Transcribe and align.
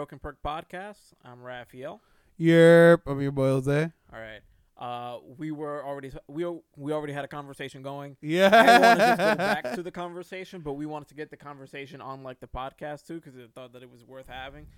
welcome 0.00 0.18
to 0.18 0.22
the 0.22 0.32
Broken 0.32 0.40
Perk 0.42 0.70
Podcast. 0.72 1.12
I'm 1.22 1.42
Raphael. 1.42 2.00
Yerp, 2.40 3.00
I'm 3.06 3.20
your 3.20 3.32
boy 3.32 3.48
Jose. 3.48 3.92
All 4.10 4.18
right. 4.18 4.40
Uh, 4.78 5.18
we 5.36 5.50
were 5.50 5.84
already 5.84 6.10
we 6.26 6.46
we 6.74 6.92
already 6.92 7.12
had 7.12 7.22
a 7.26 7.28
conversation 7.28 7.82
going. 7.82 8.16
Yeah. 8.22 8.48
I 8.50 8.66
didn't 8.66 8.80
to 8.92 8.96
just 8.96 9.18
go 9.18 9.34
back 9.36 9.74
to 9.74 9.82
the 9.82 9.90
conversation, 9.90 10.62
but 10.62 10.72
we 10.72 10.86
wanted 10.86 11.08
to 11.08 11.14
get 11.14 11.30
the 11.30 11.36
conversation 11.36 12.00
on 12.00 12.22
like 12.22 12.40
the 12.40 12.46
podcast 12.46 13.06
too 13.06 13.16
because 13.20 13.36
I 13.36 13.42
thought 13.54 13.74
that 13.74 13.82
it 13.82 13.90
was 13.90 14.02
worth 14.02 14.26
having. 14.26 14.68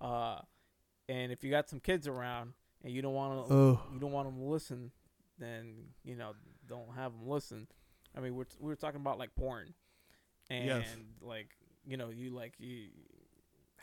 Uh, 0.00 0.38
and 1.08 1.30
if 1.30 1.44
you 1.44 1.50
got 1.52 1.68
some 1.68 1.78
kids 1.78 2.08
around 2.08 2.54
and 2.82 2.92
you 2.92 3.02
don't 3.02 3.14
want 3.14 3.46
to 3.48 3.54
Oh, 3.54 3.80
you 3.94 4.00
don't 4.00 4.10
want 4.10 4.26
them 4.28 4.38
to 4.38 4.44
listen, 4.44 4.90
then 5.38 5.74
you 6.04 6.16
know 6.16 6.32
don't 6.68 6.92
have 6.96 7.12
them 7.12 7.28
listen. 7.28 7.68
I 8.16 8.20
mean, 8.20 8.34
we're 8.34 8.46
we 8.58 8.66
were 8.68 8.76
talking 8.76 9.00
about 9.00 9.16
like 9.16 9.32
porn, 9.36 9.74
and 10.50 10.66
Yes. 10.66 10.96
like 11.20 11.50
you 11.86 11.96
know 11.96 12.10
you 12.10 12.30
like 12.30 12.54
you 12.58 12.88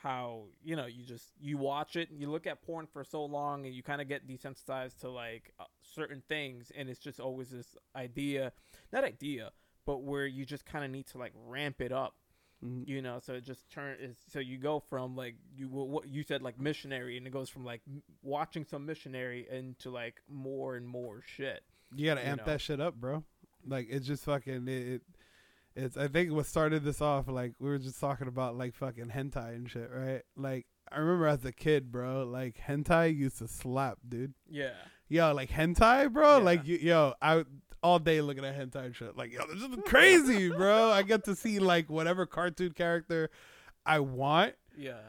how 0.01 0.43
you 0.63 0.75
know 0.75 0.85
you 0.85 1.03
just 1.03 1.27
you 1.39 1.57
watch 1.57 1.95
it 1.95 2.09
and 2.09 2.19
you 2.21 2.29
look 2.29 2.47
at 2.47 2.61
porn 2.61 2.87
for 2.87 3.03
so 3.03 3.25
long 3.25 3.65
and 3.65 3.73
you 3.75 3.83
kind 3.83 4.01
of 4.01 4.07
get 4.07 4.27
desensitized 4.27 4.99
to 4.99 5.09
like 5.09 5.51
uh, 5.59 5.65
certain 5.81 6.21
things 6.27 6.71
and 6.77 6.89
it's 6.89 6.99
just 6.99 7.19
always 7.19 7.49
this 7.49 7.75
idea 7.95 8.51
not 8.93 9.03
idea 9.03 9.51
but 9.85 10.03
where 10.03 10.25
you 10.25 10.45
just 10.45 10.65
kind 10.65 10.85
of 10.85 10.91
need 10.91 11.05
to 11.07 11.17
like 11.17 11.33
ramp 11.47 11.81
it 11.81 11.91
up 11.91 12.15
Mhm. 12.63 12.85
you 12.89 13.01
know 13.01 13.19
so 13.25 13.35
it 13.35 13.45
just 13.45 13.69
turn 13.69 13.95
so 14.27 14.39
you 14.39 14.57
go 14.57 14.81
from 14.81 15.15
like 15.15 15.35
you 15.55 15.69
what 15.69 16.09
you 16.09 16.23
said 16.23 16.41
like 16.41 16.59
missionary 16.59 17.15
and 17.17 17.25
it 17.25 17.29
goes 17.31 17.47
from 17.49 17.63
like 17.63 17.79
m- 17.87 18.03
watching 18.21 18.65
some 18.65 18.85
missionary 18.85 19.47
into 19.49 19.89
like 19.89 20.15
more 20.27 20.75
and 20.75 20.85
more 20.85 21.21
shit 21.25 21.61
you 21.95 22.05
gotta 22.05 22.19
you 22.19 22.27
amp 22.27 22.41
know. 22.45 22.51
that 22.51 22.59
shit 22.59 22.81
up, 22.81 22.95
bro. 22.95 23.23
Like 23.65 23.87
it's 23.89 24.05
just 24.05 24.25
fucking 24.25 24.67
it, 24.67 24.87
it. 24.87 25.01
It's 25.83 25.97
I 25.97 26.07
think 26.07 26.31
what 26.31 26.45
started 26.45 26.83
this 26.83 27.01
off 27.01 27.27
like 27.27 27.53
we 27.59 27.69
were 27.69 27.77
just 27.79 27.99
talking 27.99 28.27
about 28.27 28.57
like 28.57 28.75
fucking 28.75 29.07
hentai 29.09 29.55
and 29.55 29.69
shit, 29.69 29.89
right? 29.93 30.21
Like 30.35 30.65
I 30.91 30.99
remember 30.99 31.27
as 31.27 31.45
a 31.45 31.51
kid, 31.51 31.91
bro. 31.91 32.23
Like 32.25 32.57
hentai 32.67 33.15
used 33.15 33.39
to 33.39 33.47
slap, 33.47 33.99
dude. 34.07 34.33
yeah 34.49 34.71
Yo, 35.07 35.33
like 35.33 35.49
hentai, 35.49 36.11
bro. 36.11 36.37
Yeah. 36.37 36.43
Like 36.43 36.67
you, 36.67 36.77
yo, 36.77 37.13
I 37.21 37.43
all 37.81 37.97
day 37.99 38.21
looking 38.21 38.45
at 38.45 38.55
hentai 38.57 38.85
and 38.85 38.95
shit. 38.95 39.17
Like 39.17 39.31
yo, 39.33 39.45
this 39.47 39.61
is 39.61 39.75
crazy, 39.85 40.49
bro. 40.49 40.91
I 40.91 41.01
get 41.03 41.23
to 41.25 41.35
see 41.35 41.59
like 41.59 41.89
whatever 41.89 42.25
cartoon 42.25 42.73
character 42.73 43.29
I 43.85 43.99
want. 43.99 44.53
yeah 44.77 44.99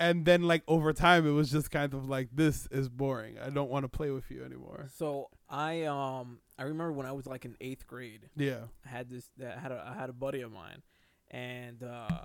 and 0.00 0.24
then 0.24 0.42
like 0.42 0.62
over 0.68 0.92
time 0.92 1.26
it 1.26 1.32
was 1.32 1.50
just 1.50 1.70
kind 1.70 1.92
of 1.94 2.08
like 2.08 2.28
this 2.32 2.66
is 2.70 2.88
boring 2.88 3.36
i 3.44 3.50
don't 3.50 3.70
want 3.70 3.84
to 3.84 3.88
play 3.88 4.10
with 4.10 4.30
you 4.30 4.44
anymore 4.44 4.86
so 4.94 5.28
i 5.48 5.82
um 5.84 6.38
i 6.58 6.62
remember 6.62 6.92
when 6.92 7.06
i 7.06 7.12
was 7.12 7.26
like 7.26 7.44
in 7.44 7.56
eighth 7.60 7.86
grade 7.86 8.28
yeah 8.36 8.60
I 8.84 8.88
had 8.88 9.10
this 9.10 9.28
I 9.40 9.58
had 9.58 9.72
a 9.72 9.92
I 9.94 9.98
had 9.98 10.08
a 10.08 10.12
buddy 10.12 10.40
of 10.42 10.52
mine, 10.52 10.82
and 11.30 11.82
uh, 11.82 12.24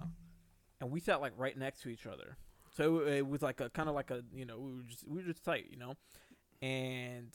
and 0.80 0.92
we 0.92 1.00
sat 1.00 1.20
like 1.22 1.34
right 1.38 1.58
next 1.58 1.82
to 1.82 1.90
each 1.90 2.06
other. 2.06 2.38
So 2.76 3.00
it, 3.00 3.14
it 3.18 3.28
was 3.28 3.42
like 3.42 3.60
a 3.62 3.70
kind 3.70 3.90
of 3.90 3.96
like 3.96 4.12
a 4.12 4.24
you 4.34 4.46
know 4.46 4.58
we 4.60 4.74
were 4.74 4.84
just 4.84 5.08
we 5.08 5.18
were 5.18 5.28
just 5.28 5.44
tight, 5.44 5.68
you 5.70 5.78
know, 5.78 5.96
and 6.62 7.32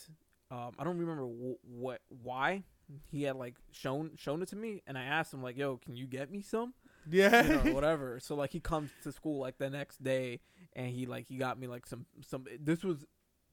um, 0.50 0.72
I 0.78 0.84
don't 0.84 0.98
remember 0.98 1.22
w- 1.22 1.58
what 1.62 2.00
why 2.08 2.64
he 3.10 3.22
had 3.24 3.36
like 3.36 3.54
shown 3.70 4.12
shown 4.16 4.42
it 4.42 4.48
to 4.48 4.56
me, 4.56 4.82
and 4.86 4.96
I 4.96 5.04
asked 5.04 5.32
him 5.34 5.42
like, 5.42 5.56
"Yo, 5.56 5.76
can 5.76 5.94
you 5.96 6.06
get 6.06 6.30
me 6.30 6.40
some?" 6.42 6.74
Yeah 7.10 7.42
you 7.42 7.48
know, 7.48 7.58
whatever. 7.74 8.20
So 8.20 8.34
like 8.34 8.52
he 8.52 8.60
comes 8.60 8.90
to 9.02 9.12
school 9.12 9.40
like 9.40 9.58
the 9.58 9.70
next 9.70 10.02
day, 10.02 10.40
and 10.74 10.88
he 10.88 11.06
like 11.06 11.26
he 11.28 11.36
got 11.36 11.58
me 11.58 11.66
like 11.66 11.86
some 11.86 12.06
some 12.26 12.44
this 12.60 12.82
was 12.84 13.04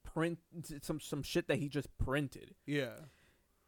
print 0.04 0.38
some 0.82 1.00
some 1.00 1.22
shit 1.22 1.48
that 1.48 1.58
he 1.58 1.68
just 1.68 1.88
printed 1.98 2.54
yeah 2.64 2.92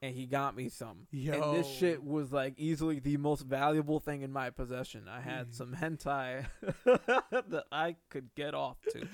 and 0.00 0.14
he 0.14 0.26
got 0.26 0.54
me 0.56 0.68
some. 0.68 1.08
Yo. 1.10 1.32
And 1.32 1.52
this 1.58 1.66
shit 1.66 2.04
was 2.04 2.30
like 2.32 2.54
easily 2.56 3.00
the 3.00 3.16
most 3.16 3.42
valuable 3.42 3.98
thing 3.98 4.22
in 4.22 4.32
my 4.32 4.50
possession. 4.50 5.08
I 5.08 5.20
had 5.20 5.48
Mm. 5.48 5.54
some 5.54 5.74
hentai 5.74 6.44
that 6.84 7.64
I 7.72 7.96
could 8.08 8.32
get 8.36 8.54
off 8.54 8.76
to. 8.92 9.08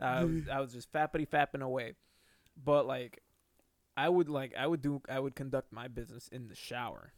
I 0.00 0.24
was, 0.24 0.48
I 0.52 0.60
was 0.60 0.72
just 0.72 0.92
fappity 0.92 1.26
fapping 1.28 1.62
away. 1.62 1.94
But 2.64 2.86
like 2.86 3.22
I 3.96 4.08
would 4.08 4.28
like 4.28 4.54
I 4.56 4.68
would 4.68 4.80
do 4.82 5.02
I 5.08 5.18
would 5.18 5.34
conduct 5.34 5.72
my 5.72 5.88
business 5.88 6.28
in 6.28 6.46
the 6.46 6.54
shower, 6.54 7.12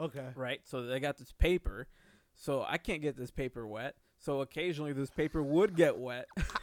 okay 0.00 0.28
right? 0.34 0.60
So 0.64 0.92
I 0.92 0.98
got 0.98 1.18
this 1.18 1.32
paper. 1.32 1.86
So 2.34 2.64
I 2.66 2.78
can't 2.78 3.02
get 3.02 3.16
this 3.16 3.30
paper 3.30 3.66
wet. 3.66 3.96
So 4.18 4.40
occasionally 4.40 4.92
this 4.92 5.10
paper 5.10 5.42
would 5.42 5.76
get 5.76 5.98
wet. 5.98 6.26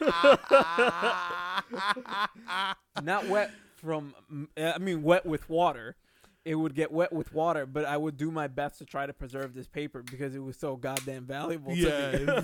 not 3.02 3.26
wet 3.28 3.50
from 3.78 4.14
i 4.56 4.78
mean 4.78 5.02
wet 5.02 5.24
with 5.24 5.48
water 5.48 5.96
it 6.44 6.54
would 6.56 6.74
get 6.74 6.90
wet 6.90 7.12
with 7.12 7.32
water 7.32 7.64
but 7.64 7.84
i 7.84 7.96
would 7.96 8.16
do 8.16 8.30
my 8.30 8.48
best 8.48 8.78
to 8.78 8.84
try 8.84 9.06
to 9.06 9.12
preserve 9.12 9.54
this 9.54 9.68
paper 9.68 10.02
because 10.02 10.34
it 10.34 10.42
was 10.42 10.56
so 10.56 10.76
goddamn 10.76 11.24
valuable 11.24 11.74
to 11.74 12.42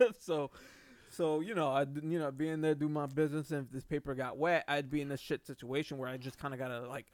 me 0.00 0.08
so 0.20 0.50
so 1.08 1.40
you 1.40 1.54
know 1.54 1.68
i 1.68 1.86
you 2.02 2.18
know 2.18 2.30
being 2.30 2.60
there 2.60 2.74
do 2.74 2.88
my 2.88 3.06
business 3.06 3.50
and 3.50 3.66
if 3.66 3.72
this 3.72 3.84
paper 3.84 4.14
got 4.14 4.36
wet 4.36 4.64
i'd 4.68 4.90
be 4.90 5.00
in 5.00 5.10
a 5.10 5.16
shit 5.16 5.46
situation 5.46 5.96
where 5.96 6.08
i 6.08 6.16
just 6.16 6.38
kind 6.38 6.52
of 6.52 6.60
gotta 6.60 6.86
like 6.86 7.06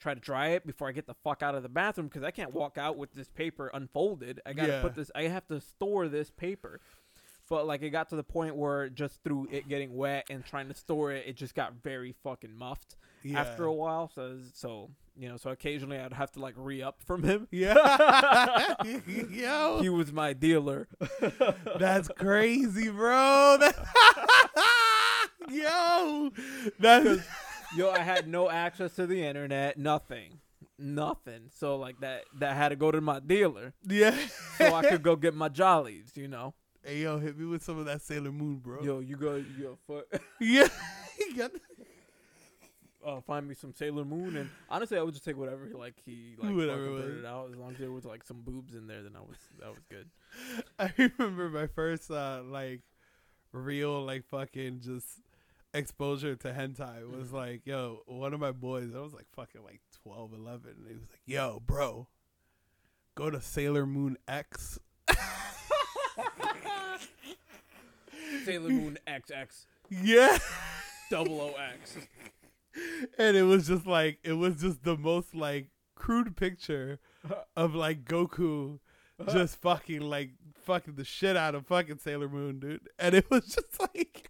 try 0.00 0.14
to 0.14 0.20
dry 0.20 0.48
it 0.48 0.66
before 0.66 0.88
i 0.88 0.92
get 0.92 1.06
the 1.06 1.14
fuck 1.24 1.42
out 1.42 1.54
of 1.54 1.62
the 1.62 1.68
bathroom 1.68 2.06
because 2.08 2.22
i 2.22 2.30
can't 2.30 2.52
walk 2.52 2.76
out 2.78 2.96
with 2.96 3.12
this 3.14 3.28
paper 3.30 3.70
unfolded 3.74 4.40
i 4.46 4.52
gotta 4.52 4.68
Yeah. 4.72 4.82
put 4.82 4.94
this 4.94 5.10
i 5.14 5.22
have 5.24 5.46
to 5.48 5.60
store 5.60 6.08
this 6.08 6.30
paper 6.30 6.80
but 7.48 7.66
like 7.66 7.80
it 7.82 7.90
got 7.90 8.08
to 8.08 8.16
the 8.16 8.24
point 8.24 8.56
where 8.56 8.88
just 8.88 9.22
through 9.22 9.46
it 9.52 9.68
getting 9.68 9.94
wet 9.96 10.26
and 10.28 10.44
trying 10.44 10.66
to 10.68 10.74
store 10.74 11.12
it, 11.12 11.26
it 11.28 11.36
just 11.36 11.54
got 11.54 11.74
very 11.80 12.12
fucking 12.24 12.52
muffed 12.52 12.96
yeah. 13.22 13.40
after 13.40 13.66
a 13.66 13.72
while. 13.72 14.10
So 14.12 14.38
so 14.52 14.90
you 15.16 15.28
know, 15.28 15.36
so 15.36 15.50
occasionally 15.50 15.96
I'd 15.96 16.12
have 16.12 16.32
to 16.32 16.40
like 16.40 16.54
re 16.56 16.82
up 16.82 17.00
from 17.04 17.22
him. 17.22 17.46
yeah 17.52 18.74
yo 19.30 19.78
He 19.80 19.88
was 19.88 20.12
my 20.12 20.32
dealer. 20.32 20.88
that's 21.78 22.08
crazy 22.18 22.88
bro 22.90 23.58
That- 23.60 23.76
yo 25.48 26.30
that's 26.80 27.22
Yo, 27.74 27.90
I 27.90 28.00
had 28.00 28.28
no 28.28 28.48
access 28.50 28.94
to 28.96 29.06
the 29.06 29.22
internet, 29.24 29.78
nothing. 29.78 30.40
Nothing. 30.78 31.50
So 31.50 31.76
like 31.76 32.00
that 32.00 32.24
that 32.38 32.56
had 32.56 32.68
to 32.68 32.76
go 32.76 32.90
to 32.90 33.00
my 33.00 33.20
dealer 33.20 33.72
yeah 33.86 34.14
so 34.58 34.74
I 34.74 34.82
could 34.82 35.02
go 35.02 35.16
get 35.16 35.34
my 35.34 35.48
jollies, 35.48 36.12
you 36.16 36.28
know. 36.28 36.54
hey 36.84 36.98
yo 36.98 37.18
hit 37.18 37.38
me 37.38 37.46
with 37.46 37.62
some 37.62 37.78
of 37.78 37.86
that 37.86 38.02
sailor 38.02 38.30
moon 38.30 38.58
bro 38.58 38.82
Yo, 38.82 39.00
you 39.00 39.16
go 39.16 39.42
yo 39.58 39.78
foot 39.86 40.06
yeah 40.40 40.68
You 41.18 41.48
uh, 43.06 43.20
find 43.20 43.46
me 43.46 43.54
some 43.54 43.72
Sailor 43.72 44.04
Moon 44.04 44.36
and 44.36 44.50
honestly 44.68 44.98
I 44.98 45.02
would 45.02 45.14
just 45.14 45.24
take 45.24 45.36
whatever 45.36 45.66
he 45.66 45.74
like 45.74 45.94
he 46.04 46.34
like 46.38 46.54
Whatever 46.54 47.18
it 47.18 47.24
out 47.24 47.50
as 47.52 47.56
long 47.56 47.70
as 47.72 47.78
there 47.78 47.92
was 47.92 48.04
like 48.04 48.24
some 48.24 48.40
boobs 48.40 48.74
in 48.74 48.88
there 48.88 49.02
then 49.02 49.12
I 49.16 49.20
was 49.20 49.36
that 49.60 49.68
was 49.68 49.78
good. 49.88 50.08
I 50.78 50.92
remember 50.98 51.48
my 51.48 51.68
first 51.68 52.10
uh 52.10 52.42
like 52.44 52.82
real 53.52 54.04
like 54.04 54.24
fucking 54.28 54.80
just 54.80 55.06
exposure 55.76 56.34
to 56.36 56.52
hentai 56.52 57.08
was 57.10 57.28
Mm-hmm. 57.28 57.36
like 57.36 57.66
yo 57.66 58.00
one 58.06 58.32
of 58.34 58.40
my 58.40 58.52
boys 58.52 58.94
I 58.94 59.00
was 59.00 59.12
like 59.12 59.26
fucking 59.34 59.62
like 59.62 59.80
12 60.02 60.32
11 60.32 60.70
and 60.78 60.86
he 60.88 60.94
was 60.94 61.02
like 61.10 61.20
yo 61.26 61.60
bro 61.66 62.08
go 63.14 63.30
to 63.30 63.40
Sailor 63.40 63.86
Moon 63.86 64.16
X 64.28 64.78
Sailor 68.44 68.70
Moon 68.70 68.98
XX 69.06 69.66
yeah 69.90 70.38
double 71.10 71.40
O 71.40 71.54
X. 71.74 71.96
and 73.18 73.36
it 73.36 73.42
was 73.44 73.66
just 73.66 73.86
like 73.86 74.18
it 74.22 74.32
was 74.34 74.60
just 74.60 74.82
the 74.84 74.96
most 74.96 75.34
like 75.34 75.68
crude 75.94 76.36
picture 76.36 76.98
of 77.56 77.74
like 77.74 78.04
Goku 78.04 78.78
just 79.32 79.56
fucking 79.62 80.00
like 80.00 80.30
fucking 80.64 80.94
the 80.96 81.04
shit 81.04 81.36
out 81.36 81.54
of 81.54 81.66
fucking 81.66 81.98
Sailor 81.98 82.28
Moon, 82.28 82.58
dude. 82.60 82.88
And 82.98 83.14
it 83.14 83.30
was 83.30 83.46
just 83.54 83.80
like, 83.80 84.28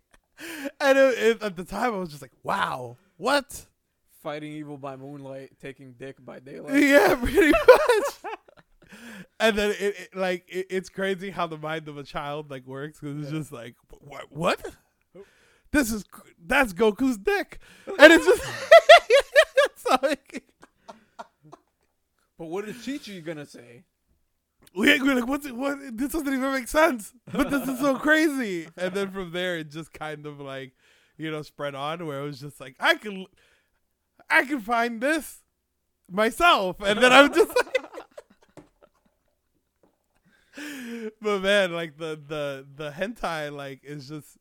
and 0.81 0.99
it, 0.99 1.19
it, 1.19 1.43
at 1.43 1.57
the 1.57 1.65
time 1.65 1.95
I 1.95 1.99
was 1.99 2.11
just 2.11 2.23
like, 2.23 2.33
wow, 2.43 2.97
what? 3.17 3.67
Fighting 4.23 4.53
evil 4.53 4.77
by 4.77 4.97
moonlight, 4.97 5.51
taking 5.61 5.93
dick 5.93 6.17
by 6.25 6.41
daylight. 6.41 6.75
Yeah, 6.83 7.15
pretty 7.15 7.51
much. 7.51 8.33
and 9.41 9.57
then 9.59 9.71
it, 9.73 9.81
it 9.99 10.17
like 10.17 10.45
it, 10.49 10.67
it's 10.71 10.89
crazy 10.89 11.31
how 11.31 11.47
the 11.47 11.59
mind 11.59 11.89
of 11.89 11.97
a 11.99 12.03
child 12.05 12.51
like 12.51 12.67
works 12.67 13.01
because 13.01 13.19
it's 13.23 13.33
Yeah. 13.33 13.39
just 13.39 13.53
like 13.53 13.75
what 14.01 14.31
what 14.31 14.65
this 15.73 15.93
is 15.93 16.05
that's 16.45 16.73
Goku's 16.73 17.19
dick 17.19 17.59
and 17.87 18.13
it's 18.13 18.25
just 18.25 18.45
so 19.77 19.97
like, 20.03 20.45
But 22.39 22.47
what 22.47 22.69
is 22.69 22.85
Chi 22.85 22.99
Chi 22.99 23.21
gonna 23.21 23.47
say? 23.47 23.85
We 24.77 25.01
we're 25.01 25.15
like 25.15 25.27
what's 25.27 25.47
it, 25.47 25.57
what 25.57 25.79
this 25.97 26.13
doesn't 26.13 26.29
even 26.29 26.53
make 26.53 26.69
sense. 26.69 27.13
But 27.33 27.51
this 27.51 27.67
is 27.69 27.81
so 27.81 27.97
crazy. 27.99 28.69
And 28.77 28.95
then 28.95 29.11
from 29.11 29.33
there 29.33 29.57
it 29.59 29.71
just 29.71 29.93
kind 29.93 30.27
of 30.27 30.39
like 30.41 30.73
you 31.17 31.31
know 31.31 31.43
spread 31.43 31.75
on 31.75 32.07
where 32.07 32.21
it 32.21 32.25
was 32.25 32.41
just 32.41 32.61
like 32.61 32.77
I 32.79 32.95
can 32.95 33.27
I 34.29 34.45
can 34.45 34.61
find 34.61 35.01
this 35.01 35.43
myself. 36.11 36.77
And 36.81 37.03
then 37.03 37.13
I'm 37.13 37.33
just 37.33 37.49
like 37.49 37.77
but 41.21 41.43
man, 41.43 41.73
like 41.73 41.97
the 41.99 42.21
the 42.27 42.67
the 42.75 42.91
hentai 42.91 43.55
like 43.55 43.81
is 43.83 44.09
just 44.09 44.39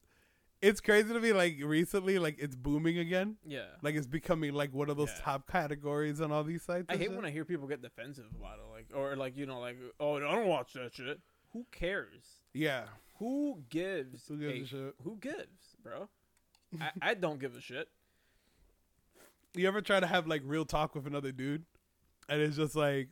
it's 0.65 0.81
crazy 0.81 1.13
to 1.13 1.19
me. 1.19 1.31
Like 1.31 1.57
recently, 1.63 2.17
like 2.17 2.37
it's 2.39 2.55
booming 2.55 2.97
again. 2.97 3.35
Yeah. 3.45 3.65
Like 3.83 3.95
it's 3.95 4.07
becoming 4.07 4.53
like 4.53 4.73
one 4.73 4.89
of 4.89 4.97
those 4.97 5.09
Yeah. 5.15 5.21
top 5.23 5.47
categories 5.51 6.19
on 6.21 6.31
all 6.31 6.43
these 6.43 6.63
sites. 6.63 6.87
I 6.89 6.93
hate 6.97 7.03
shit. 7.09 7.15
when 7.15 7.23
I 7.25 7.29
hear 7.29 7.45
people 7.45 7.67
get 7.67 7.81
defensive 7.81 8.25
about 8.39 8.57
it, 8.57 8.71
like 8.71 8.87
or 8.95 9.15
like 9.15 9.37
you 9.37 9.45
know, 9.45 9.59
like 9.59 9.77
oh 9.99 10.15
I 10.17 10.19
don't 10.19 10.47
watch 10.47 10.73
that 10.73 10.93
shit. 10.95 11.19
who 11.53 11.65
cares? 11.71 12.23
Yeah. 12.53 12.85
Who 13.19 13.63
gives? 13.69 14.27
Who 14.27 14.37
gives 14.37 14.59
a, 14.59 14.63
a 14.63 14.67
shit? 14.67 14.95
Who 15.03 15.17
gives, 15.21 15.75
bro? 15.83 16.09
I, 16.81 16.89
I 17.01 17.13
don't 17.13 17.39
give 17.39 17.55
a 17.55 17.61
shit. 17.61 17.87
You 19.53 19.67
ever 19.67 19.81
try 19.81 19.99
to 19.99 20.07
have 20.07 20.27
like 20.27 20.41
real 20.43 20.65
talk 20.65 20.95
with 20.95 21.05
another 21.07 21.31
dude, 21.31 21.63
and 22.27 22.41
it's 22.41 22.57
just 22.57 22.75
like 22.75 23.09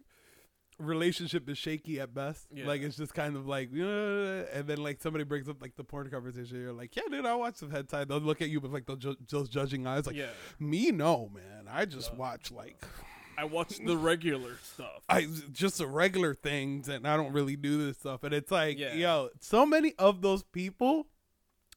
relationship 0.79 1.47
is 1.49 1.57
shaky 1.57 1.99
at 1.99 2.13
best. 2.13 2.47
Yeah. 2.53 2.67
Like 2.67 2.81
it's 2.81 2.97
just 2.97 3.13
kind 3.13 3.35
of 3.35 3.47
like, 3.47 3.69
and 3.71 4.67
then 4.67 4.77
like 4.77 5.01
somebody 5.01 5.23
brings 5.23 5.47
up 5.49 5.61
like 5.61 5.75
the 5.75 5.83
porn 5.83 6.09
conversation. 6.09 6.59
You're 6.61 6.73
like, 6.73 6.95
yeah, 6.95 7.03
dude, 7.09 7.25
I 7.25 7.35
watch 7.35 7.55
some 7.55 7.71
hentai. 7.71 8.07
They'll 8.07 8.19
look 8.19 8.41
at 8.41 8.49
you 8.49 8.59
with 8.59 8.71
like 8.71 8.85
those, 8.85 8.99
ju- 8.99 9.17
those 9.29 9.49
judging 9.49 9.85
eyes. 9.87 10.05
Like 10.07 10.15
yeah, 10.15 10.27
me, 10.59 10.91
no, 10.91 11.29
man. 11.33 11.67
I 11.71 11.85
just 11.85 12.13
No. 12.13 12.19
watch 12.19 12.51
like 12.51 12.83
I 13.37 13.45
watch 13.45 13.79
the 13.83 13.97
regular 13.97 14.57
stuff. 14.61 15.01
I 15.09 15.27
just 15.51 15.79
the 15.79 15.87
regular 15.87 16.35
things, 16.35 16.87
and 16.87 17.07
I 17.07 17.17
don't 17.17 17.33
really 17.33 17.55
do 17.55 17.85
this 17.85 17.97
stuff. 17.97 18.23
And 18.23 18.33
it's 18.33 18.51
like, 18.51 18.77
Yeah. 18.77 18.93
yo, 18.93 19.29
so 19.39 19.65
many 19.65 19.93
of 19.97 20.21
those 20.21 20.43
people, 20.43 21.07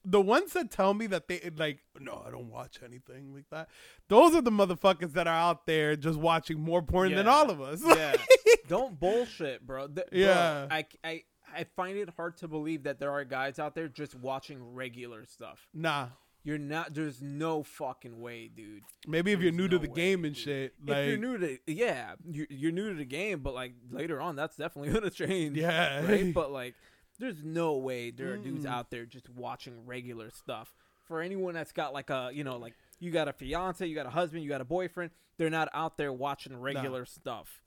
the 0.09 0.21
ones 0.21 0.53
that 0.53 0.71
tell 0.71 0.93
me 0.93 1.07
that 1.07 1.27
they 1.27 1.49
like, 1.57 1.79
no, 1.99 2.23
I 2.25 2.31
don't 2.31 2.49
watch 2.49 2.79
anything 2.83 3.33
like 3.33 3.45
that. 3.51 3.69
Those 4.07 4.35
are 4.35 4.41
the 4.41 4.51
motherfuckers 4.51 5.13
that 5.13 5.27
are 5.27 5.33
out 5.37 5.65
there 5.65 5.95
just 5.95 6.17
watching 6.17 6.59
more 6.59 6.81
porn 6.81 7.13
than 7.13 7.27
all 7.27 7.49
of 7.49 7.59
us. 7.61 7.81
yeah, 7.85 8.15
don't 8.67 8.99
bullshit, 8.99 9.65
bro. 9.65 9.87
Th- 9.87 10.07
bro, 10.09 10.19
Yeah. 10.19 10.67
I, 10.71 10.85
I 11.03 11.23
I 11.55 11.63
find 11.75 11.97
it 11.97 12.09
hard 12.17 12.37
to 12.37 12.47
believe 12.47 12.83
that 12.83 12.99
there 12.99 13.11
are 13.11 13.23
guys 13.23 13.57
out 13.57 13.73
there 13.73 13.87
just 13.87 14.15
watching 14.15 14.73
regular 14.73 15.25
stuff. 15.25 15.67
nah. 15.73 16.07
You're 16.43 16.57
not. 16.57 16.93
There's 16.93 17.21
no 17.21 17.61
fucking 17.61 18.21
way, 18.21 18.47
dude. 18.47 18.83
Maybe 19.05 19.33
if 19.33 19.41
you're 19.41 19.51
There's 19.51 19.57
new 19.63 19.67
to 19.67 19.79
the 19.79 19.89
way, 19.89 19.95
game 19.95 20.23
and 20.23 20.33
dude. 20.33 20.41
shit, 20.43 20.73
if 20.81 20.89
like 20.89 21.07
you're 21.07 21.17
new 21.17 21.37
to, 21.39 21.57
yeah, 21.67 22.13
you're, 22.25 22.47
you're 22.49 22.71
new 22.71 22.87
to 22.91 22.95
the 22.95 23.03
game, 23.03 23.39
but 23.41 23.53
like 23.53 23.73
later 23.91 24.21
on, 24.21 24.37
that's 24.37 24.55
definitely 24.55 24.93
gonna 24.97 25.09
change. 25.09 25.57
yeah, 25.57 26.05
right? 26.05 26.33
But 26.33 26.53
like, 26.53 26.75
there's 27.19 27.43
no 27.43 27.77
way 27.77 28.11
there 28.11 28.31
are 28.33 28.37
dudes 28.37 28.65
out 28.65 28.91
there 28.91 29.05
just 29.05 29.29
watching 29.29 29.85
regular 29.85 30.29
stuff. 30.31 30.73
For 31.05 31.21
anyone 31.21 31.53
that's 31.53 31.71
got 31.71 31.93
like 31.93 32.09
a, 32.09 32.29
you 32.33 32.43
know, 32.43 32.57
like 32.57 32.73
you 32.99 33.11
got 33.11 33.27
a 33.27 33.33
fiance, 33.33 33.85
you 33.85 33.95
got 33.95 34.05
a 34.05 34.09
husband, 34.09 34.43
you 34.43 34.49
got 34.49 34.61
a 34.61 34.65
boyfriend, 34.65 35.11
they're 35.37 35.49
not 35.49 35.69
out 35.73 35.97
there 35.97 36.11
watching 36.11 36.59
regular 36.59 37.05
stuff. 37.05 37.61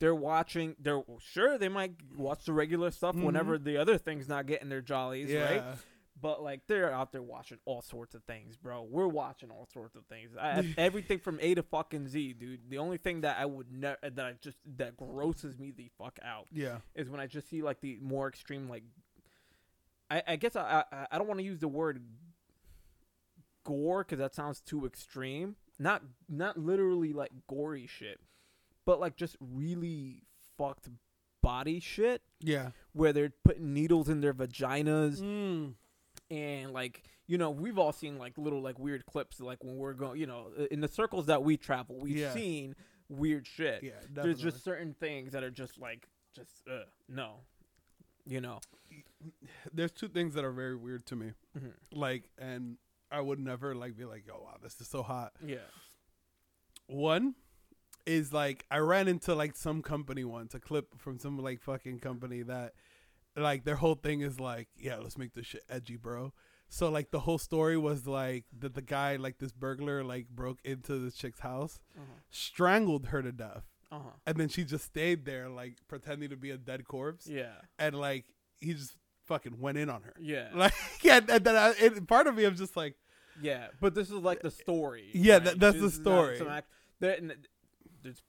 They're 0.00 0.14
watching. 0.14 0.74
They're 0.80 1.02
sure 1.20 1.56
they 1.56 1.68
might 1.68 1.92
watch 2.16 2.44
the 2.46 2.52
regular 2.52 2.90
stuff 2.90 3.14
Mhm. 3.14 3.22
whenever 3.22 3.58
the 3.58 3.76
other 3.76 3.96
thing's 3.96 4.28
not 4.28 4.46
getting 4.46 4.68
their 4.68 4.82
jollies, 4.82 5.30
yeah, 5.30 5.44
right? 5.44 5.78
But 6.20 6.42
like 6.42 6.60
they're 6.68 6.92
out 6.92 7.12
there 7.12 7.22
watching 7.22 7.58
all 7.64 7.82
sorts 7.82 8.14
of 8.14 8.22
things, 8.24 8.56
bro. 8.56 8.86
We're 8.88 9.08
watching 9.08 9.50
all 9.50 9.68
sorts 9.72 9.96
of 9.96 10.06
things. 10.06 10.30
I, 10.40 10.74
everything 10.78 11.18
from 11.18 11.38
A 11.42 11.54
to 11.54 11.62
fucking 11.62 12.08
Z, 12.08 12.34
dude. 12.34 12.70
The 12.70 12.78
only 12.78 12.98
thing 12.98 13.22
that 13.22 13.36
I 13.38 13.46
would 13.46 13.72
never 13.72 13.98
that 14.02 14.24
I 14.24 14.34
just 14.40 14.58
that 14.76 14.96
grosses 14.96 15.58
me 15.58 15.72
the 15.76 15.90
fuck 15.98 16.18
out 16.24 16.46
yeah, 16.52 16.78
is 16.94 17.08
when 17.10 17.20
I 17.20 17.26
just 17.26 17.48
see 17.50 17.62
like 17.62 17.80
the 17.80 17.98
more 18.00 18.28
extreme 18.28 18.68
like. 18.68 18.84
I, 20.10 20.22
I 20.28 20.36
guess 20.36 20.54
I 20.54 20.84
I, 20.92 21.06
I 21.12 21.18
don't 21.18 21.26
want 21.26 21.40
to 21.40 21.44
use 21.44 21.58
the 21.58 21.68
word 21.68 22.00
gore 23.64 24.04
because 24.04 24.18
that 24.18 24.34
sounds 24.34 24.60
too 24.60 24.86
extreme. 24.86 25.56
Not 25.78 26.02
not 26.28 26.56
literally 26.56 27.12
like 27.12 27.32
gory 27.48 27.86
shit, 27.86 28.20
but 28.86 29.00
like 29.00 29.16
just 29.16 29.36
really 29.40 30.22
fucked 30.56 30.88
body 31.42 31.78
shit 31.78 32.22
yeah. 32.40 32.70
where 32.92 33.12
they're 33.12 33.32
putting 33.44 33.74
needles 33.74 34.08
in 34.08 34.20
their 34.20 34.32
vaginas 34.32 35.20
Mm. 35.20 35.74
And 36.30 36.72
like 36.72 37.02
you 37.26 37.36
know 37.38 37.50
we've 37.50 37.78
all 37.78 37.92
seen 37.92 38.18
like 38.18 38.36
little 38.38 38.60
like 38.62 38.78
weird 38.78 39.04
clips 39.06 39.40
like 39.40 39.62
when 39.62 39.76
we're 39.76 39.92
going 39.92 40.18
you 40.18 40.26
know 40.26 40.46
in 40.70 40.80
the 40.80 40.88
circles 40.88 41.26
that 41.26 41.42
we 41.42 41.56
travel 41.56 41.98
we've 42.00 42.16
Yeah. 42.16 42.32
seen 42.32 42.74
weird 43.08 43.46
shit 43.46 43.82
Yeah, 43.82 43.92
there's 44.10 44.40
just 44.40 44.64
certain 44.64 44.94
things 44.94 45.32
that 45.32 45.42
are 45.44 45.50
just 45.50 45.78
like 45.78 46.08
just 46.34 46.62
uh, 46.70 46.84
no 47.08 47.40
you 48.26 48.40
know 48.40 48.60
there's 49.72 49.92
two 49.92 50.08
things 50.08 50.34
that 50.34 50.44
are 50.44 50.52
very 50.52 50.76
weird 50.76 51.04
to 51.06 51.16
me. 51.16 51.32
Mhm. 51.58 51.72
Like, 51.92 52.28
and 52.38 52.76
I 53.10 53.20
would 53.20 53.38
never 53.38 53.74
like 53.74 53.96
be 53.96 54.04
like, 54.04 54.26
yo, 54.26 54.34
wow, 54.42 54.56
this 54.62 54.80
is 54.80 54.88
so 54.88 55.02
hot. 55.02 55.32
yeah 55.44 55.58
One 56.86 57.34
is 58.06 58.32
like 58.32 58.66
I 58.70 58.78
ran 58.78 59.08
into 59.08 59.34
like 59.34 59.56
some 59.56 59.82
company 59.82 60.24
once, 60.24 60.54
a 60.54 60.60
clip 60.60 60.98
from 60.98 61.18
some 61.18 61.38
like 61.38 61.60
fucking 61.60 62.00
company 62.00 62.42
that 62.42 62.74
like 63.36 63.64
their 63.64 63.76
whole 63.76 63.94
thing 63.96 64.20
is 64.20 64.38
like, 64.40 64.68
yeah, 64.78 64.96
let's 64.96 65.18
make 65.18 65.34
this 65.34 65.46
shit 65.46 65.62
edgy, 65.68 65.96
bro. 65.96 66.32
So 66.68 66.88
like 66.90 67.10
the 67.10 67.20
whole 67.20 67.38
story 67.38 67.76
was 67.76 68.06
like 68.06 68.44
that 68.58 68.74
the 68.74 68.82
guy 68.82 69.16
like 69.16 69.38
this 69.38 69.52
burglar 69.52 70.02
like 70.02 70.28
broke 70.28 70.58
into 70.64 70.98
this 70.98 71.14
chick's 71.14 71.40
house, 71.40 71.78
uh-huh 71.96 72.20
strangled 72.30 73.06
her 73.06 73.22
to 73.22 73.30
death, 73.32 73.64
uh-huh 73.92 74.10
and 74.26 74.36
then 74.36 74.48
she 74.48 74.64
just 74.64 74.84
stayed 74.84 75.24
there 75.24 75.48
like 75.48 75.74
pretending 75.88 76.30
to 76.30 76.36
be 76.36 76.50
a 76.50 76.56
dead 76.58 76.84
corpse, 76.84 77.26
yeah 77.28 77.52
and 77.78 77.94
like 77.96 78.24
he 78.60 78.72
just 78.74 78.96
fucking 79.26 79.58
went 79.60 79.78
in 79.78 79.88
on 79.88 80.02
her. 80.02 80.14
yeah 80.20 80.48
Like, 80.54 80.72
yeah, 81.02 81.20
and 81.28 81.44
then 81.44 81.56
I, 81.56 81.74
it, 81.78 82.06
part 82.08 82.26
of 82.26 82.34
me, 82.34 82.44
I'm 82.44 82.56
just 82.56 82.76
like, 82.76 82.94
yeah 83.40 83.66
but 83.80 83.94
this 83.94 84.08
is 84.08 84.14
like 84.16 84.40
the 84.42 84.50
story 84.50 85.10
Yeah, 85.14 85.34
right? 85.34 85.44
that- 85.44 85.60
that's 85.60 85.76
the 85.76 85.82
This 85.82 85.92
is 85.94 85.98
not 86.00 86.36
story. 86.36 86.48
act- 86.48 86.68
there, 87.00 87.18
there's 88.02 88.22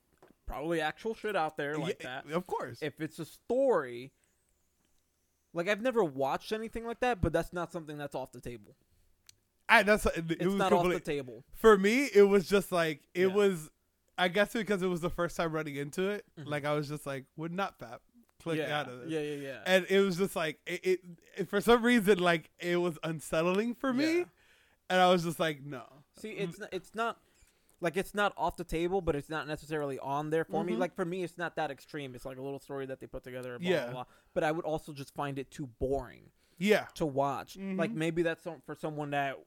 probably 0.46 0.82
actual 0.82 1.16
shit 1.16 1.36
out 1.36 1.58
there 1.58 1.78
like 1.78 2.02
yeah, 2.04 2.22
that 2.26 2.34
Of 2.34 2.46
course. 2.48 2.80
if 2.82 3.00
it's 3.02 3.18
a 3.20 3.26
story 3.26 4.12
like 5.56 5.68
I've 5.68 5.82
never 5.82 6.04
watched 6.04 6.52
anything 6.52 6.86
like 6.86 7.00
that, 7.00 7.20
but 7.22 7.34
that's 7.34 7.52
not 7.52 7.72
something 7.72 7.98
that's 7.98 8.14
off 8.14 8.32
the 8.32 8.40
table. 8.42 8.76
I, 9.68 9.82
that's 9.82 10.06
it, 10.06 10.26
It's 10.30 10.46
was 10.46 10.54
not 10.56 10.72
off 10.74 10.88
the 10.88 11.00
table. 11.00 11.44
for 11.56 11.76
me. 11.78 12.08
It 12.14 12.24
was 12.24 12.48
just 12.48 12.72
like 12.72 13.02
it 13.16 13.28
Yeah. 13.30 13.34
was. 13.34 13.72
I 14.18 14.30
guess 14.30 14.54
because 14.54 14.82
it 14.82 14.88
was 14.88 15.02
the 15.02 15.10
first 15.10 15.36
time 15.36 15.52
running 15.52 15.76
into 15.76 16.08
it. 16.10 16.24
Mhm. 16.40 16.46
Like 16.46 16.64
I 16.66 16.74
was 16.74 16.88
just 16.88 17.06
like, 17.06 17.26
would 17.36 17.52
not 17.52 17.78
fap, 17.80 17.98
click 18.42 18.60
yeah. 18.60 18.80
out 18.80 18.88
of 18.88 19.02
this. 19.02 19.10
Yeah, 19.10 19.20
yeah, 19.20 19.36
yeah. 19.36 19.60
And 19.66 19.86
it 19.90 20.00
was 20.02 20.18
just 20.18 20.36
like 20.38 20.60
it, 20.66 20.86
it, 20.86 21.00
it- 21.38 21.50
For 21.50 21.60
some 21.60 21.84
reason, 21.84 22.20
like 22.20 22.50
it 22.60 22.78
was 22.78 22.98
unsettling 23.04 23.74
for 23.76 23.92
me, 23.94 24.20
Yeah. 24.20 24.24
and 24.90 25.02
I 25.02 25.10
was 25.12 25.24
just 25.24 25.40
like, 25.40 25.64
no. 25.66 25.84
See, 26.18 26.30
it's 26.32 26.58
not, 26.60 26.70
it's 26.72 26.96
not 26.96 27.18
like 27.86 27.96
it's 27.98 28.14
not 28.14 28.34
off 28.36 28.58
the 28.58 28.64
table, 28.64 29.00
but 29.00 29.16
it's 29.16 29.30
not 29.30 29.48
necessarily 29.48 29.98
on 30.00 30.30
there 30.32 30.44
for 30.44 30.64
me. 30.64 30.74
Mhm. 30.74 30.80
Like 30.80 30.96
for 30.96 31.06
me, 31.06 31.24
it's 31.24 31.38
not 31.38 31.56
that 31.56 31.72
extreme. 31.72 32.16
It's 32.16 32.26
like 32.26 32.38
a 32.38 32.42
little 32.42 32.60
story 32.60 32.86
that 32.88 33.00
they 33.00 33.08
put 33.08 33.24
together. 33.24 33.58
Blah, 33.60 33.70
Yeah. 33.70 33.84
blah, 33.86 33.92
blah. 33.94 34.06
But 34.34 34.44
I 34.44 34.52
would 34.52 34.66
also 34.66 34.92
just 34.92 35.14
find 35.14 35.38
it 35.40 35.50
too 35.52 35.68
boring 35.80 36.32
Yeah. 36.58 36.88
to 36.96 37.06
watch. 37.06 37.56
Like 37.58 37.92
Mhm. 37.92 37.96
maybe 37.96 38.22
that's 38.24 38.44
some, 38.44 38.62
for 38.66 38.76
someone 38.76 39.12
that 39.12 39.38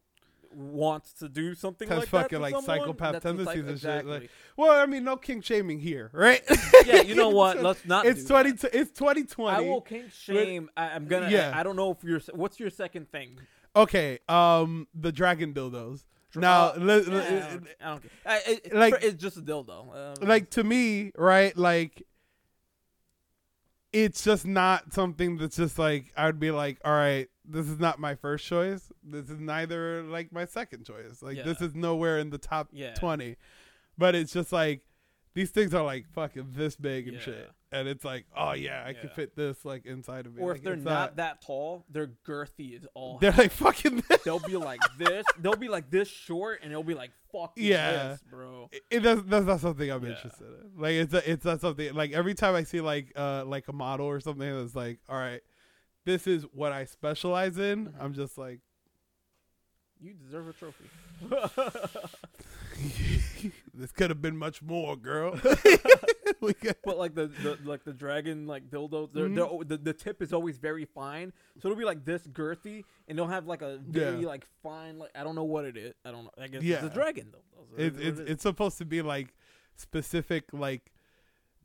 wants 0.54 1.12
to 1.12 1.28
do 1.28 1.54
something 1.54 1.88
like 1.88 2.00
that. 2.00 2.08
fucking, 2.08 2.38
to 2.38 2.42
like, 2.42 2.54
someone, 2.54 2.78
psychopath 2.78 3.12
that's 3.12 3.22
tendencies 3.22 3.54
psych- 3.62 3.68
and 3.70 3.80
shit, 3.80 4.06
like- 4.06 4.22
exactly. 4.22 4.28
Well, 4.56 4.70
I 4.80 4.86
mean, 4.86 5.04
no 5.04 5.16
king 5.16 5.42
shaming 5.42 5.78
here, 5.80 6.08
right? 6.14 6.42
yeah, 6.86 7.02
you 7.02 7.14
know 7.14 7.28
what? 7.28 7.60
Let's 7.62 7.84
not. 7.84 8.06
it's 8.06 8.24
twenty. 8.24 8.52
that. 8.52 8.74
It's 8.74 8.90
twenty 8.98 9.24
twenty. 9.24 9.56
I 9.66 9.68
will 9.68 9.82
kink 9.82 10.10
shame. 10.12 10.70
I, 10.76 10.90
I'm 10.90 11.06
gonna. 11.06 11.28
Yeah. 11.30 11.52
I, 11.54 11.60
I 11.60 11.62
don't 11.64 11.76
know 11.76 11.90
if 11.90 12.02
you're. 12.02 12.20
What's 12.32 12.58
your 12.58 12.70
second 12.70 13.10
thing? 13.10 13.38
Okay, 13.76 14.18
um, 14.28 14.88
the 14.94 15.12
dragon 15.12 15.52
dildos. 15.52 16.04
Now, 16.34 16.74
yeah, 16.74 16.82
li- 16.84 16.94
I 16.94 17.00
don't, 17.00 17.66
I 17.80 17.88
don't. 17.88 18.04
I, 18.26 18.40
it, 18.46 18.74
like- 18.74 18.94
it's 19.02 19.20
just 19.22 19.36
a 19.38 19.40
dildo. 19.40 20.18
Um, 20.20 20.28
like 20.28 20.50
to 20.50 20.64
me, 20.64 21.12
right? 21.16 21.56
Like, 21.56 22.02
it's 23.92 24.22
just 24.22 24.46
not 24.46 24.92
something 24.92 25.38
that's 25.38 25.56
just 25.56 25.78
like 25.78 26.12
I 26.16 26.26
would 26.26 26.38
be 26.38 26.50
like, 26.50 26.78
all 26.84 26.92
right, 26.92 27.28
this 27.44 27.66
is 27.66 27.78
not 27.78 27.98
my 27.98 28.14
first 28.14 28.44
choice. 28.46 28.90
This 29.02 29.30
is 29.30 29.40
neither 29.40 30.02
like 30.02 30.30
my 30.32 30.44
second 30.44 30.84
choice. 30.84 31.22
Like, 31.22 31.42
this 31.42 31.60
is 31.62 31.74
nowhere 31.74 32.18
in 32.18 32.30
the 32.30 32.38
top 32.38 32.68
Yeah. 32.72 32.94
twenty. 32.94 33.36
But 33.96 34.14
it's 34.14 34.32
just 34.32 34.52
like 34.52 34.82
these 35.34 35.50
things 35.50 35.72
are 35.72 35.82
like 35.84 36.06
fucking 36.12 36.48
this 36.52 36.76
big 36.76 37.08
and 37.08 37.16
Yeah. 37.16 37.22
shit, 37.22 37.50
and 37.70 37.86
it's 37.88 38.04
like, 38.04 38.26
oh 38.36 38.52
yeah, 38.52 38.82
I 38.86 38.92
can 38.94 39.08
Yeah. 39.08 39.14
fit 39.14 39.36
this 39.36 39.64
like 39.64 39.84
inside 39.86 40.26
of 40.26 40.34
me. 40.34 40.42
or 40.42 40.48
Like, 40.50 40.58
if 40.58 40.64
they're 40.64 40.74
it's 40.74 40.84
not 40.84 41.16
that 41.16 41.42
tall, 41.42 41.84
they're 41.90 42.10
girthy 42.26 42.76
as 42.76 42.86
all. 42.94 43.18
they're 43.18 43.32
like 43.32 43.52
fucking. 43.52 44.02
This. 44.08 44.22
They'll 44.22 44.38
be 44.38 44.56
like 44.56 44.80
this. 44.98 45.24
They'll 45.38 45.56
be 45.56 45.68
like 45.68 45.90
this 45.90 46.08
short, 46.08 46.60
and 46.62 46.70
it'll 46.72 46.82
be 46.82 46.94
like 46.94 47.10
fucking 47.32 47.62
Yeah. 47.62 48.08
this, 48.10 48.20
bro. 48.30 48.68
it, 48.72 48.82
it- 48.90 49.02
that's, 49.02 49.22
that's 49.26 49.46
not 49.46 49.60
something 49.60 49.90
I'm 49.90 50.02
Yeah. 50.04 50.10
interested 50.16 50.46
in. 50.46 50.80
Like 50.80 50.92
it's 50.92 51.14
a, 51.14 51.30
it's 51.30 51.44
not 51.44 51.60
something 51.60 51.92
like 51.94 52.12
every 52.12 52.34
time 52.34 52.54
I 52.54 52.64
see 52.64 52.80
like 52.80 53.12
uh 53.16 53.44
like 53.44 53.68
a 53.68 53.72
model 53.72 54.06
or 54.06 54.20
something 54.20 54.58
that's 54.60 54.74
like, 54.74 54.98
all 55.08 55.18
right, 55.18 55.40
this 56.04 56.26
is 56.26 56.44
what 56.52 56.72
I 56.72 56.84
specialize 56.86 57.58
in. 57.58 57.88
Mhm. 57.88 57.92
I'm 58.00 58.14
just 58.14 58.38
like, 58.38 58.60
You 60.00 60.14
deserve 60.14 60.48
a 60.48 60.52
trophy. 60.54 60.84
this 63.74 63.92
could 63.92 64.10
have 64.10 64.22
been 64.22 64.36
much 64.36 64.62
more, 64.62 64.96
girl. 64.96 65.38
we 66.40 66.52
got, 66.54 66.76
But 66.84 66.98
like 66.98 67.14
the, 67.14 67.26
the 67.28 67.58
like 67.64 67.84
the 67.84 67.92
dragon 67.92 68.46
like 68.46 68.70
dildos, 68.70 69.12
they're, 69.12 69.28
Mhm. 69.28 69.34
they're, 69.68 69.76
the 69.78 69.82
the 69.84 69.92
tip 69.92 70.22
is 70.22 70.32
always 70.32 70.58
very 70.58 70.84
fine, 70.84 71.32
so 71.60 71.68
it'll 71.68 71.78
be 71.78 71.84
like 71.84 72.04
this 72.04 72.26
girthy, 72.26 72.84
and 73.06 73.18
they'll 73.18 73.26
have 73.26 73.46
like 73.46 73.62
a 73.62 73.78
very 73.86 74.20
Yeah. 74.20 74.26
like 74.28 74.46
fine 74.62 74.98
like 74.98 75.10
I 75.14 75.24
don't 75.24 75.34
know 75.34 75.44
what 75.44 75.64
it 75.64 75.76
is. 75.76 75.94
I 76.04 76.10
don't 76.10 76.24
know. 76.24 76.30
I 76.38 76.48
guess 76.48 76.62
Yeah. 76.62 76.76
it's 76.76 76.84
a 76.86 76.90
dragon 76.90 77.32
though. 77.32 77.66
It, 77.76 77.86
it's 77.86 77.98
it 77.98 78.06
is. 78.06 78.20
it's 78.20 78.42
supposed 78.42 78.78
to 78.78 78.84
be 78.84 79.02
like 79.02 79.34
specific 79.76 80.44
like 80.52 80.92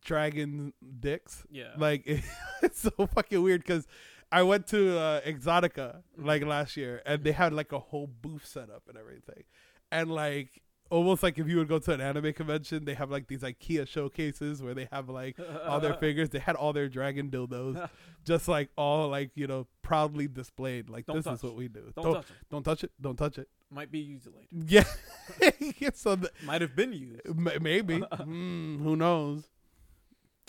dragon 0.04 0.74
dicks. 1.00 1.46
yeah. 1.50 1.74
Like 1.78 2.04
it's 2.62 2.82
so 2.82 2.92
fucking 3.14 3.42
weird 3.42 3.62
because 3.62 3.88
I 4.32 4.44
went 4.44 4.68
to 4.68 4.98
uh, 4.98 5.22
Exxxotica 5.22 6.02
like 6.18 6.44
last 6.44 6.76
year 6.76 7.02
and 7.06 7.24
they 7.24 7.32
had 7.32 7.54
like 7.54 7.72
a 7.72 7.80
whole 7.80 8.08
booth 8.08 8.46
set 8.46 8.70
up 8.70 8.84
and 8.90 8.98
everything, 8.98 9.44
and 9.92 10.12
like 10.12 10.62
almost 10.90 11.24
like 11.24 11.38
if 11.40 11.48
you 11.48 11.58
would 11.58 11.68
go 11.68 11.80
to 11.80 11.92
an 11.94 12.02
anime 12.02 12.34
convention, 12.34 12.86
they 12.86 12.94
have 12.94 13.10
like 13.10 13.28
these 13.28 13.42
IKEA 13.42 13.88
showcases 13.88 14.62
where 14.62 14.74
they 14.74 14.88
have 14.92 15.10
like 15.10 15.38
all 15.66 15.80
their 15.80 15.94
figures. 16.06 16.30
They 16.30 16.40
had 16.40 16.56
all 16.56 16.74
their 16.74 16.88
dragon 16.90 17.30
dildos, 17.32 17.90
just 18.26 18.48
like 18.48 18.70
all 18.78 19.10
like 19.10 19.32
you 19.36 19.48
know 19.48 19.68
proudly 19.82 20.28
displayed. 20.28 20.90
Like 20.90 21.06
Don't 21.06 21.16
this 21.18 21.26
touch. 21.26 21.36
is 21.36 21.44
what 21.44 21.56
we 21.56 21.68
do. 21.68 21.92
Don't, 21.96 22.04
Don't 22.06 22.14
touch 22.14 22.30
it. 22.30 22.36
don't 22.52 22.64
touch 22.64 22.84
it. 22.84 22.92
Don't 23.02 23.16
touch 23.18 23.38
it. 23.40 23.50
Might 23.72 23.92
be 23.92 24.00
used 24.00 24.28
later. 24.28 24.48
Yeah. 24.68 25.92
so 25.96 26.16
th- 26.16 26.32
Might 26.46 26.62
have 26.62 26.76
been 26.76 26.94
used. 26.94 27.22
maybe 27.62 27.98
mm, 28.14 28.80
who 28.84 28.96
knows? 28.96 29.46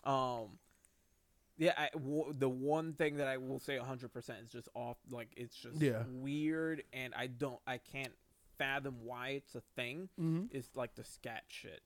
Um, 0.05 0.59
yeah, 1.57 1.73
I, 1.79 1.89
w- 1.95 2.35
the 2.37 2.49
one 2.51 2.93
thing 2.93 3.17
that 3.17 3.29
I 3.29 3.39
will 3.39 3.59
say 3.61 3.79
100% 3.79 4.43
is 4.43 4.51
just 4.51 4.69
off. 4.75 4.99
Like, 5.11 5.29
it's 5.37 5.55
just 5.57 5.81
Yeah. 5.81 6.03
weird, 6.11 6.83
and 6.93 7.15
I 7.17 7.29
don't, 7.29 7.59
I 7.67 7.79
can't 7.79 8.13
fathom 8.59 8.97
why 9.03 9.29
it's 9.31 9.55
a 9.55 9.63
thing. 9.77 10.09
Mm-hmm. 10.21 10.57
Is 10.57 10.69
like 10.75 10.95
the 10.95 11.05
scat 11.05 11.43
shit. 11.49 11.81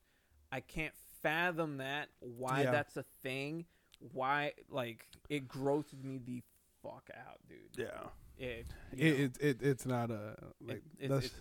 I 0.52 0.60
can't 0.60 0.94
fathom 1.22 1.78
that. 1.78 2.08
Why 2.20 2.62
Yeah. 2.62 2.70
that's 2.70 2.96
a 2.96 3.04
thing. 3.22 3.64
Why, 4.12 4.52
like, 4.70 5.06
it 5.28 5.48
grosses 5.48 6.02
me 6.04 6.20
the 6.24 6.42
fuck 6.82 7.10
out, 7.16 7.40
dude. 7.48 7.58
Yeah. 7.86 8.08
It, 8.38 8.66
It, 8.92 9.20
it 9.20 9.38
it 9.40 9.62
it's 9.62 9.84
not 9.84 10.10
a 10.12 10.36
like 10.64 10.82
it, 11.00 11.08
that's, 11.08 11.26
it's, 11.26 11.34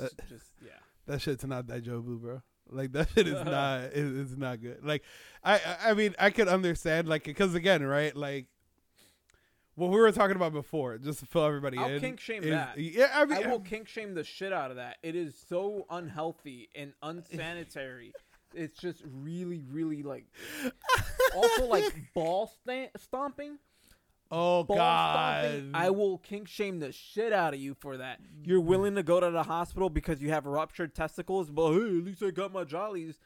it's, 0.00 0.14
that- 0.14 0.28
just, 0.28 0.46
yeah. 0.64 0.70
that 1.06 1.20
shit's 1.22 1.44
not 1.46 1.66
Daijobu, 1.66 2.20
bro. 2.20 2.42
Like 2.68 2.90
that 2.92 3.08
shit 3.14 3.28
is 3.28 3.34
not 3.44 3.82
it, 3.84 3.92
it's 3.94 4.36
not 4.36 4.60
good. 4.60 4.84
Like 4.84 5.04
I 5.44 5.54
I- 5.54 5.90
I 5.90 5.94
mean 5.94 6.16
I 6.18 6.30
could 6.30 6.48
understand 6.48 7.06
like 7.06 7.22
because 7.22 7.54
again 7.54 7.84
right 7.84 8.16
like 8.16 8.46
what 9.76 9.90
we 9.90 9.98
were 9.98 10.12
talking 10.12 10.36
about 10.36 10.52
before 10.52 10.98
just 10.98 11.20
to 11.20 11.26
fill 11.26 11.44
everybody 11.44 11.78
I'll 11.78 11.88
in. 11.88 12.00
kink 12.00 12.20
shame 12.20 12.42
is- 12.42 12.50
that. 12.50 12.78
Yeah, 12.78 13.10
I 13.14 13.24
mean 13.24 13.44
I 13.44 13.48
will 13.48 13.60
kink 13.60 13.88
shame 13.88 14.14
the 14.14 14.24
shit 14.24 14.52
out 14.52 14.70
of 14.70 14.76
that. 14.76 14.98
It 15.02 15.16
is 15.16 15.34
so 15.48 15.86
unhealthy 15.90 16.68
and 16.74 16.92
unsanitary. 17.02 18.12
it's 18.54 18.78
just 18.78 19.02
really, 19.04 19.64
really 19.70 20.02
like. 20.02 20.26
Also, 21.34 21.66
like 21.66 21.92
ball 22.14 22.52
sta- 22.62 22.90
stomping. 22.96 23.58
oh 24.30 24.62
Ball 24.64 24.76
god. 24.76 25.44
stomping. 25.44 25.70
I 25.74 25.90
will 25.90 26.18
kink 26.18 26.48
shame 26.48 26.78
the 26.78 26.92
shit 26.92 27.32
out 27.32 27.54
of 27.54 27.60
you 27.60 27.74
for 27.74 27.96
that. 27.96 28.20
You're 28.44 28.62
mm. 28.62 28.66
willing 28.66 28.94
to 28.94 29.02
go 29.02 29.20
to 29.20 29.30
the 29.30 29.42
hospital 29.42 29.90
because 29.90 30.20
you 30.20 30.30
have 30.30 30.46
ruptured 30.46 30.94
testicles, 30.94 31.50
but 31.50 31.72
hey, 31.72 31.98
at 31.98 32.04
least 32.04 32.22
I 32.22 32.30
got 32.30 32.52
my 32.52 32.64
jollies. 32.64 33.18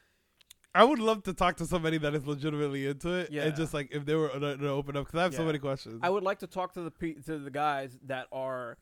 I 0.79 0.85
would 0.85 0.99
love 1.01 1.23
to 1.25 1.33
talk 1.33 1.57
to 1.57 1.67
somebody 1.67 1.99
that 1.99 2.15
is 2.15 2.25
legitimately 2.27 2.87
into 2.87 3.13
it 3.15 3.31
Yeah. 3.33 3.45
and 3.45 3.57
just 3.57 3.75
like 3.75 3.89
if 3.91 4.05
they 4.07 4.15
were 4.15 4.29
to, 4.29 4.57
to 4.57 4.69
open 4.69 4.97
up 4.97 5.07
because 5.07 5.19
I 5.19 5.23
have 5.25 5.35
so 5.35 5.45
many 5.45 5.59
questions. 5.59 5.99
I 6.03 6.09
would 6.11 6.23
like 6.23 6.39
to 6.39 6.47
talk 6.47 6.73
to 6.75 6.83
the 6.83 6.91
pe- 6.91 7.15
to 7.27 7.39
the 7.39 7.51
guys 7.51 7.99
that 8.07 8.29
are 8.33 8.79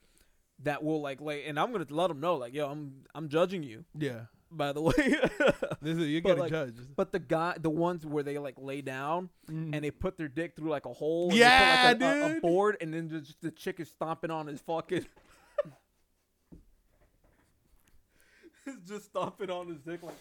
that 0.64 0.82
will 0.84 1.00
like 1.00 1.20
lay, 1.20 1.44
and 1.46 1.58
I'm 1.58 1.72
gonna 1.72 1.86
let 1.90 2.08
them 2.08 2.20
know 2.20 2.34
like, 2.36 2.52
yo, 2.54 2.68
I'm 2.68 3.04
I'm 3.14 3.28
judging 3.28 3.62
you. 3.62 3.84
yeah. 3.98 4.20
By 4.48 4.72
the 4.72 4.80
way, 4.80 4.92
This 5.82 5.98
is 5.98 6.06
you're 6.08 6.22
But, 6.22 6.28
getting 6.28 6.42
like, 6.44 6.50
judged. 6.52 6.94
but 6.94 7.10
the 7.12 7.18
guy, 7.18 7.56
the 7.60 7.68
ones 7.68 8.06
where 8.06 8.22
they 8.22 8.38
like 8.38 8.54
lay 8.58 8.80
down 8.80 9.28
Mm. 9.50 9.74
and 9.74 9.82
they 9.84 9.90
put 9.90 10.16
their 10.16 10.28
dick 10.28 10.54
through 10.54 10.70
like 10.70 10.86
a 10.86 10.92
hole. 10.92 11.30
Yeah, 11.32 11.92
put, 11.94 12.00
like, 12.02 12.14
a, 12.16 12.22
a- 12.34 12.36
a 12.36 12.40
board, 12.40 12.76
and 12.80 12.94
then 12.94 13.08
just 13.08 13.40
the 13.40 13.50
chick 13.50 13.80
is 13.80 13.88
stomping 13.88 14.30
on 14.30 14.46
his 14.46 14.60
fucking. 14.60 15.04
just 18.86 19.06
stomping 19.06 19.50
on 19.50 19.68
his 19.68 19.78
dick 19.78 20.02
like. 20.02 20.14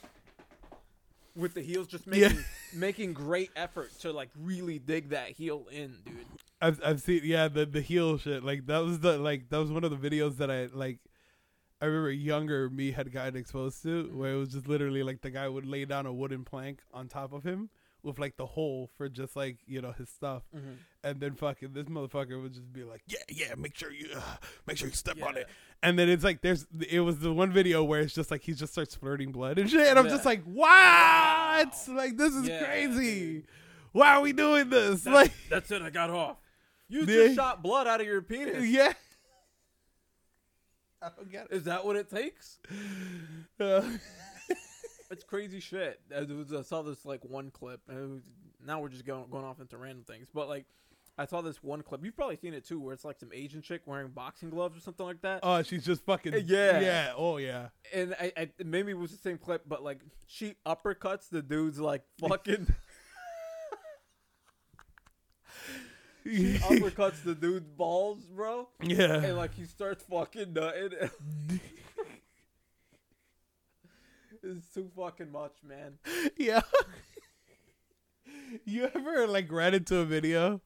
With 1.35 1.53
the 1.53 1.61
heels, 1.61 1.87
just 1.87 2.07
Yeah. 2.07 2.29
making 2.29 2.43
making 2.73 3.13
great 3.13 3.51
effort 3.55 3.91
to 3.99 4.11
like 4.13 4.29
really 4.39 4.79
dig 4.79 5.09
that 5.09 5.29
heel 5.29 5.67
in, 5.71 5.97
dude. 6.05 6.25
I've 6.61 6.81
I've 6.83 7.01
seen 7.01 7.21
yeah 7.23 7.47
the 7.49 7.65
the 7.65 7.81
heel 7.81 8.17
shit 8.17 8.43
like 8.43 8.65
that 8.67 8.79
was 8.79 8.99
the 9.01 9.17
like 9.17 9.49
that 9.49 9.57
was 9.57 9.71
one 9.71 9.83
of 9.83 9.91
the 9.91 10.09
videos 10.09 10.37
that 10.37 10.49
I 10.49 10.67
like 10.67 10.99
I 11.81 11.85
remember 11.85 12.11
younger 12.11 12.69
me 12.69 12.91
had 12.91 13.11
gotten 13.11 13.35
exposed 13.35 13.83
to 13.83 14.09
where 14.15 14.33
it 14.33 14.37
was 14.37 14.49
just 14.49 14.67
literally 14.67 15.03
like 15.03 15.21
the 15.21 15.29
guy 15.29 15.47
would 15.49 15.65
lay 15.65 15.83
down 15.83 16.05
a 16.05 16.13
wooden 16.13 16.45
plank 16.45 16.79
on 16.93 17.07
top 17.09 17.33
of 17.33 17.43
him 17.43 17.69
with 18.05 18.19
like 18.19 18.37
the 18.37 18.45
hole 18.45 18.89
for 18.97 19.09
just 19.09 19.35
like 19.35 19.57
you 19.65 19.81
know 19.81 19.91
his 19.91 20.07
stuff 20.09 20.43
and 21.03 21.19
then 21.19 21.33
fucking 21.35 21.73
this 21.73 21.85
motherfucker 21.85 22.41
would 22.41 22.53
just 22.53 22.71
be 22.71 22.83
like 22.83 23.01
yeah 23.07 23.17
yeah 23.29 23.55
make 23.57 23.75
sure 23.75 23.91
you 23.91 24.07
uh, 24.15 24.21
make 24.67 24.77
sure 24.77 24.87
you 24.87 24.93
step 24.93 25.21
on 25.21 25.35
it 25.35 25.47
and 25.83 25.97
then 25.99 26.07
it's 26.07 26.23
like 26.23 26.41
there's 26.41 26.65
it 26.89 26.99
was 27.01 27.19
the 27.19 27.33
one 27.33 27.51
video 27.51 27.83
where 27.83 27.99
it's 28.01 28.13
just 28.13 28.31
like 28.31 28.41
he 28.43 28.53
just 28.53 28.71
starts 28.71 28.95
flirting 28.95 29.31
blood 29.31 29.57
and 29.59 29.69
shit 29.69 29.87
and 29.87 29.99
I'm 29.99 30.05
Yeah. 30.05 30.11
just 30.11 30.25
like 30.25 30.43
what 30.43 31.73
like 31.89 32.15
this 32.17 32.33
is 32.33 32.47
Yeah, 32.47 32.63
crazy 32.63 33.33
dude. 33.33 33.47
why 33.91 34.15
are 34.15 34.21
we 34.21 34.31
doing 34.33 34.69
this 34.69 35.01
That's, 35.01 35.13
like 35.15 35.33
that's 35.49 35.71
it. 35.71 35.81
I 35.81 35.89
got 35.89 36.09
off. 36.09 36.37
You 36.87 36.99
Yeah. 37.05 37.05
just 37.05 37.35
shot 37.35 37.61
blood 37.63 37.87
out 37.87 37.99
of 38.01 38.07
your 38.07 38.21
penis. 38.21 38.65
yeah 38.69 38.93
I 41.01 41.09
don't 41.15 41.31
get 41.31 41.47
Is 41.51 41.63
that 41.65 41.85
what 41.85 41.95
it 41.95 42.09
takes? 42.09 42.59
Uh, 43.57 43.81
It's 45.11 45.23
crazy 45.23 45.59
shit. 45.59 45.99
I, 46.15 46.21
was- 46.21 46.53
I 46.53 46.61
saw 46.63 46.81
this 46.81 47.05
like 47.05 47.23
one 47.23 47.51
clip. 47.51 47.81
And 47.87 48.11
was, 48.13 48.21
now 48.65 48.79
we're 48.81 48.89
just 48.89 49.05
going 49.05 49.25
going 49.29 49.45
off 49.45 49.59
into 49.59 49.77
random 49.77 50.03
things, 50.05 50.27
but 50.33 50.47
like 50.49 50.65
I 51.17 51.25
saw 51.25 51.41
this 51.41 51.63
one 51.63 51.81
clip. 51.81 52.03
You've 52.03 52.15
probably 52.15 52.35
seen 52.35 52.53
it 52.53 52.65
too, 52.65 52.79
where 52.79 52.93
it's 52.93 53.05
like 53.05 53.19
some 53.19 53.29
Asian 53.33 53.61
chick 53.61 53.83
wearing 53.85 54.09
boxing 54.09 54.49
gloves 54.49 54.77
or 54.77 54.81
something 54.81 55.05
like 55.05 55.21
that. 55.21 55.39
oh, 55.43 55.61
she's 55.63 55.85
just 55.85 56.03
fucking 56.05 56.33
uh, 56.33 56.37
Yeah. 56.45 56.79
yeah. 56.79 57.13
Oh 57.15 57.37
yeah. 57.37 57.67
and 57.93 58.15
I, 58.19 58.31
I 58.35 58.49
maybe 58.63 58.91
it 58.91 58.97
was 58.97 59.11
the 59.11 59.17
same 59.17 59.37
clip, 59.37 59.63
but 59.67 59.83
like 59.83 59.99
she 60.27 60.55
uppercuts 60.65 61.29
the 61.29 61.41
dude's 61.41 61.79
like 61.79 62.01
fucking 62.19 62.67
she 66.25 66.55
uppercuts 66.55 67.23
the 67.23 67.35
dude's 67.35 67.69
balls, 67.69 68.25
bro, 68.25 68.67
yeah. 68.81 69.13
and 69.23 69.37
like 69.37 69.53
he 69.53 69.65
starts 69.65 70.03
fucking 70.09 70.53
nutting. 70.53 70.89
it's 74.45 74.73
too 74.73 74.89
fucking 74.95 75.31
much, 75.31 75.55
man. 75.67 75.97
yeah. 76.37 76.61
you 78.65 78.89
ever 78.93 79.27
like 79.27 79.51
ran 79.51 79.73
into 79.73 79.97
a 79.97 80.05
video 80.05 80.61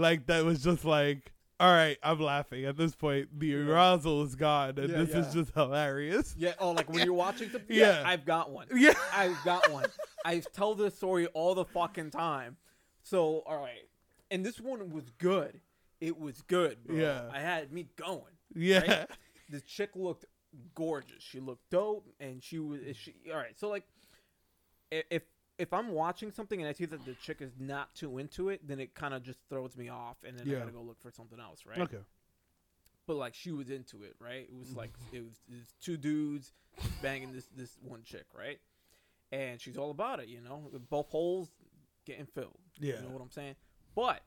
like 0.00 0.26
that 0.26 0.44
was 0.44 0.62
just 0.62 0.84
like, 0.84 1.32
all 1.58 1.70
right, 1.70 1.98
I'm 2.02 2.18
laughing 2.18 2.64
at 2.64 2.76
this 2.76 2.94
point. 2.94 3.38
The 3.38 3.54
arousal 3.54 4.22
is 4.22 4.34
gone, 4.34 4.78
and 4.78 4.90
Yeah, 4.90 5.04
this 5.04 5.10
is 5.10 5.32
just 5.32 5.52
hilarious. 5.54 6.34
Yeah. 6.36 6.54
Oh, 6.58 6.72
like 6.72 6.88
when 6.88 7.04
you're 7.04 7.14
watching 7.14 7.50
something. 7.50 7.76
Yeah. 7.76 8.00
Yeah, 8.00 8.08
I've 8.08 8.24
got 8.24 8.50
one. 8.50 8.66
Yeah. 8.74 8.94
I've 9.14 9.36
got 9.44 9.70
one. 9.70 9.86
I 10.24 10.42
tell 10.54 10.74
this 10.74 10.96
story 10.96 11.26
all 11.28 11.54
the 11.54 11.66
fucking 11.66 12.10
time. 12.10 12.56
So, 13.02 13.42
all 13.46 13.60
right. 13.60 13.88
And 14.30 14.44
this 14.44 14.60
one 14.60 14.90
was 14.90 15.10
good. 15.18 15.60
It 16.00 16.18
was 16.18 16.40
good, 16.42 16.82
bro. 16.84 16.96
Yeah. 16.96 17.28
I 17.32 17.40
had 17.40 17.72
me 17.72 17.88
going. 17.96 18.22
Yeah. 18.54 18.80
Right? 18.80 19.10
The 19.50 19.60
chick 19.60 19.90
looked 19.94 20.24
gorgeous. 20.74 21.22
She 21.22 21.40
looked 21.40 21.68
dope, 21.70 22.08
and 22.18 22.42
she 22.42 22.58
was. 22.58 22.80
She 22.96 23.14
all 23.30 23.36
right. 23.36 23.58
So 23.58 23.68
like, 23.68 23.84
if 24.90 25.22
if 25.58 25.72
I'm 25.72 25.92
watching 25.92 26.30
something 26.32 26.60
and 26.60 26.68
I 26.68 26.72
see 26.72 26.86
that 26.86 27.04
the 27.04 27.14
chick 27.14 27.40
is 27.40 27.52
not 27.58 27.94
too 27.94 28.18
into 28.18 28.48
it, 28.48 28.66
then 28.66 28.80
it 28.80 28.94
kind 28.94 29.12
of 29.12 29.22
just 29.22 29.38
throws 29.48 29.76
me 29.76 29.88
off, 29.88 30.16
and 30.26 30.38
then 30.38 30.46
Yeah. 30.46 30.56
I 30.56 30.60
gotta 30.60 30.72
go 30.72 30.80
look 30.82 31.00
for 31.02 31.10
something 31.10 31.38
else, 31.38 31.64
right? 31.66 31.78
Okay. 31.80 31.98
but 33.06 33.16
like 33.16 33.34
she 33.34 33.50
was 33.52 33.70
into 33.70 34.04
it, 34.04 34.14
right? 34.20 34.48
It 34.48 34.54
was 34.56 34.68
mm-hmm. 34.68 34.78
like 34.78 34.92
it 35.12 35.20
was, 35.20 35.34
it 35.48 35.54
was 35.54 35.74
two 35.82 35.96
dudes 35.96 36.52
banging 37.02 37.32
this 37.32 37.46
this 37.56 37.76
one 37.82 38.02
chick, 38.04 38.26
right? 38.36 38.58
And 39.32 39.60
she's 39.60 39.76
all 39.76 39.90
about 39.90 40.20
it, 40.20 40.28
you 40.28 40.40
know. 40.40 40.70
Both 40.88 41.08
holes 41.08 41.50
getting 42.06 42.26
filled. 42.26 42.58
Yeah. 42.78 42.96
You 42.96 43.02
know 43.02 43.08
what 43.10 43.22
I'm 43.22 43.30
saying? 43.30 43.56
But 43.94 44.22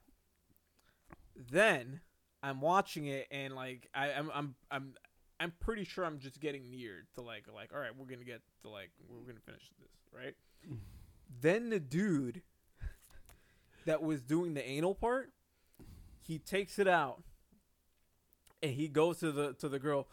then 1.36 2.02
I'm 2.42 2.62
watching 2.62 3.06
it 3.08 3.28
and 3.32 3.56
like 3.56 3.90
I, 3.94 4.12
I'm 4.12 4.30
I'm 4.34 4.56
I'm 4.70 4.94
I'm 5.44 5.54
pretty 5.60 5.84
sure 5.84 6.06
I'm 6.06 6.20
just 6.20 6.40
getting 6.40 6.70
near 6.72 7.06
to 7.16 7.22
like 7.22 7.46
like 7.54 7.72
all 7.74 7.80
right, 7.80 7.92
we're 7.98 8.06
gonna 8.06 8.24
get 8.24 8.42
to 8.64 8.70
like 8.70 8.90
we're 9.10 9.26
gonna 9.28 9.40
finish 9.46 9.70
this, 9.80 9.90
right? 10.16 10.36
then 11.42 11.70
the 11.70 11.80
dude 11.80 12.42
that 13.86 14.02
was 14.02 14.22
doing 14.22 14.54
the 14.54 14.64
anal 14.66 14.96
part, 14.96 15.32
he 16.22 16.40
takes 16.40 16.80
it 16.80 16.88
out 16.88 17.22
and 18.62 18.72
he 18.74 18.88
goes 18.88 19.20
to 19.20 19.32
the 19.32 19.54
to 19.56 19.68
the 19.70 19.80
girl. 19.80 20.08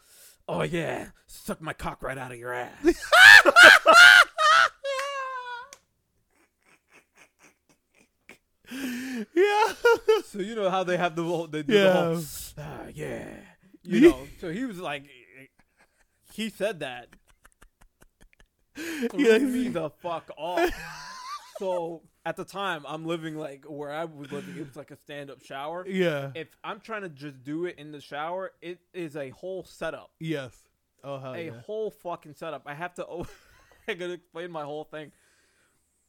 Oh 0.47 0.63
yeah, 0.63 1.07
suck 1.27 1.61
my 1.61 1.73
cock 1.73 2.01
right 2.03 2.17
out 2.17 2.31
of 2.31 2.37
your 2.37 2.53
ass. 2.53 2.73
Yeah. 9.35 9.73
so 10.25 10.39
you 10.39 10.55
know 10.55 10.69
how 10.69 10.83
they 10.83 10.95
have 10.97 11.15
the 11.15 11.23
whole 11.23 11.47
they 11.47 11.63
do 11.63 11.73
Yeah. 11.73 11.83
the 11.93 12.01
whole 12.15 12.23
ah, 12.57 12.81
yeah. 12.93 13.27
You 13.83 13.99
know, 14.01 14.27
so 14.39 14.49
he 14.51 14.63
was 14.65 14.79
like 14.79 15.03
he 16.33 16.49
said 16.49 16.79
that. 16.79 17.07
Yeah. 19.13 19.37
me 19.39 19.67
the 19.67 19.89
fuck 19.89 20.29
off. 20.37 20.69
so 21.59 22.01
at 22.25 22.35
the 22.37 22.45
time 22.45 22.83
I'm 22.87 23.05
living 23.05 23.35
like 23.35 23.65
where 23.67 23.91
I 23.91 24.05
was 24.05 24.31
living, 24.31 24.55
it 24.57 24.65
was 24.65 24.75
like 24.77 24.91
a 24.91 24.95
stand 24.97 25.29
up 25.29 25.43
shower. 25.43 25.85
yeah. 25.87 26.31
If 26.35 26.47
I'm 26.63 26.79
trying 26.79 27.01
to 27.01 27.09
just 27.09 27.43
do 27.43 27.65
it 27.65 27.75
in 27.77 27.91
the 27.91 27.99
shower, 27.99 28.51
it 28.61 28.79
is 28.93 29.15
a 29.17 29.29
whole 29.31 29.63
setup. 29.65 30.11
Yes. 30.19 30.55
Oh 31.03 31.19
hell 31.19 31.33
a 31.33 31.45
yeah. 31.45 31.59
whole 31.65 31.91
fucking 31.91 32.35
setup. 32.35 32.63
I 32.65 32.73
have 32.73 32.93
to. 32.95 33.05
O- 33.05 33.27
I 33.87 33.93
gotta 33.95 34.13
explain 34.13 34.51
my 34.51 34.63
whole 34.63 34.83
thing. 34.85 35.11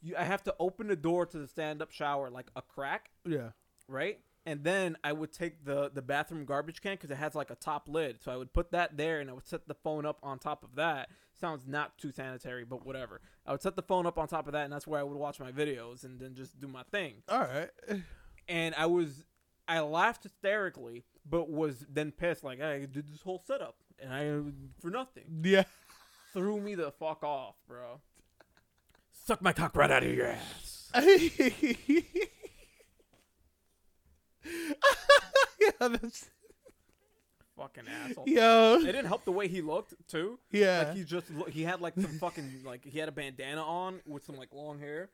You, 0.03 0.15
I 0.17 0.25
have 0.25 0.43
to 0.45 0.55
open 0.61 0.87
the 0.89 0.97
door 0.97 1.27
to 1.27 1.39
the 1.39 1.47
stand-up 1.49 1.91
shower 1.93 2.29
like 2.29 2.47
a 2.57 2.63
crack, 2.63 3.11
Yeah. 3.25 3.51
right? 3.89 4.19
And 4.45 4.65
then 4.65 4.97
I 5.05 5.13
would 5.13 5.33
take 5.33 5.65
the 5.65 5.91
the 5.93 6.03
bathroom 6.03 6.45
garbage 6.45 6.81
can 6.81 6.95
because 6.95 7.11
it 7.11 7.17
has 7.17 7.35
like 7.35 7.51
a 7.51 7.55
top 7.55 7.89
lid. 7.89 8.23
So 8.23 8.33
I 8.33 8.37
would 8.37 8.53
put 8.53 8.73
that 8.73 8.97
there, 8.97 9.21
and 9.21 9.31
I 9.31 9.33
would 9.33 9.47
set 9.47 9.69
the 9.69 9.75
phone 9.75 10.05
up 10.07 10.19
on 10.23 10.39
top 10.39 10.63
of 10.65 10.75
that. 10.77 11.09
Sounds 11.41 11.67
not 11.67 11.99
too 11.99 12.11
sanitary, 12.13 12.65
but 12.65 12.85
whatever. 12.85 13.21
I 13.47 13.53
would 13.53 13.63
set 13.63 13.77
the 13.77 13.83
phone 13.83 14.07
up 14.07 14.19
on 14.19 14.29
top 14.29 14.47
of 14.47 14.53
that, 14.53 14.65
and 14.65 14.73
that's 14.73 14.87
where 14.87 15.01
I 15.01 15.03
would 15.03 15.17
watch 15.17 15.41
my 15.41 15.53
videos 15.53 16.05
and 16.05 16.21
then 16.21 16.35
just 16.35 16.61
do 16.61 16.69
my 16.69 16.83
thing. 16.85 17.23
All 17.29 17.41
right. 17.41 17.71
And 18.49 18.75
I 18.77 18.87
was, 18.87 19.25
I 19.69 19.81
laughed 19.81 20.25
hysterically, 20.25 21.05
but 21.29 21.49
was 21.49 21.87
then 21.89 22.11
pissed 22.11 22.45
like 22.45 22.61
I 22.61 22.81
did 22.81 23.11
this 23.11 23.23
whole 23.23 23.43
setup 23.45 23.77
and 24.03 24.13
I 24.13 24.81
for 24.81 24.91
nothing. 24.91 25.43
Yeah. 25.45 25.65
Threw 26.33 26.61
me 26.61 26.75
the 26.75 26.91
fuck 26.93 27.23
off, 27.23 27.57
bro. 27.69 28.01
Suck 29.13 29.43
my 29.43 29.53
cock 29.53 29.77
right 29.77 29.91
out 29.91 30.03
of 30.03 30.13
your 30.13 30.27
ass. 30.27 30.91
yeah, 35.61 35.89
that's, 35.89 36.31
Fucking 37.57 37.85
asshole. 37.87 38.25
yo. 38.27 38.79
It 38.81 38.87
didn't 38.87 39.05
help 39.07 39.25
the 39.25 39.33
way 39.33 39.47
he 39.47 39.61
looked 39.61 39.95
too. 40.09 40.39
Yeah. 40.51 40.85
Like 40.89 40.97
he 40.97 41.05
just 41.05 41.31
look, 41.31 41.51
he 41.51 41.63
had 41.63 41.81
like 41.81 41.95
some 41.95 42.19
fucking 42.19 42.63
like 42.65 42.85
he 42.85 42.99
had 42.99 43.09
a 43.09 43.13
bandana 43.13 43.63
on 43.63 44.01
with 44.07 44.25
some 44.25 44.37
like 44.37 44.49
long 44.55 44.79
hair. 44.79 45.11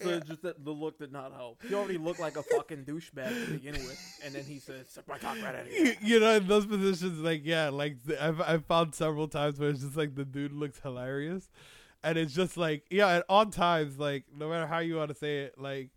So 0.00 0.08
Yeah. 0.10 0.20
just 0.20 0.42
that 0.42 0.64
the 0.64 0.70
look 0.70 0.98
did 0.98 1.12
not 1.12 1.32
help. 1.32 1.60
He 1.68 1.74
already 1.74 1.98
looked 1.98 2.20
like 2.20 2.36
a 2.36 2.42
fucking 2.44 2.84
douchebag 2.84 3.46
to 3.46 3.52
begin 3.52 3.74
with, 3.74 4.00
and 4.24 4.32
then 4.34 4.44
he 4.44 4.58
said, 4.58 4.88
"Suck 4.88 5.06
my 5.08 5.18
cock 5.18 5.36
right 5.42 5.54
out 5.54 5.66
of 5.66 5.72
you, 5.72 5.84
here." 5.84 5.96
you 6.00 6.20
know, 6.20 6.36
in 6.36 6.46
those 6.46 6.66
positions, 6.66 7.18
like 7.18 7.42
yeah, 7.44 7.68
like 7.68 7.96
I've 8.18 8.40
I've 8.40 8.64
found 8.64 8.94
several 8.94 9.28
times 9.28 9.58
where 9.58 9.68
it's 9.68 9.80
just 9.80 9.96
like 9.96 10.14
the 10.14 10.24
dude 10.24 10.52
looks 10.52 10.78
hilarious, 10.80 11.50
and 12.02 12.16
it's 12.16 12.32
just 12.32 12.56
like 12.56 12.84
yeah, 12.90 13.08
at 13.08 13.24
all 13.28 13.44
times, 13.46 13.98
like 13.98 14.24
no 14.34 14.48
matter 14.48 14.66
how 14.66 14.78
you 14.78 14.96
want 14.96 15.10
to 15.10 15.14
say 15.16 15.40
it, 15.40 15.58
like 15.58 15.90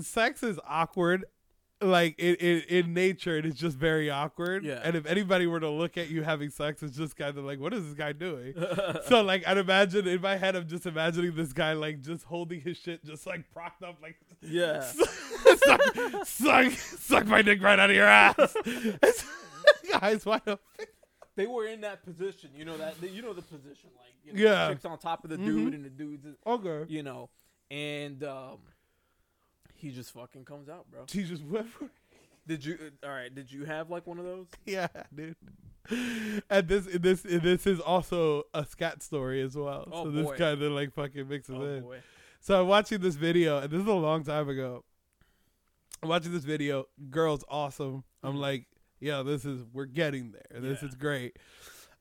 sex 0.00 0.42
is 0.42 0.58
awkward. 0.66 1.24
Like 1.82 2.18
in, 2.18 2.34
in 2.34 2.60
in 2.68 2.92
nature, 2.92 3.38
it 3.38 3.46
is 3.46 3.54
just 3.54 3.78
very 3.78 4.10
awkward. 4.10 4.66
Yeah. 4.66 4.80
And 4.84 4.94
if 4.96 5.06
anybody 5.06 5.46
were 5.46 5.60
to 5.60 5.70
look 5.70 5.96
at 5.96 6.10
you 6.10 6.22
having 6.22 6.50
sex, 6.50 6.82
it's 6.82 6.94
just 6.94 7.16
kind 7.16 7.38
of 7.38 7.42
like, 7.44 7.58
what 7.58 7.72
is 7.72 7.82
this 7.86 7.94
guy 7.94 8.12
doing? 8.12 8.52
so 9.08 9.22
like, 9.22 9.48
I'd 9.48 9.56
imagine 9.56 10.06
in 10.06 10.20
my 10.20 10.36
head, 10.36 10.56
I'm 10.56 10.68
just 10.68 10.84
imagining 10.84 11.34
this 11.34 11.54
guy 11.54 11.72
like 11.72 12.02
just 12.02 12.24
holding 12.24 12.60
his 12.60 12.76
shit, 12.76 13.02
just 13.02 13.26
like 13.26 13.50
propped 13.54 13.82
up, 13.82 13.96
like 14.02 14.16
yeah. 14.42 14.82
suck, 15.56 16.26
suck, 16.26 16.70
suck 16.72 17.26
my 17.26 17.40
dick 17.40 17.62
right 17.62 17.78
out 17.78 17.88
of 17.88 17.96
your 17.96 18.06
ass. 18.06 18.54
Guys, 20.00 20.24
why 20.26 20.40
don't? 20.44 20.60
They 21.36 21.46
were 21.46 21.66
in 21.66 21.80
that 21.80 22.02
position, 22.04 22.50
you 22.54 22.64
know 22.66 22.76
that 22.76 22.96
you 23.02 23.22
know 23.22 23.32
the 23.32 23.42
position, 23.42 23.88
like 23.96 24.14
you 24.22 24.32
know, 24.34 24.50
Yeah. 24.50 24.68
chick's 24.68 24.84
on 24.84 24.98
top 24.98 25.24
of 25.24 25.30
the 25.30 25.36
Mhm. 25.38 25.44
dude 25.46 25.74
and 25.74 25.84
the 25.84 25.88
dude's, 25.90 26.26
Okay. 26.46 26.84
you 26.92 27.02
know, 27.02 27.30
and 27.70 28.22
um, 28.24 28.58
he 29.80 29.90
just 29.90 30.12
fucking 30.12 30.44
comes 30.44 30.68
out, 30.68 30.90
bro. 30.90 31.04
She 31.08 31.24
just 31.24 31.42
for 31.44 31.88
Did 32.46 32.64
you? 32.64 32.78
uh, 33.02 33.06
All 33.06 33.12
right, 33.12 33.34
did 33.34 33.50
you 33.52 33.64
have 33.64 33.90
like 33.90 34.06
one 34.06 34.18
of 34.18 34.24
those? 34.24 34.46
yeah, 34.66 34.88
dude. 35.14 35.36
And 36.50 36.68
this 36.68 36.86
this 37.00 37.22
this 37.22 37.66
is 37.66 37.80
also 37.80 38.44
a 38.54 38.64
scat 38.64 39.02
story 39.02 39.40
as 39.42 39.56
well. 39.56 39.88
Oh, 39.90 40.04
so 40.04 40.10
this 40.10 40.26
boy. 40.26 40.36
kind 40.36 40.62
of 40.62 40.72
like 40.72 40.92
fucking 40.94 41.28
mixes 41.28 41.56
Oh 41.58 41.64
in. 41.64 41.82
boy. 41.82 41.98
So 42.40 42.60
I'm 42.60 42.68
watching 42.68 43.00
this 43.00 43.16
video, 43.16 43.58
and 43.58 43.70
this 43.70 43.80
is 43.80 43.86
a 43.86 43.92
long 43.92 44.22
time 44.24 44.48
ago. 44.48 44.84
I'm 46.02 46.08
watching 46.08 46.32
this 46.32 46.44
video. 46.44 46.86
Girl's 47.10 47.44
awesome. 47.48 48.04
I'm 48.22 48.36
Mhm. 48.36 48.40
like, 48.40 48.66
yeah, 49.00 49.22
this 49.22 49.44
is 49.44 49.64
we're 49.72 49.86
getting 49.86 50.32
there. 50.32 50.60
This 50.60 50.80
Yeah. 50.82 50.88
is 50.88 50.94
great. 50.94 51.38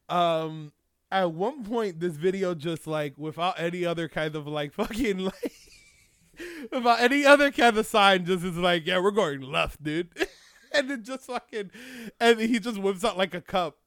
Um, 0.07 0.71
at 1.12 1.31
one 1.31 1.63
point, 1.63 2.00
this 2.00 2.15
video 2.15 2.53
just 2.55 2.86
like 2.88 3.17
without 3.17 3.59
any 3.59 3.86
other 3.86 4.07
kind 4.07 4.36
of 4.36 4.48
like 4.48 4.74
fucking 4.79 5.17
like 5.19 5.53
without 6.72 7.00
any 7.00 7.25
other 7.25 7.51
kind 7.51 7.77
of 7.77 7.86
sign, 7.86 8.25
just 8.25 8.43
is 8.43 8.58
like, 8.58 8.86
yeah, 8.86 8.99
we're 8.99 9.12
going 9.12 9.41
left, 9.41 9.82
dude. 9.84 10.10
and 10.73 10.89
then 10.89 11.04
just 11.04 11.25
fucking, 11.25 11.71
and 12.19 12.39
he 12.39 12.60
just 12.60 12.78
whips 12.78 13.04
out 13.04 13.17
like 13.17 13.34
a 13.34 13.41
cup, 13.41 13.78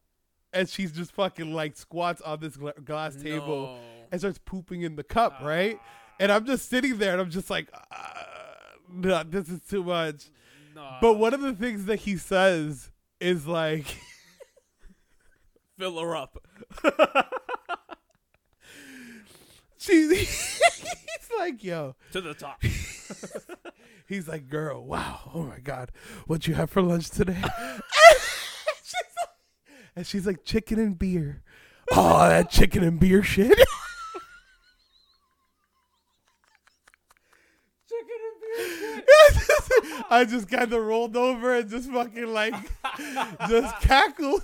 and 0.53 0.69
she's 0.69 0.93
just 0.93 1.13
fucking 1.13 1.53
like 1.53 1.77
squats 1.77 2.21
on 2.23 2.41
this 2.41 2.57
gla- 2.57 2.75
glass 2.85 3.17
table 3.17 3.67
No. 3.67 3.79
and 4.11 4.21
starts 4.21 4.39
pooping 4.45 4.83
in 4.83 4.97
the 4.97 5.05
cup, 5.05 5.39
right? 5.43 5.79
And 6.21 6.31
I'm 6.31 6.45
just 6.47 6.69
sitting 6.69 6.99
there 6.99 7.13
and 7.13 7.21
I'm 7.21 7.31
just 7.31 7.51
like, 7.51 7.69
uh, 7.73 7.97
no, 8.93 9.23
this 9.25 9.49
is 9.49 9.61
too 9.63 9.83
much. 9.83 10.27
Nah. 10.75 10.99
But 11.01 11.15
one 11.15 11.35
of 11.35 11.41
the 11.41 11.53
things 11.55 11.87
that 11.87 12.01
he 12.01 12.17
says 12.17 12.91
is 13.21 13.47
like, 13.47 13.87
fill 15.79 15.99
her 15.99 16.15
up. 16.15 16.45
she, 19.83 20.09
he's 20.15 21.31
like, 21.39 21.63
yo, 21.65 21.97
to 22.13 22.21
the 22.21 22.35
top. 22.35 22.63
he's 24.09 24.29
like, 24.29 24.49
girl, 24.49 24.85
wow, 24.85 25.31
oh 25.35 25.43
my 25.43 25.59
God, 25.59 25.91
what 26.27 26.47
you 26.47 26.55
have 26.55 26.71
for 26.71 26.81
lunch 26.83 27.11
today? 27.11 27.41
She's 28.85 28.95
like- 29.17 29.29
and 29.97 30.07
she's 30.07 30.27
like, 30.27 30.45
chicken 30.45 30.79
and 30.79 30.99
beer. 30.99 31.43
Oh, 31.91 32.29
that 32.29 32.51
chicken 32.51 32.83
and 32.85 32.99
beer 33.01 33.23
shit. 33.23 33.59
Chicken 37.89 38.19
and 38.29 39.03
beer. 39.05 39.05
I 40.11 40.25
just 40.25 40.49
kind 40.49 40.73
of 40.73 40.83
rolled 40.83 41.17
over 41.17 41.55
and 41.57 41.69
just 41.69 41.91
fucking 41.91 42.33
like, 42.33 42.55
just 43.49 43.81
cackled. 43.81 44.43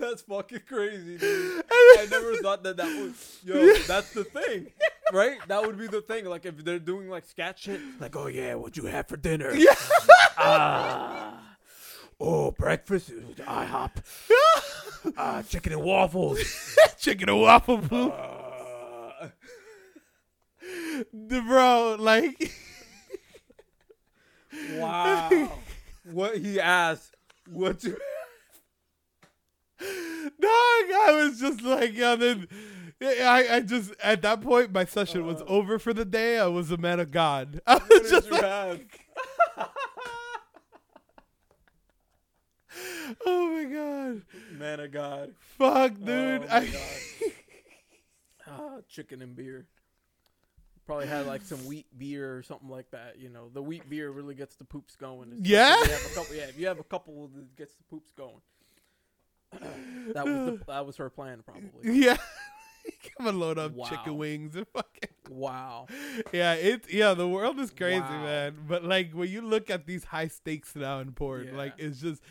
That's 0.00 0.22
fucking 0.22 0.62
crazy, 0.66 1.18
dude. 1.18 1.64
I 1.70 2.06
never 2.10 2.36
thought 2.36 2.62
that 2.64 2.76
that 2.78 2.86
was 3.02 3.38
yo. 3.44 3.74
That's 3.86 4.12
the 4.12 4.24
thing, 4.24 4.68
right? 5.12 5.36
That 5.48 5.64
would 5.66 5.78
be 5.78 5.86
the 5.86 6.00
thing. 6.00 6.24
Like 6.24 6.46
if 6.46 6.56
they're 6.64 6.78
doing 6.78 7.08
like 7.10 7.24
scat 7.26 7.58
shit, 7.58 7.80
like 8.00 8.16
oh 8.16 8.26
yeah, 8.26 8.54
what 8.54 8.76
you 8.76 8.86
have 8.86 9.08
for 9.08 9.16
dinner? 9.16 9.52
Yeah. 9.54 9.74
Ah. 10.42 11.56
Oh, 12.18 12.50
breakfast 12.52 13.10
is 13.10 13.22
IHOP. 13.36 13.90
Ah, 15.16 15.42
chicken 15.48 15.72
and 15.74 15.82
waffles. 15.82 16.38
chicken 16.98 17.28
and 17.28 17.40
waffle 17.40 17.78
poop. 17.78 18.14
Uh, 18.14 19.28
The 21.12 21.40
bro, 21.42 21.96
like, 21.98 22.52
wow. 24.74 25.50
what 26.04 26.36
he 26.38 26.60
asked? 26.60 27.14
What 27.50 27.82
you? 27.84 27.96
dog, 30.40 30.50
I 30.50 31.12
was 31.24 31.40
just 31.40 31.62
like, 31.62 31.94
yeah, 31.94 32.16
then. 32.16 32.46
I, 33.02 33.46
I 33.50 33.60
just 33.60 33.94
at 34.02 34.20
that 34.22 34.42
point 34.42 34.72
my 34.74 34.84
session 34.84 35.24
was 35.24 35.40
Uh. 35.40 35.46
over 35.46 35.78
for 35.78 35.94
the 35.94 36.04
day. 36.04 36.38
I 36.38 36.46
was 36.48 36.70
a 36.70 36.76
man 36.76 37.00
of 37.00 37.10
God. 37.10 37.62
I 37.66 37.76
was 37.88 38.10
just 38.10 38.30
like, 38.30 39.00
oh 43.26 43.48
my 43.54 43.64
god, 43.64 44.22
Man 44.52 44.80
of 44.80 44.92
God. 44.92 45.34
fuck, 45.58 45.94
dude. 45.94 46.42
Oh 46.42 46.46
my 46.48 46.56
I, 46.56 46.66
God. 46.66 47.32
Ah, 48.46 48.76
chicken 48.88 49.22
and 49.22 49.34
beer. 49.34 49.66
Probably 50.86 51.06
had 51.06 51.26
like 51.26 51.42
some 51.42 51.64
wheat 51.66 51.86
beer 51.96 52.36
or 52.36 52.42
something 52.42 52.68
like 52.68 52.90
that. 52.90 53.18
You 53.18 53.28
know, 53.28 53.48
the 53.52 53.62
wheat 53.62 53.88
beer 53.88 54.10
really 54.10 54.34
gets 54.34 54.56
the 54.56 54.64
poops 54.64 54.96
going. 54.96 55.32
Yeah? 55.40 55.76
if 55.82 55.86
you 55.88 55.92
have 55.94 56.04
a 56.10 56.14
couple, 56.14 56.36
yeah. 56.36 56.42
If 56.48 56.58
you 56.58 56.66
have 56.66 56.80
a 56.80 56.84
couple, 56.84 57.30
it 57.36 57.56
gets 57.56 57.74
the 57.76 57.84
poops 57.84 58.10
going. 58.16 58.40
That 59.52 60.24
was 60.24 60.58
the, 60.58 60.60
that 60.66 60.86
was 60.86 60.96
her 60.96 61.10
plan, 61.10 61.42
probably. 61.44 62.00
yeah, 62.00 62.16
come 63.18 63.26
and 63.26 63.38
load 63.40 63.58
up 63.58 63.72
Wow. 63.72 63.86
chicken 63.86 64.16
wings 64.16 64.56
and 64.56 64.66
fucking. 64.68 65.10
Wow. 65.28 65.86
Yeah, 66.32 66.54
it's 66.54 66.92
yeah, 66.92 67.14
the 67.14 67.28
world 67.28 67.58
is 67.60 67.70
crazy, 67.70 68.00
Wow. 68.00 68.22
man. 68.24 68.56
But 68.68 68.84
like 68.84 69.12
when 69.12 69.28
you 69.28 69.42
look 69.42 69.70
at 69.70 69.86
these 69.86 70.04
high 70.04 70.28
stakes 70.28 70.74
now 70.74 70.98
in 71.00 71.12
porn, 71.12 71.48
Yeah. 71.48 71.56
like 71.56 71.74
it's 71.78 72.00
just 72.00 72.22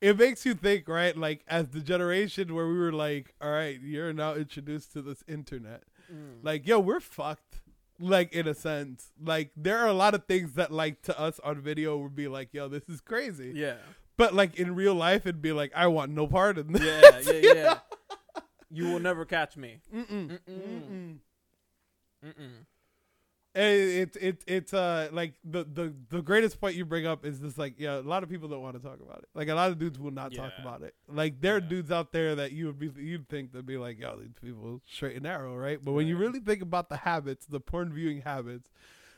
it 0.00 0.18
makes 0.18 0.44
you 0.46 0.54
think, 0.54 0.88
right? 0.88 1.16
Like 1.16 1.42
as 1.48 1.68
the 1.68 1.80
generation 1.80 2.54
where 2.54 2.66
we 2.68 2.78
were 2.78 2.92
like, 2.92 3.34
all 3.40 3.50
right, 3.50 3.80
you're 3.80 4.12
now 4.12 4.34
introduced 4.34 4.92
to 4.92 5.02
this 5.02 5.24
internet. 5.26 5.84
Mm. 6.12 6.38
Like, 6.42 6.66
yo, 6.66 6.78
we're 6.78 7.00
fucked. 7.00 7.60
Like 7.98 8.32
in 8.34 8.46
a 8.46 8.52
sense. 8.54 9.10
Like 9.22 9.52
there 9.56 9.78
are 9.78 9.86
a 9.88 9.94
lot 9.94 10.14
of 10.14 10.26
things 10.26 10.52
that 10.52 10.70
like 10.70 11.00
to 11.02 11.18
us 11.18 11.40
on 11.42 11.60
video 11.62 11.96
would 11.96 12.14
be 12.14 12.28
like, 12.28 12.52
yo, 12.52 12.68
this 12.68 12.88
is 12.90 13.00
crazy. 13.00 13.52
Yeah. 13.54 13.76
But 14.16 14.34
like 14.34 14.56
in 14.56 14.74
real 14.74 14.94
life 14.94 15.22
it'd 15.26 15.42
be 15.42 15.52
like, 15.52 15.72
I 15.74 15.86
want 15.88 16.10
no 16.12 16.26
part 16.26 16.58
in 16.58 16.72
this. 16.72 16.82
Yeah. 17.26 17.40
Yeah. 17.40 17.52
Yeah. 17.54 17.78
You 18.70 18.90
will 18.92 18.98
never 19.00 19.24
catch 19.24 19.56
me. 19.56 19.78
Mm-mm. 19.94 20.08
Mm-mm. 20.08 20.38
Mm-mm. 20.50 21.16
Mm-mm. 22.24 22.50
It's 23.58 24.18
it's 24.20 24.44
it's 24.46 24.74
uh 24.74 25.08
like 25.12 25.32
the 25.42 25.64
the 25.64 25.94
the 26.10 26.20
greatest 26.20 26.60
point 26.60 26.74
you 26.76 26.84
bring 26.84 27.06
up 27.06 27.24
is 27.24 27.40
this 27.40 27.56
like 27.56 27.76
yeah 27.78 27.98
a 27.98 28.00
lot 28.00 28.22
of 28.22 28.28
people 28.28 28.48
don't 28.48 28.60
want 28.60 28.76
to 28.76 28.82
talk 28.86 29.00
about 29.00 29.18
it 29.20 29.28
like 29.34 29.48
a 29.48 29.54
lot 29.54 29.70
of 29.70 29.78
dudes 29.78 29.98
will 29.98 30.10
not 30.10 30.34
talk 30.34 30.52
Yeah. 30.58 30.62
about 30.62 30.82
it 30.82 30.94
like 31.08 31.40
there 31.40 31.56
are 31.56 31.60
Yeah. 31.60 31.68
dudes 31.68 31.90
out 31.90 32.12
there 32.12 32.34
that 32.34 32.52
you 32.52 32.66
would 32.66 32.78
be 32.78 32.90
you'd 33.02 33.30
think 33.30 33.52
they'd 33.52 33.64
be 33.64 33.78
like 33.78 33.98
yo 33.98 34.16
these 34.18 34.34
people 34.42 34.82
straight 34.86 35.14
and 35.14 35.22
narrow 35.22 35.56
right 35.56 35.82
but 35.82 35.92
when 35.92 36.06
you 36.06 36.16
Right. 36.16 36.26
really 36.26 36.40
think 36.40 36.60
about 36.60 36.90
the 36.90 36.98
habits 36.98 37.46
the 37.46 37.58
porn 37.60 37.94
viewing 37.94 38.20
habits 38.20 38.68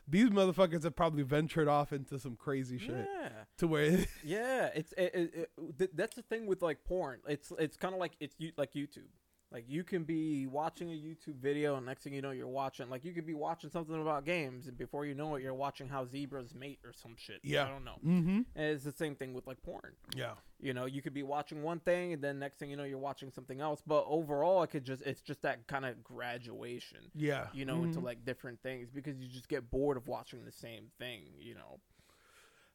these 0.09 0.31
motherfuckers 0.31 0.85
have 0.85 0.97
probably 0.97 1.23
ventured 1.23 1.69
off 1.69 1.93
into 1.93 2.19
some 2.19 2.35
crazy 2.37 2.79
shit 2.79 3.07
Yeah. 3.21 3.29
to 3.59 3.67
where 3.69 4.05
Yeah, 4.25 4.71
it's 4.75 4.93
it, 4.93 5.11
it, 5.15 5.35
it, 5.35 5.51
th- 5.79 5.91
that's 5.95 6.17
the 6.17 6.23
thing 6.23 6.47
with 6.47 6.63
like 6.63 6.85
porn. 6.85 7.21
It's 7.29 7.53
it's 7.59 7.77
kind 7.77 7.95
of 7.95 8.01
like 8.01 8.13
it's 8.21 8.35
you 8.39 8.53
like 8.57 8.73
YouTube. 8.73 9.11
Like 9.51 9.65
you 9.67 9.83
can 9.83 10.05
be 10.05 10.47
watching 10.47 10.91
a 10.91 10.93
YouTube 10.95 11.37
video, 11.41 11.77
and 11.77 11.87
next 11.87 12.03
thing 12.03 12.13
you 12.13 12.21
know, 12.21 12.33
you're 12.33 12.47
watching. 12.47 12.91
Like 12.91 13.03
you 13.05 13.13
could 13.13 13.27
be 13.27 13.33
watching 13.35 13.71
something 13.71 13.99
about 14.01 14.27
games, 14.27 14.67
and 14.67 14.77
before 14.77 15.07
you 15.07 15.15
know 15.15 15.37
it, 15.37 15.43
you're 15.43 15.55
watching 15.55 15.89
how 15.89 16.05
zebras 16.05 16.55
mate 16.55 16.81
or 16.85 16.93
some 16.93 17.15
shit. 17.17 17.41
Yeah. 17.43 17.65
I 17.65 17.69
don't 17.69 17.85
know. 17.85 17.97
Mm-hmm. 18.07 18.41
And 18.55 18.67
it's 18.75 18.85
the 18.85 18.93
same 18.93 19.15
thing 19.15 19.33
with 19.33 19.47
like 19.47 19.63
porn. 19.63 19.93
Yeah. 20.15 20.33
You 20.61 20.75
know, 20.75 20.85
you 20.87 21.01
could 21.01 21.15
be 21.15 21.23
watching 21.23 21.63
one 21.63 21.79
thing, 21.81 22.13
and 22.13 22.23
then 22.23 22.39
next 22.39 22.59
thing 22.59 22.69
you 22.69 22.77
know, 22.77 22.85
you're 22.85 22.99
watching 22.99 23.31
something 23.31 23.61
else. 23.61 23.81
But 23.87 24.05
overall, 24.07 24.63
it 24.65 24.71
could 24.71 24.85
just 24.85 25.03
it's 25.03 25.23
just 25.23 25.41
that 25.43 25.67
kind 25.67 25.87
of 25.87 26.05
graduation. 26.05 26.99
Yeah. 27.15 27.47
You 27.55 27.65
know, 27.65 27.85
into 27.85 28.01
Mhm. 28.01 28.05
like 28.05 28.25
different 28.27 28.61
things 28.63 28.91
because 28.91 29.19
you 29.19 29.29
just 29.29 29.49
get 29.49 29.71
bored 29.71 29.97
of 29.97 30.09
watching 30.09 30.45
the 30.45 30.53
same 30.53 30.91
thing. 30.99 31.23
You 31.39 31.55
know. 31.55 31.81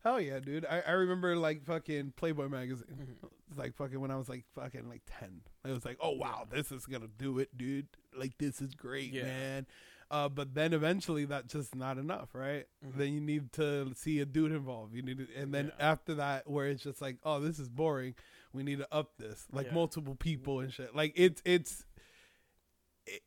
Hell 0.03 0.19
yeah, 0.19 0.39
dude. 0.39 0.65
I, 0.65 0.81
I 0.85 0.91
remember 0.91 1.35
like 1.37 1.63
fucking 1.63 2.13
Playboy 2.17 2.49
magazine. 2.49 3.15
It's 3.49 3.57
like 3.57 3.73
fucking 3.75 3.99
when 3.99 4.11
I 4.11 4.17
was 4.17 4.27
like 4.27 4.43
fucking 4.53 4.89
like 4.89 5.01
ten. 5.19 5.41
It 5.65 5.71
was 5.71 5.85
like, 5.85 5.97
oh 6.01 6.11
wow, 6.11 6.45
this 6.51 6.71
is 6.71 6.85
gonna 6.85 7.07
do 7.17 7.39
it, 7.39 7.55
dude. 7.57 7.87
Like 8.17 8.37
this 8.37 8.61
is 8.61 8.75
great, 8.75 9.13
Yeah. 9.13 9.23
man. 9.23 9.65
Uh, 10.11 10.29
but 10.29 10.53
then 10.53 10.73
eventually 10.73 11.25
that's 11.25 11.51
just 11.53 11.73
not 11.73 11.97
enough, 11.97 12.29
right? 12.35 12.67
Mhm. 12.85 12.97
Then 12.97 13.13
you 13.13 13.21
need 13.21 13.53
to 13.53 13.93
see 13.95 14.19
a 14.19 14.25
dude 14.25 14.51
involved. 14.51 14.93
You 14.93 15.01
need 15.01 15.17
to, 15.19 15.27
and 15.35 15.53
then 15.53 15.71
after 15.79 16.13
that, 16.15 16.47
where 16.49 16.67
it's 16.67 16.83
just 16.83 17.01
like, 17.01 17.17
oh, 17.23 17.39
this 17.39 17.57
is 17.57 17.69
boring. 17.69 18.13
We 18.51 18.61
need 18.61 18.79
to 18.79 18.93
up 18.93 19.13
this, 19.17 19.47
like 19.51 19.67
Yeah. 19.67 19.73
multiple 19.73 20.15
people 20.15 20.59
and 20.59 20.71
shit. 20.71 20.93
Like 20.93 21.13
it's 21.15 21.41
it's 21.45 21.85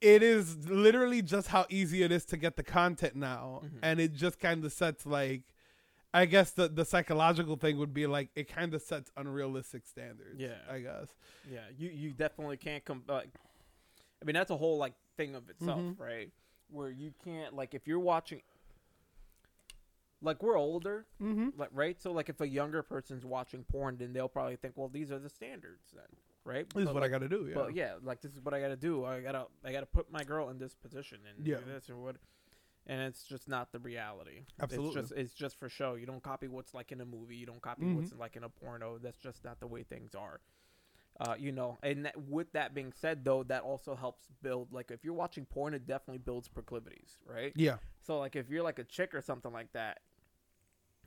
it 0.01 0.23
is 0.23 0.69
literally 0.69 1.23
just 1.23 1.49
how 1.49 1.67
easy 1.69 2.03
it 2.03 2.11
is 2.13 2.25
to 2.27 2.37
get 2.37 2.57
the 2.57 2.63
content 2.63 3.15
now, 3.17 3.63
and 3.83 4.01
it 4.01 4.13
just 4.15 4.39
kind 4.39 4.65
of 4.65 4.73
sets 4.73 5.05
like, 5.05 5.43
I 6.17 6.25
guess 6.27 6.51
the 6.53 6.69
the 6.69 6.85
psychological 6.85 7.57
thing 7.57 7.79
would 7.79 7.93
be 7.93 8.07
like 8.07 8.31
it 8.35 8.49
kind 8.49 8.73
of 8.75 8.83
sets 8.83 9.11
unrealistic 9.17 9.87
standards. 9.87 10.39
Yeah. 10.41 10.57
I 10.71 10.79
guess. 10.81 11.09
Yeah, 11.51 11.61
you 11.77 11.91
you 11.91 12.11
definitely 12.13 12.57
can't 12.57 12.85
come. 12.85 13.03
Like, 13.07 13.29
I 14.23 14.25
mean, 14.25 14.35
that's 14.35 14.51
a 14.51 14.57
whole 14.57 14.79
like 14.79 14.95
thing 15.17 15.35
of 15.35 15.49
itself, 15.51 15.81
Mhm. 15.81 15.99
right? 16.01 16.31
Where 16.71 16.91
you 16.91 17.13
can't 17.25 17.55
like 17.55 17.75
if 17.75 17.87
you're 17.87 18.01
watching. 18.01 18.41
Like 20.23 20.43
we're 20.43 20.57
older, 20.59 21.05
Mm-hmm. 21.23 21.51
like 21.61 21.69
right. 21.73 22.01
So 22.01 22.11
like 22.13 22.29
if 22.31 22.41
a 22.41 22.49
younger 22.49 22.83
person's 22.83 23.25
watching 23.25 23.65
porn, 23.65 23.99
then 23.99 24.13
they'll 24.15 24.29
probably 24.29 24.57
think, 24.57 24.75
well, 24.77 24.89
these 24.89 25.13
are 25.13 25.19
the 25.19 25.29
standards, 25.29 25.93
then, 25.95 26.05
right? 26.45 26.67
This 26.75 26.83
is 26.83 26.87
what 26.87 26.97
like, 27.03 27.05
I 27.05 27.09
got 27.09 27.19
to 27.19 27.29
do. 27.29 27.47
Yeah. 27.49 27.55
But 27.55 27.75
yeah, 27.75 27.95
like 28.03 28.23
this 28.23 28.33
is 28.33 28.41
what 28.41 28.55
I 28.55 28.61
got 28.61 28.69
to 28.69 28.77
do. 28.77 29.05
I 29.05 29.21
gotta 29.21 29.47
I 29.65 29.73
gotta 29.73 29.87
put 29.87 30.11
my 30.11 30.25
girl 30.25 30.49
in 30.49 30.59
this 30.59 30.75
position 30.75 31.19
and 31.29 31.47
Yeah. 31.47 31.59
do 31.59 31.65
this 31.67 31.91
or 31.91 31.97
what. 31.99 32.17
And 32.89 33.01
it's 33.01 33.25
just 33.25 33.49
not 33.49 33.73
the 33.73 33.81
reality. 33.81 34.45
Absolutely. 34.61 35.01
It's 35.01 35.09
just 35.09 35.19
it's 35.21 35.35
just 35.35 35.59
for 35.59 35.69
show. 35.69 35.95
You 35.97 36.07
don't 36.07 36.23
copy 36.23 36.47
what's 36.47 36.73
like 36.73 36.93
in 36.93 37.01
a 37.01 37.05
movie. 37.05 37.35
You 37.37 37.47
don't 37.47 37.61
copy 37.61 37.85
Mhm. 37.85 37.97
what's 37.97 38.13
like 38.15 38.37
in 38.37 38.45
a 38.45 38.49
porno. 38.49 38.99
That's 38.99 39.19
just 39.19 39.43
not 39.45 39.59
the 39.59 39.67
way 39.67 39.83
things 39.83 40.15
are. 40.15 40.41
Uh, 41.19 41.35
you 41.39 41.51
know, 41.51 41.79
and 41.83 42.05
that, 42.05 42.15
with 42.29 42.53
that 42.53 42.75
being 42.75 42.93
said, 42.93 43.25
though, 43.25 43.43
that 43.45 43.63
also 43.63 43.95
helps 43.97 44.29
build. 44.43 44.71
Like, 44.71 44.91
if 44.91 45.03
you're 45.03 45.15
watching 45.15 45.47
porn, 45.47 45.73
it 45.73 45.87
definitely 45.87 46.19
builds 46.19 46.47
proclivities, 46.47 47.17
right? 47.27 47.53
yeah. 47.57 47.79
So, 48.03 48.19
like, 48.19 48.37
if 48.37 48.51
you're 48.51 48.63
like 48.63 48.79
a 48.79 48.85
chick 48.85 49.15
or 49.15 49.23
something 49.23 49.51
like 49.51 49.73
that, 49.73 50.03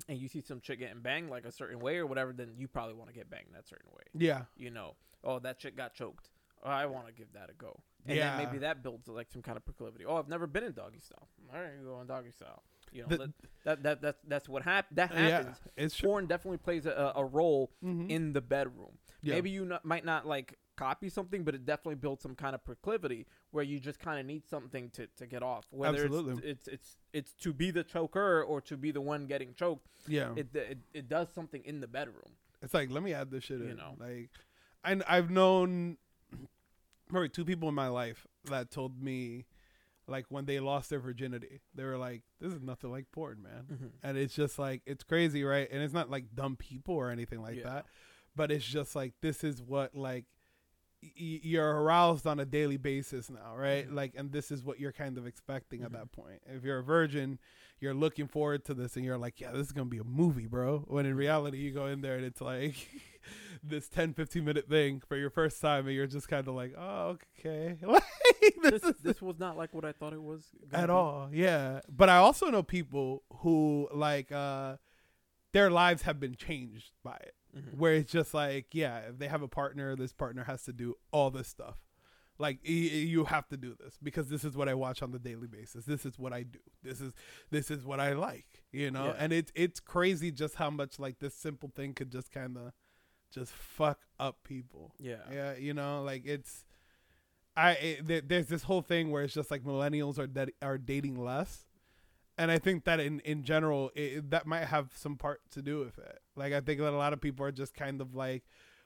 and 0.07 0.17
you 0.17 0.27
see 0.27 0.41
some 0.41 0.61
chick 0.61 0.79
getting 0.79 1.01
banged 1.01 1.29
like 1.29 1.45
a 1.45 1.51
certain 1.51 1.79
way 1.79 1.97
or 1.97 2.07
whatever, 2.07 2.33
then 2.33 2.53
you 2.57 2.67
probably 2.67 2.95
want 2.95 3.09
to 3.09 3.13
get 3.15 3.29
banged 3.29 3.53
that 3.53 3.67
certain 3.67 3.91
way 3.91 4.03
Yeah. 4.15 4.45
you 4.57 4.71
know, 4.71 4.95
oh 5.23 5.37
that 5.39 5.59
chick 5.59 5.75
got 5.77 5.93
choked. 5.93 6.29
I 6.63 6.87
want 6.87 7.05
to 7.07 7.13
give 7.13 7.31
that 7.33 7.49
a 7.49 7.53
go. 7.53 7.79
And 8.05 8.17
Yeah. 8.17 8.37
then 8.37 8.45
maybe 8.45 8.57
that 8.59 8.81
builds 8.81 9.07
like 9.07 9.29
some 9.31 9.41
kind 9.41 9.57
of 9.57 9.65
proclivity. 9.65 10.05
Oh, 10.05 10.15
I've 10.17 10.29
never 10.29 10.47
been 10.47 10.63
in 10.63 10.71
doggy 10.73 10.99
style. 10.99 11.27
All 11.53 11.59
right, 11.61 11.71
you 11.79 11.85
go 11.85 11.99
in 12.01 12.07
doggy 12.07 12.31
style. 12.31 12.63
You 12.91 13.01
know, 13.03 13.07
The- 13.09 13.17
that, 13.17 13.33
that 13.65 13.83
that 13.83 14.01
that's 14.01 14.21
that's 14.27 14.49
what 14.49 14.63
hap- 14.63 14.87
that 14.91 15.11
Yeah. 15.13 15.19
happens. 15.29 15.57
It's 15.77 15.95
true. 15.95 16.09
Porn 16.09 16.25
definitely 16.27 16.57
plays 16.57 16.85
a, 16.85 17.13
a 17.15 17.23
role 17.23 17.71
Mhm. 17.83 18.09
in 18.09 18.33
the 18.33 18.41
bedroom. 18.41 18.97
Yeah. 19.21 19.35
Maybe 19.35 19.49
you 19.51 19.65
not, 19.65 19.83
might 19.85 20.05
not 20.05 20.25
like 20.25 20.57
copy 20.77 21.09
something, 21.09 21.43
but 21.43 21.53
it 21.53 21.65
definitely 21.65 21.95
builds 21.95 22.23
some 22.23 22.35
kind 22.35 22.55
of 22.55 22.63
proclivity 22.63 23.27
where 23.51 23.65
you 23.65 23.79
just 23.81 23.99
kind 23.99 24.17
of 24.19 24.25
need 24.25 24.47
something 24.47 24.89
to, 24.91 25.07
to 25.17 25.27
get 25.27 25.43
off. 25.43 25.65
Whether 25.71 26.05
Absolutely. 26.05 26.49
it's, 26.49 26.67
it's 26.67 26.67
it's 26.69 26.97
it's 27.13 27.33
to 27.43 27.53
be 27.53 27.69
the 27.69 27.83
choker 27.83 28.41
or 28.41 28.61
to 28.61 28.77
be 28.77 28.91
the 28.91 29.01
one 29.01 29.27
getting 29.27 29.53
choked. 29.53 29.85
Yeah. 30.07 30.33
It 30.37 30.55
it, 30.55 30.77
it 30.93 31.09
does 31.09 31.27
something 31.31 31.63
in 31.65 31.81
the 31.81 31.87
bedroom. 31.87 32.37
It's 32.61 32.73
like 32.73 32.89
let 32.89 33.03
me 33.03 33.13
add 33.13 33.29
this 33.29 33.43
shit 33.43 33.59
You 33.59 33.65
in. 33.67 33.77
know. 33.77 33.97
Like, 33.99 34.31
and 34.83 35.03
I've 35.03 35.29
known 35.29 35.97
probably 37.09 37.29
two 37.29 37.43
people 37.45 37.67
in 37.67 37.75
my 37.75 37.89
life 37.89 38.25
that 38.45 38.71
told 38.71 39.01
me, 39.01 39.45
like 40.07 40.25
when 40.29 40.45
they 40.45 40.59
lost 40.59 40.89
their 40.89 40.99
virginity, 40.99 41.59
they 41.75 41.83
were 41.83 41.97
like, 41.97 42.23
"This 42.39 42.53
is 42.53 42.61
nothing 42.61 42.89
like 42.91 43.11
porn, 43.11 43.41
man." 43.43 43.65
Mhm. 43.71 43.91
And 44.01 44.17
it's 44.17 44.33
just 44.33 44.57
like 44.57 44.81
it's 44.85 45.03
crazy, 45.03 45.43
right? 45.43 45.67
And 45.69 45.83
it's 45.83 45.93
not 45.93 46.09
like 46.09 46.33
dumb 46.33 46.55
people 46.55 46.95
or 46.95 47.09
anything 47.11 47.41
like 47.41 47.57
Yeah. 47.57 47.63
that, 47.63 47.85
but 48.35 48.51
it's 48.51 48.65
just 48.65 48.95
like 48.95 49.13
this 49.21 49.43
is 49.43 49.61
what 49.61 49.93
like 49.95 50.25
y- 51.03 51.11
you're 51.43 51.81
aroused 51.81 52.25
on 52.27 52.39
a 52.39 52.45
daily 52.45 52.77
basis 52.77 53.29
now, 53.29 53.55
right? 53.55 53.87
Mhm. 53.87 53.93
Like, 53.93 54.15
and 54.15 54.31
this 54.31 54.51
is 54.51 54.63
what 54.63 54.79
you're 54.79 54.91
kind 54.91 55.17
of 55.17 55.25
expecting 55.27 55.81
at 55.83 55.89
Mhm. 55.91 55.93
that 55.93 56.11
point. 56.11 56.41
If 56.45 56.63
you're 56.63 56.79
a 56.79 56.83
virgin, 56.83 57.39
you're 57.79 57.93
looking 57.93 58.27
forward 58.27 58.65
to 58.65 58.73
this, 58.73 58.97
and 58.97 59.05
you're 59.05 59.17
like, 59.17 59.39
yeah, 59.39 59.51
this 59.51 59.67
is 59.67 59.71
gonna 59.71 59.89
be 59.89 59.99
a 59.99 60.03
movie, 60.03 60.47
bro. 60.47 60.79
When 60.87 61.05
in 61.05 61.15
reality, 61.15 61.59
you 61.59 61.71
go 61.71 61.85
in 61.87 62.01
there 62.01 62.15
and 62.17 62.25
it's 62.25 62.41
like 62.41 62.75
this 63.63 63.87
10, 63.89 64.13
15 64.13 64.43
minute 64.43 64.69
thing 64.69 65.01
for 65.07 65.15
your 65.17 65.29
first 65.29 65.61
time, 65.61 65.87
and 65.87 65.95
you're 65.95 66.07
just 66.07 66.27
kind 66.27 66.47
of 66.47 66.53
like, 66.55 66.73
oh, 66.77 67.17
okay, 67.39 67.77
like, 67.83 68.03
this, 68.63 68.81
this 68.81 68.95
this 69.03 69.21
was 69.21 69.39
not 69.39 69.57
like 69.57 69.73
what 69.73 69.85
I 69.85 69.91
thought 69.91 70.13
it 70.13 70.21
was 70.21 70.43
at 70.73 70.87
be. 70.87 70.91
all, 70.91 71.29
yeah. 71.31 71.81
But 71.89 72.09
I 72.09 72.17
also 72.17 72.49
know 72.49 72.63
people 72.63 73.23
who 73.37 73.87
like 73.93 74.31
uh 74.31 74.77
their 75.53 75.69
lives 75.71 76.03
have 76.03 76.19
been 76.19 76.35
changed 76.35 76.91
by 77.03 77.15
it 77.15 77.33
Mhm. 77.57 77.77
where 77.79 77.95
it's 77.95 78.11
just 78.11 78.35
like, 78.35 78.67
yeah, 78.73 78.99
if 79.09 79.17
they 79.17 79.27
have 79.27 79.41
a 79.41 79.47
partner, 79.47 79.95
this 79.95 80.13
partner 80.13 80.43
has 80.43 80.61
to 80.65 80.71
do 80.73 80.93
all 81.11 81.31
this 81.31 81.47
stuff. 81.47 81.77
Like 82.37 82.59
y- 82.63 82.69
you 82.73 83.25
have 83.25 83.47
to 83.49 83.57
do 83.57 83.75
this 83.83 83.97
because 84.03 84.29
this 84.29 84.43
is 84.43 84.55
what 84.55 84.69
I 84.69 84.75
watch 84.75 85.01
on 85.01 85.11
the 85.11 85.17
daily 85.17 85.47
basis. 85.47 85.83
This 85.85 86.05
is 86.05 86.19
what 86.19 86.31
I 86.31 86.43
do. 86.43 86.59
This 86.83 87.01
is 87.01 87.11
this 87.49 87.71
is 87.71 87.83
what 87.83 87.99
I 87.99 88.13
like, 88.13 88.63
you 88.71 88.91
know. 88.91 89.05
Yeah. 89.07 89.15
And 89.17 89.33
it's 89.33 89.51
it's 89.55 89.79
crazy 89.79 90.31
just 90.31 90.55
how 90.55 90.69
much 90.69 90.99
like 90.99 91.17
this 91.17 91.33
simple 91.33 91.71
thing 91.75 91.95
could 91.95 92.11
just 92.11 92.31
kind 92.31 92.55
of 92.55 92.71
just 93.33 93.51
fuck 93.51 93.99
up 94.19 94.43
people. 94.43 94.93
Yeah. 94.99 95.17
Yeah, 95.31 95.55
you 95.57 95.73
know, 95.73 96.03
like 96.03 96.25
it's 96.25 96.65
I 97.55 97.71
it, 97.73 98.07
there, 98.07 98.21
there's 98.21 98.47
this 98.47 98.63
whole 98.63 98.81
thing 98.81 99.11
where 99.11 99.23
it's 99.23 99.33
just 99.33 99.51
like 99.51 99.63
millennials 99.63 100.17
are 100.19 100.27
are 100.65 100.77
dating 100.77 101.15
less, 101.23 101.65
and 102.37 102.49
I 102.51 102.57
think 102.59 102.85
that 102.85 102.99
in 102.99 103.19
in 103.21 103.43
general 103.43 103.91
it, 103.95 104.29
that 104.31 104.45
might 104.47 104.65
have 104.65 104.91
some 104.95 105.15
part 105.17 105.41
to 105.51 105.61
do 105.61 105.79
with 105.79 105.97
it. 105.97 106.19
Like 106.35 106.53
I 106.53 106.61
think 106.61 106.79
that 106.79 106.89
a 106.93 106.97
lot 106.97 107.13
of 107.13 107.19
people 107.21 107.45
are 107.45 107.51
just 107.51 107.73
kind 107.73 108.01
of 108.01 108.15
like 108.15 108.43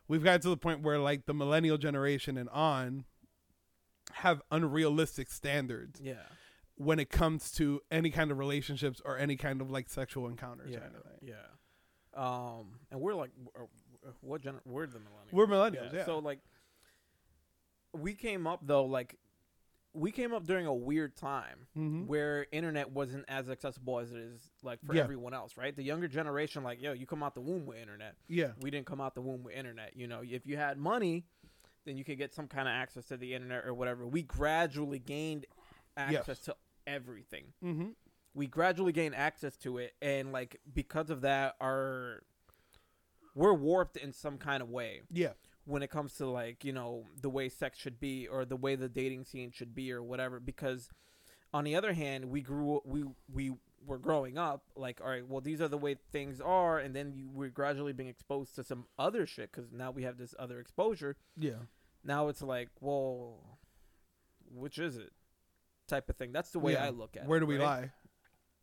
we've 0.07 0.23
gotten 0.23 0.41
to 0.41 0.49
the 0.49 0.57
point 0.57 0.81
where 0.81 0.99
like 0.99 1.25
the 1.25 1.33
millennial 1.33 1.77
generation 1.77 2.37
and 2.37 2.49
on 2.49 3.05
have 4.11 4.41
unrealistic 4.51 5.29
standards 5.31 5.99
Yeah. 6.03 6.15
when 6.75 6.99
it 6.99 7.09
comes 7.09 7.51
to 7.53 7.79
any 7.89 8.09
kind 8.09 8.31
of 8.31 8.37
relationships 8.37 9.01
or 9.05 9.17
any 9.17 9.37
kind 9.37 9.61
of 9.61 9.71
like 9.71 9.87
sexual 9.89 10.27
encounters 10.27 10.71
Yeah. 10.71 10.79
or 10.79 10.83
anything. 10.83 11.19
Yeah. 11.21 11.35
Um, 12.15 12.79
and 12.91 12.99
we're 12.99 13.15
like, 13.15 13.31
uh, 13.57 13.63
what 14.21 14.41
gener- 14.41 14.61
We're 14.65 14.87
the 14.87 14.99
millennials. 14.99 15.31
We're 15.31 15.47
millennials, 15.47 15.93
yeah. 15.93 16.05
So 16.05 16.19
like, 16.19 16.39
we 17.93 18.13
came 18.13 18.47
up 18.47 18.61
though, 18.63 18.85
like, 18.85 19.17
we 19.95 20.11
came 20.11 20.33
up 20.33 20.43
during 20.47 20.65
a 20.65 20.73
weird 20.73 21.15
time 21.15 21.67
Mhm. 21.77 22.07
where 22.07 22.47
internet 22.51 22.89
wasn't 22.89 23.25
as 23.27 23.47
accessible 23.47 23.99
as 23.99 24.11
it 24.11 24.17
is 24.19 24.49
like 24.63 24.83
for 24.83 24.95
Yeah. 24.95 25.03
everyone 25.03 25.35
else, 25.35 25.55
right? 25.55 25.75
The 25.75 25.83
younger 25.83 26.07
generation, 26.07 26.63
like, 26.63 26.81
yo, 26.81 26.93
you 26.93 27.05
come 27.05 27.21
out 27.21 27.35
the 27.35 27.41
womb 27.41 27.67
with 27.67 27.77
internet. 27.77 28.15
Yeah. 28.27 28.53
We 28.59 28.71
didn't 28.71 28.87
come 28.87 28.99
out 28.99 29.13
the 29.13 29.21
womb 29.21 29.43
with 29.43 29.53
internet. 29.53 29.95
You 29.95 30.07
know, 30.07 30.21
if 30.23 30.47
you 30.47 30.57
had 30.57 30.79
money, 30.79 31.25
then 31.85 31.95
you 31.97 32.03
could 32.03 32.17
get 32.17 32.33
some 32.33 32.47
kind 32.47 32.67
of 32.67 32.71
access 32.71 33.05
to 33.09 33.17
the 33.17 33.35
internet 33.35 33.65
or 33.65 33.73
whatever. 33.75 34.07
We 34.07 34.23
gradually 34.23 34.97
gained 34.99 35.45
access 35.95 36.39
to 36.45 36.55
everything. 36.87 37.53
Mm-hmm. 37.63 37.89
we 38.35 38.47
gradually 38.47 38.91
gained 38.91 39.13
access 39.13 39.55
to 39.57 39.77
it 39.77 39.93
and 40.01 40.31
like 40.31 40.59
because 40.73 41.11
of 41.11 41.21
that 41.21 41.55
our 41.61 42.23
we're 43.35 43.53
warped 43.53 43.97
in 43.97 44.11
some 44.13 44.37
kind 44.37 44.61
of 44.61 44.69
way 44.69 45.01
Yeah. 45.11 45.33
when 45.65 45.81
it 45.83 45.89
comes 45.89 46.13
to 46.15 46.25
like 46.27 46.63
you 46.63 46.73
know 46.73 47.05
the 47.21 47.29
way 47.29 47.49
sex 47.49 47.77
should 47.79 47.99
be 47.99 48.27
or 48.27 48.45
the 48.45 48.55
way 48.57 48.75
the 48.75 48.89
dating 48.89 49.25
scene 49.25 49.51
should 49.51 49.73
be 49.73 49.91
or 49.91 50.01
whatever 50.03 50.39
because 50.39 50.89
on 51.53 51.63
the 51.63 51.75
other 51.75 51.93
hand 51.93 52.25
we 52.25 52.41
grew 52.41 52.81
we 52.85 53.03
we 53.31 53.51
were 53.85 53.97
growing 53.97 54.37
up 54.37 54.63
like 54.75 55.01
all 55.03 55.09
right 55.09 55.27
well 55.27 55.41
these 55.41 55.59
are 55.61 55.67
the 55.67 55.77
way 55.77 55.95
things 56.11 56.39
are 56.39 56.79
and 56.79 56.95
then 56.95 57.11
you, 57.13 57.29
we're 57.29 57.49
gradually 57.49 57.91
being 57.93 58.07
exposed 58.09 58.55
to 58.55 58.63
some 58.63 58.85
other 58.97 59.25
shit 59.25 59.51
because 59.51 59.71
now 59.73 59.91
we 59.91 60.03
have 60.03 60.17
this 60.17 60.33
other 60.39 60.59
exposure 60.59 61.17
Yeah. 61.37 61.63
now 62.03 62.27
it's 62.29 62.41
like 62.41 62.69
well 62.79 63.57
which 64.53 64.77
is 64.79 64.95
it 64.97 65.11
type 65.87 66.09
of 66.09 66.15
thing 66.15 66.31
that's 66.31 66.51
the 66.51 66.59
way 66.59 66.73
Yeah. 66.73 66.85
i 66.85 66.89
look 66.89 67.17
at 67.17 67.23
it 67.23 67.27
Where 67.27 67.39
do 67.39 67.45
we 67.45 67.57
right? 67.57 67.63
lie? 67.65 67.91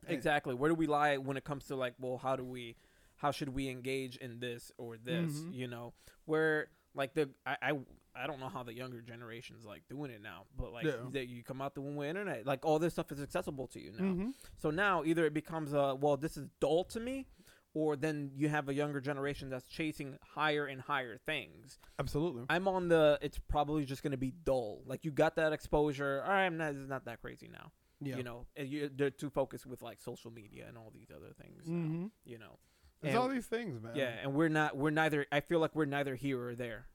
Exactly. 0.09 0.55
Where 0.55 0.71
do 0.71 0.75
we 0.75 0.87
lie 0.87 1.19
when 1.19 1.37
it 1.37 1.45
comes 1.45 1.67
to 1.67 1.77
like, 1.77 1.93
well, 2.01 2.17
how 2.17 2.35
do 2.35 2.43
we, 2.43 2.75
how 3.21 3.31
should 3.31 3.51
we 3.51 3.69
engage 3.69 4.17
in 4.17 4.41
this 4.41 4.73
or 4.79 4.97
this? 4.97 5.41
Mhm. 5.41 5.55
You 5.55 5.69
know, 5.69 5.93
where 6.25 6.69
like 6.95 7.13
the 7.15 7.29
I, 7.45 7.57
I 7.63 7.79
I 8.15 8.27
don't 8.27 8.41
know 8.41 8.49
how 8.49 8.63
the 8.63 8.75
younger 8.75 9.01
generation's 9.03 9.65
like 9.65 9.83
doing 9.89 10.11
it 10.11 10.21
now, 10.23 10.47
but 10.57 10.73
like 10.73 10.85
Yeah. 10.85 10.97
that 11.13 11.29
you 11.29 11.45
come 11.45 11.61
out 11.63 11.75
the 11.75 11.81
one 11.83 11.97
way 11.97 12.09
internet, 12.09 12.47
like 12.47 12.65
all 12.65 12.79
this 12.79 12.95
stuff 12.95 13.13
is 13.13 13.23
accessible 13.23 13.67
to 13.69 13.81
you 13.81 13.93
now. 13.93 14.05
Mm-hmm. 14.05 14.31
So 14.57 14.71
now 14.71 15.05
either 15.05 15.27
it 15.27 15.35
becomes 15.35 15.73
a 15.75 15.95
well, 15.95 16.17
this 16.17 16.37
is 16.37 16.49
dull 16.61 16.85
to 16.85 16.99
me, 16.99 17.27
or 17.75 17.95
then 17.95 18.33
you 18.35 18.49
have 18.49 18.69
a 18.69 18.75
younger 18.75 19.01
generation 19.01 19.49
that's 19.51 19.67
chasing 19.67 20.19
higher 20.35 20.67
and 20.67 20.81
higher 20.81 21.19
things. 21.19 21.79
Absolutely. 21.99 22.47
I'm 22.49 22.67
on 22.67 22.89
the. 22.89 23.19
It's 23.23 23.39
probably 23.39 23.85
just 23.85 24.03
gonna 24.03 24.17
be 24.17 24.33
dull. 24.45 24.83
Like 24.87 25.05
you 25.05 25.11
got 25.13 25.37
that 25.37 25.53
exposure. 25.53 26.23
All 26.25 26.31
right, 26.33 26.47
I'm 26.47 26.57
not. 26.57 26.75
It's 26.75 26.89
not 26.89 27.05
that 27.05 27.21
crazy 27.21 27.49
now. 27.53 27.71
Yeah. 28.01 28.17
You 28.17 28.23
know, 28.23 28.47
and 28.57 28.67
you, 28.67 28.91
they're 28.93 29.11
too 29.11 29.29
focused 29.29 29.67
with 29.67 29.83
like 29.83 30.01
social 30.01 30.31
media 30.31 30.65
and 30.67 30.79
all 30.79 30.91
these 30.93 31.11
other 31.15 31.33
things. 31.41 31.67
Mm-hmm. 31.69 32.07
You 32.25 32.39
know. 32.39 32.59
There's 33.03 33.17
all 33.17 33.29
these 33.29 33.47
things, 33.47 33.83
man. 33.83 33.93
Yeah, 33.95 34.13
and 34.23 34.35
we're 34.35 34.49
not. 34.49 34.77
We're 34.77 34.91
neither. 34.91 35.27
I 35.33 35.41
feel 35.41 35.59
like 35.59 35.75
we're 35.75 35.87
neither 35.87 36.15
here 36.15 36.41
or 36.41 36.55
there. 36.55 36.87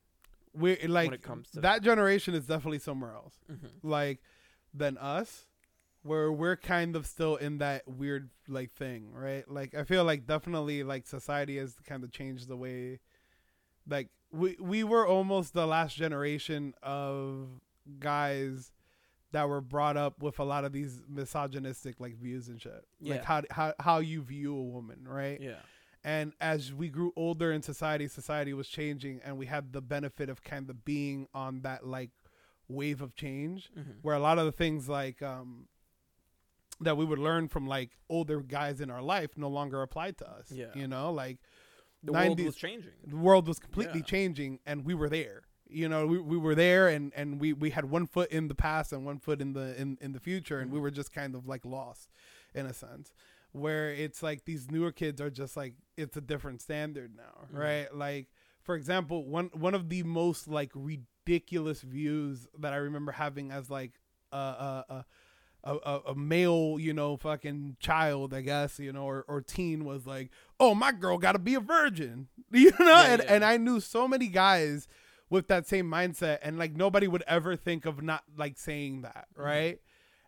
We're 0.54 0.78
like 0.88 1.12
it 1.12 1.22
comes 1.22 1.50
to 1.52 1.62
that 1.62 1.82
generation 1.82 2.34
is 2.34 2.46
definitely 2.46 2.80
somewhere 2.80 3.14
else. 3.14 3.36
Mm-hmm. 3.52 3.88
Like 3.88 4.20
than 4.74 4.98
us, 4.98 5.48
where 6.04 6.32
we're 6.32 6.56
kind 6.56 6.96
of 6.96 7.08
still 7.08 7.36
in 7.36 7.58
that 7.58 7.88
weird 7.88 8.30
like 8.48 8.72
thing, 8.72 9.12
right? 9.12 9.50
Like 9.50 9.74
I 9.74 9.84
feel 9.84 10.04
like 10.04 10.28
definitely 10.28 10.84
like 10.84 11.08
society 11.08 11.58
has 11.58 11.76
kind 11.86 12.04
of 12.04 12.12
changed 12.12 12.48
the 12.48 12.58
way, 12.58 13.00
like 13.90 14.10
we 14.32 14.56
we 14.60 14.84
were 14.84 15.08
almost 15.08 15.54
the 15.54 15.66
last 15.66 15.96
generation 15.96 16.74
of 16.84 17.48
guys 18.00 18.72
that 19.32 19.50
were 19.50 19.62
brought 19.62 19.98
up 19.98 20.22
with 20.22 20.40
a 20.40 20.44
lot 20.44 20.64
of 20.64 20.72
these 20.72 21.02
misogynistic 21.10 22.00
like 22.00 22.16
views 22.18 22.48
and 22.48 22.62
shit. 22.62 22.86
Yeah. 23.02 23.16
Like 23.16 23.26
how 23.26 23.42
how 23.50 23.74
how 23.80 24.00
you 24.00 24.22
view 24.22 24.56
a 24.56 24.64
woman, 24.64 25.00
right? 25.08 25.42
Yeah. 25.42 25.60
And 26.08 26.34
as 26.40 26.72
we 26.72 26.88
grew 26.90 27.12
older 27.16 27.52
in 27.52 27.64
society, 27.64 28.08
society 28.08 28.54
was 28.54 28.68
changing, 28.70 29.22
and 29.26 29.38
we 29.40 29.48
had 29.48 29.74
the 29.74 29.82
benefit 29.82 30.30
of 30.30 30.44
kind 30.44 30.70
of 30.70 30.86
being 30.86 31.28
on 31.34 31.62
that 31.62 31.86
like 31.88 32.12
wave 32.68 33.02
of 33.02 33.16
change, 33.16 33.72
Mm-hmm. 33.78 33.92
where 34.04 34.16
a 34.16 34.20
lot 34.20 34.38
of 34.38 34.46
the 34.46 34.52
things 34.52 34.88
like 34.88 35.24
um, 35.24 35.68
that 36.80 36.96
we 36.96 37.06
would 37.06 37.20
learn 37.20 37.48
from 37.48 37.66
like 37.68 37.90
older 38.10 38.42
guys 38.42 38.82
in 38.82 38.92
our 38.92 39.02
life 39.02 39.32
no 39.36 39.50
longer 39.50 39.82
applied 39.82 40.18
to 40.20 40.30
us. 40.30 40.52
Yeah. 40.52 40.68
you 40.76 40.88
know, 40.88 41.12
like 41.12 41.40
The 42.04 42.14
world 42.14 42.40
was 42.40 42.56
changing. 42.56 42.92
the 43.08 43.16
world 43.18 43.48
was 43.48 43.58
completely 43.60 44.00
Yeah. 44.02 44.06
changing, 44.06 44.60
and 44.66 44.86
we 44.86 44.94
were 44.94 45.10
there. 45.10 45.42
You 45.68 45.90
know, 45.90 46.06
we, 46.06 46.20
we 46.20 46.38
were 46.38 46.54
there, 46.54 46.88
and, 46.88 47.12
and 47.16 47.40
we, 47.42 47.52
we 47.52 47.72
had 47.72 47.86
one 47.86 48.06
foot 48.06 48.30
in 48.30 48.48
the 48.48 48.54
past 48.56 48.94
and 48.94 49.04
one 49.04 49.18
foot 49.18 49.42
in 49.42 49.54
the 49.54 49.80
in, 49.82 49.98
in 50.00 50.12
the 50.12 50.20
future, 50.20 50.60
and 50.60 50.72
we 50.72 50.78
Mhm. 50.78 50.84
were 50.84 50.92
just 50.92 51.12
kind 51.12 51.34
of 51.34 51.48
like 51.48 51.66
lost, 51.66 52.10
in 52.54 52.68
a 52.68 52.74
sense. 52.74 53.12
Where 53.56 53.90
it's 53.92 54.22
like 54.22 54.44
these 54.46 54.70
newer 54.70 54.92
kids 54.92 55.22
are 55.22 55.30
just 55.30 55.56
like 55.56 55.76
it's 55.98 56.18
a 56.18 56.22
different 56.22 56.62
standard 56.62 57.16
now, 57.16 57.48
Mhm. 57.54 57.58
right? 57.58 57.96
Like 57.96 58.28
for 58.64 58.76
example, 58.76 59.26
one 59.26 59.50
one 59.54 59.74
of 59.74 59.88
the 59.90 60.04
most 60.04 60.48
like 60.48 60.72
ridiculous 60.76 61.82
views 61.82 62.48
that 62.60 62.74
I 62.74 62.78
remember 62.78 63.12
having 63.14 63.52
as 63.52 63.70
like 63.70 63.94
a 64.32 64.38
a 64.38 65.06
a, 65.64 65.74
a, 65.74 66.02
a- 66.10 66.16
male, 66.16 66.78
you 66.80 66.94
know, 66.94 67.18
fucking 67.18 67.78
child, 67.80 68.34
I 68.36 68.42
guess, 68.42 68.78
you 68.78 68.94
know, 68.94 69.06
or, 69.06 69.26
or 69.28 69.42
teen 69.42 69.84
was 69.84 70.06
like, 70.06 70.30
oh, 70.60 70.76
my 70.76 70.92
girl 70.92 71.18
got 71.18 71.32
to 71.32 71.40
be 71.40 71.56
a 71.56 71.60
virgin, 71.60 72.28
you 72.52 72.70
know, 72.80 72.86
Yeah, 72.86 73.14
and 73.14 73.24
yeah. 73.24 73.34
and 73.34 73.44
I 73.46 73.58
knew 73.58 73.80
so 73.80 74.08
many 74.08 74.28
guys 74.28 74.88
with 75.30 75.48
that 75.48 75.66
same 75.66 75.90
mindset, 75.90 76.38
and 76.44 76.60
like 76.60 76.76
nobody 76.76 77.08
would 77.08 77.24
ever 77.26 77.56
think 77.56 77.86
of 77.88 78.04
not 78.04 78.24
like 78.38 78.58
saying 78.60 79.02
that, 79.04 79.28
Mhm. 79.36 79.44
right? 79.44 79.80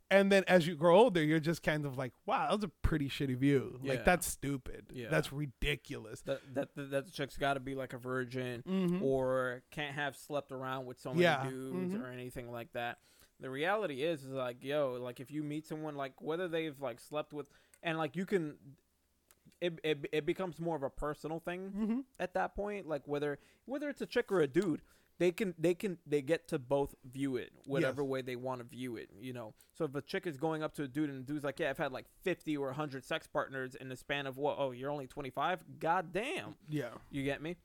And 0.09 0.31
then 0.31 0.43
as 0.47 0.65
you 0.65 0.75
grow 0.75 0.97
older, 0.97 1.21
you're 1.21 1.39
just 1.41 1.61
kind 1.63 1.85
of 1.85 1.97
like, 1.97 2.13
wow, 2.25 2.47
that 2.47 2.55
was 2.55 2.63
a 2.63 2.71
pretty 2.81 3.09
shitty 3.09 3.35
view. 3.37 3.77
Yeah. 3.83 3.91
Like 3.93 4.05
that's 4.05 4.25
stupid. 4.25 4.85
Yeah. 4.93 5.07
That's 5.09 5.33
ridiculous. 5.33 6.21
That 6.21 6.39
that 6.53 6.75
that, 6.75 6.91
that 6.91 7.11
chick's 7.13 7.37
got 7.37 7.55
to 7.55 7.59
be 7.59 7.75
like 7.75 7.91
a 7.93 7.97
virgin, 7.97 8.63
Mhm. 8.65 9.01
or 9.01 9.63
can't 9.71 9.95
have 9.95 10.15
slept 10.15 10.51
around 10.53 10.85
with 10.85 10.99
so 10.99 11.09
many 11.11 11.23
Yeah. 11.23 11.49
dudes 11.49 11.93
Mhm. 11.93 12.01
or 12.03 12.07
anything 12.07 12.49
like 12.51 12.71
that. 12.73 12.99
The 13.39 13.49
reality 13.49 14.01
is, 14.03 14.23
is 14.23 14.31
like, 14.31 14.63
yo, 14.63 14.93
like 14.93 15.19
if 15.19 15.29
you 15.29 15.43
meet 15.43 15.65
someone, 15.67 15.95
like 15.95 16.21
whether 16.21 16.47
they've 16.47 16.79
like 16.79 16.99
slept 17.01 17.33
with, 17.33 17.49
and 17.83 17.97
like 17.97 18.15
you 18.15 18.25
can, 18.25 18.55
it 19.59 19.79
it, 19.83 20.05
it 20.13 20.25
becomes 20.25 20.59
more 20.59 20.75
of 20.77 20.83
a 20.83 20.89
personal 20.89 21.39
thing 21.39 21.71
Mhm. 21.75 22.03
at 22.19 22.33
that 22.35 22.55
point. 22.55 22.87
Like 22.87 23.07
whether 23.07 23.39
whether 23.65 23.89
it's 23.89 24.01
a 24.01 24.05
chick 24.05 24.31
or 24.31 24.39
a 24.39 24.47
dude, 24.47 24.81
they 25.19 25.31
can 25.31 25.53
they 25.57 25.73
can 25.73 25.97
they 26.05 26.21
get 26.21 26.47
to 26.49 26.59
both 26.59 26.93
view 27.03 27.37
it 27.37 27.51
whatever 27.65 28.01
Yes. 28.03 28.09
way 28.09 28.21
they 28.21 28.35
want 28.35 28.59
to 28.61 28.65
view 28.65 28.97
it. 28.97 29.09
You 29.19 29.33
know, 29.33 29.53
so 29.73 29.85
if 29.85 29.95
a 29.95 30.01
chick 30.01 30.27
is 30.27 30.37
going 30.37 30.61
up 30.63 30.73
to 30.75 30.83
a 30.83 30.87
dude 30.87 31.09
and 31.09 31.19
the 31.19 31.23
dude's 31.33 31.43
like, 31.43 31.59
yeah, 31.59 31.69
I've 31.69 31.77
had 31.77 31.91
like 31.91 32.05
fifty 32.23 32.55
or 32.55 32.71
hundred 32.73 33.03
sex 33.03 33.27
partners 33.27 33.75
in 33.75 33.89
the 33.89 33.95
span 33.95 34.27
of 34.27 34.37
what? 34.37 34.57
Oh, 34.59 34.71
you're 34.71 34.91
only 34.91 35.07
twenty 35.07 35.29
five. 35.31 35.59
God 35.79 36.13
damn. 36.13 36.55
Yeah. 36.69 36.89
You 37.11 37.23
get 37.23 37.41
me? 37.41 37.55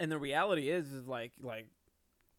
And 0.00 0.10
the 0.12 0.18
reality 0.18 0.68
is, 0.70 0.92
is 0.92 1.06
like, 1.08 1.32
like 1.42 1.66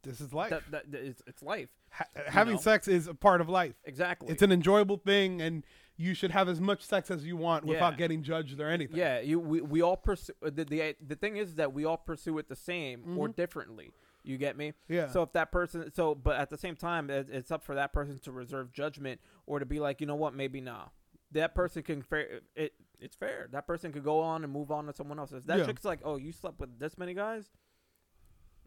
This 0.04 0.22
is 0.22 0.34
life. 0.34 0.50
that, 0.52 0.64
that, 0.72 0.92
that 0.92 1.02
it's, 1.06 1.22
it's 1.28 1.44
life. 1.44 1.70
Ha- 1.92 2.06
having 2.28 2.56
know? 2.56 2.60
sex 2.62 2.88
is 2.88 3.08
a 3.08 3.14
part 3.14 3.42
of 3.42 3.50
life. 3.50 3.76
Exactly. 3.84 4.30
It's 4.30 4.42
an 4.42 4.52
enjoyable 4.52 4.96
thing, 4.98 5.42
and 5.42 5.66
you 5.98 6.14
should 6.14 6.32
have 6.32 6.48
as 6.48 6.62
much 6.62 6.82
sex 6.84 7.12
as 7.12 7.26
you 7.26 7.36
want 7.36 7.66
without 7.66 7.94
Yeah. 7.94 7.98
getting 7.98 8.24
judged 8.24 8.62
or 8.62 8.70
anything. 8.70 8.96
yeah. 8.98 9.20
You 9.20 9.40
we, 9.42 9.60
we 9.60 9.82
all 9.82 9.98
pursue 9.98 10.32
the, 10.42 10.64
the 10.64 10.96
the 11.06 11.16
thing 11.16 11.36
is 11.36 11.56
that 11.56 11.74
we 11.74 11.84
all 11.84 11.98
pursue 11.98 12.38
it 12.38 12.48
the 12.48 12.56
same 12.56 13.18
or 13.20 13.28
Mhm. 13.28 13.36
differently. 13.36 13.92
You 14.24 14.38
get 14.38 14.58
me? 14.58 14.74
Yeah. 14.88 15.08
So 15.08 15.22
if 15.24 15.32
that 15.34 15.52
person, 15.52 15.92
so 15.94 16.14
but 16.14 16.36
at 16.38 16.50
the 16.50 16.58
same 16.58 16.76
time, 16.76 17.10
it, 17.10 17.28
it's 17.32 17.52
up 17.52 17.64
for 17.64 17.76
that 17.76 17.94
person 17.94 18.20
to 18.20 18.32
reserve 18.32 18.72
judgment 18.74 19.22
or 19.46 19.60
to 19.60 19.66
be 19.66 19.80
like, 19.80 20.02
you 20.02 20.08
know 20.08 20.16
what, 20.16 20.34
maybe 20.36 20.60
not. 20.62 20.92
That 21.32 21.56
person 21.56 21.84
can 21.84 22.02
fair 22.02 22.40
it. 22.56 22.74
It's 23.00 23.16
fair. 23.16 23.48
That 23.52 23.66
person 23.66 23.92
could 23.94 24.04
go 24.04 24.20
on 24.20 24.44
and 24.44 24.52
move 24.52 24.72
on 24.72 24.88
to 24.88 24.94
someone 24.94 25.20
else. 25.20 25.32
If 25.32 25.46
that 25.46 25.60
Yeah. 25.60 25.66
chick's 25.66 25.86
like, 25.86 26.00
oh, 26.04 26.18
you 26.18 26.32
slept 26.34 26.60
with 26.60 26.80
this 26.80 26.98
many 26.98 27.14
guys, 27.14 27.50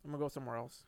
I'm 0.05 0.11
gonna 0.11 0.23
go 0.23 0.29
somewhere 0.29 0.57
else. 0.57 0.85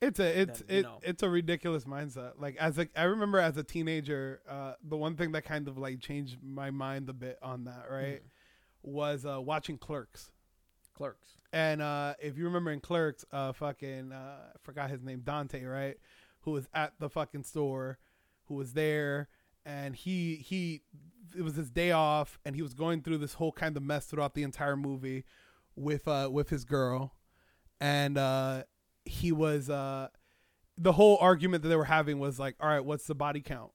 It's 0.00 0.20
a 0.20 0.40
it's 0.40 0.60
then, 0.60 0.76
it, 0.78 0.82
know. 0.82 0.98
it's 1.02 1.22
a 1.22 1.28
ridiculous 1.28 1.84
mindset. 1.84 2.32
Like 2.38 2.56
as 2.56 2.78
a 2.78 2.88
I 2.96 3.04
remember 3.04 3.38
as 3.38 3.56
a 3.56 3.62
teenager, 3.64 4.40
uh, 4.48 4.74
the 4.82 4.96
one 4.96 5.16
thing 5.16 5.32
that 5.32 5.44
kind 5.44 5.68
of 5.68 5.78
like 5.78 6.00
changed 6.00 6.38
my 6.42 6.70
mind 6.70 7.08
a 7.08 7.12
bit 7.14 7.38
on 7.42 7.64
that 7.64 7.86
right 7.90 8.22
Mhm. 8.22 8.28
was 8.82 9.24
uh, 9.26 9.40
watching 9.40 9.78
Clerks. 9.78 10.30
Clerks. 10.96 11.28
And 11.52 11.82
uh, 11.82 12.14
if 12.20 12.38
you 12.38 12.44
remember 12.44 12.70
in 12.70 12.80
Clerks, 12.80 13.24
uh, 13.32 13.52
fucking 13.52 14.12
uh, 14.12 14.36
I 14.54 14.58
forgot 14.62 14.90
his 14.90 15.02
name, 15.02 15.20
Dante, 15.24 15.64
right? 15.64 15.96
Who 16.40 16.52
was 16.52 16.68
at 16.74 16.94
the 16.98 17.08
fucking 17.08 17.44
store, 17.44 17.98
who 18.44 18.54
was 18.54 18.72
there, 18.72 19.28
and 19.64 19.94
he 19.94 20.36
he 20.36 20.82
it 21.36 21.42
was 21.42 21.56
his 21.56 21.70
day 21.70 21.92
off, 21.92 22.38
and 22.44 22.56
he 22.56 22.62
was 22.62 22.74
going 22.74 23.02
through 23.02 23.18
this 23.18 23.34
whole 23.34 23.52
kind 23.52 23.76
of 23.76 23.82
mess 23.82 24.06
throughout 24.06 24.34
the 24.34 24.42
entire 24.42 24.76
movie 24.76 25.24
with 25.74 26.08
uh 26.08 26.28
with 26.32 26.48
his 26.48 26.64
girl, 26.64 27.14
and 27.80 28.16
uh, 28.16 28.62
he 29.04 29.32
was 29.32 29.68
uh 29.68 30.08
the 30.78 30.92
whole 30.92 31.18
argument 31.20 31.62
that 31.62 31.68
they 31.68 31.76
were 31.76 31.84
having 31.84 32.18
was 32.18 32.38
like, 32.38 32.54
all 32.60 32.68
right, 32.68 32.84
what's 32.84 33.06
the 33.06 33.14
body 33.14 33.40
count? 33.40 33.72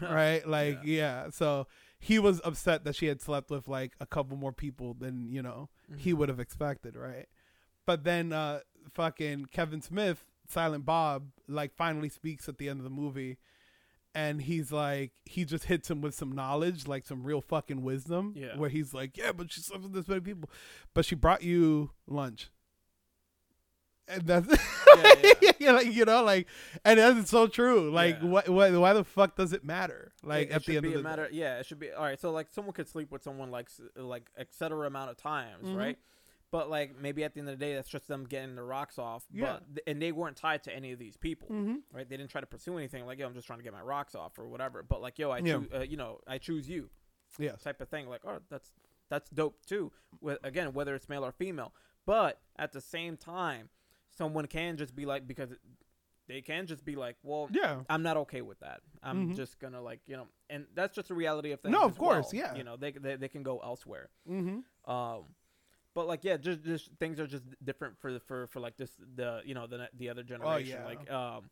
right? 0.00 0.46
Like, 0.46 0.80
yeah. 0.84 1.30
So 1.30 1.66
he 1.98 2.18
was 2.18 2.40
upset 2.44 2.84
that 2.84 2.96
she 2.96 3.06
had 3.06 3.20
slept 3.20 3.50
with 3.50 3.68
like 3.68 3.92
a 4.00 4.06
couple 4.06 4.36
more 4.36 4.52
people 4.52 4.94
than 4.94 5.30
you 5.30 5.42
know 5.42 5.68
he 5.96 6.12
Mhm. 6.12 6.16
would 6.18 6.28
have 6.28 6.40
expected, 6.40 6.96
right? 6.96 7.26
But 7.86 8.04
then 8.04 8.32
uh 8.32 8.60
fucking 8.90 9.46
Kevin 9.46 9.80
Smith, 9.82 10.24
Silent 10.48 10.84
Bob, 10.84 11.30
like 11.48 11.74
finally 11.74 12.08
speaks 12.08 12.48
at 12.48 12.58
the 12.58 12.68
end 12.68 12.80
of 12.80 12.84
the 12.84 12.90
movie 12.90 13.38
and 14.14 14.42
he's 14.42 14.70
like 14.72 15.12
he 15.24 15.44
just 15.44 15.64
hits 15.64 15.90
him 15.90 16.00
with 16.00 16.14
some 16.14 16.32
knowledge, 16.32 16.86
like 16.86 17.06
some 17.06 17.22
real 17.22 17.40
fucking 17.40 17.82
wisdom. 17.82 18.34
Yeah. 18.36 18.56
Where 18.56 18.68
he's 18.70 18.92
like, 18.92 19.16
Yeah, 19.16 19.32
but 19.32 19.50
she 19.52 19.60
slept 19.60 19.82
with 19.84 19.92
this 19.94 20.08
many 20.08 20.20
people. 20.20 20.50
But 20.94 21.04
she 21.04 21.14
brought 21.14 21.42
you 21.42 21.90
lunch. 22.06 22.50
And 24.08 24.22
that's 24.26 24.48
Yeah, 24.96 25.14
yeah. 25.40 25.50
yeah, 25.58 25.72
like 25.72 25.92
you 25.92 26.04
know, 26.04 26.22
like, 26.24 26.46
and 26.84 26.98
that's 26.98 27.30
so 27.30 27.46
true. 27.46 27.90
Like, 27.90 28.18
Yeah. 28.20 28.28
what, 28.28 28.48
what, 28.48 28.72
why 28.72 28.92
the 28.92 29.04
fuck 29.04 29.36
does 29.36 29.52
it 29.52 29.64
matter? 29.64 30.12
Like, 30.22 30.48
It- 30.48 30.50
it 30.50 30.54
at 30.54 30.64
the 30.66 30.76
end 30.76 30.82
be 30.82 30.88
of 30.88 30.94
a 30.94 30.96
the 30.98 31.02
matter. 31.02 31.28
day, 31.28 31.36
Yeah, 31.36 31.58
it 31.60 31.66
should 31.66 31.78
be 31.78 31.92
all 31.92 32.04
right. 32.04 32.20
So 32.20 32.30
like, 32.30 32.48
someone 32.52 32.72
could 32.74 32.88
sleep 32.88 33.10
with 33.12 33.22
someone 33.22 33.50
like 33.50 33.68
like 33.96 34.30
etc 34.36 34.86
amount 34.86 35.10
of 35.10 35.16
times, 35.16 35.68
Mhm. 35.68 35.76
right? 35.76 35.98
But 36.50 36.68
like 36.68 36.98
maybe 37.00 37.24
at 37.24 37.32
the 37.32 37.40
end 37.40 37.48
of 37.48 37.58
the 37.58 37.64
day, 37.64 37.74
that's 37.74 37.88
just 37.88 38.08
them 38.08 38.24
getting 38.26 38.54
their 38.56 38.64
rocks 38.64 38.98
off. 38.98 39.24
Yeah. 39.32 39.60
But 39.72 39.82
and 39.86 40.02
they 40.02 40.12
weren't 40.12 40.36
tied 40.36 40.62
to 40.64 40.74
any 40.74 40.92
of 40.92 40.98
these 40.98 41.16
people, 41.16 41.48
mm-hmm. 41.48 41.76
right? 41.92 42.06
They 42.06 42.16
didn't 42.18 42.30
try 42.30 42.42
to 42.42 42.46
pursue 42.46 42.76
anything. 42.76 43.06
Like 43.06 43.18
yo, 43.18 43.26
I'm 43.26 43.32
just 43.34 43.46
trying 43.46 43.60
to 43.60 43.62
get 43.62 43.72
my 43.72 43.80
rocks 43.80 44.14
off 44.14 44.38
or 44.38 44.46
whatever. 44.48 44.82
But 44.82 45.00
like 45.00 45.18
yo, 45.18 45.30
I 45.30 45.38
Yeah. 45.38 45.58
choose, 45.60 45.68
uh, 45.74 45.80
you 45.80 45.96
know, 45.96 46.20
I 46.26 46.36
choose 46.38 46.68
you 46.68 46.90
yes, 47.38 47.62
type 47.62 47.80
of 47.80 47.88
thing. 47.88 48.06
Like 48.08 48.20
oh, 48.26 48.40
that's 48.50 48.72
that's 49.08 49.30
dope 49.30 49.64
too. 49.64 49.92
With 50.20 50.38
again, 50.44 50.74
whether 50.74 50.94
it's 50.94 51.08
male 51.08 51.24
or 51.24 51.32
female. 51.32 51.72
But 52.04 52.40
at 52.56 52.72
the 52.72 52.80
same 52.82 53.16
time, 53.16 53.70
someone 54.16 54.46
can 54.46 54.76
just 54.76 54.94
be 54.94 55.06
like 55.06 55.26
because 55.26 55.50
they 56.28 56.40
can 56.40 56.66
just 56.66 56.84
be 56.84 56.94
like, 56.96 57.16
well, 57.22 57.48
yeah, 57.52 57.80
I'm 57.90 58.02
not 58.02 58.16
okay 58.18 58.42
with 58.42 58.60
that. 58.60 58.80
I'm 59.02 59.30
Mhm. 59.30 59.36
just 59.36 59.58
gonna 59.58 59.82
like 59.82 60.00
you 60.06 60.16
know, 60.16 60.28
and 60.50 60.66
that's 60.74 60.94
just 60.94 61.08
the 61.08 61.14
reality 61.14 61.50
of 61.52 61.60
things. 61.60 61.72
No, 61.72 61.82
of 61.82 61.98
course, 61.98 62.32
well. 62.32 62.42
yeah. 62.42 62.54
You 62.54 62.64
know, 62.64 62.76
they, 62.76 62.92
they 62.92 63.16
they 63.16 63.28
can 63.28 63.42
go 63.42 63.58
elsewhere. 63.58 64.08
mm-hmm. 64.28 64.90
Um, 64.90 65.24
but 65.94 66.06
like 66.06 66.24
yeah, 66.24 66.36
just 66.36 66.62
just 66.62 66.90
things 66.98 67.18
are 67.20 67.26
just 67.26 67.44
different 67.62 67.98
for 67.98 68.12
the 68.12 68.20
for 68.20 68.46
for 68.46 68.60
like 68.60 68.76
this 68.76 68.90
the 69.16 69.42
you 69.44 69.54
know 69.54 69.66
the 69.66 69.88
the 69.96 70.08
other 70.10 70.22
generation. 70.22 70.78
Oh, 70.80 70.88
yeah. 70.90 70.96
Like 70.96 71.10
um, 71.10 71.50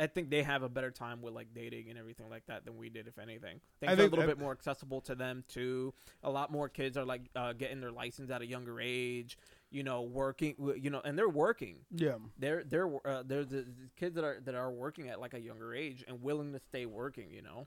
I 0.00 0.06
think 0.06 0.30
they 0.30 0.42
have 0.44 0.62
a 0.62 0.68
better 0.68 0.90
time 0.92 1.22
with 1.22 1.34
like 1.34 1.48
dating 1.54 1.88
and 1.88 1.98
everything 1.98 2.28
like 2.28 2.46
that 2.46 2.64
than 2.64 2.76
we 2.76 2.88
did, 2.88 3.08
if 3.08 3.18
anything. 3.18 3.60
I 3.82 3.86
Things 3.86 3.98
are 3.98 4.02
a 4.02 4.04
little 4.04 4.18
that- 4.20 4.26
bit 4.26 4.38
more 4.38 4.52
accessible 4.52 5.00
to 5.02 5.14
them 5.14 5.42
too. 5.48 5.94
A 6.22 6.30
lot 6.30 6.52
more 6.52 6.68
kids 6.68 6.96
are 6.96 7.04
like 7.04 7.22
uh, 7.34 7.52
getting 7.52 7.80
their 7.80 7.90
license 7.92 8.30
at 8.30 8.42
a 8.42 8.46
younger 8.46 8.80
age. 8.80 9.38
You 9.70 9.82
know, 9.82 10.02
working. 10.02 10.54
You 10.80 10.90
know, 10.90 11.00
and 11.04 11.18
they're 11.18 11.28
working 11.28 11.76
yeah, 11.90 12.14
they're 12.38 12.64
they're 12.64 12.88
uh, 13.06 13.22
they're 13.26 13.44
the 13.44 13.66
kids 13.96 14.14
that 14.14 14.24
are 14.24 14.40
that 14.44 14.54
are 14.54 14.70
working 14.70 15.08
at 15.08 15.20
like 15.20 15.34
a 15.34 15.40
younger 15.40 15.74
age 15.74 16.04
and 16.08 16.22
willing 16.22 16.52
to 16.52 16.58
stay 16.60 16.86
working. 16.86 17.30
You 17.30 17.42
know. 17.42 17.66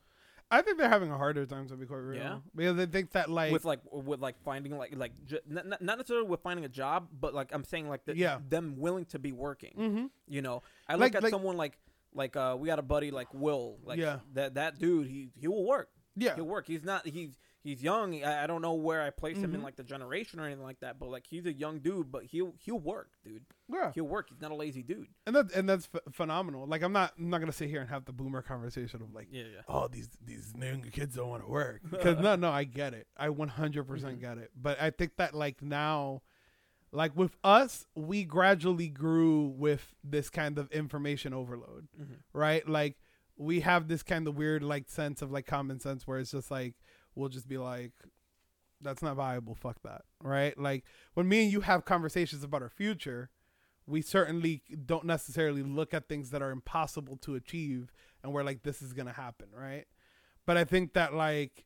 I 0.54 0.62
think 0.62 0.78
they're 0.78 0.90
having 0.90 1.10
a 1.12 1.18
harder 1.18 1.46
time 1.46 1.70
to 1.70 1.76
be 1.78 1.86
quite 1.86 2.00
real. 2.00 2.18
Yeah? 2.20 2.38
Because 2.54 2.76
they 2.76 2.86
think 2.86 3.12
that 3.12 3.30
like 3.30 3.54
with 3.54 3.64
like 3.64 3.80
with 3.92 4.20
like 4.20 4.36
finding 4.44 4.78
like 4.78 4.94
like 4.98 5.14
j- 5.26 5.40
not, 5.48 5.66
not 5.66 5.82
not 5.82 5.98
necessarily 5.98 6.28
with 6.28 6.42
finding 6.42 6.66
a 6.66 6.70
job, 6.70 7.08
but 7.22 7.34
like 7.34 7.52
I'm 7.54 7.64
saying 7.64 7.88
like 7.88 8.04
the, 8.04 8.18
Yeah. 8.18 8.40
them 8.50 8.76
willing 8.78 9.06
to 9.06 9.20
be 9.20 9.32
working. 9.32 9.74
mm-hmm. 9.78 10.06
You 10.28 10.42
know, 10.42 10.64
I 10.90 10.96
Like- 10.96 11.14
look 11.14 11.16
at 11.18 11.24
like- 11.24 11.32
someone 11.32 11.56
like 11.56 11.78
like 12.14 12.36
uh 12.36 12.58
we 12.60 12.68
got 12.68 12.80
a 12.80 12.82
buddy 12.82 13.12
like 13.12 13.34
Will, 13.34 13.78
like 13.86 13.98
Yeah. 14.00 14.20
that 14.34 14.56
that 14.56 14.78
dude 14.78 15.08
he 15.08 15.30
he 15.40 15.48
will 15.48 15.66
work. 15.66 15.90
Yeah. 16.18 16.36
He'll 16.36 16.44
work. 16.44 16.68
He's 16.68 16.84
not 16.84 17.08
he's 17.08 17.38
he's 17.64 17.82
young. 17.84 18.24
I, 18.24 18.44
I 18.44 18.48
don't 18.48 18.62
know 18.62 18.74
where 18.74 19.02
I 19.02 19.10
place 19.12 19.38
him 19.38 19.54
in 19.54 19.62
Mhm. 19.62 19.64
like 19.64 19.76
the 19.76 19.84
generation 19.84 20.40
or 20.40 20.46
anything 20.46 20.64
like 20.64 20.80
that, 20.82 21.00
but 21.00 21.10
like 21.10 21.26
he's 21.28 21.46
a 21.46 21.54
young 21.54 21.80
dude, 21.80 22.12
but 22.12 22.24
he'll 22.26 22.54
he'll 22.60 22.80
work, 22.80 23.12
dude. 23.24 23.46
Yeah. 23.72 23.92
He'll 23.94 24.06
work. 24.08 24.30
He's 24.30 24.42
not 24.42 24.52
a 24.52 24.56
lazy 24.56 24.84
dude. 24.84 25.08
And 25.26 25.36
that 25.36 25.52
and 25.54 25.68
that's 25.70 25.88
ph- 25.88 26.04
phenomenal. 26.12 26.66
Like 26.68 26.82
I'm 26.82 26.92
not 26.94 27.14
I'm 27.18 27.30
not 27.30 27.40
gonna 27.40 27.52
sit 27.52 27.70
here 27.70 27.82
and 27.82 27.90
have 27.90 28.06
the 28.06 28.12
boomer 28.14 28.42
conversation 28.42 29.02
of 29.02 29.14
like, 29.14 29.28
Yeah, 29.32 29.44
yeah. 29.54 29.62
oh 29.68 29.88
these 29.88 30.10
these 30.24 30.54
younger 30.60 30.90
kids 30.90 31.16
don't 31.16 31.30
want 31.30 31.44
to 31.44 31.50
work 31.50 31.82
because 31.90 32.18
no 32.20 32.36
no 32.36 32.50
I 32.52 32.64
get 32.66 32.94
it 32.94 33.08
I 33.18 33.30
100 33.30 33.84
percent 33.86 34.18
Mhm. 34.18 34.22
get 34.22 34.38
it. 34.38 34.52
But 34.56 34.82
I 34.82 34.90
think 34.90 35.16
that 35.18 35.34
like 35.34 35.62
now, 35.62 36.22
like 36.92 37.16
with 37.16 37.38
us, 37.44 37.86
we 37.96 38.24
gradually 38.26 38.90
grew 38.90 39.46
with 39.48 39.94
this 40.04 40.30
kind 40.30 40.58
of 40.58 40.70
information 40.72 41.34
overload, 41.34 41.88
Mhm. 42.00 42.18
right? 42.34 42.68
Like 42.68 42.98
we 43.38 43.62
have 43.62 43.88
this 43.88 44.04
kind 44.04 44.28
of 44.28 44.36
weird 44.36 44.62
like 44.62 44.90
sense 44.90 45.22
of 45.22 45.32
like 45.32 45.46
common 45.46 45.80
sense 45.80 46.06
where 46.06 46.20
it's 46.20 46.32
just 46.32 46.52
like 46.52 46.76
we'll 47.16 47.30
just 47.30 47.48
be 47.48 47.58
like. 47.58 47.92
That's 48.84 49.04
not 49.04 49.16
viable. 49.16 49.54
Fuck 49.54 49.84
that. 49.84 50.02
Right? 50.24 50.58
Like 50.58 50.84
when 51.14 51.28
me 51.30 51.44
and 51.44 51.52
you 51.52 51.62
have 51.62 51.86
conversations 51.86 52.44
about 52.44 52.64
our 52.64 52.70
future, 52.70 53.30
we 53.86 54.02
certainly 54.02 54.64
don't 54.88 55.06
necessarily 55.06 55.62
look 55.62 55.94
at 55.94 56.08
things 56.08 56.32
that 56.32 56.42
are 56.42 56.50
impossible 56.50 57.18
to 57.18 57.36
achieve 57.36 57.92
and 58.24 58.32
we're 58.34 58.44
like 58.44 58.64
this 58.64 58.82
is 58.82 58.94
gonna 58.94 59.12
happen 59.12 59.48
right 59.56 59.86
but 60.46 60.56
i 60.56 60.64
think 60.64 60.94
that 60.94 61.14
like 61.16 61.66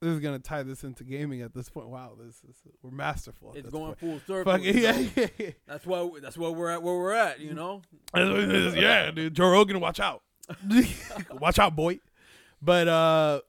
this 0.00 0.10
is 0.10 0.20
gonna 0.20 0.38
tie 0.38 0.62
this 0.62 0.82
into 0.82 1.04
gaming 1.04 1.42
at 1.42 1.52
this 1.54 1.68
point 1.68 1.88
wow 1.88 2.14
this 2.18 2.36
is 2.48 2.56
we're 2.82 2.90
masterful 2.90 3.52
It's 3.54 3.68
going 3.68 3.94
point. 3.94 3.98
full 4.00 4.20
circle. 4.26 4.52
Fuck, 4.52 4.62
yeah, 4.64 4.98
yeah, 5.14 5.26
yeah. 5.38 5.50
That's 5.66 5.84
why 5.86 6.10
that's 6.22 6.36
why 6.38 6.48
we're 6.48 6.70
at 6.70 6.82
where 6.82 6.94
we're 6.94 7.12
at. 7.12 7.38
You 7.40 7.52
know. 7.54 7.82
yeah 8.16 9.10
dude 9.10 9.34
joe 9.34 9.50
rogan 9.50 9.78
watch 9.80 10.00
out 10.00 10.22
watch 11.30 11.58
out 11.58 11.76
boy 11.76 12.00
but 12.62 12.88
uh 12.88 13.40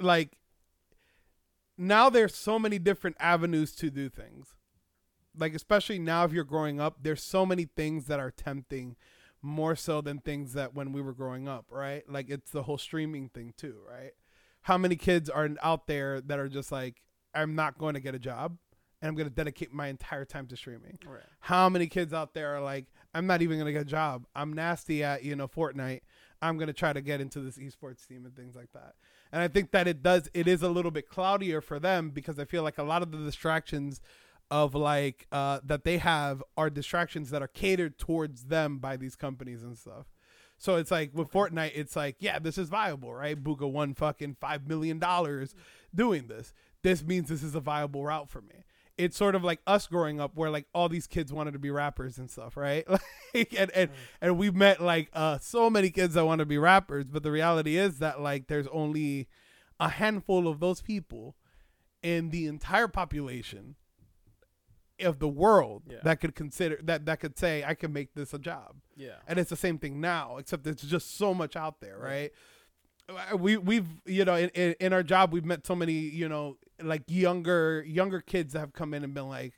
like 0.00 0.36
now 1.80 2.10
there's 2.10 2.34
so 2.34 2.58
many 2.58 2.78
different 2.78 3.16
avenues 3.18 3.74
to 3.76 3.90
do 3.90 4.08
things. 4.10 4.54
Like 5.36 5.54
especially 5.54 5.98
now 5.98 6.24
if 6.24 6.32
you're 6.32 6.44
growing 6.44 6.80
up 6.80 6.98
there's 7.02 7.22
so 7.22 7.46
many 7.46 7.64
things 7.64 8.06
that 8.06 8.20
are 8.20 8.30
tempting 8.30 8.96
more 9.42 9.74
so 9.74 10.02
than 10.02 10.18
things 10.18 10.52
that 10.52 10.74
when 10.74 10.92
we 10.92 11.00
were 11.00 11.14
growing 11.14 11.48
up 11.48 11.66
right? 11.70 12.02
Like 12.08 12.28
it's 12.28 12.50
the 12.50 12.64
whole 12.64 12.78
streaming 12.78 13.30
thing 13.30 13.54
too 13.56 13.76
right? 13.88 14.12
How 14.62 14.76
many 14.76 14.96
kids 14.96 15.30
are 15.30 15.48
out 15.62 15.86
there 15.86 16.20
that 16.20 16.38
are 16.38 16.48
just 16.48 16.70
like 16.70 17.02
i'm 17.34 17.54
not 17.54 17.78
going 17.78 17.94
to 17.94 18.00
get 18.00 18.12
a 18.12 18.18
job 18.18 18.58
and 19.00 19.08
i'm 19.08 19.14
going 19.14 19.28
to 19.28 19.34
dedicate 19.34 19.72
my 19.72 19.86
entire 19.86 20.24
time 20.24 20.46
to 20.48 20.56
streaming. 20.56 20.98
Right. 21.06 21.22
how 21.38 21.68
many 21.68 21.86
kids 21.86 22.12
out 22.12 22.34
there 22.34 22.56
are 22.56 22.60
like 22.60 22.86
i'm 23.14 23.26
not 23.26 23.40
even 23.40 23.56
going 23.56 23.66
to 23.66 23.72
get 23.72 23.82
a 23.82 23.90
job. 23.90 24.26
I'm 24.34 24.52
nasty 24.52 25.02
at 25.02 25.22
you 25.24 25.36
know 25.36 25.48
fortnite. 25.48 26.00
I'm 26.42 26.56
going 26.56 26.66
to 26.66 26.74
try 26.74 26.92
to 26.92 27.00
get 27.00 27.20
into 27.20 27.40
this 27.40 27.56
esports 27.56 28.06
team 28.06 28.26
and 28.26 28.34
things 28.34 28.54
like 28.54 28.72
that 28.74 28.94
and 29.32 29.42
i 29.42 29.48
think 29.48 29.70
that 29.70 29.86
it 29.86 30.02
does 30.02 30.28
it 30.34 30.46
is 30.48 30.62
a 30.62 30.68
little 30.68 30.90
bit 30.90 31.08
cloudier 31.08 31.60
for 31.60 31.78
them 31.78 32.10
because 32.10 32.38
i 32.38 32.44
feel 32.44 32.62
like 32.62 32.78
a 32.78 32.82
lot 32.82 33.02
of 33.02 33.10
the 33.10 33.18
distractions 33.18 34.00
of 34.50 34.74
like 34.74 35.26
uh, 35.30 35.60
that 35.64 35.84
they 35.84 35.98
have 35.98 36.42
are 36.56 36.68
distractions 36.68 37.30
that 37.30 37.42
are 37.42 37.48
catered 37.48 37.98
towards 37.98 38.44
them 38.44 38.78
by 38.78 38.96
these 38.96 39.14
companies 39.14 39.62
and 39.62 39.78
stuff. 39.78 40.06
So 40.58 40.76
it's 40.76 40.90
like 40.90 41.12
with 41.14 41.30
Fortnite, 41.30 41.72
it's 41.74 41.96
like, 41.96 42.16
yeah, 42.18 42.38
this 42.38 42.58
is 42.58 42.68
viable, 42.68 43.14
right? 43.14 43.42
Bugha 43.42 43.70
won 43.70 43.94
fucking 43.94 44.36
five 44.40 44.66
million 44.66 44.98
dollars 44.98 45.54
doing 45.94 46.26
this. 46.26 46.52
This 46.82 47.02
means 47.02 47.28
this 47.28 47.42
is 47.42 47.54
a 47.54 47.60
viable 47.60 48.04
route 48.04 48.28
for 48.28 48.42
me. 48.42 48.64
It's 49.04 49.16
sort 49.16 49.34
of 49.34 49.42
like 49.42 49.60
us 49.66 49.86
growing 49.86 50.20
up 50.20 50.32
where 50.36 50.50
like 50.50 50.66
all 50.74 50.88
these 50.88 51.06
kids 51.06 51.32
wanted 51.32 51.52
to 51.52 51.58
be 51.58 51.70
rappers 51.70 52.18
and 52.18 52.30
stuff, 52.30 52.56
right? 52.56 52.84
Like 53.34 53.54
and 53.56 53.70
and, 53.72 53.90
and 54.20 54.38
we 54.38 54.50
met 54.50 54.80
like 54.82 55.08
uh 55.12 55.38
so 55.38 55.70
many 55.70 55.90
kids 55.90 56.14
that 56.14 56.26
want 56.26 56.40
to 56.40 56.46
be 56.46 56.58
rappers, 56.58 57.04
but 57.06 57.22
the 57.22 57.30
reality 57.30 57.76
is 57.76 57.98
that 58.00 58.20
like 58.20 58.48
there's 58.48 58.66
only 58.72 59.28
a 59.78 59.88
handful 59.88 60.48
of 60.48 60.58
those 60.60 60.82
people 60.82 61.36
in 62.02 62.30
the 62.30 62.46
entire 62.46 62.88
population 62.88 63.76
of 65.00 65.18
the 65.18 65.28
world 65.28 65.84
Yeah. 65.88 65.98
that 66.04 66.20
could 66.20 66.34
consider 66.34 66.78
that 66.82 67.06
that 67.06 67.20
could 67.20 67.38
say 67.38 67.64
I 67.64 67.74
can 67.74 67.92
make 67.92 68.14
this 68.14 68.34
a 68.34 68.38
job. 68.38 68.76
Yeah. 68.96 69.16
And 69.26 69.38
it's 69.38 69.48
the 69.50 69.56
same 69.56 69.78
thing 69.78 70.00
now, 70.00 70.36
except 70.38 70.66
it's 70.66 70.82
just 70.82 71.16
so 71.16 71.32
much 71.32 71.56
out 71.56 71.80
there, 71.80 71.98
right? 71.98 72.30
Uh, 72.32 72.34
We 73.38 73.56
we've 73.56 73.88
you 74.06 74.24
know 74.24 74.36
in, 74.36 74.48
in, 74.50 74.92
our 74.92 75.02
job 75.02 75.32
we've 75.32 75.44
met 75.44 75.66
so 75.66 75.74
many 75.74 75.92
you 75.92 76.28
know 76.28 76.56
like 76.82 77.02
younger 77.08 77.84
younger 77.86 78.20
kids 78.20 78.52
that 78.52 78.60
have 78.60 78.72
come 78.72 78.94
in 78.94 79.04
and 79.04 79.14
been 79.14 79.28
like, 79.28 79.54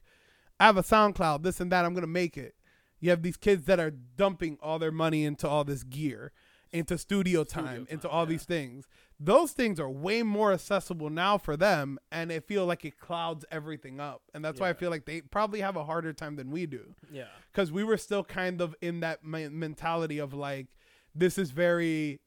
I 0.60 0.66
have 0.66 0.76
a 0.76 0.82
SoundCloud, 0.82 1.42
this 1.42 1.60
and 1.60 1.70
that, 1.72 1.84
I'm 1.84 1.94
gonna 1.94 2.06
make 2.06 2.36
it. 2.36 2.54
You 3.00 3.10
have 3.10 3.22
these 3.22 3.36
kids 3.36 3.64
that 3.66 3.80
are 3.80 3.90
dumping 3.90 4.58
all 4.62 4.78
their 4.78 4.92
money 4.92 5.24
into 5.24 5.48
all 5.48 5.64
this 5.64 5.82
gear, 5.82 6.32
into 6.72 6.96
studio 6.96 7.44
time, 7.44 7.66
Studio 7.66 7.86
into 7.90 8.08
all 8.08 8.24
yeah. 8.24 8.30
these 8.30 8.44
things. 8.44 8.86
Those 9.18 9.52
things 9.52 9.78
are 9.78 9.90
way 9.90 10.22
more 10.22 10.52
accessible 10.52 11.10
now 11.10 11.38
for 11.38 11.56
them, 11.56 11.98
and 12.10 12.32
it 12.32 12.44
feel 12.44 12.66
like 12.66 12.84
it 12.84 12.98
clouds 12.98 13.44
everything 13.50 14.00
up. 14.00 14.22
And 14.34 14.44
that's 14.44 14.60
why 14.60 14.68
I 14.68 14.72
feel 14.72 14.90
like 14.90 15.04
they 15.04 15.20
probably 15.20 15.60
have 15.60 15.76
a 15.76 15.84
harder 15.84 16.12
time 16.12 16.36
than 16.36 16.50
we 16.50 16.66
do 16.66 16.94
Yeah. 17.12 17.26
because 17.52 17.70
we 17.70 17.84
were 17.84 17.96
still 17.96 18.24
kind 18.24 18.60
of 18.60 18.74
in 18.80 19.00
that 19.00 19.24
mentality 19.24 20.18
of 20.18 20.32
like 20.34 20.68
this 21.14 21.38
is 21.38 21.50
very 21.50 22.20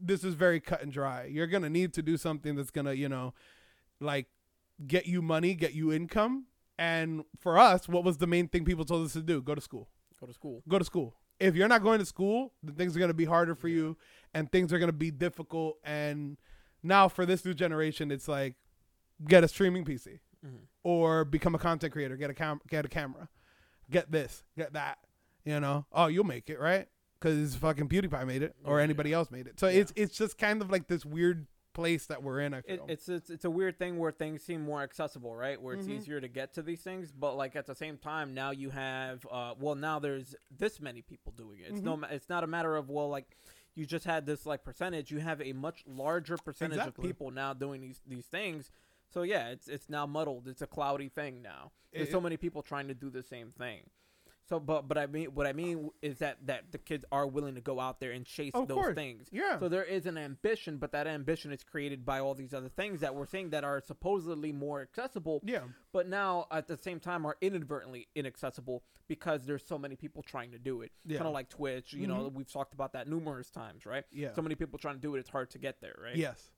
this 0.00 0.24
is 0.24 0.34
very 0.34 0.60
cut 0.60 0.82
and 0.82 0.92
dry. 0.92 1.24
You're 1.24 1.46
gonna 1.46 1.70
need 1.70 1.92
to 1.94 2.02
do 2.02 2.16
something 2.16 2.54
that's 2.56 2.70
gonna 2.70 2.92
you 2.94 3.08
know 3.08 3.34
like 4.00 4.26
get 4.86 5.06
you 5.06 5.22
money 5.22 5.54
get 5.54 5.74
you 5.74 5.92
income. 5.92 6.46
And 6.78 7.24
for 7.40 7.58
us 7.58 7.88
what 7.88 8.04
was 8.04 8.18
the 8.18 8.26
main 8.26 8.48
thing 8.48 8.64
people 8.64 8.84
told 8.84 9.04
us 9.06 9.12
to 9.14 9.22
do? 9.22 9.42
Go 9.42 9.54
to 9.54 9.60
school. 9.60 9.88
Go 10.20 10.26
to 10.26 10.32
school. 10.32 10.62
go 10.68 10.78
to 10.78 10.84
school. 10.84 11.14
If 11.40 11.54
you're 11.54 11.68
not 11.68 11.82
going 11.82 12.00
to 12.00 12.04
school 12.06 12.52
then 12.62 12.74
things 12.74 12.96
are 12.96 12.98
going 12.98 13.10
to 13.10 13.14
be 13.14 13.24
harder 13.24 13.54
for 13.54 13.68
you 13.68 13.96
and 14.34 14.50
things 14.50 14.72
are 14.72 14.78
going 14.78 14.88
to 14.90 14.96
be 14.96 15.10
difficult. 15.10 15.78
And 15.84 16.36
now 16.82 17.08
for 17.08 17.24
this 17.26 17.44
new 17.44 17.54
generation 17.54 18.10
it's 18.10 18.28
like 18.28 18.54
get 19.26 19.42
a 19.44 19.48
streaming 19.48 19.84
pc 19.84 20.20
Mhm. 20.46 20.66
or 20.84 21.24
become 21.24 21.54
a 21.56 21.58
content 21.58 21.92
creator. 21.92 22.16
Get 22.16 22.30
a 22.30 22.34
cam- 22.34 22.60
get 22.68 22.84
a 22.84 22.88
camera. 22.88 23.28
Get 23.90 24.10
this 24.12 24.42
get 24.56 24.72
that 24.74 24.98
you 25.44 25.58
know? 25.60 25.86
Oh 25.92 26.06
you'll 26.06 26.24
make 26.24 26.48
it 26.50 26.60
right 26.60 26.88
because 27.20 27.54
fucking 27.56 27.88
pewdiepie 27.88 28.26
made 28.26 28.42
it 28.42 28.54
or 28.64 28.78
Yeah. 28.78 28.84
anybody 28.84 29.12
else 29.12 29.30
made 29.30 29.46
it 29.46 29.58
so 29.58 29.66
Yeah. 29.68 29.80
it's 29.80 29.92
it's 29.96 30.16
just 30.16 30.38
kind 30.38 30.60
of 30.62 30.70
like 30.70 30.86
this 30.88 31.04
weird 31.04 31.46
place 31.74 32.06
that 32.06 32.22
we're 32.24 32.40
in 32.40 32.54
i 32.54 32.58
It, 32.58 32.64
feel 32.66 32.86
it's, 32.88 33.08
it's 33.08 33.30
it's 33.30 33.44
a 33.44 33.50
weird 33.50 33.78
thing 33.78 33.98
where 33.98 34.10
things 34.10 34.42
seem 34.42 34.62
more 34.62 34.82
accessible, 34.82 35.36
right? 35.36 35.60
Where 35.62 35.76
it's 35.76 35.86
Mhm. 35.86 35.92
easier 35.98 36.20
to 36.20 36.26
get 36.26 36.52
to 36.54 36.62
these 36.62 36.80
things, 36.82 37.12
but 37.12 37.36
like 37.36 37.54
at 37.54 37.66
the 37.66 37.74
same 37.74 37.98
time, 37.98 38.34
now 38.34 38.50
you 38.50 38.70
have 38.70 39.24
uh, 39.30 39.54
well, 39.60 39.76
now 39.76 40.00
there's 40.00 40.34
this 40.50 40.80
many 40.80 41.02
people 41.02 41.32
doing 41.36 41.60
it. 41.60 41.70
It's 41.70 41.80
no, 41.80 41.92
Mm-hmm. 41.92 42.00
ma- 42.00 42.06
it's 42.08 42.28
not 42.28 42.42
a 42.42 42.48
matter 42.48 42.74
of 42.74 42.88
well, 42.90 43.08
like 43.08 43.36
you 43.76 43.86
just 43.86 44.06
had 44.06 44.26
this 44.26 44.44
like 44.44 44.64
percentage. 44.64 45.12
You 45.12 45.20
have 45.20 45.40
a 45.40 45.52
much 45.52 45.84
larger 45.86 46.36
percentage 46.36 46.78
Exactly. 46.78 47.04
of 47.04 47.08
people 47.14 47.30
now 47.30 47.52
doing 47.54 47.80
these 47.80 48.00
these 48.04 48.26
things. 48.26 48.72
So 49.08 49.22
yeah, 49.22 49.50
it's 49.50 49.68
it's 49.68 49.88
now 49.88 50.04
muddled. 50.04 50.48
It's 50.48 50.62
a 50.62 50.66
cloudy 50.66 51.08
thing 51.08 51.42
now. 51.42 51.70
There's 51.92 52.08
It- 52.08 52.10
so 52.10 52.20
many 52.20 52.36
people 52.36 52.62
trying 52.62 52.88
to 52.88 52.94
do 52.94 53.08
the 53.08 53.22
same 53.22 53.52
thing. 53.52 53.88
So, 54.48 54.58
but 54.58 54.88
but 54.88 54.96
I 54.96 55.06
mean, 55.06 55.26
what 55.34 55.46
I 55.46 55.52
mean 55.52 55.90
is 56.00 56.18
that 56.18 56.38
that 56.46 56.72
the 56.72 56.78
kids 56.78 57.04
are 57.12 57.26
willing 57.26 57.54
to 57.56 57.60
go 57.60 57.78
out 57.78 58.00
there 58.00 58.12
and 58.12 58.24
chase 58.24 58.52
Of 58.54 58.68
those 58.68 58.74
course. 58.76 58.94
things. 58.94 59.28
yeah 59.30 59.58
So 59.58 59.68
there 59.68 59.84
is 59.84 60.06
an 60.06 60.16
ambition, 60.16 60.78
but 60.78 60.92
that 60.92 61.06
ambition 61.06 61.52
is 61.52 61.62
created 61.62 62.04
by 62.06 62.20
all 62.20 62.34
these 62.34 62.54
other 62.54 62.68
things 62.70 63.00
that 63.00 63.14
we're 63.14 63.26
saying 63.26 63.50
that 63.50 63.64
are 63.64 63.82
supposedly 63.86 64.52
more 64.52 64.80
accessible, 64.80 65.42
yeah 65.44 65.60
but 65.92 66.08
now 66.08 66.46
at 66.50 66.66
the 66.66 66.76
same 66.76 67.00
time 67.00 67.26
are 67.26 67.36
inadvertently 67.40 68.08
inaccessible 68.14 68.82
because 69.06 69.44
there's 69.44 69.64
so 69.66 69.78
many 69.78 69.96
people 69.96 70.22
trying 70.22 70.52
to 70.52 70.58
do 70.58 70.82
it. 70.82 70.92
Yeah. 71.04 71.14
Mm-hmm. 71.14 71.18
Kind 71.18 71.28
of 71.28 71.34
like 71.34 71.48
Twitch, 71.50 71.92
you 71.92 72.06
know, 72.06 72.30
we've 72.34 72.50
talked 72.50 72.72
about 72.74 72.92
that 72.94 73.08
numerous 73.08 73.50
times, 73.50 73.84
right? 73.84 74.04
yeah 74.12 74.32
So 74.34 74.42
many 74.42 74.54
people 74.54 74.78
trying 74.78 74.94
to 74.96 75.00
do 75.00 75.14
it, 75.14 75.20
it's 75.20 75.30
hard 75.30 75.50
to 75.50 75.58
get 75.58 75.80
there, 75.80 75.96
right? 76.02 76.16
Yes, 76.16 76.50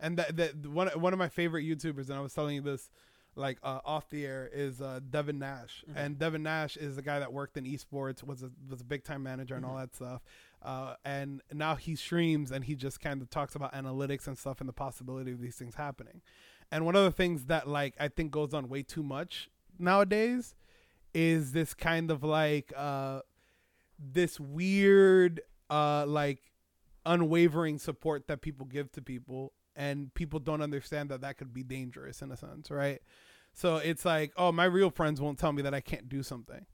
and 0.00 0.16
that 0.18 0.36
that 0.36 0.66
one 0.66 0.88
one 0.88 1.12
of 1.12 1.18
my 1.18 1.28
favorite 1.28 1.64
YouTubers, 1.64 2.08
and 2.08 2.14
I 2.18 2.20
was 2.20 2.32
telling 2.32 2.54
you 2.54 2.62
this 2.62 2.90
like 3.36 3.58
uh, 3.62 3.80
off 3.84 4.08
the 4.10 4.24
air, 4.26 4.48
is 4.52 4.80
uh, 4.80 5.00
Devin 5.10 5.38
Nash, 5.38 5.84
Mhm. 5.88 5.96
and 5.96 6.18
Devin 6.18 6.42
Nash 6.42 6.76
is 6.76 6.96
the 6.96 7.02
guy 7.02 7.18
that 7.18 7.32
worked 7.32 7.56
in 7.56 7.64
esports, 7.64 8.22
was 8.22 8.42
a 8.42 8.50
was 8.68 8.80
a 8.80 8.84
big 8.84 9.04
time 9.04 9.22
manager 9.22 9.54
and 9.56 9.64
all 9.64 9.74
Mhm. 9.74 9.80
that 9.80 9.94
stuff, 9.94 10.22
uh, 10.62 10.94
and 11.04 11.42
now 11.52 11.74
he 11.74 11.96
streams 11.96 12.50
and 12.52 12.64
he 12.64 12.74
just 12.76 13.00
kind 13.00 13.20
of 13.22 13.30
talks 13.30 13.54
about 13.54 13.72
analytics 13.72 14.26
and 14.26 14.38
stuff 14.38 14.60
and 14.60 14.68
the 14.68 14.72
possibility 14.72 15.32
of 15.32 15.40
these 15.40 15.56
things 15.56 15.74
happening. 15.74 16.22
And 16.70 16.84
one 16.86 16.96
of 16.96 17.04
the 17.04 17.10
things 17.12 17.46
that 17.46 17.68
like 17.68 17.94
I 18.00 18.08
think 18.08 18.30
goes 18.30 18.54
on 18.54 18.68
way 18.68 18.82
too 18.82 19.02
much 19.02 19.50
nowadays 19.78 20.54
is 21.12 21.52
this 21.52 21.74
kind 21.74 22.10
of 22.10 22.22
like 22.24 22.72
uh 22.76 23.20
this 23.98 24.40
weird 24.40 25.40
uh 25.70 26.04
like 26.06 26.50
unwavering 27.06 27.78
support 27.78 28.26
that 28.28 28.40
people 28.40 28.66
give 28.66 28.90
to 28.92 29.02
people 29.02 29.52
and 29.76 30.12
people 30.14 30.38
don't 30.40 30.62
understand 30.62 31.08
that 31.10 31.20
that 31.20 31.36
could 31.38 31.52
be 31.52 31.62
dangerous 31.62 32.22
in 32.22 32.30
a 32.30 32.36
sense 32.36 32.70
right 32.70 33.00
so 33.52 33.76
it's 33.76 34.04
like 34.04 34.32
oh 34.36 34.50
my 34.52 34.64
real 34.64 34.90
friends 34.90 35.20
won't 35.20 35.38
tell 35.38 35.52
me 35.52 35.62
that 35.62 35.74
i 35.74 35.80
can't 35.80 36.08
do 36.08 36.22
something 36.22 36.66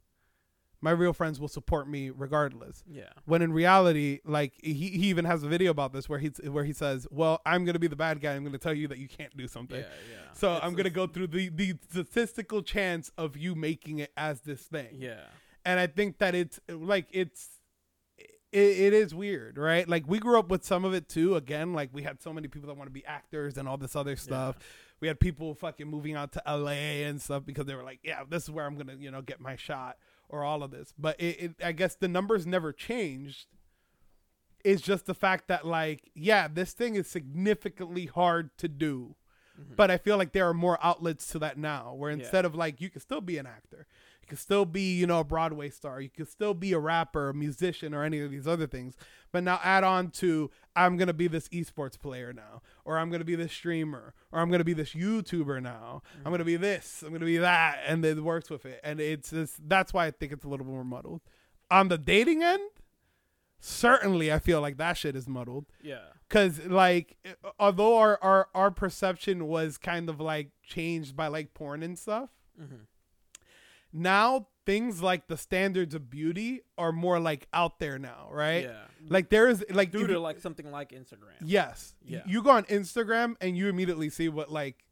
My 0.83 0.93
real 0.93 1.13
friends 1.13 1.39
will 1.39 1.49
support 1.49 1.87
me 1.91 2.09
regardless. 2.09 2.83
Yeah. 2.91 3.13
When 3.27 3.43
in 3.43 3.53
reality, 3.53 4.21
like 4.25 4.55
he, 4.63 4.73
he 4.73 5.09
even 5.13 5.27
has 5.27 5.43
a 5.43 5.47
video 5.47 5.71
about 5.71 5.93
this 5.93 6.09
where 6.09 6.19
he 6.19 6.29
where 6.49 6.65
he 6.65 6.73
says, 6.73 7.07
"Well, 7.11 7.43
I'm 7.45 7.67
gonna 7.67 7.79
be 7.79 7.87
the 7.87 7.97
bad 8.07 8.19
guy. 8.23 8.33
I'm 8.35 8.45
gonna 8.45 8.57
tell 8.57 8.73
you 8.73 8.89
that 8.89 8.97
you 8.97 9.07
can't 9.07 9.37
do 9.37 9.47
something. 9.47 9.79
Yeah, 9.79 9.99
yeah. 10.11 10.33
So 10.33 10.47
It's- 10.55 10.63
I'm 10.65 10.75
gonna 10.75 10.89
go 11.03 11.07
through 11.07 11.27
the 11.37 11.51
the 11.51 11.75
statistical 11.91 12.63
chance 12.63 13.13
of 13.19 13.37
you 13.37 13.55
making 13.55 13.99
it 13.99 14.11
as 14.17 14.41
this 14.41 14.63
thing." 14.63 14.97
Yeah. 14.99 15.27
and 15.67 15.79
I 15.79 15.87
think 15.87 16.17
that 16.17 16.35
it's 16.35 16.59
like 16.71 17.09
it's 17.13 17.60
it, 18.53 18.59
it 18.59 18.93
is 18.93 19.15
weird, 19.15 19.59
right? 19.59 19.89
Like 19.89 20.05
we 20.09 20.19
grew 20.19 20.39
up 20.39 20.49
with 20.49 20.65
some 20.65 20.85
of 20.85 20.95
it 20.95 21.09
too. 21.09 21.37
Again, 21.37 21.73
like 21.73 21.91
we 21.93 22.03
had 22.03 22.21
so 22.21 22.33
many 22.33 22.49
people 22.49 22.69
that 22.69 22.77
want 22.77 22.89
to 22.89 22.93
be 22.93 23.05
actors 23.05 23.57
and 23.57 23.69
all 23.69 23.77
this 23.77 23.95
other 23.97 24.17
stuff. 24.17 24.59
We 25.01 25.09
had 25.09 25.19
people 25.21 25.55
fucking 25.55 25.87
moving 25.87 26.15
out 26.15 26.33
to 26.33 26.43
LA 26.47 27.05
and 27.07 27.21
stuff 27.23 27.45
because 27.47 27.67
they 27.67 27.75
were 27.75 27.83
like, 27.85 28.01
"Yeah, 28.03 28.23
this 28.29 28.45
is 28.45 28.51
where 28.51 28.67
I'm 28.67 28.77
gonna, 28.77 28.97
you 28.99 29.11
know, 29.11 29.23
get 29.23 29.41
my 29.41 29.57
shot," 29.57 29.97
or 30.29 30.45
all 30.45 30.63
of 30.63 30.71
this. 30.71 30.93
But 30.99 31.19
it, 31.21 31.41
it 31.41 31.55
I 31.65 31.73
guess 31.73 31.95
the 31.95 32.09
numbers 32.09 32.47
never 32.47 32.73
changed. 32.73 33.47
It's 34.63 34.83
just 34.83 35.07
the 35.07 35.15
fact 35.15 35.49
that, 35.49 35.67
like, 35.67 36.11
yeah, 36.15 36.47
this 36.47 36.73
thing 36.75 36.95
is 36.97 37.07
significantly 37.09 38.05
hard 38.07 38.51
to 38.59 38.69
do. 38.69 39.15
Mm-hmm. 39.59 39.75
But 39.75 39.91
I 39.91 39.97
feel 39.97 40.19
like 40.19 40.33
there 40.33 40.49
are 40.49 40.55
more 40.55 40.79
outlets 40.83 41.29
to 41.29 41.39
that 41.39 41.57
now, 41.57 41.95
where 41.95 42.11
Yeah. 42.11 42.19
instead 42.19 42.45
of 42.45 42.55
like 42.55 42.81
you 42.81 42.91
can 42.91 43.01
still 43.01 43.23
be 43.23 43.39
an 43.39 43.47
actor, 43.47 43.87
can 44.31 44.39
still 44.39 44.65
be 44.65 44.95
you 44.97 45.07
know 45.07 45.21
a 45.21 45.25
Broadway 45.25 45.69
star, 45.71 46.01
you 46.01 46.09
can 46.09 46.27
still 46.27 46.55
be 46.55 46.73
a 46.73 46.79
rapper, 46.79 47.29
a 47.29 47.35
musician, 47.35 47.93
or 47.93 48.03
any 48.05 48.21
of 48.21 48.31
these 48.31 48.47
other 48.49 48.67
things. 48.67 48.95
But 49.33 49.45
now 49.45 49.61
add 49.63 49.85
on 49.85 50.11
to 50.13 50.51
I'm 50.75 50.97
gonna 50.97 51.13
be 51.13 51.27
this 51.29 51.49
esports 51.51 51.99
player 51.99 52.33
now, 52.33 52.63
or 52.85 52.99
I'm 52.99 53.11
gonna 53.11 53.25
be 53.25 53.35
this 53.37 53.53
streamer, 53.53 54.15
or 54.33 54.41
I'm 54.41 54.51
gonna 54.51 54.65
be 54.65 54.73
this 54.73 54.93
YouTuber 54.95 55.63
now. 55.63 56.03
I'm 56.25 56.33
gonna 56.33 56.45
be 56.45 56.57
this, 56.57 57.03
I'm 57.05 57.13
gonna 57.13 57.27
be 57.27 57.37
that, 57.39 57.81
and 57.87 58.05
it 58.05 58.23
works 58.23 58.49
with 58.49 58.65
it, 58.65 58.81
and 58.83 59.01
it's 59.01 59.31
just 59.31 59.69
that's 59.69 59.93
why 59.93 60.07
I 60.07 60.11
think 60.13 60.33
it's 60.33 60.45
a 60.45 60.49
little 60.49 60.67
more 60.67 60.85
muddled. 60.85 61.21
On 61.71 61.89
the 61.89 61.99
dating 61.99 62.43
end, 62.43 62.63
certainly 63.61 64.33
I 64.33 64.39
feel 64.39 64.61
like 64.61 64.79
that 64.79 64.95
shit 64.97 65.15
is 65.15 65.29
muddled 65.29 65.67
Yeah. 65.83 66.01
because 66.29 66.65
like 66.67 67.17
although 67.59 67.99
our, 67.99 68.19
our 68.23 68.49
our 68.55 68.71
perception 68.71 69.47
was 69.49 69.77
kind 69.77 70.09
of 70.09 70.19
like 70.21 70.51
changed 70.63 71.15
by 71.15 71.27
like 71.29 71.53
porn 71.55 71.83
and 71.83 71.99
stuff 71.99 72.31
Mhm. 72.61 72.87
Now 73.93 74.47
things 74.67 75.03
like 75.03 75.27
the 75.27 75.37
standards 75.37 75.95
of 75.95 76.11
beauty 76.11 76.61
are 76.79 76.93
more 76.93 77.19
like 77.19 77.49
out 77.53 77.79
there 77.79 77.99
now 77.99 78.29
right 78.31 78.65
Yeah. 78.65 78.85
like 79.09 79.29
there 79.31 79.49
is 79.49 79.65
like 79.71 79.91
Due 79.91 80.07
to 80.07 80.13
you- 80.15 80.19
like 80.21 80.39
something 80.41 80.71
like 80.71 80.91
Instagram. 80.91 81.35
yes 81.43 81.95
Yeah. 82.05 82.23
you 82.27 82.43
go 82.43 82.51
on 82.51 82.65
instagram 82.65 83.37
and 83.41 83.57
you 83.57 83.69
immediately 83.69 84.11
see 84.11 84.29
what 84.29 84.51
like 84.51 84.85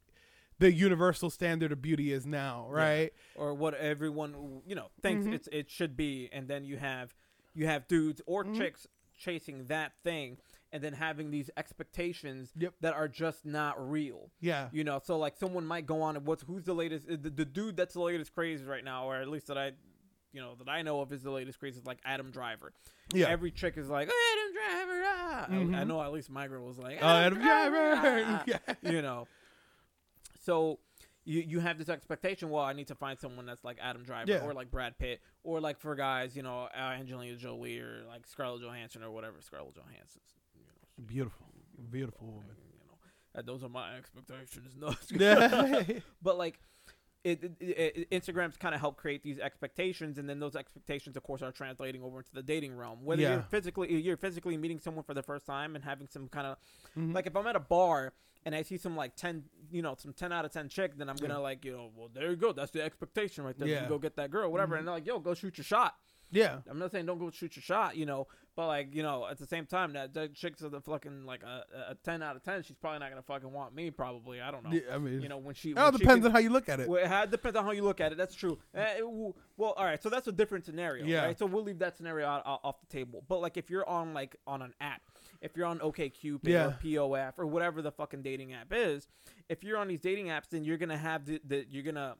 the 0.57 0.73
universal 0.73 1.29
standard 1.29 1.71
of 1.71 1.81
beauty 1.81 2.11
is 2.11 2.25
now 2.25 2.67
right 2.69 3.13
Or 3.35 3.53
what 3.53 3.73
everyone 3.75 4.61
you 4.65 4.75
know 4.75 4.89
thinks 5.01 5.25
Mhm. 5.25 5.33
it's 5.33 5.47
it 5.51 5.69
should 5.71 5.95
be, 5.95 6.27
and 6.33 6.47
then 6.49 6.65
you 6.65 6.77
have 6.77 7.13
you 7.53 7.65
have 7.67 7.87
dudes 7.87 8.21
or 8.25 8.43
Mhm. 8.43 8.57
chicks 8.57 8.85
chasing 9.17 9.65
that 9.65 9.93
thing, 10.03 10.37
and 10.71 10.83
then 10.83 10.93
having 10.93 11.31
these 11.31 11.49
expectations 11.57 12.51
Yep. 12.55 12.73
that 12.81 12.93
are 12.93 13.07
just 13.07 13.45
not 13.45 13.75
real. 13.89 14.29
yeah 14.39 14.69
You 14.71 14.83
know, 14.83 14.99
so 15.03 15.17
like 15.17 15.35
someone 15.37 15.65
might 15.65 15.85
go 15.85 16.01
on 16.01 16.15
and 16.17 16.25
what's 16.25 16.43
who's 16.43 16.63
the 16.65 16.73
latest 16.73 17.07
the, 17.07 17.17
the 17.17 17.45
dude 17.45 17.75
that's 17.77 17.93
the 17.95 18.01
latest 18.01 18.33
craze 18.33 18.63
right 18.63 18.83
now, 18.83 19.05
or 19.09 19.15
at 19.15 19.27
least 19.27 19.47
that 19.47 19.57
I 19.57 19.71
you 20.31 20.41
know 20.41 20.53
that 20.59 20.69
I 20.69 20.81
know 20.83 21.01
of 21.01 21.11
is 21.11 21.23
the 21.23 21.31
latest 21.31 21.59
craze 21.59 21.75
is 21.75 21.85
like 21.85 21.97
Adam 22.05 22.29
Driver. 22.31 22.71
yeah 23.13 23.27
Every 23.27 23.51
chick 23.51 23.77
is 23.77 23.89
like 23.89 24.07
Adam 24.09 24.53
Driver. 24.53 25.01
Ah. 25.05 25.45
I- 25.49 25.55
I, 25.55 25.57
Mhm. 25.83 25.87
know 25.87 26.01
at 26.01 26.11
least 26.11 26.29
my 26.29 26.47
girl 26.47 26.65
was 26.65 26.77
like 26.77 26.99
oh 27.01 27.07
adam 27.07 27.39
driver 27.41 27.93
ah." 27.95 28.43
yeah 28.47 28.57
you 28.83 29.01
know. 29.01 29.27
So 30.41 30.79
you 31.25 31.41
you 31.41 31.59
have 31.59 31.77
this 31.77 31.89
expectation. 31.89 32.49
Well, 32.49 32.63
I 32.63 32.73
need 32.73 32.87
to 32.87 32.95
find 32.95 33.19
someone 33.19 33.45
that's 33.45 33.63
like 33.63 33.77
Adam 33.81 34.03
Driver 34.03 34.31
Yeah. 34.31 34.43
or 34.43 34.53
like 34.53 34.71
Brad 34.71 34.97
Pitt 34.97 35.21
or 35.43 35.59
like 35.59 35.79
for 35.79 35.95
guys, 35.95 36.35
you 36.35 36.43
know, 36.43 36.69
uh, 36.75 36.77
Angelina 36.77 37.35
Jolie 37.35 37.79
or 37.79 38.03
like 38.07 38.25
Scarlett 38.25 38.61
Johansson 38.61 39.03
or 39.03 39.11
whatever 39.11 39.37
Scarlett 39.41 39.75
Johansson's. 39.75 40.33
Beautiful 41.05 41.45
beautiful 41.91 42.27
woman 42.27 42.55
you 42.61 42.79
know, 43.37 43.41
those 43.43 43.63
are 43.63 43.69
my 43.69 43.95
expectations. 43.95 44.75
No, 44.77 44.93
but 46.21 46.37
like. 46.37 46.59
It, 47.21 47.43
it, 47.59 48.07
it, 48.09 48.09
Instagram's 48.11 48.55
kind 48.55 48.73
of 48.73 48.79
helped 48.79 48.97
create 48.97 49.23
these 49.23 49.39
expectations, 49.39 50.17
and 50.19 50.29
then 50.29 50.39
those 50.39 50.55
expectations, 50.55 51.17
of 51.17 51.23
course, 51.23 51.41
are 51.41 51.51
translating 51.51 52.01
over 52.01 52.19
into 52.19 52.31
the 52.33 52.41
dating 52.41 52.77
realm. 52.77 53.03
Whether 53.03 53.23
Yeah. 53.23 53.31
you're 53.33 53.41
physically 53.41 53.93
you're 54.01 54.15
physically 54.15 54.55
meeting 54.55 54.79
someone 54.79 55.03
for 55.03 55.13
the 55.13 55.21
first 55.21 55.45
time 55.45 55.75
and 55.75 55.83
having 55.83 56.07
some 56.07 56.29
kind 56.29 56.47
of 56.47 56.57
Mhm. 56.97 57.13
like 57.13 57.27
if 57.27 57.35
I'm 57.35 57.45
at 57.45 57.57
a 57.57 57.59
bar 57.59 58.13
and 58.45 58.55
I 58.55 58.61
see 58.61 58.77
some 58.77 58.95
like 58.95 59.17
ten, 59.17 59.43
you 59.69 59.81
know, 59.81 59.95
some 59.99 60.13
ten 60.13 60.31
out 60.31 60.45
of 60.45 60.51
ten 60.53 60.69
chick, 60.69 60.95
then 60.97 61.09
I'm 61.09 61.17
gonna 61.17 61.33
Yeah. 61.33 61.39
like, 61.39 61.65
you 61.65 61.73
know, 61.73 61.91
well 61.93 62.07
there 62.07 62.29
you 62.29 62.37
go, 62.37 62.53
that's 62.53 62.71
the 62.71 62.81
expectation 62.81 63.43
right 63.43 63.57
there. 63.59 63.67
Yeah. 63.67 63.83
You 63.83 63.89
go 63.89 63.99
get 63.99 64.15
that 64.15 64.31
girl, 64.31 64.49
whatever, 64.49 64.75
Mhm. 64.75 64.79
and 64.79 64.87
they're 64.87 64.95
like, 64.95 65.05
yo, 65.05 65.19
go 65.19 65.33
shoot 65.33 65.57
your 65.57 65.65
shot. 65.65 65.97
Yeah 66.31 66.57
I'm 66.69 66.79
not 66.79 66.91
saying 66.91 67.05
don't 67.05 67.19
go 67.19 67.29
shoot 67.31 67.55
your 67.55 67.63
shot, 67.63 67.95
you 67.97 68.05
know, 68.05 68.27
but 68.55 68.67
like, 68.67 68.93
you 68.93 69.03
know, 69.03 69.25
at 69.29 69.37
the 69.37 69.45
same 69.47 69.65
time, 69.65 69.93
that 69.93 70.13
that 70.15 70.33
chick's 70.33 70.61
a 70.61 70.69
fucking 70.81 71.25
like 71.25 71.43
a, 71.43 71.63
a 71.91 71.95
ten 72.03 72.21
out 72.21 72.35
of 72.35 72.43
ten. 72.43 72.61
She's 72.63 72.75
probably 72.75 72.99
not 72.99 73.09
gonna 73.09 73.21
fucking 73.21 73.51
want 73.51 73.73
me. 73.73 73.89
Probably, 73.89 74.41
I 74.41 74.51
don't 74.51 74.63
know. 74.63 74.71
Yeah, 74.71 74.93
I 74.93 74.97
mean, 74.97 75.21
You 75.21 75.29
know, 75.29 75.37
when 75.37 75.55
she, 75.55 75.71
it 75.71 75.77
all 75.77 75.91
she 75.91 75.99
depends 75.99 76.19
can- 76.23 76.27
on 76.27 76.31
how 76.33 76.39
you 76.39 76.49
look 76.49 76.67
at 76.69 76.79
it. 76.79 76.89
well, 76.89 77.23
it 77.23 77.31
depends 77.31 77.57
on 77.57 77.63
how 77.63 77.71
you 77.71 77.83
look 77.83 78.01
at 78.01 78.11
it. 78.11 78.17
That's 78.17 78.35
true. 78.35 78.57
Uh, 78.77 78.81
it 78.97 79.05
well, 79.57 79.71
all 79.77 79.85
right. 79.85 80.01
So 80.01 80.09
that's 80.09 80.27
a 80.27 80.31
different 80.31 80.65
scenario. 80.65 81.05
Yeah. 81.05 81.25
Right? 81.25 81.39
So 81.39 81.45
we'll 81.45 81.63
leave 81.63 81.79
that 81.79 81.95
scenario 81.97 82.27
out, 82.27 82.43
out- 82.45 82.59
off 82.63 82.79
the 82.81 82.87
table. 82.87 83.23
But 83.27 83.39
like, 83.41 83.55
if 83.57 83.69
you're 83.69 83.87
on 83.87 84.13
like 84.13 84.35
on 84.45 84.61
an 84.61 84.73
app, 84.81 85.01
if 85.41 85.55
you're 85.55 85.65
on 85.67 85.79
OKCupid 85.79 86.39
Yeah. 86.43 86.65
or 86.65 86.77
POF 86.83 87.33
or 87.37 87.45
whatever 87.47 87.81
the 87.81 87.91
fucking 87.91 88.23
dating 88.23 88.53
app 88.53 88.73
is, 88.73 89.07
if 89.47 89.63
you're 89.63 89.77
on 89.77 89.87
these 89.87 90.01
dating 90.01 90.27
apps, 90.27 90.49
then 90.49 90.63
you're 90.65 90.77
gonna 90.77 90.97
have 90.97 91.25
the, 91.25 91.39
the 91.47 91.65
you're 91.69 91.83
gonna, 91.83 92.15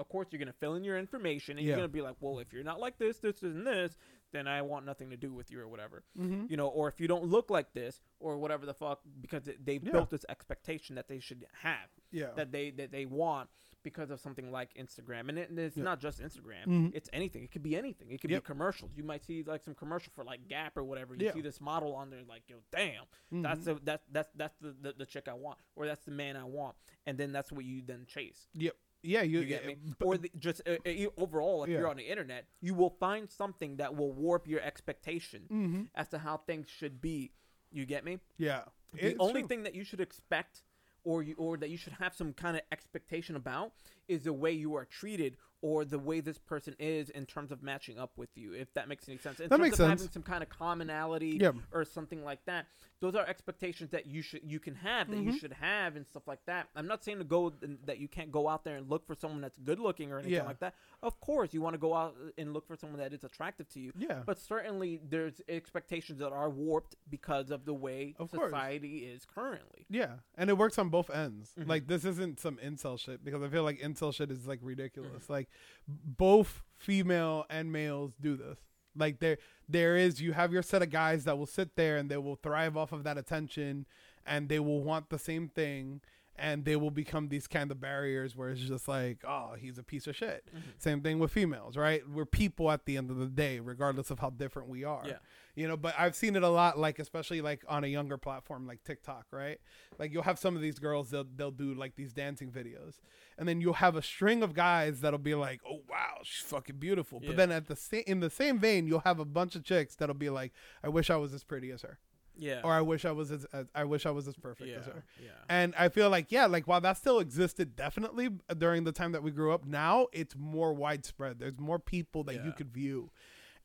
of 0.00 0.08
course, 0.08 0.28
you're 0.30 0.38
gonna 0.38 0.52
fill 0.52 0.74
in 0.74 0.82
your 0.84 0.98
information 0.98 1.58
and 1.58 1.66
Yeah. 1.66 1.70
you're 1.72 1.76
gonna 1.78 1.88
be 1.88 2.00
like, 2.00 2.16
well, 2.20 2.38
if 2.38 2.52
you're 2.52 2.64
not 2.64 2.80
like 2.80 2.98
this, 2.98 3.18
this, 3.18 3.42
and 3.42 3.66
this, 3.66 3.96
then 4.32 4.46
I 4.48 4.62
want 4.62 4.86
nothing 4.86 5.10
to 5.10 5.16
do 5.16 5.32
with 5.32 5.50
you 5.50 5.60
or 5.60 5.68
whatever. 5.68 6.04
Mm-hmm. 6.18 6.46
You 6.48 6.56
know, 6.56 6.68
or 6.68 6.88
if 6.88 7.00
you 7.00 7.08
don't 7.08 7.24
look 7.24 7.50
like 7.50 7.72
this 7.72 8.00
or 8.20 8.38
whatever 8.38 8.64
the 8.64 8.74
fuck, 8.74 9.00
because 9.20 9.44
they've 9.62 9.82
Yeah. 9.84 9.92
built 9.92 10.10
this 10.10 10.24
expectation 10.28 10.94
that 10.96 11.08
they 11.08 11.18
should 11.18 11.46
have 11.62 11.90
Yeah. 12.12 12.32
that 12.36 12.50
they 12.52 12.70
that 12.70 12.90
they 12.92 13.06
want 13.06 13.50
because 13.82 14.10
of 14.10 14.20
something 14.20 14.50
like 14.52 14.74
Instagram. 14.74 15.28
And, 15.30 15.38
it, 15.38 15.48
and 15.50 15.58
it's 15.58 15.76
Yeah. 15.76 15.84
not 15.84 16.00
just 16.00 16.20
Instagram; 16.20 16.66
Mhm. 16.66 16.94
it's 16.94 17.08
anything. 17.12 17.42
It 17.44 17.50
could 17.50 17.62
be 17.62 17.76
anything. 17.76 18.10
It 18.10 18.20
could 18.20 18.30
Yep. 18.30 18.42
be 18.42 18.46
commercials. 18.46 18.90
You 18.96 19.02
might 19.04 19.24
see 19.24 19.42
like 19.42 19.62
some 19.64 19.74
commercial 19.74 20.12
for 20.14 20.22
like 20.22 20.46
Gap 20.48 20.76
or 20.76 20.84
whatever. 20.84 21.14
You 21.14 21.26
Yeah. 21.26 21.32
see 21.32 21.40
this 21.40 21.60
model 21.60 21.94
on 21.94 22.10
there, 22.10 22.22
like 22.24 22.42
yo, 22.48 22.62
damn, 22.70 23.06
Mhm. 23.32 23.42
that's 23.42 23.64
the 23.64 23.74
that 23.84 24.04
that's 24.12 24.30
that's 24.34 24.56
the, 24.58 24.72
the 24.72 24.92
the 24.92 25.06
chick 25.06 25.28
I 25.28 25.34
want, 25.34 25.58
or 25.76 25.86
that's 25.86 26.04
the 26.04 26.10
man 26.12 26.36
I 26.36 26.44
want, 26.44 26.76
and 27.06 27.18
then 27.18 27.32
that's 27.32 27.50
what 27.52 27.64
you 27.64 27.82
then 27.82 28.06
chase. 28.06 28.48
Yep. 28.54 28.76
Yeah, 29.02 29.22
you, 29.22 29.40
You 29.40 29.46
get 29.46 29.66
me? 29.66 29.76
but- 29.98 30.04
Or 30.06 30.18
the, 30.18 30.30
just 30.38 30.60
uh, 30.68 30.76
you- 30.88 31.12
overall, 31.16 31.64
if 31.64 31.70
Yeah. 31.70 31.78
you're 31.78 31.88
on 31.88 31.96
the 31.96 32.08
internet, 32.08 32.46
you 32.60 32.74
will 32.74 32.90
find 32.90 33.30
something 33.30 33.76
that 33.76 33.94
will 33.96 34.12
warp 34.12 34.46
your 34.46 34.60
expectation 34.60 35.46
Mhm. 35.50 35.88
as 35.94 36.08
to 36.08 36.18
how 36.18 36.36
things 36.38 36.68
should 36.68 37.00
be. 37.00 37.32
You 37.72 37.86
get 37.86 38.04
me? 38.04 38.18
Yeah. 38.36 38.64
the 38.92 39.16
only 39.20 39.42
true. 39.42 39.48
thing 39.48 39.62
that 39.62 39.74
you 39.76 39.84
should 39.84 40.00
expect 40.00 40.64
or 41.04 41.22
you 41.22 41.36
or 41.38 41.56
that 41.56 41.70
you 41.70 41.76
should 41.76 41.92
have 41.94 42.12
some 42.12 42.32
kind 42.32 42.56
of 42.56 42.62
expectation 42.72 43.36
about 43.36 43.72
is 44.10 44.24
the 44.24 44.32
way 44.32 44.52
you 44.52 44.74
are 44.74 44.84
treated 44.84 45.36
or 45.62 45.84
the 45.84 45.98
way 45.98 46.20
this 46.20 46.38
person 46.38 46.74
is 46.78 47.10
in 47.10 47.26
terms 47.26 47.52
of 47.52 47.62
matching 47.62 47.98
up 47.98 48.12
with 48.16 48.30
you 48.34 48.54
if 48.54 48.72
that 48.72 48.88
makes 48.88 49.06
any 49.08 49.18
sense 49.18 49.40
in 49.40 49.48
That 49.50 49.56
terms 49.56 49.62
makes 49.62 49.74
of 49.74 49.86
sense. 49.88 50.00
having 50.00 50.12
some 50.12 50.22
kind 50.22 50.42
of 50.42 50.48
commonality 50.48 51.36
Yeah. 51.38 51.52
or 51.70 51.84
something 51.84 52.24
like 52.24 52.42
that 52.46 52.66
those 53.00 53.14
are 53.14 53.26
expectations 53.26 53.90
that 53.90 54.06
you 54.06 54.22
should 54.22 54.40
you 54.42 54.58
can 54.58 54.74
have 54.76 55.10
that 55.10 55.18
you 55.18 55.32
Mhm. 55.32 55.38
should 55.40 55.52
have 55.54 55.96
and 55.96 56.06
stuff 56.06 56.26
like 56.26 56.42
that 56.46 56.68
i'm 56.76 56.86
not 56.86 57.04
saying 57.04 57.18
to 57.18 57.24
go 57.24 57.50
that 57.84 57.98
you 57.98 58.08
can't 58.08 58.32
go 58.32 58.48
out 58.48 58.64
there 58.64 58.76
and 58.76 58.88
look 58.88 59.06
for 59.06 59.14
someone 59.14 59.42
that's 59.42 59.58
good 59.58 59.78
looking 59.78 60.10
or 60.12 60.16
anything 60.18 60.32
Yeah. 60.32 60.44
like 60.44 60.60
that 60.60 60.74
of 61.02 61.20
course 61.20 61.52
you 61.52 61.60
want 61.60 61.74
to 61.74 61.78
go 61.78 61.92
out 61.92 62.16
and 62.38 62.54
look 62.54 62.66
for 62.66 62.76
someone 62.76 62.98
that 62.98 63.12
is 63.12 63.22
attractive 63.22 63.68
to 63.70 63.80
you 63.80 63.92
Yeah. 63.98 64.22
but 64.24 64.38
certainly 64.38 64.98
there's 65.06 65.42
expectations 65.46 66.20
that 66.20 66.32
are 66.32 66.48
warped 66.48 66.94
because 67.10 67.50
of 67.50 67.66
the 67.66 67.74
way 67.74 68.14
Of 68.18 68.30
course. 68.30 68.48
society 68.50 69.04
is 69.04 69.26
currently. 69.26 69.84
Yeah, 69.90 70.20
and 70.36 70.48
it 70.48 70.56
works 70.56 70.78
on 70.78 70.88
both 70.88 71.10
ends. 71.10 71.52
Mhm. 71.58 71.68
Like 71.68 71.86
this 71.86 72.04
isn't 72.06 72.40
some 72.40 72.56
incel 72.58 72.98
shit 72.98 73.22
because 73.22 73.42
I 73.42 73.48
feel 73.48 73.62
like 73.62 73.78
incel 73.80 73.99
shit 74.10 74.30
is 74.30 74.46
like 74.46 74.60
ridiculous. 74.62 75.28
Like 75.28 75.48
both 75.86 76.62
female 76.76 77.44
and 77.50 77.70
males 77.70 78.12
do 78.20 78.36
this. 78.36 78.58
Like 78.96 79.20
there 79.20 79.38
there 79.68 79.96
is 79.96 80.20
you 80.20 80.32
have 80.32 80.52
your 80.52 80.62
set 80.62 80.82
of 80.82 80.90
guys 80.90 81.24
that 81.24 81.38
will 81.38 81.46
sit 81.46 81.76
there 81.76 81.96
and 81.96 82.10
they 82.10 82.16
will 82.16 82.36
thrive 82.36 82.76
off 82.76 82.92
of 82.92 83.04
that 83.04 83.18
attention 83.18 83.86
and 84.26 84.48
they 84.48 84.58
will 84.58 84.82
want 84.82 85.10
the 85.10 85.18
same 85.18 85.48
thing 85.48 86.00
and 86.40 86.64
they 86.64 86.74
will 86.74 86.90
become 86.90 87.28
these 87.28 87.46
kind 87.46 87.70
of 87.70 87.80
barriers 87.80 88.34
where 88.34 88.48
it's 88.48 88.62
just 88.62 88.88
like, 88.88 89.18
oh, 89.28 89.54
he's 89.58 89.76
a 89.78 89.82
piece 89.82 90.06
of 90.06 90.16
shit. 90.16 90.44
Mm-hmm. 90.48 90.70
Same 90.78 91.00
thing 91.02 91.18
with 91.18 91.30
females, 91.30 91.76
right? 91.76 92.02
We're 92.08 92.24
people 92.24 92.70
at 92.70 92.86
the 92.86 92.96
end 92.96 93.10
of 93.10 93.18
the 93.18 93.26
day, 93.26 93.60
regardless 93.60 94.10
of 94.10 94.20
how 94.20 94.30
different 94.30 94.68
we 94.68 94.82
are. 94.82 95.02
Yeah. 95.06 95.18
You 95.60 95.68
know, 95.68 95.76
but 95.76 95.94
I've 95.98 96.16
seen 96.16 96.36
it 96.36 96.42
a 96.42 96.48
lot, 96.48 96.78
like 96.78 96.98
especially 96.98 97.42
like 97.42 97.62
on 97.68 97.84
a 97.84 97.86
younger 97.86 98.16
platform 98.16 98.66
like 98.66 98.82
TikTok, 98.82 99.26
right? 99.30 99.58
Like 99.98 100.10
you'll 100.10 100.22
have 100.22 100.38
some 100.38 100.56
of 100.56 100.62
these 100.62 100.78
girls, 100.78 101.10
they'll 101.10 101.26
they'll 101.36 101.50
do 101.50 101.74
like 101.74 101.96
these 101.96 102.14
dancing 102.14 102.50
videos, 102.50 102.94
and 103.36 103.46
then 103.46 103.60
you'll 103.60 103.74
have 103.74 103.94
a 103.94 104.02
string 104.02 104.42
of 104.42 104.54
guys 104.54 105.02
that'll 105.02 105.18
be 105.18 105.34
like, 105.34 105.60
"Oh 105.68 105.82
wow, 105.86 106.20
she's 106.22 106.46
fucking 106.46 106.76
beautiful," 106.76 107.20
Yeah. 107.20 107.28
but 107.28 107.36
then 107.36 107.52
at 107.52 107.66
the 107.66 107.76
same 107.76 108.04
in 108.06 108.20
the 108.20 108.30
same 108.30 108.58
vein, 108.58 108.86
you'll 108.86 109.00
have 109.00 109.20
a 109.20 109.26
bunch 109.26 109.54
of 109.54 109.62
chicks 109.62 109.94
that'll 109.96 110.14
be 110.14 110.30
like, 110.30 110.52
"I 110.82 110.88
wish 110.88 111.10
I 111.10 111.16
was 111.16 111.34
as 111.34 111.44
pretty 111.44 111.70
as 111.70 111.82
her." 111.82 111.98
Yeah. 112.40 112.60
or 112.64 112.72
I 112.72 112.80
wish 112.80 113.04
I 113.04 113.12
was 113.12 113.30
as, 113.30 113.44
as 113.52 113.66
I 113.74 113.84
wish 113.84 114.06
I 114.06 114.10
was 114.10 114.26
as 114.26 114.34
perfect 114.34 114.70
yeah. 114.70 114.76
as 114.76 114.86
her. 114.86 115.04
Yeah. 115.22 115.30
And 115.48 115.74
I 115.78 115.90
feel 115.90 116.08
like 116.08 116.32
yeah, 116.32 116.46
like 116.46 116.66
while 116.66 116.80
that 116.80 116.96
still 116.96 117.18
existed 117.18 117.76
definitely 117.76 118.30
during 118.56 118.84
the 118.84 118.92
time 118.92 119.12
that 119.12 119.22
we 119.22 119.30
grew 119.30 119.52
up, 119.52 119.66
now 119.66 120.06
it's 120.12 120.34
more 120.36 120.72
widespread. 120.72 121.38
There's 121.38 121.58
more 121.58 121.78
people 121.78 122.24
that 122.24 122.44
you 122.44 122.52
could 122.52 122.72
view. 122.72 123.10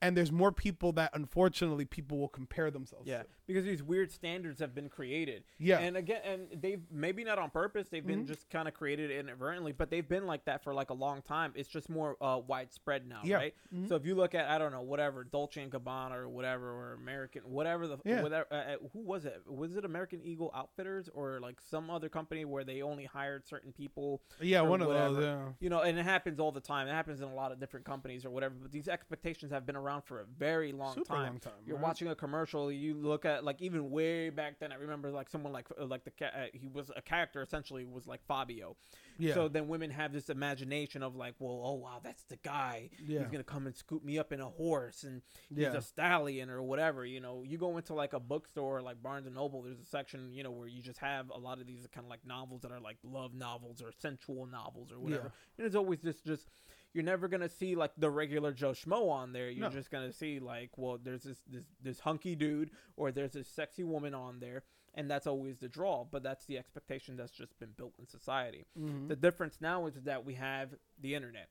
And 0.01 0.15
there's 0.15 0.31
more 0.31 0.51
people 0.51 0.91
that 0.93 1.11
unfortunately 1.13 1.85
people 1.85 2.17
will 2.19 2.27
compare 2.27 2.69
themselves 2.69 3.07
Yeah, 3.07 3.23
to. 3.23 3.27
because 3.47 3.63
these 3.65 3.81
weird 3.81 4.11
standards 4.11 4.59
have 4.59 4.75
been 4.75 4.89
created. 4.89 5.43
Yeah. 5.57 5.79
and 5.79 5.97
again, 5.97 6.21
and 6.23 6.61
they've 6.61 6.81
maybe 6.91 7.23
not 7.23 7.39
on 7.39 7.49
purpose. 7.49 7.87
They've 7.89 8.05
been 8.05 8.23
Mhm. 8.25 8.27
just 8.27 8.49
kind 8.49 8.67
of 8.67 8.73
created 8.73 9.09
inadvertently, 9.11 9.71
but 9.71 9.89
they've 9.89 10.07
been 10.07 10.25
like 10.27 10.45
that 10.45 10.63
for 10.63 10.73
like 10.73 10.89
a 10.89 10.93
long 10.93 11.21
time. 11.21 11.53
It's 11.55 11.69
just 11.69 11.89
more 11.89 12.17
uh, 12.21 12.39
widespread 12.45 13.07
now, 13.07 13.21
Yeah. 13.23 13.37
right? 13.37 13.55
Mhm. 13.73 13.87
So 13.87 13.95
if 13.95 14.05
you 14.05 14.15
look 14.15 14.35
at 14.35 14.49
I 14.49 14.57
don't 14.57 14.71
know 14.71 14.81
whatever 14.81 15.23
Dolce 15.23 15.61
and 15.61 15.71
Gabbana 15.71 16.15
or 16.15 16.29
whatever 16.29 16.69
or 16.71 16.93
American 16.93 17.41
whatever 17.51 17.87
the 17.87 17.97
Yeah. 18.05 18.21
whatever 18.21 18.47
uh, 18.51 18.55
uh, 18.55 18.77
who 18.93 18.99
was 18.99 19.25
it? 19.25 19.41
Was 19.47 19.75
it 19.75 19.85
American 19.85 20.21
Eagle 20.23 20.51
Outfitters 20.53 21.09
or 21.09 21.39
like 21.39 21.59
some 21.61 21.89
other 21.89 22.09
company 22.09 22.45
where 22.45 22.63
they 22.63 22.81
only 22.81 23.05
hired 23.05 23.47
certain 23.47 23.71
people? 23.71 24.21
yeah, 24.41 24.61
one 24.61 24.81
of 24.81 24.87
whatever. 24.87 25.13
those, 25.15 25.23
yeah. 25.23 25.53
You 25.59 25.69
know, 25.69 25.81
and 25.81 25.97
it 25.97 26.03
happens 26.03 26.39
all 26.39 26.51
the 26.51 26.61
time. 26.61 26.87
It 26.87 26.91
happens 26.91 27.21
in 27.21 27.27
a 27.29 27.33
lot 27.33 27.51
of 27.51 27.59
different 27.59 27.85
companies 27.85 28.25
or 28.25 28.29
whatever. 28.29 28.55
But 28.55 28.71
these 28.71 28.87
expectations 28.87 29.51
have 29.51 29.65
been 29.65 29.75
around 29.75 29.94
for 30.01 30.21
a 30.21 30.25
very 30.37 30.71
long 30.71 30.93
Super 30.93 31.13
time. 31.13 31.25
long 31.25 31.39
time. 31.39 31.53
You're 31.65 31.77
right? 31.77 31.83
watching 31.83 32.07
a 32.07 32.15
commercial. 32.15 32.71
You 32.71 32.95
look 32.95 33.25
at 33.25 33.43
like 33.43 33.61
even 33.61 33.89
way 33.89 34.29
back 34.29 34.59
then. 34.59 34.71
I 34.71 34.75
remember 34.75 35.11
like 35.11 35.29
someone 35.29 35.53
like 35.53 35.67
uh, 35.79 35.85
like 35.85 36.03
the 36.03 36.25
uh, 36.25 36.47
he 36.53 36.67
was 36.67 36.91
a 36.95 37.01
character 37.01 37.41
essentially 37.41 37.85
was 37.85 38.07
like 38.07 38.25
Fabio. 38.27 38.75
Yeah. 39.17 39.33
So 39.33 39.47
then 39.47 39.67
women 39.67 39.91
have 39.91 40.11
this 40.11 40.29
imagination 40.29 41.03
of 41.03 41.15
like, 41.15 41.35
well, 41.39 41.61
oh 41.63 41.73
wow, 41.73 42.01
that's 42.03 42.23
the 42.23 42.37
guy. 42.37 42.89
yeah. 43.05 43.19
He's 43.19 43.29
gonna 43.29 43.43
come 43.43 43.65
and 43.65 43.75
scoop 43.75 44.03
me 44.03 44.17
up 44.19 44.31
in 44.31 44.41
a 44.41 44.49
horse 44.49 45.03
and 45.03 45.21
he's 45.49 45.59
yeah. 45.59 45.73
a 45.73 45.81
stallion 45.81 46.49
or 46.49 46.61
whatever. 46.61 47.05
You 47.05 47.19
know, 47.19 47.43
you 47.45 47.57
go 47.57 47.77
into 47.77 47.93
like 47.93 48.13
a 48.13 48.19
bookstore 48.19 48.81
like 48.81 49.01
Barnes 49.01 49.25
and 49.25 49.35
Noble. 49.35 49.61
There's 49.61 49.79
a 49.79 49.85
section 49.85 50.33
you 50.33 50.43
know 50.43 50.51
where 50.51 50.67
you 50.67 50.81
just 50.81 50.99
have 50.99 51.29
a 51.29 51.37
lot 51.37 51.59
of 51.59 51.67
these 51.67 51.87
kind 51.93 52.05
of 52.05 52.09
like 52.09 52.25
novels 52.25 52.61
that 52.61 52.71
are 52.71 52.79
like 52.79 52.97
love 53.03 53.33
novels 53.33 53.81
or 53.81 53.91
sensual 53.91 54.45
novels 54.45 54.91
or 54.91 54.99
whatever. 54.99 55.31
Yeah. 55.33 55.57
And 55.57 55.67
it's 55.67 55.75
always 55.75 56.01
just 56.01 56.25
just 56.25 56.47
you're 56.95 57.03
never 57.03 57.27
gonna 57.27 57.49
see 57.49 57.75
like 57.75 57.91
the 57.97 58.09
regular 58.09 58.53
Joe 58.53 58.71
Schmo 58.71 59.09
on 59.11 59.33
there. 59.33 59.49
You're 59.49 59.67
No. 59.69 59.69
just 59.69 59.91
gonna 59.91 60.13
see 60.13 60.39
like, 60.39 60.77
well, 60.77 60.97
there's 60.97 61.23
this 61.23 61.43
this 61.45 61.65
this 61.81 61.99
hunky 61.99 62.35
dude 62.35 62.71
or 62.95 63.11
there's 63.11 63.33
this 63.33 63.49
sexy 63.49 63.83
woman 63.83 64.13
on 64.15 64.39
there, 64.39 64.63
and 64.93 65.11
that's 65.11 65.27
always 65.27 65.57
the 65.57 65.67
draw. 65.67 66.05
But 66.05 66.23
that's 66.23 66.45
the 66.45 66.57
expectation 66.57 67.17
that's 67.17 67.33
just 67.33 67.59
been 67.59 67.71
built 67.75 67.93
in 67.99 68.07
society. 68.07 68.65
Mhm. 68.79 69.09
The 69.09 69.17
difference 69.17 69.59
now 69.59 69.85
is 69.87 69.95
that 70.03 70.23
we 70.25 70.35
have 70.35 70.73
the 70.97 71.13
internet. 71.15 71.49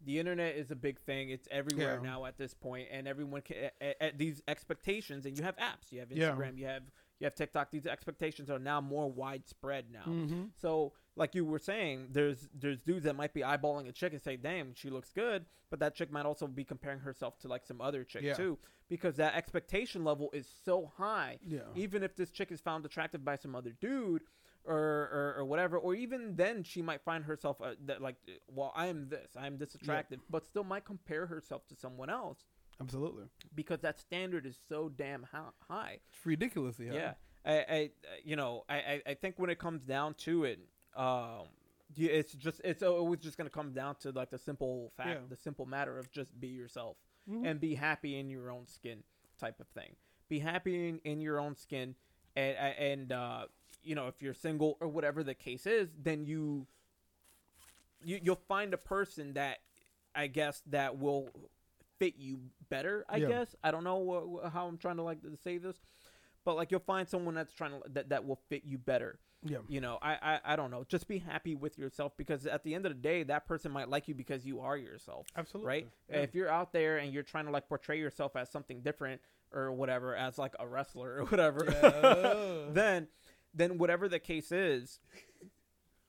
The 0.00 0.18
internet 0.20 0.54
is 0.54 0.70
a 0.70 0.76
big 0.76 1.00
thing. 1.00 1.30
It's 1.30 1.48
everywhere 1.50 1.96
Yeah. 1.96 2.02
now 2.10 2.24
at 2.26 2.36
this 2.38 2.54
point, 2.54 2.88
and 2.92 3.08
everyone 3.08 3.42
can 3.42 3.70
at, 3.80 3.96
at 4.00 4.18
these 4.18 4.42
expectations. 4.46 5.26
And 5.26 5.36
you 5.36 5.42
have 5.44 5.56
apps, 5.56 5.90
you 5.90 5.98
have 6.00 6.12
Yeah. 6.12 6.30
Instagram, 6.30 6.56
you 6.56 6.66
have 6.66 6.84
you 7.20 7.24
have 7.26 7.34
TikTok. 7.34 7.70
These 7.70 7.86
expectations 7.86 8.48
are 8.50 8.58
now 8.58 8.80
more 8.80 9.10
widespread 9.10 9.90
now. 9.90 10.04
Mhm. 10.04 10.50
So, 10.56 10.92
like 11.16 11.34
you 11.34 11.44
were 11.44 11.58
saying, 11.58 12.08
there's 12.10 12.48
there's 12.58 12.80
dudes 12.80 13.04
that 13.04 13.16
might 13.16 13.32
be 13.34 13.40
eyeballing 13.42 13.88
a 13.88 13.92
chick 13.92 14.12
and 14.12 14.22
say, 14.22 14.36
"Damn, 14.36 14.74
she 14.74 14.90
looks 14.90 15.12
good," 15.12 15.46
but 15.70 15.78
that 15.80 15.94
chick 15.94 16.10
might 16.12 16.26
also 16.26 16.46
be 16.46 16.64
comparing 16.64 17.00
herself 17.00 17.38
to 17.40 17.48
like 17.48 17.64
some 17.66 17.80
other 17.80 18.04
chick 18.04 18.22
Yeah. 18.22 18.34
too, 18.34 18.58
because 18.88 19.16
that 19.16 19.34
expectation 19.34 20.04
level 20.04 20.30
is 20.32 20.46
so 20.64 20.90
high. 20.96 21.38
Yeah. 21.46 21.60
Even 21.74 22.02
if 22.02 22.16
this 22.16 22.30
chick 22.30 22.50
is 22.50 22.60
found 22.60 22.84
attractive 22.84 23.24
by 23.24 23.36
some 23.36 23.54
other 23.54 23.70
dude, 23.80 24.22
or 24.64 24.76
or, 24.76 25.34
or 25.38 25.44
whatever, 25.44 25.78
or 25.78 25.94
even 25.94 26.34
then 26.36 26.62
she 26.64 26.82
might 26.82 27.02
find 27.02 27.24
herself 27.24 27.60
uh, 27.62 27.74
that 27.86 28.02
like, 28.02 28.16
well, 28.48 28.72
I 28.74 28.86
am 28.86 29.08
this, 29.08 29.28
I 29.36 29.46
am 29.46 29.58
this 29.58 29.74
attractive, 29.74 30.20
but 30.30 30.44
still 30.44 30.64
might 30.64 30.84
compare 30.84 31.26
herself 31.26 31.66
to 31.68 31.76
someone 31.76 32.10
else 32.10 32.38
Absolutely. 32.80 33.24
because 33.54 33.80
that 33.82 34.00
standard 34.00 34.46
is 34.46 34.58
so 34.68 34.88
damn 34.88 35.26
high. 35.68 36.00
It's 36.12 36.26
ridiculous. 36.26 36.76
Yeah. 36.80 36.92
Yeah, 36.92 37.14
I, 37.46 37.52
I, 37.76 37.90
you 38.24 38.36
know, 38.36 38.64
I, 38.68 39.02
I 39.06 39.14
think 39.14 39.38
when 39.38 39.50
it 39.50 39.58
comes 39.58 39.82
down 39.82 40.14
to 40.14 40.44
it, 40.44 40.58
um, 40.96 41.46
you- 41.96 42.10
it's 42.10 42.32
just 42.32 42.60
it's 42.64 42.82
always 42.82 43.20
just 43.20 43.36
gonna 43.38 43.50
come 43.50 43.72
down 43.72 43.96
to 43.96 44.10
like 44.12 44.30
the 44.30 44.38
simple 44.38 44.90
fact, 44.96 45.08
Yeah. 45.08 45.26
the 45.28 45.36
simple 45.36 45.66
matter 45.66 45.98
of 45.98 46.10
just 46.10 46.38
be 46.40 46.48
yourself 46.48 46.96
Mhm. 47.28 47.46
and 47.46 47.60
be 47.60 47.74
happy 47.74 48.18
in 48.18 48.28
your 48.30 48.50
own 48.50 48.66
skin, 48.66 49.02
type 49.38 49.60
of 49.60 49.68
thing. 49.68 49.96
Be 50.28 50.38
happy 50.40 50.88
in, 50.88 50.98
in 51.04 51.20
your 51.20 51.38
own 51.40 51.54
skin, 51.56 51.94
and 52.36 52.56
and 52.56 53.12
uh, 53.12 53.46
you 53.82 53.94
know 53.94 54.08
if 54.08 54.20
you're 54.22 54.34
single 54.34 54.76
or 54.80 54.88
whatever 54.88 55.22
the 55.22 55.34
case 55.34 55.66
is, 55.66 55.90
then 55.98 56.24
you, 56.24 56.66
you 58.02 58.20
you'll 58.22 58.36
find 58.48 58.72
a 58.74 58.78
person 58.78 59.34
that 59.34 59.58
I 60.14 60.26
guess 60.28 60.62
that 60.66 60.98
will 60.98 61.30
fit 61.98 62.16
you 62.16 62.40
better. 62.68 63.04
I 63.08 63.16
Yeah. 63.18 63.28
guess 63.28 63.54
I 63.62 63.70
don't 63.70 63.84
know 63.84 63.96
wha- 63.98 64.24
wha- 64.24 64.48
how 64.50 64.66
I'm 64.66 64.78
trying 64.78 64.96
to 64.96 65.02
like 65.02 65.22
to 65.22 65.36
say 65.36 65.58
this, 65.58 65.80
but 66.44 66.56
like 66.56 66.70
you'll 66.70 66.80
find 66.80 67.08
someone 67.08 67.34
that's 67.34 67.52
trying 67.52 67.70
to 67.72 67.80
that 67.92 68.08
that 68.10 68.26
will 68.26 68.40
fit 68.48 68.62
you 68.64 68.78
better. 68.78 69.18
yeah. 69.42 69.58
You 69.68 69.80
know, 69.80 69.98
I, 70.00 70.16
I 70.22 70.40
I 70.52 70.56
don't 70.56 70.70
know. 70.70 70.84
Just 70.88 71.06
be 71.08 71.18
happy 71.18 71.54
with 71.54 71.78
yourself 71.78 72.12
because 72.16 72.46
at 72.46 72.64
the 72.64 72.74
end 72.74 72.86
of 72.86 72.92
the 72.92 72.98
day, 73.00 73.22
that 73.24 73.46
person 73.46 73.72
might 73.72 73.88
like 73.88 74.08
you 74.08 74.14
because 74.14 74.44
you 74.46 74.60
are 74.60 74.76
yourself 74.76 75.26
Absolutely. 75.36 75.68
right? 75.68 75.88
Yeah. 76.10 76.16
If 76.18 76.34
you're 76.34 76.48
out 76.50 76.72
there 76.72 76.96
and 76.98 77.12
you're 77.12 77.22
trying 77.22 77.44
to 77.46 77.50
like 77.50 77.68
portray 77.68 77.98
yourself 77.98 78.36
as 78.36 78.50
something 78.50 78.80
different 78.80 79.20
or 79.52 79.70
whatever, 79.72 80.16
as 80.16 80.38
like 80.38 80.54
a 80.58 80.66
wrestler 80.66 81.16
or 81.18 81.24
whatever, 81.26 81.66
Yeah. 81.70 82.64
then 82.72 83.08
then 83.56 83.78
whatever 83.78 84.08
the 84.08 84.18
case 84.18 84.50
is, 84.50 84.98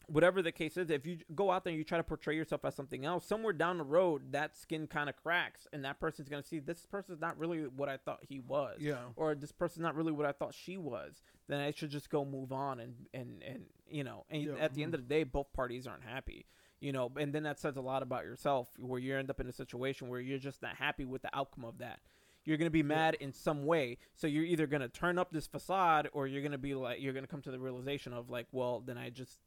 whatever 0.08 0.42
the 0.42 0.52
case 0.52 0.78
is, 0.78 0.90
if 0.90 1.06
you 1.06 1.20
go 1.34 1.52
out 1.52 1.64
there 1.64 1.72
and 1.72 1.78
you 1.78 1.84
try 1.84 1.98
to 1.98 2.04
portray 2.04 2.36
yourself 2.36 2.66
as 2.66 2.76
something 2.76 3.06
else, 3.06 3.26
somewhere 3.26 3.54
down 3.54 3.78
the 3.78 3.84
road 3.84 4.32
that 4.32 4.58
skin 4.58 4.88
kind 4.88 5.10
of 5.10 5.16
cracks, 5.16 5.68
and 5.74 5.84
that 5.86 6.00
person's 6.00 6.30
gonna 6.30 6.44
see 6.44 6.60
this 6.60 6.86
person's 6.86 7.22
not 7.22 7.38
really 7.38 7.64
what 7.64 7.90
I 7.90 7.98
thought 7.98 8.20
he 8.28 8.40
was. 8.40 8.80
yeah. 8.80 8.98
Or 9.16 9.36
this 9.36 9.52
person's 9.52 9.84
not 9.84 9.96
really 9.96 10.12
what 10.12 10.26
I 10.26 10.32
thought 10.32 10.54
she 10.54 10.78
was. 10.78 11.22
Then 11.48 11.60
I 11.60 11.72
should 11.72 11.90
just 11.90 12.10
go 12.10 12.26
move 12.26 12.52
on 12.52 12.80
and 12.80 12.96
and 13.14 13.44
and 13.44 13.66
you 13.90 14.04
know. 14.04 14.26
And 14.30 14.44
Yeah. 14.44 14.54
at 14.60 14.74
the 14.74 14.84
end 14.84 14.94
mm-hmm. 14.94 15.02
of 15.02 15.08
the 15.08 15.16
day, 15.16 15.24
both 15.24 15.54
parties 15.54 15.88
aren't 15.88 16.04
happy 16.04 16.46
you 16.80 16.92
know 16.92 17.12
and 17.18 17.34
then 17.34 17.44
that 17.44 17.60
says 17.60 17.78
a 17.78 17.82
lot 17.82 18.04
about 18.04 18.26
yourself 18.26 18.68
where 18.78 19.00
you 19.00 19.16
end 19.16 19.30
up 19.30 19.40
in 19.40 19.48
a 19.48 19.52
situation 19.52 20.10
where 20.10 20.20
you're 20.20 20.38
just 20.38 20.62
not 20.62 20.76
happy 20.76 21.06
with 21.06 21.22
the 21.22 21.30
outcome 21.36 21.66
of 21.66 21.78
that 21.78 22.00
you're 22.44 22.58
going 22.58 22.68
to 22.68 22.72
be 22.72 22.84
mad 22.84 23.16
in 23.20 23.34
some 23.34 23.66
way 23.66 23.98
so 24.14 24.28
you're 24.28 24.44
either 24.44 24.68
going 24.68 24.82
to 24.82 24.90
turn 24.90 25.18
up 25.18 25.32
this 25.32 25.48
facade 25.48 26.08
or 26.14 26.28
you're 26.28 26.42
going 26.42 26.52
to 26.52 26.58
be 26.58 26.76
like 26.76 27.02
you're 27.02 27.14
going 27.14 27.24
to 27.26 27.32
come 27.32 27.42
to 27.42 27.52
the 27.52 27.60
realization 27.60 28.14
of 28.14 28.30
like 28.30 28.48
well 28.52 28.84
then 28.86 28.98
i 28.98 29.10
just 29.10 29.40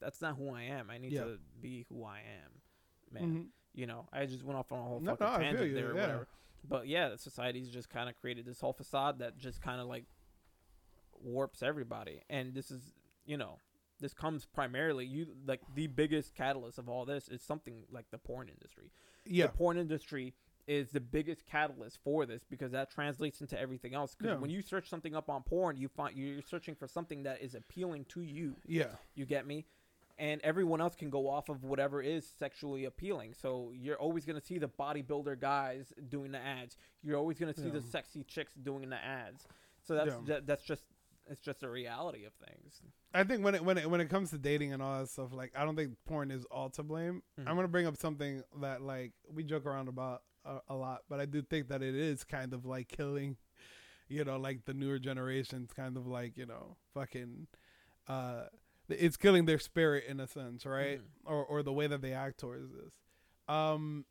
that's 0.00 0.20
not 0.20 0.36
who 0.36 0.50
i 0.54 0.62
am 0.62 0.90
i 0.90 0.98
need 0.98 1.12
Yeah. 1.12 1.24
to 1.24 1.38
be 1.60 1.86
who 1.88 2.04
i 2.04 2.18
am 2.18 2.60
man 3.12 3.22
Mhm. 3.22 3.46
you 3.74 3.86
know 3.86 4.08
i 4.12 4.26
just 4.26 4.42
went 4.44 4.58
off 4.58 4.70
on 4.72 4.78
a 4.78 4.82
whole 4.82 5.00
No, 5.00 5.16
fucking 5.16 5.32
no, 5.34 5.42
tangent 5.52 5.74
there 5.74 5.90
or 5.90 5.94
yeah. 5.94 6.00
whatever 6.00 6.28
but 6.68 6.86
yeah 6.88 7.08
the 7.08 7.18
society's 7.18 7.68
just 7.68 7.88
kind 7.90 8.08
of 8.08 8.16
created 8.20 8.44
this 8.46 8.60
whole 8.60 8.72
facade 8.72 9.18
that 9.20 9.36
just 9.38 9.60
kind 9.62 9.80
of 9.80 9.86
like 9.86 10.04
warps 11.22 11.62
everybody 11.62 12.20
and 12.28 12.54
this 12.54 12.70
is 12.70 12.92
you 13.24 13.36
know 13.36 13.58
this 13.98 14.12
comes 14.12 14.44
primarily 14.44 15.06
you 15.06 15.26
like 15.46 15.60
the 15.74 15.86
biggest 15.86 16.34
catalyst 16.34 16.78
of 16.78 16.88
all 16.88 17.04
this 17.04 17.28
is 17.28 17.40
something 17.42 17.84
like 17.90 18.04
the 18.10 18.18
porn 18.18 18.48
industry 18.48 18.90
Yeah. 19.24 19.46
the 19.46 19.52
porn 19.52 19.78
industry 19.78 20.34
is 20.66 20.90
the 20.90 21.00
biggest 21.00 21.46
catalyst 21.46 21.98
for 22.04 22.26
this 22.26 22.44
because 22.44 22.72
that 22.72 22.90
translates 22.90 23.40
into 23.40 23.58
everything 23.58 23.94
else 23.94 24.14
because 24.14 24.34
Yeah. 24.34 24.38
when 24.40 24.50
you 24.50 24.60
search 24.62 24.88
something 24.88 25.14
up 25.14 25.30
on 25.30 25.42
porn 25.42 25.76
you 25.76 25.88
find 25.88 26.16
you're 26.16 26.42
searching 26.42 26.74
for 26.74 26.86
something 26.86 27.22
that 27.22 27.40
is 27.40 27.54
appealing 27.54 28.04
to 28.06 28.20
you 28.20 28.56
Yeah. 28.66 28.96
you 29.14 29.24
get 29.24 29.46
me 29.46 29.64
and 30.18 30.40
everyone 30.42 30.80
else 30.80 30.94
can 30.94 31.10
go 31.10 31.28
off 31.28 31.48
of 31.48 31.62
whatever 31.64 32.00
is 32.02 32.26
sexually 32.38 32.84
appealing 32.86 33.34
so 33.34 33.70
you're 33.74 33.96
always 33.98 34.24
going 34.24 34.38
to 34.38 34.44
see 34.46 34.58
the 34.58 34.68
bodybuilder 34.68 35.38
guys 35.40 35.92
doing 36.08 36.32
the 36.32 36.38
ads 36.38 36.76
you're 37.02 37.16
always 37.18 37.38
going 37.38 37.52
to 37.52 37.60
see 37.60 37.68
the 37.70 37.82
sexy 37.82 38.22
chicks 38.24 38.54
doing 38.54 38.88
the 38.90 38.96
ads 39.04 39.46
so 39.84 39.94
that's 39.94 40.08
Yeah. 40.10 40.20
that, 40.26 40.46
that's 40.46 40.62
just 40.62 40.82
it's 41.28 41.40
just 41.42 41.62
a 41.64 41.68
reality 41.68 42.24
of 42.24 42.32
things 42.34 42.80
I 43.12 43.24
think 43.24 43.42
when 43.44 43.54
it 43.54 43.64
when 43.64 43.78
it 43.78 43.90
when 43.90 44.00
it 44.00 44.08
comes 44.10 44.30
to 44.30 44.38
dating 44.38 44.72
and 44.74 44.82
all 44.82 45.00
that 45.00 45.08
stuff, 45.08 45.32
like 45.32 45.52
I 45.56 45.64
don't 45.64 45.74
think 45.74 45.96
porn 46.06 46.30
is 46.30 46.44
all 46.50 46.68
to 46.70 46.82
blame. 46.82 47.22
Mhm. 47.40 47.48
I'm 47.48 47.56
gonna 47.56 47.66
bring 47.66 47.86
up 47.86 47.96
something 47.96 48.42
that 48.60 48.82
like 48.82 49.12
we 49.32 49.42
joke 49.42 49.64
around 49.64 49.88
about 49.88 50.22
a, 50.44 50.58
a 50.68 50.74
lot, 50.74 51.04
but 51.08 51.18
I 51.18 51.24
do 51.24 51.40
think 51.40 51.68
that 51.68 51.82
it 51.82 51.94
is 51.94 52.24
kind 52.24 52.52
of 52.52 52.66
like 52.66 52.88
killing, 52.88 53.38
you 54.08 54.22
know, 54.24 54.36
like 54.38 54.66
the 54.66 54.74
newer 54.74 54.98
generations, 54.98 55.72
kind 55.72 55.96
of 55.96 56.06
like 56.06 56.36
you 56.36 56.44
know, 56.46 56.76
fucking, 56.92 57.46
uh, 58.06 58.44
it's 58.88 59.16
killing 59.16 59.44
their 59.46 59.58
spirit 59.58 60.04
in 60.06 60.20
a 60.20 60.26
sense, 60.26 60.64
right? 60.66 61.00
Mhm. 61.00 61.04
Or 61.24 61.44
or 61.44 61.62
the 61.62 61.72
way 61.72 61.86
that 61.86 62.00
they 62.02 62.12
act 62.12 62.38
towards 62.38 62.70
this. 62.72 62.94
Um, 63.48 64.04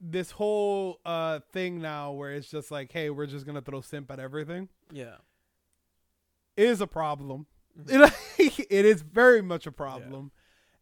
this 0.00 0.32
whole 0.32 1.00
uh 1.04 1.40
thing 1.52 1.80
now 1.80 2.12
where 2.12 2.32
it's 2.32 2.50
just 2.50 2.70
like, 2.70 2.90
hey, 2.92 3.10
we're 3.10 3.26
just 3.26 3.46
gonna 3.46 3.60
throw 3.62 3.80
simp 3.80 4.10
at 4.10 4.18
everything 4.18 4.68
yeah 4.92 5.16
is 6.56 6.80
a 6.80 6.86
problem. 6.86 7.46
Mhm. 7.78 8.12
It, 8.38 8.66
it 8.70 8.84
is 8.84 9.02
very 9.02 9.40
much 9.42 9.66
a 9.66 9.72
problem. 9.72 10.32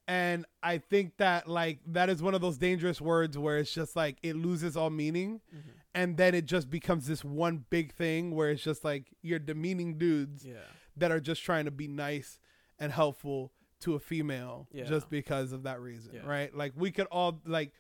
And 0.09 0.45
I 0.63 0.79
think 0.79 1.19
that 1.19 1.47
like 1.49 1.79
that 1.87 2.09
is 2.11 2.21
one 2.23 2.35
of 2.35 2.41
those 2.41 2.59
dangerous 2.59 3.01
words 3.01 3.39
where 3.39 3.59
it's 3.59 3.73
just 3.73 3.95
like 3.95 4.19
it 4.25 4.35
loses 4.35 4.77
all 4.77 4.91
meaning 4.91 5.41
Mhm. 5.55 5.61
and 5.95 6.17
then 6.17 6.35
it 6.35 6.47
just 6.47 6.69
becomes 6.71 7.07
this 7.07 7.25
one 7.25 7.65
big 7.71 7.93
thing 7.93 8.33
where 8.33 8.51
it's 8.51 8.63
just 8.63 8.83
like 8.85 9.05
you're 9.23 9.39
demeaning 9.39 9.99
dudes 9.99 10.45
yeah 10.45 10.55
that 10.97 11.13
are 11.13 11.21
just 11.21 11.45
trying 11.45 11.67
to 11.67 11.71
be 11.71 11.87
nice 11.87 12.40
and 12.81 12.91
helpful 12.93 13.53
to 13.81 13.95
a 13.95 13.99
female 14.01 14.67
Yeah. 14.73 14.85
just 14.85 15.09
because 15.09 15.53
of 15.53 15.63
that 15.63 15.81
reason, 15.81 16.15
Yeah. 16.15 16.27
right? 16.27 16.55
Like 16.55 16.73
we 16.77 16.91
could 16.91 17.07
all 17.07 17.41
like 17.47 17.73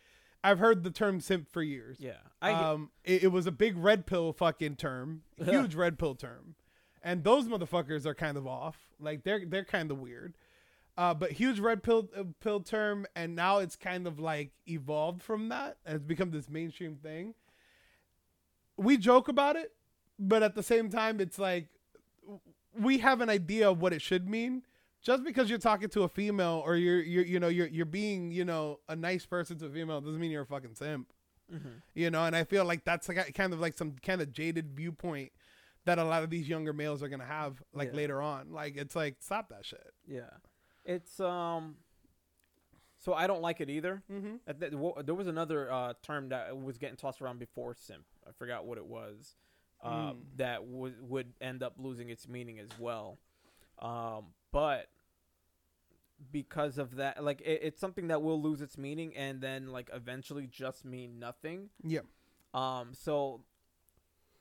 I've 0.44 0.58
heard 0.58 0.84
the 0.84 0.90
term 0.90 1.20
simp 1.20 1.50
for 1.50 1.62
years. 1.62 1.98
Yeah, 2.00 2.14
I 2.40 2.52
um, 2.52 2.90
it, 3.04 3.24
it 3.24 3.28
was 3.28 3.46
a 3.46 3.52
big 3.52 3.76
red 3.76 4.06
pill 4.06 4.32
fucking 4.32 4.76
term, 4.76 5.22
huge 5.36 5.74
red 5.74 5.98
pill 5.98 6.14
term, 6.14 6.54
and 7.02 7.24
those 7.24 7.46
motherfuckers 7.48 8.06
are 8.06 8.14
kind 8.14 8.36
of 8.38 8.46
off. 8.46 8.78
Like 9.00 9.24
they're 9.24 9.44
they're 9.44 9.64
kind 9.64 9.90
of 9.90 9.98
weird. 9.98 10.34
Uh, 10.96 11.14
but 11.14 11.32
huge 11.32 11.60
red 11.60 11.82
pill 11.82 12.08
uh, 12.16 12.24
pill 12.40 12.60
term, 12.60 13.06
and 13.14 13.34
now 13.36 13.58
it's 13.58 13.76
kind 13.76 14.06
of 14.06 14.18
like 14.18 14.52
evolved 14.66 15.22
from 15.22 15.48
that, 15.50 15.76
and 15.84 15.96
it's 15.96 16.04
become 16.04 16.30
this 16.30 16.48
mainstream 16.48 16.96
thing. 16.96 17.34
We 18.76 18.96
joke 18.96 19.28
about 19.28 19.56
it, 19.56 19.72
but 20.18 20.42
at 20.42 20.54
the 20.54 20.62
same 20.62 20.88
time, 20.88 21.20
it's 21.20 21.38
like 21.38 21.68
we 22.78 22.98
have 22.98 23.20
an 23.20 23.28
idea 23.28 23.68
of 23.70 23.80
what 23.82 23.92
it 23.92 24.00
should 24.00 24.28
mean. 24.28 24.62
Just 25.02 25.24
because 25.24 25.48
you're 25.48 25.58
talking 25.58 25.88
to 25.90 26.02
a 26.02 26.08
female 26.08 26.62
or 26.64 26.76
you're 26.76 27.00
you're 27.00 27.24
you 27.24 27.40
know 27.40 27.48
you're 27.48 27.66
you're 27.68 27.86
being 27.86 28.30
you 28.30 28.44
know 28.44 28.80
a 28.88 28.94
nice 28.96 29.24
person 29.26 29.58
to 29.58 29.66
a 29.66 29.70
female 29.70 30.00
doesn't 30.00 30.20
mean 30.20 30.30
you're 30.30 30.42
a 30.42 30.46
fucking 30.46 30.74
simp. 30.74 31.08
Mm-hmm. 31.52 31.68
You 31.94 32.10
know, 32.10 32.24
and 32.24 32.36
I 32.36 32.44
feel 32.44 32.64
like 32.64 32.84
that's 32.84 33.08
like 33.08 33.34
kind 33.34 33.52
of 33.52 33.60
like 33.60 33.76
some 33.76 33.96
kind 34.02 34.20
of 34.20 34.32
jaded 34.32 34.72
viewpoint 34.76 35.32
that 35.86 35.98
a 35.98 36.04
lot 36.04 36.22
of 36.22 36.30
these 36.30 36.48
younger 36.48 36.72
males 36.72 37.02
are 37.02 37.08
gonna 37.08 37.24
have 37.24 37.62
like 37.72 37.88
Yeah. 37.90 37.96
later 37.96 38.22
on. 38.22 38.52
Like 38.52 38.76
it's 38.76 38.94
like 38.94 39.16
stop 39.20 39.48
that 39.48 39.64
shit. 39.64 39.92
yeah, 40.06 40.30
it's 40.84 41.18
um. 41.20 41.76
So 42.98 43.14
I 43.14 43.26
don't 43.26 43.40
like 43.40 43.62
it 43.62 43.70
either. 43.70 44.02
Mm-hmm. 44.12 45.02
There 45.06 45.14
was 45.14 45.26
another 45.26 45.72
uh, 45.72 45.94
term 46.02 46.28
that 46.28 46.54
was 46.62 46.76
getting 46.76 46.96
tossed 46.96 47.22
around 47.22 47.38
before 47.38 47.74
simp. 47.74 48.04
I 48.28 48.32
forgot 48.32 48.66
what 48.66 48.76
it 48.76 48.84
was. 48.86 49.36
Uh, 49.82 50.12
Mm. 50.12 50.16
That 50.36 50.66
would 50.66 51.08
would 51.08 51.32
end 51.40 51.62
up 51.62 51.76
losing 51.78 52.10
its 52.10 52.28
meaning 52.28 52.58
as 52.58 52.68
well. 52.78 53.16
Um, 53.78 54.26
but 54.52 54.86
because 56.32 56.78
of 56.78 56.96
that, 56.96 57.22
like 57.22 57.40
it, 57.40 57.60
it's 57.62 57.80
something 57.80 58.08
that 58.08 58.22
will 58.22 58.40
lose 58.40 58.60
its 58.60 58.76
meaning 58.76 59.16
and 59.16 59.40
then 59.40 59.68
like 59.68 59.90
eventually 59.92 60.46
just 60.46 60.84
mean 60.84 61.18
nothing. 61.18 61.70
Yeah. 61.82 62.00
Um, 62.52 62.90
so 62.92 63.42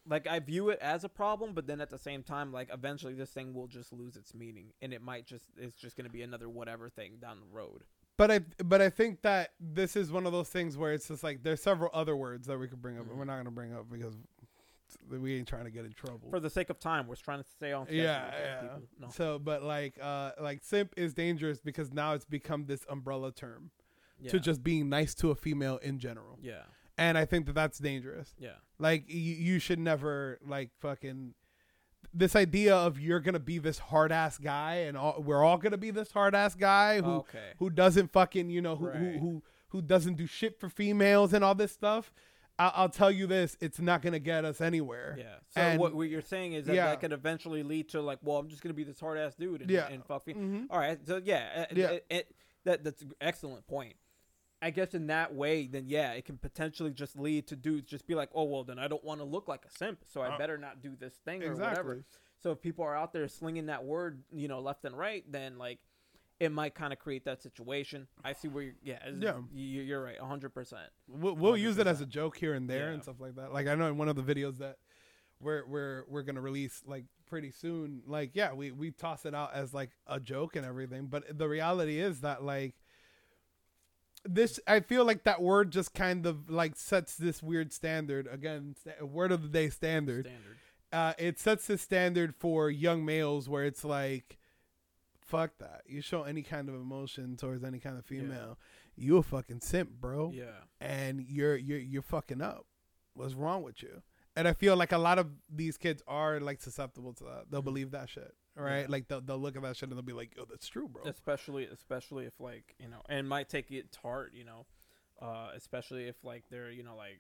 like 0.08 0.28
I 0.28 0.40
view 0.40 0.70
it 0.70 0.80
as 0.82 1.04
a 1.04 1.10
problem, 1.10 1.54
but 1.54 1.68
then 1.68 1.82
at 1.82 1.90
the 1.90 1.98
same 1.98 2.24
time, 2.24 2.52
like 2.52 2.70
eventually 2.74 3.14
this 3.14 3.30
thing 3.30 3.54
will 3.54 3.68
just 3.68 3.94
lose 3.94 4.16
its 4.16 4.34
meaning, 4.34 4.74
and 4.82 4.94
it 4.94 5.02
might 5.02 5.26
just 5.26 5.46
it's 5.58 5.80
just 5.80 5.96
gonna 5.96 6.10
be 6.10 6.22
another 6.22 6.50
whatever 6.50 6.90
thing 6.90 7.18
down 7.22 7.38
the 7.40 7.56
road. 7.56 7.84
But 8.18 8.32
I 8.32 8.40
but 8.64 8.82
I 8.82 8.90
think 8.90 9.22
that 9.22 9.52
this 9.60 9.96
is 9.96 10.12
one 10.12 10.26
of 10.26 10.32
those 10.32 10.50
things 10.50 10.78
where 10.78 10.94
it's 10.94 11.08
just 11.08 11.24
like 11.24 11.44
there's 11.44 11.62
several 11.62 11.92
other 11.94 12.16
words 12.16 12.48
that 12.48 12.58
we 12.58 12.68
could 12.68 12.82
bring 12.82 12.98
up, 12.98 13.08
and 13.10 13.18
we're 13.18 13.26
not 13.26 13.38
gonna 13.38 13.52
bring 13.52 13.74
up 13.74 13.86
because 13.90 14.16
we 15.10 15.38
ain't 15.38 15.48
trying 15.48 15.66
to 15.66 15.72
get 15.72 15.86
in 15.86 15.94
trouble. 15.94 16.30
For 16.30 16.40
the 16.40 16.50
sake 16.50 16.70
of 16.70 16.80
time, 16.80 17.08
we're 17.08 17.16
trying 17.16 17.42
to 17.42 17.50
stay 17.50 17.74
on. 17.74 17.86
schedule 17.86 18.04
yeah, 18.04 18.32
yeah. 18.62 18.78
No. 19.00 19.08
So, 19.10 19.40
but 19.40 19.64
like, 19.64 19.96
uh, 20.02 20.32
like 20.40 20.64
simp 20.64 20.94
is 20.98 21.14
dangerous 21.14 21.60
because 21.60 21.92
now 21.92 22.14
it's 22.14 22.26
become 22.26 22.66
this 22.66 22.86
umbrella 22.90 23.32
term 23.32 23.72
Yeah. 24.20 24.32
to 24.32 24.40
just 24.40 24.64
being 24.64 24.90
nice 24.90 25.14
to 25.16 25.32
a 25.32 25.36
female 25.36 25.78
in 25.78 26.00
general, 26.00 26.40
yeah. 26.42 26.64
and 26.98 27.18
I 27.18 27.26
think 27.26 27.46
that 27.46 27.56
that's 27.56 27.80
dangerous. 27.80 28.36
Yeah. 28.40 28.58
Like, 28.78 29.06
you, 29.08 29.36
you 29.36 29.60
should 29.60 29.80
never 29.80 30.40
like 30.46 30.72
fucking 30.80 31.34
this 32.14 32.36
idea 32.36 32.76
of 32.76 33.00
you're 33.00 33.20
gonna 33.20 33.40
be 33.40 33.60
this 33.60 33.80
hard 33.80 34.12
ass 34.12 34.38
guy, 34.38 34.76
and 34.76 34.98
all, 34.98 35.22
we're 35.22 35.44
all 35.44 35.58
gonna 35.58 35.78
be 35.78 35.92
this 35.92 36.12
hard 36.12 36.36
ass 36.36 36.56
guy 36.56 37.02
who 37.02 37.12
okay. 37.12 37.54
who 37.60 37.70
doesn't 37.70 38.12
fucking 38.12 38.50
you 38.50 38.62
know 38.62 38.76
who, 38.76 38.90
who 38.90 39.20
who 39.20 39.44
who 39.70 39.82
doesn't 39.82 40.16
do 40.16 40.26
shit 40.26 40.60
for 40.60 40.70
females 40.70 41.34
and 41.34 41.44
all 41.44 41.56
this 41.56 41.72
stuff. 41.72 42.12
I, 42.60 42.72
I'll 42.76 42.90
tell 42.90 43.10
you 43.12 43.26
this: 43.26 43.58
it's 43.62 43.80
not 43.80 44.02
gonna 44.02 44.20
get 44.20 44.46
us 44.46 44.60
anywhere. 44.62 45.16
Yeah. 45.18 45.36
So 45.50 45.62
And- 45.62 45.80
what, 45.80 45.96
what 45.96 46.10
you're 46.10 46.22
saying 46.22 46.54
is 46.54 46.66
that 46.66 46.76
Yeah. 46.76 46.86
that 46.88 47.00
could 47.00 47.14
eventually 47.14 47.64
lead 47.64 47.90
to 47.90 48.02
like, 48.02 48.20
well, 48.22 48.38
I'm 48.38 48.50
just 48.50 48.62
gonna 48.62 48.74
be 48.76 48.84
this 48.84 49.00
hard 49.00 49.18
ass 49.18 49.34
dude 49.36 49.62
and, 49.62 49.72
Yeah. 49.72 49.88
and 49.88 50.06
fuck 50.06 50.28
me. 50.28 50.34
Mm-hmm. 50.34 50.64
All 50.70 50.78
right. 50.80 51.00
So 51.08 51.22
yeah. 51.24 51.66
uh, 51.72 51.74
Yeah. 51.76 51.88
It, 51.92 52.06
it, 52.10 52.36
that 52.66 52.84
that's 52.84 53.02
an 53.02 53.14
excellent 53.22 53.66
point. 53.66 53.96
I 54.62 54.72
guess 54.72 54.94
in 54.94 55.08
that 55.08 55.34
way, 55.34 55.68
then 55.68 55.86
yeah, 55.88 56.12
it 56.12 56.26
can 56.26 56.38
potentially 56.38 56.92
just 56.92 57.18
lead 57.18 57.48
to 57.48 57.56
dudes 57.56 57.90
just 57.90 58.06
be 58.06 58.14
like, 58.14 58.30
oh 58.36 58.44
well, 58.44 58.66
then 58.66 58.78
I 58.78 58.90
don't 58.90 59.04
want 59.06 59.22
to 59.22 59.26
look 59.26 59.48
like 59.48 59.64
a 59.66 59.72
simp, 59.72 60.00
so 60.06 60.20
I 60.20 60.36
Uh, 60.36 60.38
better 60.38 60.58
not 60.58 60.82
do 60.82 60.98
this 61.00 61.14
thing 61.24 61.42
or 61.44 61.56
whatever. 61.56 62.04
So 62.44 62.52
if 62.52 62.62
people 62.62 62.84
are 62.84 62.96
out 62.96 63.14
there 63.14 63.28
slinging 63.30 63.68
that 63.68 63.86
word, 63.86 64.24
you 64.34 64.50
know, 64.50 64.60
left 64.60 64.84
and 64.84 64.98
right, 64.98 65.24
then 65.32 65.58
like 65.58 65.80
it 66.40 66.52
might 66.52 66.74
kind 66.74 66.94
of 66.94 67.00
create 67.00 67.26
that 67.26 67.42
situation. 67.42 68.08
I 68.24 68.34
see 68.34 68.48
where 68.48 68.64
you're, 68.64 68.74
yeah, 68.82 69.00
Yeah. 69.20 69.38
you, 69.54 69.82
you're 69.82 70.02
right, 70.04 70.18
hundred 70.20 70.54
percent. 70.54 70.88
We'll, 71.08 71.36
we'll 71.36 71.58
use 71.58 71.78
it 71.78 71.88
as 71.88 72.00
a 72.02 72.06
joke 72.06 72.38
here 72.38 72.54
and 72.54 72.70
there 72.70 72.88
Yeah. 72.88 72.94
and 72.94 73.04
stuff 73.04 73.20
like 73.20 73.36
that. 73.36 73.52
Like 73.54 73.68
I 73.68 73.76
know 73.76 73.88
in 73.88 73.98
one 73.98 74.08
of 74.10 74.16
the 74.16 74.24
videos 74.24 74.58
that 74.60 74.78
we're 75.42 75.66
we're 75.66 76.04
we're 76.08 76.24
gonna 76.24 76.42
release 76.42 76.82
like 76.86 77.06
pretty 77.28 77.52
soon. 77.52 78.02
Like 78.08 78.32
yeah, 78.34 78.54
we 78.54 78.72
we 78.72 78.92
toss 78.92 79.26
it 79.26 79.34
out 79.36 79.54
as 79.54 79.74
like 79.74 79.92
a 80.08 80.20
joke 80.20 80.56
and 80.56 80.66
everything. 80.66 81.08
But 81.08 81.38
the 81.38 81.48
reality 81.50 82.00
is 82.00 82.22
that 82.22 82.44
like 82.44 82.76
this, 84.26 84.60
I 84.68 84.82
feel 84.82 85.06
like 85.06 85.24
that 85.24 85.42
word 85.42 85.72
just 85.72 85.94
kind 85.94 86.26
of 86.26 86.50
like 86.50 86.76
sets 86.76 87.16
this 87.16 87.42
weird 87.42 87.72
standard 87.72 88.28
again. 88.28 88.76
sta- 88.80 89.06
Word 89.06 89.32
of 89.32 89.44
the 89.44 89.48
day 89.48 89.70
standard. 89.70 90.26
Standard. 90.26 90.58
uh, 90.92 91.14
it 91.18 91.40
sets 91.40 91.68
the 91.68 91.78
standard 91.78 92.36
for 92.36 92.70
young 92.70 93.06
males 93.06 93.48
where 93.48 93.64
it's 93.64 93.86
like, 93.86 94.38
fuck 95.30 95.58
that. 95.60 95.84
You 95.86 96.02
show 96.02 96.24
any 96.24 96.42
kind 96.44 96.70
of 96.70 96.76
emotion 96.76 97.38
towards 97.38 97.64
any 97.64 97.80
kind 97.80 97.98
of 97.98 98.04
Yeah. 98.10 98.22
female, 98.22 98.60
you 98.96 99.18
a 99.18 99.24
fucking 99.24 99.62
simp, 99.62 99.92
bro. 100.00 100.32
Yeah. 100.34 100.64
And 100.82 101.22
you're 101.22 101.56
you're 101.56 101.80
you're 101.80 102.02
fucking 102.02 102.42
up. 102.42 102.66
What's 103.14 103.34
wrong 103.36 103.64
with 103.64 103.82
you? 103.84 104.02
And 104.36 104.48
I 104.48 104.54
feel 104.54 104.76
like 104.78 104.92
a 104.92 104.98
lot 104.98 105.20
of 105.20 105.28
these 105.50 105.78
kids 105.78 106.02
are 106.08 106.40
like 106.40 106.62
susceptible 106.62 107.14
to 107.16 107.24
that. 107.26 107.46
They'll 107.50 107.62
Mhm. 107.62 107.66
believe 107.66 107.92
that 107.92 108.10
shit, 108.10 108.34
right? 108.56 108.82
Yeah. 108.82 108.86
Like 108.90 109.08
they'll 109.08 109.22
they'll 109.22 109.38
look 109.40 109.56
at 109.56 109.62
that 109.64 109.76
shit 109.76 109.90
and 109.90 109.98
they'll 109.98 110.04
be 110.06 110.14
like, 110.14 110.36
"Yo, 110.36 110.46
that's 110.46 110.68
true, 110.68 110.88
bro." 110.88 111.04
especially 111.06 111.66
especially 111.66 112.26
if 112.26 112.40
like 112.40 112.76
you 112.80 112.88
know 112.88 113.02
and 113.10 113.28
might 113.28 113.50
take 113.50 113.72
it 113.72 113.92
to 113.94 114.00
heart 114.00 114.34
you 114.34 114.46
know 114.46 114.66
uh 115.22 115.52
especially 115.56 116.08
if 116.08 116.24
like 116.24 116.46
they're 116.50 116.72
you 116.72 116.84
know 116.84 116.96
like 116.96 117.20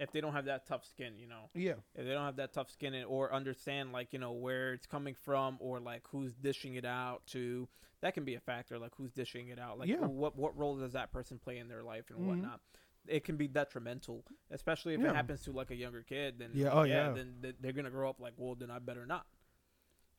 if 0.00 0.12
they 0.12 0.20
don't 0.20 0.32
have 0.32 0.44
that 0.46 0.66
tough 0.66 0.84
skin 0.84 1.14
you 1.18 1.26
know 1.26 1.50
yeah, 1.54 1.72
if 1.94 2.04
they 2.06 2.12
don't 2.12 2.24
have 2.24 2.36
that 2.36 2.52
tough 2.52 2.70
skin 2.70 2.94
and, 2.94 3.04
or 3.06 3.32
understand 3.32 3.92
like 3.92 4.12
you 4.12 4.18
know 4.18 4.32
where 4.32 4.72
it's 4.72 4.86
coming 4.86 5.14
from 5.14 5.56
or 5.60 5.80
like 5.80 6.02
who's 6.10 6.34
dishing 6.34 6.74
it 6.74 6.84
out 6.84 7.26
to 7.26 7.68
that 8.00 8.14
can 8.14 8.24
be 8.24 8.34
a 8.34 8.40
factor 8.40 8.78
like 8.78 8.92
who's 8.96 9.10
dishing 9.12 9.48
it 9.48 9.58
out 9.58 9.78
like 9.78 9.88
Yeah. 9.88 9.96
what 10.06 10.36
what 10.36 10.56
role 10.56 10.76
does 10.76 10.92
that 10.92 11.12
person 11.12 11.38
play 11.38 11.58
in 11.58 11.68
their 11.68 11.82
life 11.82 12.10
and 12.10 12.18
Mhm. 12.20 12.26
whatnot 12.26 12.60
it 13.06 13.24
can 13.24 13.36
be 13.36 13.48
detrimental 13.48 14.24
especially 14.50 14.94
if 14.94 15.00
Yeah. 15.00 15.10
it 15.10 15.16
happens 15.16 15.42
to 15.44 15.52
like 15.52 15.70
a 15.70 15.76
younger 15.76 16.02
kid 16.02 16.38
then 16.38 16.50
Yeah, 16.54 16.70
oh, 16.70 16.82
yeah. 16.82 17.10
then 17.12 17.56
they're 17.60 17.72
gonna 17.72 17.90
grow 17.90 18.08
up 18.10 18.20
like 18.20 18.34
well 18.36 18.54
then 18.54 18.70
i 18.70 18.78
better 18.78 19.04
not 19.06 19.26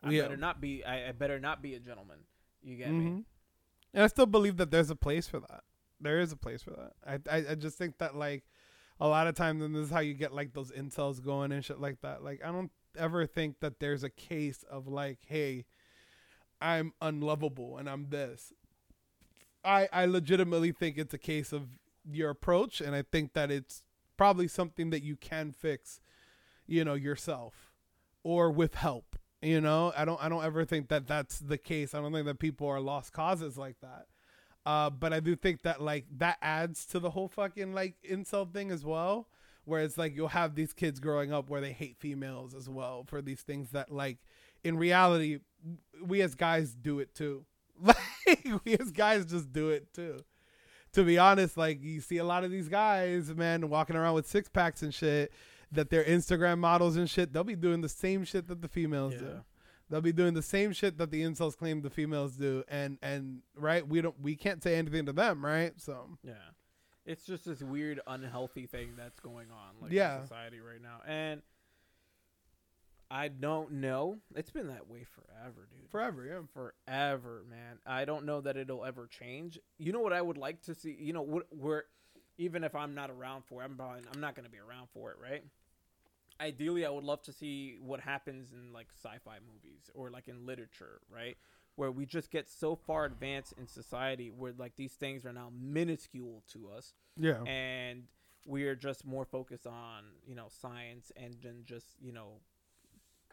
i 0.04 0.12
Yeah. 0.12 0.24
better 0.24 0.38
not 0.38 0.60
be 0.60 0.84
I, 0.84 1.10
I 1.10 1.12
better 1.14 1.40
not 1.40 1.62
be 1.62 1.76
a 1.76 1.80
gentleman 1.80 2.20
you 2.62 2.76
get 2.78 2.92
me 2.92 3.06
Mhm. 3.06 3.26
And 3.94 4.04
I 4.04 4.08
still 4.08 4.26
believe 4.28 4.58
that 4.58 4.70
there's 4.70 4.92
a 4.92 4.96
place 4.96 5.28
for 5.28 5.40
that. 5.40 5.64
There 6.00 6.20
is 6.20 6.32
a 6.32 6.38
place 6.38 6.62
for 6.62 6.70
that. 6.72 6.94
I 7.04 7.38
I, 7.38 7.52
I 7.52 7.56
just 7.56 7.76
think 7.76 7.98
that 7.98 8.16
like 8.16 8.44
a 9.00 9.08
lot 9.08 9.28
of 9.28 9.36
times, 9.36 9.64
and 9.64 9.74
this 9.74 9.86
is 9.86 9.92
how 9.92 10.00
you 10.00 10.14
get 10.14 10.34
like 10.34 10.54
those 10.54 10.72
incels 10.72 11.24
going 11.24 11.52
and 11.52 11.64
shit 11.64 11.80
like 11.80 12.02
that. 12.02 12.24
Like 12.24 12.42
I 12.44 12.52
don't 12.52 12.72
ever 12.98 13.26
think 13.26 13.60
that 13.62 13.80
there's 13.80 14.04
a 14.04 14.10
case 14.10 14.64
of 14.70 14.88
like, 14.88 15.20
hey, 15.26 15.66
I'm 16.62 16.94
unlovable 17.02 17.78
and 17.78 17.90
I'm 17.90 18.10
this. 18.10 18.54
I 19.64 19.88
I 19.92 20.06
legitimately 20.06 20.72
think 20.72 20.98
it's 20.98 21.14
a 21.14 21.20
case 21.20 21.54
of 21.54 21.68
your 22.10 22.30
approach, 22.30 22.82
and 22.82 22.96
I 22.96 23.04
think 23.04 23.34
that 23.34 23.52
it's 23.52 23.84
probably 24.18 24.48
something 24.48 24.90
that 24.90 25.04
you 25.04 25.16
can 25.16 25.52
fix, 25.52 26.02
you 26.68 26.84
know, 26.84 26.94
yourself 26.94 27.72
or 28.24 28.52
with 28.52 28.76
help. 28.76 29.18
You 29.42 29.62
know, 29.62 29.94
I 29.96 30.04
don't 30.04 30.22
I 30.22 30.28
don't 30.28 30.44
ever 30.44 30.66
think 30.66 30.90
that 30.90 31.08
that's 31.08 31.40
the 31.40 31.58
case. 31.58 31.94
I 31.94 32.02
don't 32.02 32.12
think 32.12 32.26
that 32.26 32.40
people 32.40 32.68
are 32.68 32.82
lost 32.82 33.14
causes 33.14 33.58
like 33.58 33.78
that. 33.82 34.08
Uh, 34.66 34.90
but 34.90 35.14
I 35.14 35.20
do 35.20 35.36
think 35.36 35.64
that 35.64 35.82
like 35.82 36.06
that 36.18 36.38
adds 36.42 36.86
to 36.88 37.00
the 37.00 37.10
whole 37.10 37.28
fucking 37.28 37.74
like 37.74 37.96
incel 38.10 38.52
thing 38.52 38.72
as 38.72 38.84
well. 38.86 39.28
Where 39.66 39.82
it's 39.82 39.98
like 39.98 40.16
you'll 40.16 40.30
have 40.30 40.56
these 40.56 40.74
kids 40.74 41.00
growing 41.00 41.32
up 41.32 41.50
where 41.50 41.62
they 41.62 41.74
hate 41.74 41.98
females 41.98 42.56
as 42.56 42.68
well 42.68 43.04
for 43.08 43.22
these 43.22 43.42
things 43.42 43.70
that 43.72 43.92
like 43.92 44.18
in 44.64 44.78
reality 44.78 45.40
we 46.04 46.22
as 46.22 46.36
guys 46.36 46.74
do 46.74 47.00
it 47.00 47.14
too. 47.16 47.46
Like 47.82 48.64
we 48.66 48.78
as 48.78 48.92
guys 48.92 49.26
just 49.26 49.52
do 49.52 49.70
it 49.70 49.94
too. 49.94 50.20
To 50.94 51.04
be 51.04 51.18
honest, 51.18 51.56
like 51.58 51.82
you 51.82 52.02
see 52.02 52.18
a 52.18 52.24
lot 52.24 52.44
of 52.44 52.52
these 52.52 52.68
guys, 52.68 53.34
man, 53.34 53.70
walking 53.70 53.96
around 53.96 54.16
with 54.16 54.28
six 54.28 54.50
packs 54.50 54.82
and 54.84 54.94
shit, 54.94 55.32
that 55.72 55.90
they're 55.90 56.04
Instagram 56.04 56.58
models 56.60 56.96
and 56.98 57.10
shit. 57.10 57.32
They'll 57.32 57.44
be 57.44 57.56
doing 57.56 57.82
the 57.82 57.90
same 57.90 58.24
shit 58.26 58.48
that 58.48 58.62
the 58.62 58.68
females 58.68 59.14
do. 59.20 59.42
They'll 59.90 60.02
be 60.02 60.12
doing 60.14 60.36
the 60.36 60.44
same 60.44 60.72
shit 60.72 60.98
that 61.00 61.10
the 61.12 61.22
incels 61.24 61.58
claim 61.58 61.82
the 61.82 61.90
females 61.90 62.36
do, 62.36 62.64
and 62.68 62.98
and 63.02 63.42
right, 63.56 63.88
we 63.88 64.02
don't, 64.02 64.20
we 64.22 64.36
can't 64.36 64.62
say 64.62 64.76
anything 64.76 65.06
to 65.08 65.14
them, 65.14 65.44
right? 65.44 65.74
So 65.78 66.18
Yeah. 66.24 66.34
It's 67.06 67.26
just 67.26 67.46
this 67.46 67.62
weird 67.62 68.00
unhealthy 68.06 68.68
thing 68.68 68.92
that's 68.96 69.20
going 69.20 69.48
on 69.50 69.82
like 69.82 69.92
Yeah. 69.92 70.18
in 70.18 70.22
society 70.24 70.60
right 70.60 70.82
now. 70.82 71.02
And 71.08 71.42
I 73.12 73.30
don't 73.30 73.72
know. 73.74 74.20
It's 74.36 74.52
been 74.52 74.68
that 74.68 74.88
way 74.88 75.04
forever, 75.04 75.68
dude. 75.72 75.90
forever, 75.90 76.24
yeah. 76.26 76.42
Forever, 76.54 77.44
man. 77.50 77.80
I 77.88 78.06
don't 78.06 78.26
know 78.26 78.42
that 78.42 78.56
it'll 78.58 78.86
ever 78.86 79.08
change. 79.08 79.58
You 79.80 79.92
know 79.92 80.02
what 80.02 80.14
I 80.14 80.22
would 80.22 80.38
like 80.38 80.62
to 80.64 80.76
see? 80.76 80.96
You 81.00 81.14
know, 81.14 81.24
what 81.24 81.48
where 81.50 81.86
even 82.38 82.64
if 82.64 82.76
I'm 82.76 82.94
not 82.94 83.10
around 83.10 83.46
for 83.46 83.62
it, 83.64 83.66
I'm 83.66 83.76
probably, 83.76 84.02
I'm 84.14 84.22
not 84.22 84.36
going 84.36 84.46
to 84.46 84.52
be 84.52 84.60
around 84.60 84.90
for 84.94 85.10
it, 85.12 85.18
right? 85.20 85.44
Ideally, 86.42 86.86
I 86.86 86.90
would 86.90 87.04
love 87.04 87.22
to 87.24 87.34
see 87.34 87.78
what 87.82 88.00
happens 88.00 88.52
in 88.54 88.72
like 88.74 88.88
sci-fi 88.94 89.38
movies 89.46 89.90
or 89.94 90.10
like 90.10 90.28
in 90.28 90.46
literature, 90.46 91.02
right? 91.14 91.38
where 91.76 91.92
we 91.92 92.06
just 92.06 92.30
get 92.30 92.50
so 92.50 92.76
far 92.76 93.06
advanced 93.06 93.54
in 93.58 93.66
society 93.66 94.30
where 94.30 94.52
like 94.58 94.76
these 94.76 94.92
things 94.94 95.26
are 95.26 95.32
now 95.32 95.50
minuscule 95.58 96.44
to 96.52 96.68
us 96.70 96.94
Yeah. 97.16 97.42
and 97.46 98.04
we're 98.46 98.76
just 98.76 99.06
more 99.06 99.24
focused 99.24 99.66
on 99.66 100.04
you 100.26 100.36
know 100.36 100.48
science 100.50 101.10
and 101.16 101.38
then 101.42 101.62
just 101.64 101.86
you 102.02 102.12
know 102.12 102.42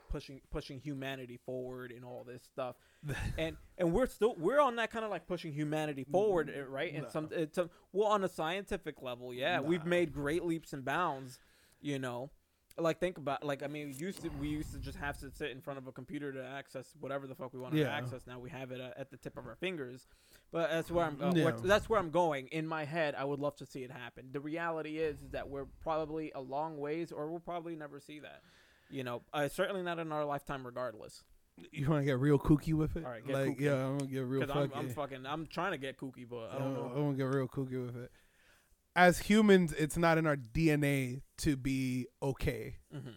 pushing 0.09 0.41
pushing 0.51 0.79
humanity 0.79 1.41
forward 1.45 1.91
and 1.91 2.05
all 2.05 2.23
this 2.25 2.45
stuff 2.45 2.77
and 3.39 3.57
and 3.79 3.93
we're 3.93 4.07
still 4.07 4.37
we're 4.39 4.61
on 4.61 4.77
that 4.77 4.93
kind 4.93 5.05
of 5.05 5.11
like 5.11 5.27
pushing 5.27 5.53
humanity 5.53 6.05
forward 6.05 6.49
uh, 6.57 6.63
right 6.71 6.95
and 6.95 7.03
No. 7.05 7.09
some 7.09 7.29
it's 7.33 7.59
a, 7.59 7.69
well 7.93 8.09
on 8.09 8.23
a 8.23 8.29
scientific 8.29 9.03
level 9.03 9.35
yeah 9.35 9.59
we've 9.59 9.85
made 9.85 10.13
great 10.13 10.45
leaps 10.45 10.73
and 10.73 10.85
bounds 10.85 11.41
you 11.81 11.99
know 11.99 12.31
like 12.79 13.01
think 13.01 13.17
about 13.19 13.43
like 13.45 13.63
i 13.63 13.67
mean 13.67 13.89
we 13.89 13.95
used 13.95 14.21
to 14.23 14.29
we 14.41 14.49
used 14.49 14.73
to 14.73 14.79
just 14.79 14.99
have 14.99 15.19
to 15.19 15.31
sit 15.31 15.51
in 15.51 15.61
front 15.61 15.79
of 15.79 15.87
a 15.87 15.93
computer 15.93 16.33
to 16.33 16.45
access 16.45 16.95
whatever 17.01 17.27
the 17.27 17.35
fuck 17.35 17.53
we 17.55 17.59
wanted 17.61 17.77
to 17.79 17.91
access 17.91 18.27
now 18.27 18.39
we 18.39 18.51
have 18.51 18.71
it 18.71 18.81
uh, 18.81 18.91
at 18.99 19.11
the 19.11 19.17
tip 19.17 19.37
of 19.39 19.47
our 19.47 19.55
fingers 19.57 20.07
but 20.53 20.71
that's 20.71 20.91
where 20.91 21.07
i'm 21.07 21.21
uh, 21.23 21.33
Yeah. 21.35 21.45
where- 21.45 21.53
that's 21.55 21.89
where 21.89 21.99
i'm 21.99 22.11
going 22.11 22.49
in 22.49 22.67
my 22.67 22.85
head 22.85 23.15
i 23.15 23.25
would 23.25 23.41
love 23.41 23.57
to 23.57 23.67
see 23.67 23.83
it 23.83 23.91
happen 23.91 24.29
the 24.33 24.41
reality 24.41 24.99
is, 24.99 25.23
is 25.23 25.31
that 25.31 25.49
we're 25.49 25.67
probably 25.83 26.33
a 26.35 26.41
long 26.41 26.77
ways 26.79 27.13
or 27.13 27.31
we'll 27.31 27.41
probably 27.41 27.77
never 27.77 27.99
see 28.01 28.21
that 28.21 28.43
you 28.91 29.03
know 29.05 29.23
uh, 29.33 29.49
certainly 29.49 29.83
not 29.83 29.99
in 29.99 30.13
our 30.13 30.25
lifetime 30.25 30.65
regardless 30.67 31.25
You 31.73 31.89
want 31.89 32.03
to 32.03 32.05
get 32.05 32.19
real 32.19 32.39
kooky 32.39 32.75
with 32.75 32.97
it? 32.99 33.05
All 33.07 33.11
right, 33.11 33.27
get 33.27 33.35
like, 33.35 33.57
kooky. 33.57 33.61
yeah, 33.61 33.87
I'm 33.87 33.97
gonna 33.99 34.11
get 34.11 34.25
real 34.27 34.47
fucking. 34.47 34.73
I'm, 34.75 34.79
I'm 34.79 34.89
fucking 34.91 35.25
i'm 35.27 35.47
trying 35.47 35.73
to 35.73 35.79
get 35.79 35.97
kooky 35.97 36.29
but 36.29 36.51
i 36.55 36.59
don't 36.59 36.75
know 36.75 36.91
gonna 36.95 37.15
get 37.17 37.25
real 37.25 37.49
kooky 37.49 37.85
with 37.85 37.97
it. 37.97 38.11
As 38.97 39.21
humans, 39.21 39.73
it's 39.75 39.97
not 39.97 40.19
in 40.19 40.27
our 40.27 40.37
DNA 40.37 41.23
to 41.39 41.57
be 41.57 42.09
okay, 42.23 42.79
hmm 42.93 43.11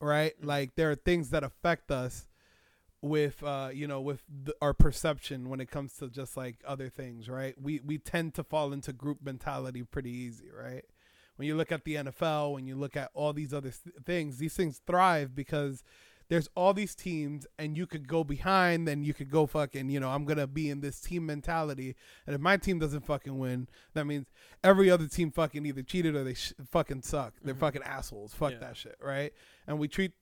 right? 0.00 0.32
Mhm. 0.40 0.46
Like 0.46 0.74
there 0.74 0.90
are 0.90 0.96
things 0.96 1.30
that 1.30 1.44
affect 1.44 1.90
us 1.92 2.28
with, 3.00 3.42
uh, 3.42 3.70
you 3.72 3.86
know, 3.86 4.00
with 4.00 4.22
the, 4.28 4.54
our 4.62 4.74
perception 4.74 5.48
when 5.48 5.60
it 5.60 5.70
comes 5.70 5.94
to 5.98 6.08
just 6.10 6.36
like 6.36 6.56
other 6.66 6.88
things, 6.88 7.28
right? 7.28 7.54
We 7.60 7.80
we 7.84 7.98
tend 7.98 8.34
to 8.34 8.44
fall 8.44 8.72
into 8.72 8.92
group 8.92 9.18
mentality 9.22 9.84
pretty 9.84 10.10
easy, 10.10 10.50
right? 10.50 10.84
When 11.36 11.48
you 11.48 11.56
look 11.56 11.72
at 11.72 11.84
the 11.84 11.96
NFL, 11.96 12.52
when 12.52 12.66
you 12.66 12.76
look 12.76 12.96
at 12.96 13.10
all 13.14 13.32
these 13.32 13.54
other 13.54 13.70
th- 13.70 13.96
things, 14.04 14.38
these 14.38 14.54
things 14.54 14.80
thrive 14.86 15.34
because 15.34 15.82
there's 16.28 16.48
all 16.54 16.72
these 16.74 16.94
teams 16.94 17.46
and 17.58 17.76
you 17.76 17.86
could 17.86 18.08
go 18.08 18.24
behind 18.24 18.88
and 18.88 19.04
you 19.06 19.12
could 19.14 19.30
go 19.30 19.46
fucking, 19.46 19.90
you 19.90 20.00
know, 20.00 20.08
I'm 20.10 20.24
to 20.38 20.46
be 20.46 20.70
in 20.70 20.80
this 20.80 21.00
team 21.00 21.26
mentality. 21.26 21.94
And 22.26 22.34
if 22.34 22.40
my 22.40 22.56
team 22.56 22.78
doesn't 22.78 23.04
fucking 23.06 23.38
win, 23.38 23.68
that 23.94 24.06
means 24.06 24.26
every 24.64 24.90
other 24.90 25.06
team 25.08 25.30
fucking 25.30 25.64
either 25.66 25.82
cheated 25.82 26.14
or 26.14 26.24
they 26.24 26.34
sh- 26.34 26.52
fucking 26.70 27.02
suck. 27.02 27.34
They're 27.42 27.54
Mhm. 27.54 27.60
fucking 27.60 27.82
assholes. 27.82 28.34
Fuck 28.34 28.52
Yeah. 28.52 28.58
that 28.58 28.76
shit, 28.76 28.96
right? 29.00 29.32
And 29.66 29.78
we 29.78 29.88
treat 29.88 30.12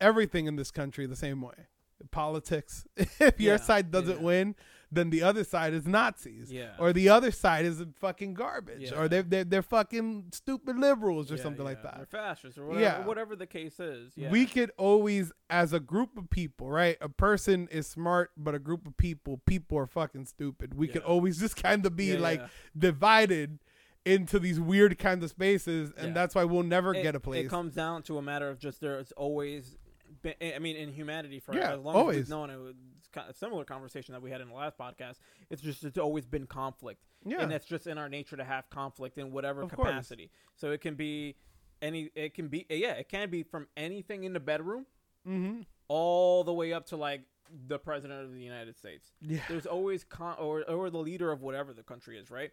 everything 0.00 0.46
in 0.46 0.56
this 0.56 0.70
country 0.70 1.06
the 1.06 1.16
same 1.16 1.40
way. 1.40 1.66
Politics. 2.10 2.86
if 2.96 3.40
your 3.40 3.58
side 3.58 3.90
doesn't 3.90 4.18
yeah. 4.18 4.24
win, 4.24 4.54
then 4.90 5.10
the 5.10 5.22
other 5.22 5.44
side 5.44 5.74
is 5.74 5.86
Nazis. 5.86 6.50
yeah 6.50 6.70
Or 6.78 6.92
the 6.94 7.08
other 7.10 7.30
side 7.30 7.64
is 7.66 7.84
fucking 8.00 8.32
garbage. 8.34 8.90
Yeah. 8.90 8.98
Or 8.98 9.06
they're, 9.08 9.22
they're, 9.22 9.44
they're 9.44 9.62
fucking 9.62 10.30
stupid 10.32 10.78
liberals 10.78 11.30
or 11.30 11.36
Yeah, 11.36 11.42
something 11.42 11.64
like 11.64 11.80
yeah. 11.84 11.90
that 11.92 12.00
Or 12.00 12.06
fascists 12.06 12.56
or 12.58 12.64
whatever, 12.66 12.82
Yeah. 12.84 13.06
whatever 13.06 13.36
the 13.36 13.46
case 13.46 13.78
is. 13.80 14.12
Yeah. 14.16 14.30
we 14.30 14.46
could 14.46 14.70
always 14.78 15.30
as 15.50 15.72
a 15.72 15.80
group 15.80 16.16
of 16.16 16.30
people 16.30 16.68
right 16.70 16.96
a 17.00 17.08
person 17.08 17.68
is 17.70 17.86
smart 17.86 18.30
but 18.36 18.54
a 18.54 18.58
group 18.58 18.86
of 18.86 18.96
people 18.96 19.40
people 19.46 19.76
are 19.78 19.86
fucking 19.86 20.24
stupid 20.26 20.74
we 20.74 20.86
could 20.88 21.02
always 21.02 21.38
just 21.38 21.56
kind 21.62 21.84
of 21.86 21.94
be 21.96 22.16
like 22.16 22.40
divided 22.76 23.58
into 24.04 24.38
these 24.38 24.58
weird 24.58 24.98
kinds 24.98 25.22
of 25.22 25.30
spaces 25.30 25.92
and 25.98 26.14
that's 26.16 26.34
why 26.34 26.44
we'll 26.44 26.62
never 26.62 26.94
it, 26.94 27.02
get 27.02 27.14
a 27.14 27.20
place 27.20 27.44
It 27.44 27.48
comes 27.48 27.74
down 27.74 28.02
to 28.04 28.16
a 28.18 28.22
matter 28.22 28.48
of 28.48 28.58
just 28.58 28.80
there's 28.80 29.12
always 29.12 29.76
I 30.24 30.58
mean, 30.58 30.74
in 30.76 30.92
humanity 30.92 31.38
for 31.38 31.54
Yeah, 31.54 31.74
as 31.74 31.80
long 31.80 31.94
always. 31.94 32.16
as 32.16 32.22
we've 32.24 32.30
known 32.30 32.50
it, 32.50 32.74
it's 33.08 33.14
kind 33.14 33.28
of 33.28 33.34
a 33.34 33.38
similar 33.38 33.64
conversation 33.64 34.12
that 34.12 34.20
we 34.22 34.30
had 34.30 34.40
in 34.40 34.48
the 34.48 34.54
last 34.54 34.76
podcast. 34.76 35.16
It's 35.50 35.62
just 35.62 35.82
it's 35.84 35.98
always 35.98 36.26
been 36.26 36.46
conflict, 36.46 37.04
yeah 37.24 37.40
and 37.40 37.52
it's 37.52 37.64
just 37.66 37.86
in 37.86 37.96
our 37.96 38.08
nature 38.08 38.36
to 38.36 38.44
have 38.44 38.68
conflict 38.70 39.16
in 39.18 39.32
whatever 39.32 39.62
Of 39.62 39.72
course. 39.72 39.88
capacity. 39.88 40.30
So 40.56 40.72
it 40.72 40.80
can 40.80 40.94
be 40.94 41.36
any, 41.80 42.10
it 42.14 42.34
can 42.34 42.48
be 42.48 42.66
yeah, 42.68 42.92
it 42.92 43.08
can 43.08 43.30
be 43.30 43.42
from 43.42 43.66
anything 43.76 44.24
in 44.24 44.32
the 44.34 44.40
bedroom 44.40 44.84
mm-hmm. 45.26 45.62
all 45.88 46.44
the 46.44 46.52
way 46.52 46.72
up 46.72 46.86
to 46.86 46.96
like 46.96 47.22
the 47.66 47.78
president 47.78 48.24
of 48.24 48.34
the 48.34 48.42
United 48.42 48.76
States. 48.76 49.10
yeah 49.22 49.40
there's 49.48 49.64
always 49.64 50.04
con 50.04 50.36
or 50.38 50.62
or 50.68 50.90
the 50.90 50.98
leader 50.98 51.32
of 51.32 51.40
whatever 51.40 51.72
the 51.72 51.82
country 51.82 52.18
is, 52.18 52.30
right? 52.30 52.50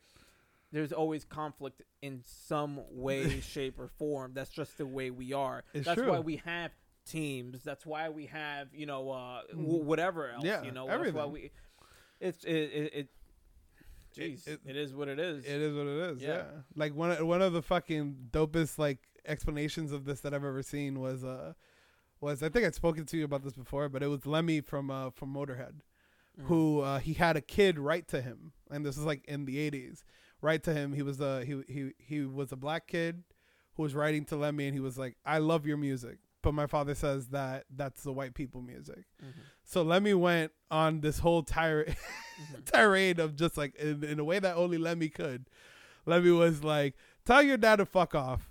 There's 0.71 0.91
always 0.93 1.23
conflict 1.25 1.83
in 2.01 2.21
some 2.25 2.81
way, 2.91 3.39
shape, 3.41 3.79
or 3.79 3.87
form. 3.87 4.31
That's 4.33 4.49
just 4.49 4.77
the 4.77 4.85
way 4.85 5.09
we 5.09 5.31
are. 5.33 5.63
It's 5.73 5.85
That's 5.85 5.99
true. 6.01 6.11
why 6.11 6.19
we 6.19 6.41
have 6.45 6.71
teams. 7.05 7.63
That's 7.63 7.85
why 7.85 8.09
we 8.09 8.25
have 8.27 8.67
you 8.73 8.85
know 8.85 9.09
uh, 9.11 9.41
w- 9.51 9.83
whatever 9.83 10.29
else. 10.31 10.43
Yeah, 10.43 10.63
you 10.63 10.71
know 10.71 10.87
that's 10.87 11.11
why 11.11 11.23
everything. 11.23 11.31
we. 11.31 11.51
It's 12.19 12.43
it 12.43 12.51
it. 12.53 12.93
it 12.93 13.09
Jeez, 14.15 14.47
it- 14.47 14.61
it 14.65 14.77
is 14.77 14.93
what 14.93 15.07
it 15.09 15.19
is. 15.19 15.43
it 15.43 15.61
is 15.61 15.75
what 15.75 15.87
it 15.87 16.11
is 16.15 16.21
yeah. 16.21 16.29
Yeah. 16.29 16.43
like 16.75 16.95
one 16.95 17.11
of, 17.11 17.27
one 17.27 17.41
of 17.41 17.51
the 17.51 17.61
fucking 17.61 18.29
dopest 18.31 18.77
like 18.79 18.99
explanations 19.25 19.91
of 19.91 20.05
this 20.05 20.21
that 20.21 20.33
i've 20.33 20.45
ever 20.45 20.61
seen 20.63 20.99
was 21.01 21.23
uh 21.25 21.51
was 22.21 22.41
i 22.41 22.47
think 22.47 22.65
i'd 22.65 22.73
spoken 22.75 23.05
to 23.07 23.17
you 23.17 23.25
about 23.25 23.43
this 23.43 23.53
before 23.53 23.89
but 23.89 24.01
it 24.03 24.07
was 24.07 24.25
lemmy 24.25 24.61
from 24.61 24.89
uh 24.89 25.09
from 25.09 25.33
motorhead 25.33 25.81
Mm. 26.39 26.47
who 26.47 26.81
uh, 26.81 26.99
he 26.99 27.13
had 27.13 27.37
a 27.37 27.41
kid 27.41 27.79
write 27.79 28.09
to 28.09 28.21
him, 28.21 28.51
and 28.69 28.85
this 28.85 28.97
is 28.97 29.05
like 29.05 29.23
in 29.25 29.45
the 29.45 29.55
'80s. 29.71 30.03
Write 30.41 30.63
to 30.63 30.73
him. 30.73 30.91
He 30.91 31.01
was 31.01 31.21
a 31.21 31.45
he 31.45 31.61
he 31.69 31.91
he 31.97 32.25
was 32.25 32.51
a 32.51 32.57
black 32.57 32.87
kid 32.87 33.23
who 33.77 33.83
was 33.83 33.95
writing 33.95 34.25
to 34.25 34.35
Lemmy, 34.35 34.65
and 34.67 34.73
he 34.73 34.81
was 34.81 34.97
like, 34.97 35.15
"I 35.25 35.37
love 35.37 35.65
your 35.65 35.77
music, 35.77 36.17
but 36.45 36.53
my 36.53 36.67
father 36.67 36.95
says 36.95 37.27
that 37.29 37.65
that's 37.75 38.03
the 38.03 38.13
white 38.13 38.33
people 38.33 38.61
music." 38.61 39.03
Mhm. 39.21 39.33
So 39.63 39.81
Lemmy 39.81 40.13
went 40.13 40.51
on 40.71 41.01
this 41.01 41.19
whole 41.19 41.43
tira- 41.43 41.85
Mhm. 42.39 42.65
tirade 42.65 43.19
of 43.19 43.35
just 43.35 43.57
like 43.57 43.75
in, 43.75 44.03
in 44.03 44.19
a 44.19 44.23
way 44.23 44.39
that 44.39 44.55
only 44.55 44.77
Lemmy 44.77 45.09
could. 45.09 45.49
Lemmy 46.05 46.31
was 46.31 46.63
like, 46.63 46.95
"Tell 47.25 47.41
your 47.43 47.57
dad 47.57 47.77
to 47.77 47.85
fuck 47.85 48.15
off. 48.15 48.49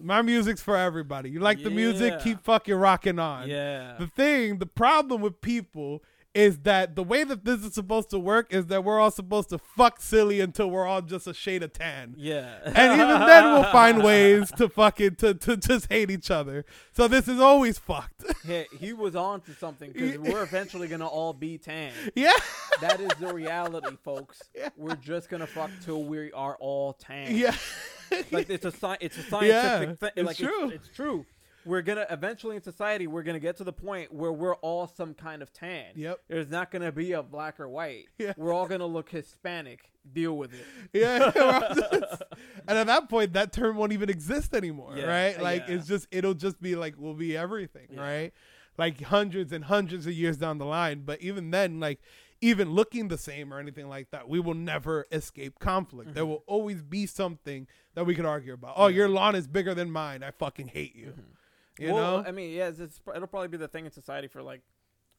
My 0.00 0.22
music's 0.22 0.60
for 0.62 0.76
everybody. 0.76 1.30
You 1.30 1.40
like 1.40 1.62
the 1.62 1.70
music, 1.70 2.20
keep 2.20 2.42
fucking 2.44 2.74
rocking 2.74 3.18
on." 3.18 3.48
Yeah. 3.48 3.96
The 3.98 4.06
thing, 4.06 4.58
the 4.58 4.66
problem 4.66 5.20
with 5.22 5.40
people 5.40 6.02
is 6.34 6.58
that 6.60 6.94
the 6.94 7.02
way 7.02 7.24
that 7.24 7.44
this 7.44 7.64
is 7.64 7.74
supposed 7.74 8.10
to 8.10 8.18
work 8.18 8.52
is 8.52 8.66
that 8.66 8.84
we're 8.84 9.00
all 9.00 9.10
supposed 9.10 9.48
to 9.48 9.58
fuck 9.58 10.00
silly 10.00 10.40
until 10.40 10.70
we're 10.70 10.86
all 10.86 11.00
just 11.02 11.26
a 11.26 11.34
shade 11.34 11.62
of 11.62 11.72
tan. 11.72 12.14
yeah. 12.16 12.58
And 12.64 13.00
even 13.00 13.20
then 13.26 13.44
we'll 13.44 13.64
find 13.72 14.02
ways 14.04 14.50
to 14.52 14.68
fucking 14.68 15.16
to, 15.16 15.34
to 15.34 15.56
just 15.56 15.90
hate 15.90 16.10
each 16.10 16.30
other. 16.30 16.64
So 16.92 17.08
this 17.08 17.26
is 17.28 17.40
always 17.40 17.78
fucked. 17.78 18.24
Hey, 18.44 18.66
he 18.78 18.92
was 18.94 19.14
on 19.16 19.40
to 19.42 19.54
something 19.54 19.92
because 19.92 20.18
we're 20.32 20.42
eventually 20.42 20.88
gonna 20.88 21.06
all 21.06 21.32
be 21.34 21.58
tan. 21.58 21.92
yeah. 22.14 22.32
That 22.80 22.98
is 23.00 23.10
the 23.20 23.32
reality, 23.34 23.96
folks. 24.02 24.40
Yeah. 24.54 24.68
We're 24.76 24.94
just 24.96 25.28
gonna 25.28 25.46
fuck 25.46 25.70
till 25.84 26.04
we 26.04 26.32
are 26.32 26.56
all 26.60 26.94
tan. 26.94 27.34
Yeah. 27.36 27.54
like 28.30 28.48
it's 28.48 28.64
a 28.64 28.70
sci- 28.72 28.96
it's 29.00 29.18
a 29.18 29.20
Yeah, 29.20 29.28
scientific 29.28 30.00
thing. 30.00 30.10
it's 30.16 30.26
like 30.26 30.36
true. 30.36 30.64
It's, 30.70 30.86
it's 30.86 30.96
true. 30.96 31.26
We're 31.68 31.82
gonna 31.82 32.06
eventually 32.08 32.56
in 32.56 32.62
society 32.62 33.06
we're 33.06 33.22
gonna 33.22 33.38
get 33.38 33.58
to 33.58 33.64
the 33.64 33.72
point 33.74 34.10
where 34.12 34.32
we're 34.32 34.54
all 34.56 34.86
some 34.86 35.12
kind 35.12 35.42
of 35.42 35.52
tan. 35.52 35.92
Yep. 35.96 36.20
There's 36.28 36.50
not 36.50 36.70
gonna 36.70 36.90
be 36.90 37.12
a 37.12 37.22
black 37.22 37.60
or 37.60 37.68
white. 37.68 38.06
Yeah. 38.18 38.32
We're 38.38 38.54
all 38.54 38.66
gonna 38.66 38.86
look 38.86 39.10
Hispanic. 39.10 39.90
Deal 40.10 40.36
with 40.38 40.54
it. 40.54 40.64
Yeah. 40.94 41.30
and 42.68 42.78
at 42.78 42.86
that 42.86 43.10
point 43.10 43.34
that 43.34 43.52
term 43.52 43.76
won't 43.76 43.92
even 43.92 44.08
exist 44.08 44.54
anymore, 44.54 44.94
Yeah, 44.96 45.04
right? 45.04 45.40
Like 45.40 45.64
yeah. 45.68 45.74
it's 45.74 45.86
just 45.86 46.06
it'll 46.10 46.32
just 46.34 46.60
be 46.62 46.74
like 46.74 46.94
we'll 46.96 47.12
be 47.14 47.36
everything, 47.36 47.88
Yeah. 47.92 48.00
right? 48.00 48.32
Like 48.78 49.02
hundreds 49.02 49.52
and 49.52 49.64
hundreds 49.64 50.06
of 50.06 50.14
years 50.14 50.38
down 50.38 50.56
the 50.56 50.64
line, 50.64 51.02
but 51.04 51.20
even 51.20 51.50
then 51.50 51.80
like 51.80 52.00
even 52.40 52.70
looking 52.70 53.08
the 53.08 53.18
same 53.18 53.52
or 53.52 53.58
anything 53.58 53.88
like 53.88 54.10
that, 54.12 54.28
we 54.28 54.38
will 54.40 54.54
never 54.54 55.06
escape 55.12 55.58
conflict. 55.58 56.14
There 56.14 56.24
Mhm. 56.24 56.28
will 56.28 56.44
always 56.46 56.82
be 56.82 57.04
something 57.04 57.66
that 57.94 58.06
we 58.06 58.14
could 58.14 58.24
argue 58.24 58.54
about. 58.54 58.74
Oh, 58.76 58.86
your 58.86 59.08
lawn 59.08 59.34
is 59.34 59.46
bigger 59.48 59.74
than 59.74 59.90
mine. 59.90 60.22
I 60.22 60.30
fucking 60.30 60.68
hate 60.68 60.94
you. 60.94 61.14
You 61.78 61.92
well, 61.92 62.22
know? 62.22 62.28
I 62.28 62.32
mean, 62.32 62.50
yeah, 62.52 62.68
it's, 62.68 62.80
it's, 62.80 63.00
it'll 63.14 63.28
probably 63.28 63.48
be 63.48 63.56
the 63.56 63.68
thing 63.68 63.84
in 63.86 63.92
society 63.92 64.28
for 64.28 64.42
like 64.42 64.62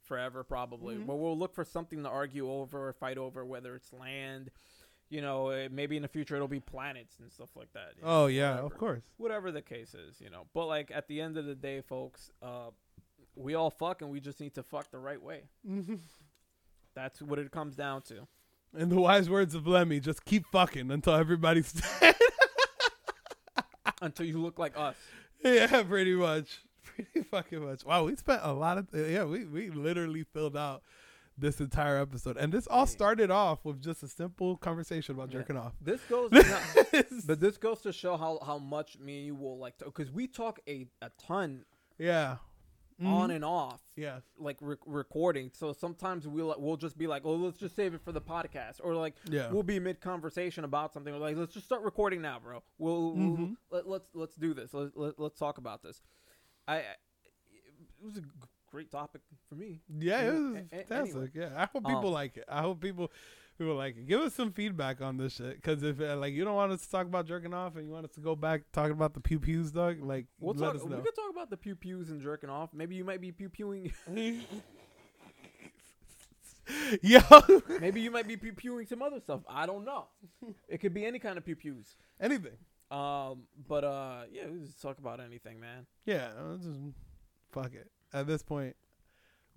forever, 0.03 0.43
probably. 0.43 0.95
Mhm. 0.95 1.05
But 1.07 1.15
we'll 1.15 1.37
look 1.37 1.53
for 1.53 1.63
something 1.63 2.03
to 2.03 2.09
argue 2.09 2.49
over 2.51 2.89
or 2.89 2.93
fight 2.93 3.17
over, 3.17 3.45
whether 3.45 3.75
it's 3.75 3.93
land. 3.93 4.49
You 5.09 5.21
know, 5.21 5.49
eh, 5.49 5.69
maybe 5.71 5.95
in 5.95 6.03
the 6.03 6.07
future 6.07 6.35
it'll 6.35 6.47
be 6.47 6.59
planets 6.59 7.15
and 7.19 7.31
stuff 7.31 7.49
like 7.55 7.71
that. 7.73 7.93
you 7.97 8.03
know, 8.03 8.09
oh 8.09 8.25
yeah, 8.27 8.49
whatever. 8.51 8.65
of 8.67 8.77
course. 8.77 9.03
whatever 9.17 9.51
the 9.51 9.61
case 9.63 9.95
is, 9.95 10.21
you 10.21 10.29
know. 10.29 10.45
But 10.53 10.67
like 10.67 10.91
at 10.93 11.07
the 11.07 11.19
end 11.19 11.35
of 11.37 11.45
the 11.45 11.55
day, 11.55 11.81
folks, 11.81 12.29
uh, 12.43 12.69
we 13.35 13.55
all 13.55 13.71
fuck 13.71 14.01
and 14.03 14.11
we 14.11 14.19
just 14.19 14.39
need 14.39 14.53
to 14.55 14.63
fuck 14.63 14.91
the 14.91 14.99
right 14.99 15.21
way. 15.21 15.43
That's 16.93 17.21
what 17.21 17.39
it 17.39 17.49
comes 17.51 17.75
down 17.75 18.01
to. 18.03 18.27
In 18.77 18.89
the 18.89 18.99
wise 18.99 19.29
words 19.31 19.55
of 19.55 19.65
Lemmy, 19.65 19.99
just 19.99 20.25
keep 20.25 20.45
fucking 20.51 20.91
until 20.91 21.15
everybody's 21.15 21.73
dead. 22.01 22.15
Until 24.01 24.25
you 24.25 24.39
look 24.39 24.59
like 24.59 24.77
us. 24.77 24.95
Yeah, 25.43 25.83
pretty 25.83 26.13
much. 26.15 26.59
Pretty 26.83 27.21
fucking 27.29 27.63
much. 27.63 27.85
Wow, 27.85 28.05
we 28.05 28.15
spent 28.15 28.41
a 28.43 28.51
lot 28.51 28.77
of 28.77 28.87
yeah, 28.93 29.23
we 29.23 29.45
we 29.45 29.69
literally 29.69 30.23
filled 30.33 30.57
out 30.57 30.81
this 31.37 31.61
entire 31.61 31.97
episode. 32.01 32.35
And 32.35 32.51
this 32.51 32.67
all 32.67 32.85
started 32.85 33.31
off 33.31 33.63
with 33.63 33.81
just 33.81 34.03
a 34.03 34.07
simple 34.07 34.57
conversation 34.57 35.15
about 35.15 35.29
Yeah. 35.31 35.39
jerking 35.39 35.55
off. 35.57 35.73
This 35.79 36.01
goes, 36.09 36.29
but 37.25 37.39
this 37.39 37.57
goes 37.57 37.79
to 37.81 37.93
show 37.93 38.17
how 38.17 38.39
how 38.45 38.57
much 38.57 38.97
me 38.99 39.17
and 39.17 39.25
you 39.27 39.35
will 39.35 39.57
like 39.57 39.77
to, 39.77 39.85
because 39.85 40.11
we 40.11 40.27
talk 40.27 40.59
a 40.67 40.87
a 41.01 41.09
ton 41.17 41.63
yeah. 41.97 42.37
On 43.05 43.31
and 43.31 43.45
off, 43.45 43.79
Yeah. 43.95 44.19
like 44.37 44.57
re- 44.61 44.75
recording. 44.85 45.51
So 45.53 45.71
sometimes 45.73 46.27
we'll 46.27 46.53
we'll 46.57 46.77
just 46.77 46.97
be 46.97 47.07
like, 47.07 47.21
oh, 47.25 47.35
let's 47.35 47.57
just 47.57 47.75
save 47.75 47.93
it 47.93 48.01
for 48.03 48.11
the 48.11 48.21
podcast, 48.21 48.79
or 48.83 48.93
like 48.95 49.15
Yeah. 49.29 49.49
we'll 49.51 49.63
be 49.63 49.79
mid 49.79 50.01
conversation 50.01 50.63
about 50.63 50.91
something. 50.93 51.13
We're 51.13 51.19
like, 51.19 51.37
let's 51.37 51.53
just 51.53 51.65
start 51.65 51.81
recording 51.83 52.21
now, 52.21 52.39
bro. 52.39 52.61
We'll, 52.77 53.13
we'll 53.13 53.37
Mhm. 53.37 53.55
let, 53.71 53.87
let's 53.87 54.09
let's 54.13 54.35
do 54.35 54.53
this. 54.53 54.73
Let, 54.73 54.97
let, 54.97 55.19
let's 55.19 55.39
talk 55.39 55.57
about 55.57 55.81
this. 55.83 56.01
I, 56.67 56.75
I 56.75 56.79
it 56.81 58.05
was 58.05 58.17
a 58.17 58.21
great 58.71 58.91
topic 58.91 59.21
for 59.47 59.55
me. 59.55 59.81
Yeah, 59.97 60.21
it 60.21 60.33
was 60.33 60.41
a- 60.55 60.63
fantastic. 60.69 61.15
anyway. 61.15 61.29
Yeah, 61.33 61.49
I 61.55 61.65
hope 61.71 61.85
people 61.85 62.07
Um, 62.07 62.13
like 62.13 62.37
it. 62.37 62.45
I 62.47 62.61
hope 62.61 62.81
people 62.81 63.11
people 63.59 63.75
like. 63.75 64.07
Give 64.07 64.21
us 64.21 64.33
some 64.33 64.51
feedback 64.51 65.01
on 65.01 65.17
this 65.17 65.33
shit, 65.35 65.55
because 65.61 65.83
if 65.83 66.01
uh, 66.01 66.15
like 66.17 66.33
you 66.33 66.43
don't 66.43 66.55
want 66.55 66.71
us 66.71 66.81
to 66.85 66.89
talk 66.89 67.05
about 67.05 67.27
jerking 67.27 67.53
off 67.53 67.75
and 67.75 67.85
you 67.85 67.91
want 67.93 68.05
us 68.05 68.11
to 68.15 68.21
go 68.21 68.35
back 68.35 68.63
talking 68.73 68.93
about 68.93 69.13
the 69.13 69.19
pew 69.19 69.39
pews, 69.39 69.71
dog, 69.71 70.01
like 70.01 70.25
We'll 70.39 70.55
let 70.55 70.67
talk. 70.67 70.75
us 70.77 70.83
We 70.83 70.89
know. 70.89 71.01
could 71.01 71.13
talk 71.15 71.29
about 71.31 71.51
the 71.51 71.57
pew 71.57 71.75
pews 71.75 72.09
and 72.09 72.19
jerking 72.21 72.49
off. 72.49 72.69
Maybe 72.73 72.95
you 72.95 73.03
might 73.05 73.21
be 73.21 73.31
pew 73.31 73.49
pewing. 73.49 73.91
Yo, 77.01 77.19
Maybe 77.81 77.99
you 78.01 78.11
might 78.11 78.27
be 78.27 78.37
pew 78.37 78.53
pewing 78.53 78.85
some 78.87 79.01
other 79.01 79.19
stuff. 79.19 79.41
I 79.49 79.65
don't 79.65 79.85
know. 79.85 80.05
It 80.67 80.79
could 80.79 80.93
be 80.93 81.03
any 81.05 81.17
kind 81.19 81.37
of 81.37 81.45
pew 81.45 81.55
pews. 81.55 81.95
anything. 82.19 82.57
Um, 82.91 83.43
but 83.67 83.83
uh, 83.83 84.21
yeah, 84.31 84.43
we 84.51 84.59
just 84.59 84.81
talk 84.81 84.97
about 84.99 85.19
anything, 85.19 85.59
man. 85.59 85.85
Yeah, 86.05 86.29
just 86.61 86.79
fuck 87.51 87.73
it. 87.73 87.89
At 88.13 88.27
this 88.27 88.41
point, 88.43 88.75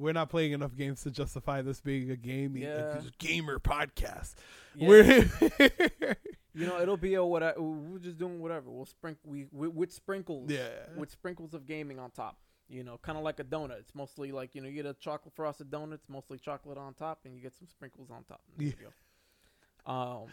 we're 0.03 0.13
not 0.13 0.29
playing 0.29 0.53
enough 0.53 0.75
games 0.77 1.03
to 1.05 1.11
justify 1.11 1.63
this 1.63 1.81
being 1.81 2.11
a 2.11 2.17
gaming 2.17 2.63
Yeah. 2.65 2.99
a 2.99 3.03
gamer 3.19 3.59
podcast. 3.59 4.35
Yeah. 4.75 4.89
We're 4.89 5.31
You 6.55 6.67
know, 6.67 6.81
it'll 6.83 6.99
be 6.99 7.15
a 7.15 7.25
whatever. 7.25 7.63
We're 7.63 7.99
just 7.99 8.19
doing 8.19 8.39
whatever. 8.41 8.71
We'll 8.71 8.85
sprinkle 8.85 9.23
we 9.31 9.47
with, 9.53 9.73
with 9.73 9.93
sprinkles. 9.93 10.51
yeah. 10.51 10.69
With 10.97 11.11
sprinkles 11.11 11.55
of 11.55 11.65
gaming 11.67 11.99
on 11.99 12.11
top. 12.11 12.37
You 12.69 12.85
know, 12.85 12.99
kind 13.03 13.17
of 13.17 13.25
like 13.25 13.39
a 13.41 13.45
donut. 13.45 13.79
It's 13.81 13.95
mostly 13.95 14.33
like 14.33 14.55
you 14.55 14.61
know, 14.61 14.69
you 14.69 14.75
get 14.75 14.87
a 14.87 14.95
chocolate 14.95 15.35
frosted 15.35 15.71
donut. 15.71 15.95
It's 15.95 16.09
mostly 16.11 16.39
chocolate 16.39 16.77
on 16.79 16.93
top, 16.95 17.21
and 17.25 17.35
you 17.35 17.41
get 17.41 17.55
some 17.55 17.69
sprinkles 17.69 18.11
on 18.11 18.25
top. 18.25 18.41
There 18.59 18.69
you. 18.69 19.93
Um, 19.93 20.27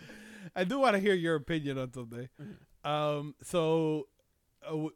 I 0.56 0.64
do 0.66 0.80
want 0.80 0.96
to 0.96 1.00
hear 1.00 1.14
your 1.14 1.36
opinion 1.36 1.78
on 1.78 1.92
something. 1.94 2.28
Mhm. 2.40 2.90
Um, 2.90 3.36
so 3.42 4.08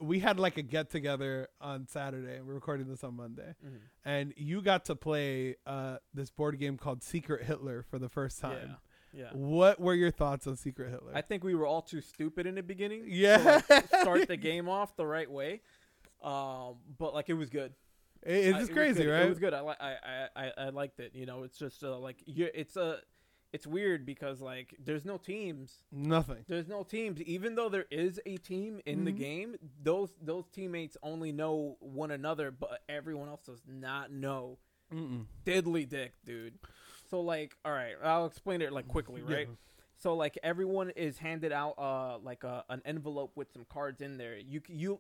we 0.02 0.20
had 0.20 0.40
like 0.40 0.58
a 0.58 0.62
get 0.62 0.90
together 0.90 1.48
on 1.62 1.88
Saturday. 1.88 2.40
We're 2.42 2.54
recording 2.54 2.88
this 2.88 3.04
on 3.04 3.16
Monday, 3.16 3.56
mhm. 3.66 3.78
and 4.06 4.34
you 4.38 4.62
got 4.62 4.86
to 4.86 4.96
play 4.96 5.56
uh 5.66 5.98
this 6.14 6.30
board 6.32 6.60
game 6.60 6.78
called 6.78 7.02
Secret 7.04 7.44
Hitler 7.46 7.84
for 7.90 7.98
the 8.00 8.10
first 8.10 8.40
time. 8.42 8.76
yeah, 9.14 9.22
yeah. 9.24 9.30
What 9.34 9.80
were 9.80 9.94
your 9.96 10.12
thoughts 10.12 10.48
on 10.48 10.58
Secret 10.58 10.90
Hitler? 10.92 11.14
I 11.16 11.22
think 11.22 11.44
we 11.44 11.56
were 11.56 11.66
all 11.66 11.82
too 11.82 12.02
stupid 12.02 12.46
in 12.46 12.56
the 12.56 12.64
beginning. 12.64 13.06
to, 13.06 13.12
yeah, 13.12 13.62
like, 13.70 13.88
start 13.88 14.28
the 14.28 14.38
game 14.50 14.68
off 14.68 14.96
the 14.96 15.06
right 15.06 15.30
way. 15.32 15.62
Um, 16.22 16.76
but 16.98 17.14
like 17.14 17.30
it 17.30 17.34
was 17.34 17.50
good. 17.50 17.74
It- 18.26 18.32
it's 18.48 18.56
I- 18.56 18.60
just 18.60 18.72
it 18.72 18.74
was 18.74 18.78
crazy, 18.78 19.08
right? 19.08 19.24
It 19.26 19.30
was 19.30 19.40
good. 19.40 19.54
I 19.54 19.60
like. 19.62 19.82
I, 19.82 19.96
I 20.04 20.28
I 20.46 20.52
I 20.66 20.70
liked 20.70 21.00
it. 21.00 21.12
You 21.16 21.26
know, 21.26 21.44
it's 21.44 21.58
just 21.58 21.84
uh, 21.84 21.98
like 21.98 22.18
you. 22.26 22.50
It's 22.54 22.76
a. 22.78 23.00
It's 23.54 23.68
weird 23.68 24.06
because 24.06 24.42
like 24.42 24.76
there's 24.84 25.06
no 25.06 25.18
teams. 25.18 25.84
Nothing. 25.92 26.44
There's 26.48 26.68
no 26.68 26.84
teams. 26.84 27.22
Even 27.22 27.54
though 27.56 27.70
there 27.70 27.86
is 27.92 28.20
a 28.26 28.38
team 28.38 28.82
in 28.86 29.06
the 29.06 29.14
Mhm. 29.14 29.18
game, 29.18 29.56
those 29.82 30.16
those 30.22 30.48
teammates 30.50 30.98
only 31.04 31.32
know 31.32 31.78
one 31.80 32.10
another, 32.12 32.50
but 32.52 32.82
everyone 32.90 33.30
else 33.30 33.44
does 33.46 33.62
not 33.68 34.12
know. 34.12 34.58
Mm-mm. 34.92 35.26
Diddly 35.46 35.88
dick, 35.88 36.14
dude. 36.26 36.58
So 37.10 37.22
like, 37.22 37.56
all 37.64 37.72
right, 37.72 37.94
I'll 38.04 38.26
explain 38.26 38.62
it 38.62 38.74
like 38.74 38.88
quickly, 38.88 39.22
right? 39.22 39.48
Yeah. 39.48 39.56
So 39.98 40.16
like 40.16 40.38
everyone 40.44 40.90
is 40.90 41.20
handed 41.20 41.52
out 41.52 41.76
uh 41.78 42.18
like 42.18 42.44
a, 42.44 42.66
an 42.70 42.82
envelope 42.86 43.34
with 43.36 43.52
some 43.54 43.66
cards 43.70 44.02
in 44.02 44.18
there. 44.18 44.36
You 44.38 44.62
you 44.68 45.00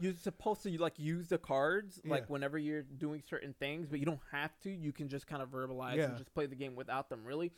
you're 0.00 0.14
supposed 0.14 0.62
to 0.62 0.70
like 0.80 0.96
use 0.98 1.26
the 1.28 1.38
cards 1.38 2.00
like 2.04 2.20
Yeah. 2.22 2.26
whenever 2.28 2.56
you're 2.56 2.82
doing 2.82 3.20
certain 3.28 3.52
things, 3.54 3.88
but 3.88 3.98
you 3.98 4.06
don't 4.06 4.20
have 4.30 4.56
to. 4.60 4.70
You 4.70 4.92
can 4.92 5.08
just 5.08 5.26
kind 5.26 5.42
of 5.42 5.48
verbalize 5.50 5.96
Yeah. 5.96 6.04
and 6.10 6.16
just 6.18 6.32
play 6.34 6.46
the 6.46 6.54
game 6.54 6.76
without 6.76 7.08
them. 7.08 7.24
Really, 7.24 7.50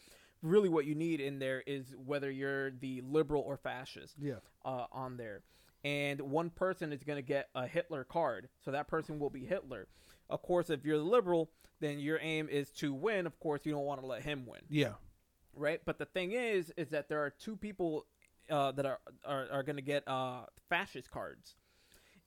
really, 0.42 0.68
what 0.68 0.86
you 0.86 0.94
need 0.94 1.20
in 1.20 1.38
there 1.38 1.62
is 1.66 1.94
whether 2.04 2.30
you're 2.30 2.70
the 2.70 3.02
liberal 3.02 3.42
or 3.42 3.56
fascist 3.56 4.16
Yeah. 4.18 4.36
uh, 4.64 4.86
on 4.92 5.16
there. 5.16 5.42
And 5.84 6.20
one 6.20 6.50
person 6.50 6.92
is 6.92 7.04
going 7.04 7.16
to 7.16 7.22
get 7.22 7.48
a 7.54 7.66
Hitler 7.66 8.04
card. 8.04 8.48
So 8.64 8.70
that 8.70 8.88
person 8.88 9.18
will 9.18 9.30
be 9.30 9.44
Hitler. 9.46 9.86
Of 10.28 10.42
course, 10.42 10.68
if 10.70 10.84
you're 10.84 10.98
the 10.98 11.04
liberal, 11.04 11.50
then 11.80 11.98
your 11.98 12.18
aim 12.20 12.48
is 12.50 12.70
to 12.72 12.92
win. 12.92 13.26
Of 13.26 13.38
course, 13.40 13.62
you 13.64 13.72
don't 13.72 13.84
want 13.86 14.00
to 14.00 14.06
let 14.06 14.22
him 14.22 14.44
win, 14.46 14.60
Yeah. 14.68 14.94
right? 15.54 15.80
But 15.84 15.98
the 15.98 16.04
thing 16.04 16.32
is, 16.32 16.70
is 16.76 16.90
that 16.90 17.08
there 17.08 17.22
are 17.24 17.30
two 17.30 17.56
people 17.56 18.06
uh, 18.50 18.72
that 18.72 18.84
are 18.84 18.98
are, 19.24 19.46
are 19.50 19.62
going 19.62 19.76
to 19.76 19.82
get 19.82 20.06
uh, 20.08 20.40
fascist 20.68 21.10
cards, 21.10 21.54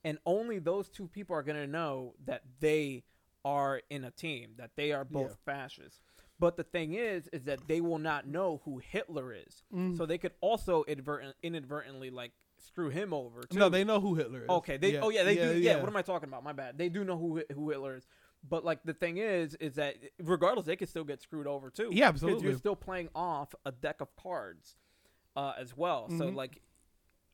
and 0.03 0.17
only 0.25 0.57
those 0.57 0.89
two 0.89 1.07
people 1.07 1.35
are 1.35 1.43
going 1.43 1.59
to 1.61 1.67
know 1.67 2.15
that 2.25 2.43
they 2.59 3.03
are 3.45 3.81
in 3.89 4.03
a 4.05 4.11
team, 4.11 4.53
that 4.57 4.71
they 4.75 4.91
are 4.93 5.03
both 5.05 5.31
Yeah. 5.45 5.53
fascists. 5.53 6.01
But 6.43 6.57
the 6.57 6.63
thing 6.63 6.93
is, 6.93 7.29
is 7.31 7.43
that 7.45 7.59
they 7.69 7.79
will 7.79 7.99
not 7.99 8.27
know 8.27 8.59
who 8.65 8.79
Hitler 8.79 9.33
is, 9.33 9.63
Mm. 9.73 9.95
so 9.97 10.05
they 10.05 10.17
could 10.17 10.33
also 10.41 10.83
advertent, 10.89 11.35
inadvertently 11.41 12.09
like 12.09 12.31
screw 12.57 12.89
him 12.89 13.13
over. 13.13 13.43
Too. 13.43 13.57
No, 13.57 13.69
they 13.69 13.85
know 13.85 14.01
who 14.01 14.15
Hitler 14.15 14.43
is. 14.43 14.49
Okay. 14.49 14.75
They. 14.75 14.93
Yeah. 14.93 14.99
Oh 15.03 15.09
yeah. 15.09 15.23
They 15.23 15.35
do. 15.35 15.57
Yeah, 15.57 15.77
What 15.79 15.87
am 15.87 15.95
I 15.95 16.01
talking 16.01 16.27
about? 16.27 16.43
My 16.43 16.51
bad. 16.51 16.77
They 16.77 16.89
do 16.89 17.05
know 17.05 17.17
who 17.17 17.41
who 17.53 17.69
Hitler 17.69 17.95
is. 17.95 18.05
But 18.47 18.65
like 18.65 18.83
the 18.83 18.93
thing 18.93 19.17
is, 19.19 19.55
is 19.55 19.75
that 19.75 19.95
regardless, 20.19 20.65
they 20.65 20.75
could 20.75 20.89
still 20.89 21.05
get 21.05 21.21
screwed 21.21 21.47
over 21.47 21.69
too. 21.69 21.89
Yeah, 21.93 22.09
absolutely. 22.09 22.49
you're 22.49 22.57
still 22.57 22.75
playing 22.75 23.07
off 23.15 23.55
a 23.65 23.71
deck 23.71 24.01
of 24.01 24.13
cards, 24.17 24.75
uh, 25.37 25.53
as 25.57 25.77
well. 25.77 26.09
So 26.09 26.25
Mhm. 26.29 26.35
like, 26.35 26.61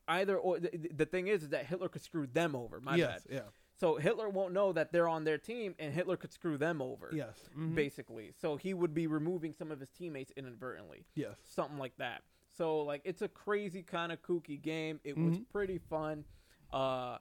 either 0.07 0.38
or 0.38 0.60
the, 0.60 0.70
the 0.93 1.05
thing 1.07 1.26
is, 1.28 1.41
is 1.43 1.49
that 1.49 1.66
Hitler 1.66 1.89
could 1.89 2.03
screw 2.03 2.28
them 2.28 2.55
over. 2.55 2.80
My 2.80 2.95
yes. 2.95 3.24
bad. 3.26 3.34
Yeah. 3.38 3.41
So 3.80 3.96
Hitler 3.96 4.28
won't 4.30 4.54
know 4.54 4.74
that 4.74 4.92
they're 4.92 5.08
on 5.08 5.24
their 5.24 5.38
team, 5.38 5.74
and 5.80 5.94
Hitler 5.94 6.18
could 6.18 6.34
screw 6.34 6.58
them 6.58 6.82
over. 6.82 7.10
Yes. 7.14 7.50
Mhm. 7.58 7.76
Basically, 7.76 8.34
so 8.40 8.58
he 8.58 8.74
would 8.74 8.94
be 8.94 9.08
removing 9.08 9.54
some 9.54 9.72
of 9.72 9.80
his 9.80 9.90
teammates 9.90 10.32
inadvertently 10.36 11.06
Yes. 11.16 11.38
something 11.46 11.78
like 11.78 11.96
that. 11.98 12.24
So 12.52 12.82
like 12.82 13.02
it's 13.06 13.22
a 13.22 13.28
crazy 13.30 13.82
kind 13.84 14.12
of 14.12 14.22
kooky 14.22 14.62
game. 14.62 15.00
It 15.06 15.18
was 15.18 15.38
Mhm. 15.38 15.46
pretty 15.52 15.78
fun. 15.78 16.26
Uh 16.74 17.18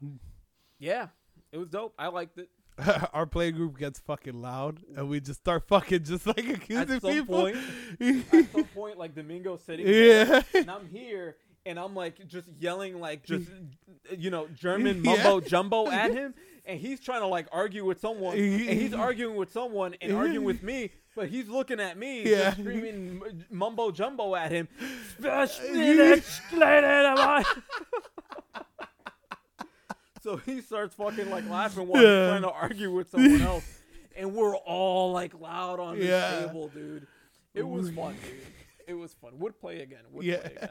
yeah, 0.79 1.09
it 1.53 1.59
was 1.59 1.69
dope. 1.69 1.95
I 1.99 2.09
liked 2.09 2.39
it. 2.39 2.51
Our 3.13 3.27
play 3.27 3.51
group 3.51 3.77
gets 3.79 3.99
fucking 4.01 4.41
loud, 4.41 4.83
and 4.97 5.09
we 5.09 5.21
just 5.21 5.41
start 5.41 5.67
fucking 5.67 6.05
just 6.05 6.27
like 6.27 6.39
accusing 6.49 6.97
At 6.97 7.03
some 7.03 7.11
people. 7.13 7.35
point, 7.41 7.57
at 8.01 8.53
some 8.53 8.65
point 8.75 8.99
like 8.99 9.15
Domingo 9.15 9.57
sitting 9.57 9.87
there 9.87 10.27
yeah. 10.27 10.43
and 10.61 10.71
I'm 10.71 10.89
here 10.89 11.37
and 11.69 11.79
I'm 11.79 11.95
like 11.95 12.27
just 12.27 12.49
yelling 12.59 12.99
like 13.01 13.25
just 13.25 13.49
you 14.19 14.31
know 14.31 14.49
German 14.49 15.03
Yeah. 15.05 15.15
mumbo 15.17 15.41
jumbo 15.41 15.89
at 15.91 16.13
him 16.13 16.35
and 16.65 16.81
he's 16.81 17.01
trying 17.01 17.21
to 17.21 17.27
like 17.27 17.47
argue 17.53 17.85
with 17.85 18.01
someone 18.01 18.37
and 18.39 18.61
he's 18.61 18.95
arguing 18.95 19.37
with 19.37 19.53
someone 19.53 19.95
and 20.01 20.13
arguing 20.13 20.45
with 20.45 20.63
me 20.63 20.91
but 21.15 21.29
he's 21.29 21.49
looking 21.49 21.79
at 21.81 21.99
me 21.99 22.25
just 22.25 22.37
Yeah. 22.37 22.53
screaming 22.53 23.23
mumbo 23.51 23.91
jumbo 23.91 24.35
at 24.35 24.51
him 24.53 24.69
so 30.23 30.37
he 30.39 30.61
starts 30.61 30.95
fucking 30.95 31.31
like 31.31 31.49
laughing 31.49 31.87
while 31.87 32.03
Yeah. 32.03 32.21
he's 32.23 32.29
trying 32.31 32.43
to 32.43 32.51
argue 32.51 32.93
with 32.93 33.11
someone 33.11 33.41
else 33.43 33.65
and 34.17 34.35
we're 34.35 34.57
all 34.57 35.13
like 35.13 35.39
loud 35.41 35.81
on 35.81 35.99
the 35.99 36.07
Yeah. 36.07 36.47
table 36.47 36.69
dude 36.69 37.07
it 37.55 37.67
was 37.67 37.91
fun 37.91 38.17
dude 38.23 38.41
it 38.87 38.95
was 38.95 39.13
fun 39.15 39.39
would 39.39 39.59
play 39.61 39.81
again 39.83 40.01
would 40.13 40.25
Yeah. 40.25 40.39
play 40.39 40.53
again 40.57 40.71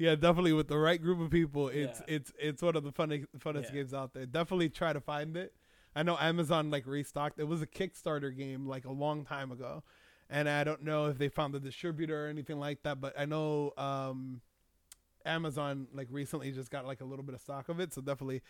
Yeah, 0.00 0.14
definitely 0.14 0.54
with 0.54 0.68
the 0.68 0.78
right 0.78 1.00
group 1.00 1.20
of 1.20 1.30
people, 1.30 1.68
it's 1.68 2.00
Yeah. 2.00 2.14
it's 2.16 2.32
it's 2.38 2.62
one 2.62 2.74
of 2.74 2.84
the 2.84 2.90
funny 2.90 3.26
funnest 3.38 3.64
Yeah. 3.64 3.72
games 3.72 3.92
out 3.92 4.14
there. 4.14 4.24
Definitely 4.24 4.70
try 4.70 4.94
to 4.94 5.00
find 5.00 5.36
it. 5.36 5.54
I 5.94 6.02
know 6.02 6.16
Amazon 6.18 6.70
like 6.70 6.86
restocked. 6.86 7.38
It 7.38 7.44
was 7.44 7.60
a 7.60 7.66
Kickstarter 7.66 8.34
game 8.34 8.66
like 8.66 8.86
a 8.86 8.90
long 8.92 9.26
time 9.26 9.52
ago, 9.52 9.84
and 10.30 10.48
I 10.48 10.64
don't 10.64 10.84
know 10.84 11.06
if 11.06 11.18
they 11.18 11.28
found 11.28 11.52
the 11.52 11.60
distributor 11.60 12.24
or 12.24 12.28
anything 12.30 12.58
like 12.58 12.82
that. 12.84 12.98
But 12.98 13.12
I 13.18 13.26
know 13.26 13.74
um, 13.76 14.40
Amazon 15.26 15.86
like 15.92 16.08
recently 16.10 16.50
just 16.50 16.70
got 16.70 16.86
like 16.86 17.02
a 17.02 17.04
little 17.04 17.22
bit 17.24 17.34
of 17.34 17.42
stock 17.42 17.68
of 17.68 17.78
it, 17.78 17.92
so 17.92 18.00
definitely 18.00 18.40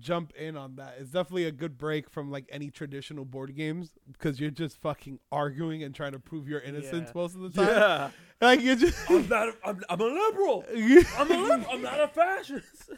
jump 0.00 0.32
in 0.34 0.56
on 0.56 0.76
that. 0.76 0.96
It's 1.00 1.10
definitely 1.10 1.44
a 1.46 1.52
good 1.52 1.76
break 1.78 2.08
from 2.10 2.30
like 2.30 2.46
any 2.50 2.70
traditional 2.70 3.24
board 3.24 3.54
games 3.56 3.90
because 4.10 4.40
you're 4.40 4.50
just 4.50 4.80
fucking 4.80 5.18
arguing 5.32 5.82
and 5.82 5.94
trying 5.94 6.12
to 6.12 6.18
prove 6.18 6.48
your 6.48 6.60
innocence 6.60 7.08
Yeah. 7.14 7.20
most 7.20 7.34
of 7.34 7.40
the 7.42 7.50
time. 7.50 7.66
yeah 7.68 8.10
Like 8.40 8.60
you 8.60 8.76
just 8.76 8.96
I'm 9.10 9.28
not. 9.28 9.48
A, 9.48 9.54
I'm, 9.64 9.82
I'm 9.90 10.00
a 10.00 10.04
liberal. 10.04 10.64
I'm 11.18 11.30
a 11.32 11.36
liberal. 11.36 11.66
I'm 11.72 11.82
not 11.82 12.00
a 12.00 12.06
fascist. 12.08 12.90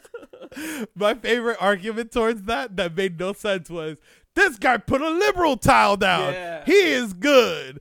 My 0.95 1.15
favorite 1.15 1.57
argument 1.59 2.11
towards 2.11 2.43
that 2.43 2.75
that 2.77 2.95
made 2.95 3.19
no 3.19 3.33
sense 3.33 3.67
was 3.67 3.97
this 4.35 4.57
guy 4.59 4.77
put 4.77 5.01
a 5.01 5.09
liberal 5.09 5.57
tile 5.57 5.97
down. 5.97 6.33
Yeah. 6.33 6.63
He 6.65 6.73
is 6.73 7.13
good. 7.13 7.79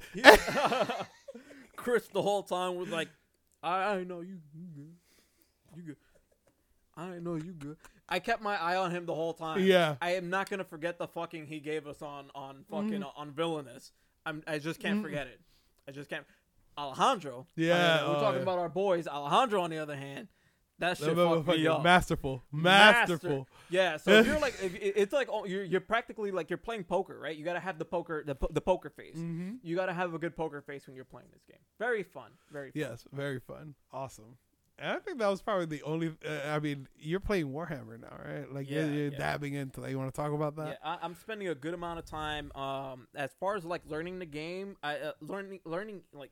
Chris 1.76 2.08
the 2.08 2.22
whole 2.22 2.42
time 2.42 2.76
was 2.76 2.88
like, 2.88 3.08
I, 3.62 3.94
I 3.96 4.04
know 4.04 4.20
you, 4.20 4.38
you 4.54 4.66
good, 4.74 4.96
you 5.76 5.82
good. 5.82 5.96
I 6.96 7.18
know 7.18 7.34
you 7.36 7.52
good. 7.52 7.76
I 8.10 8.18
kept 8.18 8.42
my 8.42 8.60
eye 8.60 8.76
on 8.76 8.90
him 8.90 9.06
the 9.06 9.14
whole 9.14 9.32
time. 9.32 9.60
Yeah. 9.62 9.96
I 10.02 10.12
am 10.14 10.30
not 10.30 10.50
gonna 10.50 10.64
forget 10.64 10.98
the 10.98 11.06
fucking 11.06 11.46
he 11.46 11.60
gave 11.60 11.86
us 11.86 12.02
on 12.02 12.30
on 12.34 12.64
fucking 12.70 13.00
Mm-hmm. 13.00 13.20
on 13.20 13.30
villainous. 13.32 13.92
I'm. 14.26 14.42
I 14.46 14.58
just 14.58 14.80
can't 14.80 15.02
forget 15.02 15.26
it. 15.26 15.40
I 15.88 15.92
just 15.92 16.10
can't. 16.10 16.24
Alejandro. 16.76 17.46
Yeah, 17.56 17.74
I 17.74 18.00
mean, 18.02 18.10
we're 18.10 18.16
oh, 18.16 18.20
talking 18.20 18.36
yeah. 18.36 18.42
about 18.42 18.58
our 18.58 18.68
boys. 18.68 19.06
Alejandro, 19.06 19.60
on 19.62 19.70
the 19.70 19.78
other 19.78 19.96
hand, 19.96 20.28
That 20.78 20.96
That 20.98 21.04
shit 21.04 21.16
fucked 21.16 21.46
me 21.58 21.66
up. 21.66 21.82
masterful, 21.82 22.42
Master. 22.50 23.12
masterful. 23.14 23.48
Yeah, 23.68 23.96
so 23.98 24.12
if 24.12 24.26
you're 24.26 24.38
like, 24.38 24.54
if, 24.62 24.74
it's 24.74 25.12
like 25.12 25.28
oh, 25.30 25.44
you're 25.44 25.64
you're 25.64 25.80
practically 25.80 26.30
like 26.30 26.48
you're 26.48 26.56
playing 26.56 26.84
poker, 26.84 27.18
right? 27.18 27.36
You 27.36 27.44
gotta 27.44 27.60
have 27.60 27.78
the 27.78 27.84
poker 27.84 28.24
the, 28.24 28.36
the 28.50 28.60
poker 28.62 28.88
face. 28.88 29.16
Mm-hmm. 29.16 29.56
You 29.62 29.76
gotta 29.76 29.92
have 29.92 30.14
a 30.14 30.18
good 30.18 30.36
poker 30.36 30.60
face 30.62 30.86
when 30.86 30.96
you're 30.96 31.04
playing 31.04 31.28
this 31.32 31.44
game. 31.44 31.60
Very 31.78 32.02
fun. 32.02 32.30
Very 32.50 32.70
fun. 32.70 32.80
Yes, 32.80 33.04
very 33.12 33.40
fun, 33.40 33.74
awesome. 33.92 34.36
I 34.82 34.98
think 34.98 35.18
that 35.18 35.28
was 35.28 35.42
probably 35.42 35.66
the 35.66 35.82
only. 35.82 36.16
Uh, 36.26 36.48
I 36.48 36.58
mean, 36.58 36.88
you're 36.98 37.20
playing 37.20 37.48
Warhammer 37.52 38.00
now, 38.00 38.16
right? 38.24 38.52
Like 38.52 38.70
Yeah, 38.70 38.84
you're, 38.84 38.92
you're 38.94 39.12
yeah. 39.12 39.18
dabbing 39.18 39.54
into 39.54 39.80
that. 39.80 39.90
You 39.90 39.98
want 39.98 40.12
to 40.14 40.20
talk 40.20 40.32
about 40.32 40.54
Yeah, 40.56 40.64
that? 40.64 40.78
I, 40.84 40.98
I'm 41.02 41.14
spending 41.14 41.48
a 41.48 41.54
good 41.54 41.74
amount 41.74 41.98
of 41.98 42.04
time. 42.06 42.50
Um, 42.54 43.08
as 43.14 43.30
far 43.38 43.56
as 43.56 43.64
like 43.64 43.82
learning 43.86 44.18
the 44.18 44.26
game, 44.26 44.76
I 44.82 44.96
uh, 44.96 45.12
learning 45.20 45.60
learning 45.64 46.02
like 46.12 46.30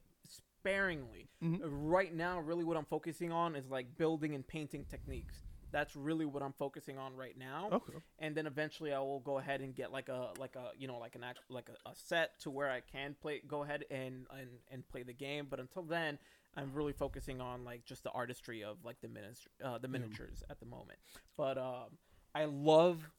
sparingly. 0.61 1.29
Mhm. 1.43 1.61
Right 1.63 2.15
now, 2.15 2.41
really, 2.41 2.65
what 2.65 2.77
I'm 2.77 2.85
focusing 2.85 3.33
on 3.33 3.55
is 3.57 3.69
like 3.71 3.97
building 3.97 4.35
and 4.35 4.47
painting 4.47 4.85
techniques. 4.89 5.43
That's 5.71 5.95
really 5.95 6.25
what 6.25 6.43
I'm 6.43 6.55
focusing 6.55 6.97
on 6.97 7.15
right 7.15 7.37
now. 7.37 7.69
Okay. 7.71 7.99
and 8.19 8.35
then 8.35 8.47
eventually 8.47 8.93
I 8.95 9.01
will 9.01 9.21
go 9.21 9.37
ahead 9.39 9.61
and 9.61 9.75
get 9.75 9.93
like 9.93 10.09
a 10.09 10.31
like 10.39 10.57
a 10.57 10.71
you 10.79 10.89
know 10.89 10.99
like 10.99 11.15
an 11.15 11.23
act 11.23 11.41
like 11.51 11.69
a, 11.69 11.89
a 11.91 11.95
set 11.95 12.41
to 12.41 12.51
where 12.51 12.71
I 12.71 12.81
can 12.81 13.15
play 13.21 13.43
go 13.47 13.65
ahead 13.65 13.85
and, 13.91 14.27
and 14.31 14.49
and 14.71 14.89
play 14.89 15.03
the 15.03 15.13
game. 15.13 15.47
But 15.51 15.61
until 15.61 15.83
then, 15.83 16.19
I'm 16.57 16.73
really 16.73 16.93
focusing 16.93 17.41
on 17.41 17.65
like 17.65 17.85
just 17.85 18.03
the 18.03 18.11
artistry 18.11 18.65
of 18.65 18.85
like 18.85 19.01
the 19.01 19.09
miniature 19.09 19.51
uh, 19.65 19.79
the 19.79 19.89
miniatures 19.89 20.43
at 20.51 20.59
the 20.61 20.67
moment. 20.67 20.99
But 21.37 21.59
um, 21.59 21.99
I 22.35 22.47
love 22.47 23.11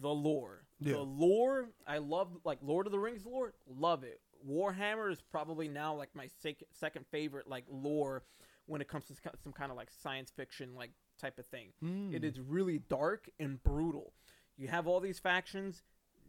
the 0.00 0.08
lore. 0.08 0.64
Yeah. 0.80 0.94
The 0.94 1.00
lore 1.00 1.68
I 1.86 1.98
love 1.98 2.28
like 2.44 2.58
Lord 2.62 2.86
of 2.86 2.92
the 2.92 2.98
Rings 2.98 3.24
lore. 3.26 3.54
Love 3.66 4.04
it. 4.04 4.20
Warhammer 4.48 5.10
is 5.10 5.20
probably 5.30 5.68
now 5.68 5.94
like 5.94 6.10
my 6.14 6.28
sec- 6.42 6.64
second 6.72 7.06
favorite 7.10 7.48
like 7.48 7.64
lore 7.70 8.22
when 8.66 8.80
it 8.80 8.88
comes 8.88 9.04
to 9.06 9.14
some 9.42 9.52
kind 9.52 9.70
of 9.70 9.76
like 9.76 9.88
science 10.02 10.30
fiction 10.34 10.74
like 10.74 10.90
type 11.20 11.38
of 11.38 11.46
thing. 11.46 11.68
Mm. 11.82 12.14
It 12.14 12.24
is 12.24 12.40
really 12.40 12.78
dark 12.78 13.28
and 13.38 13.62
brutal. 13.62 14.12
You 14.56 14.68
have 14.68 14.86
all 14.86 15.00
these 15.00 15.18
factions, 15.18 15.82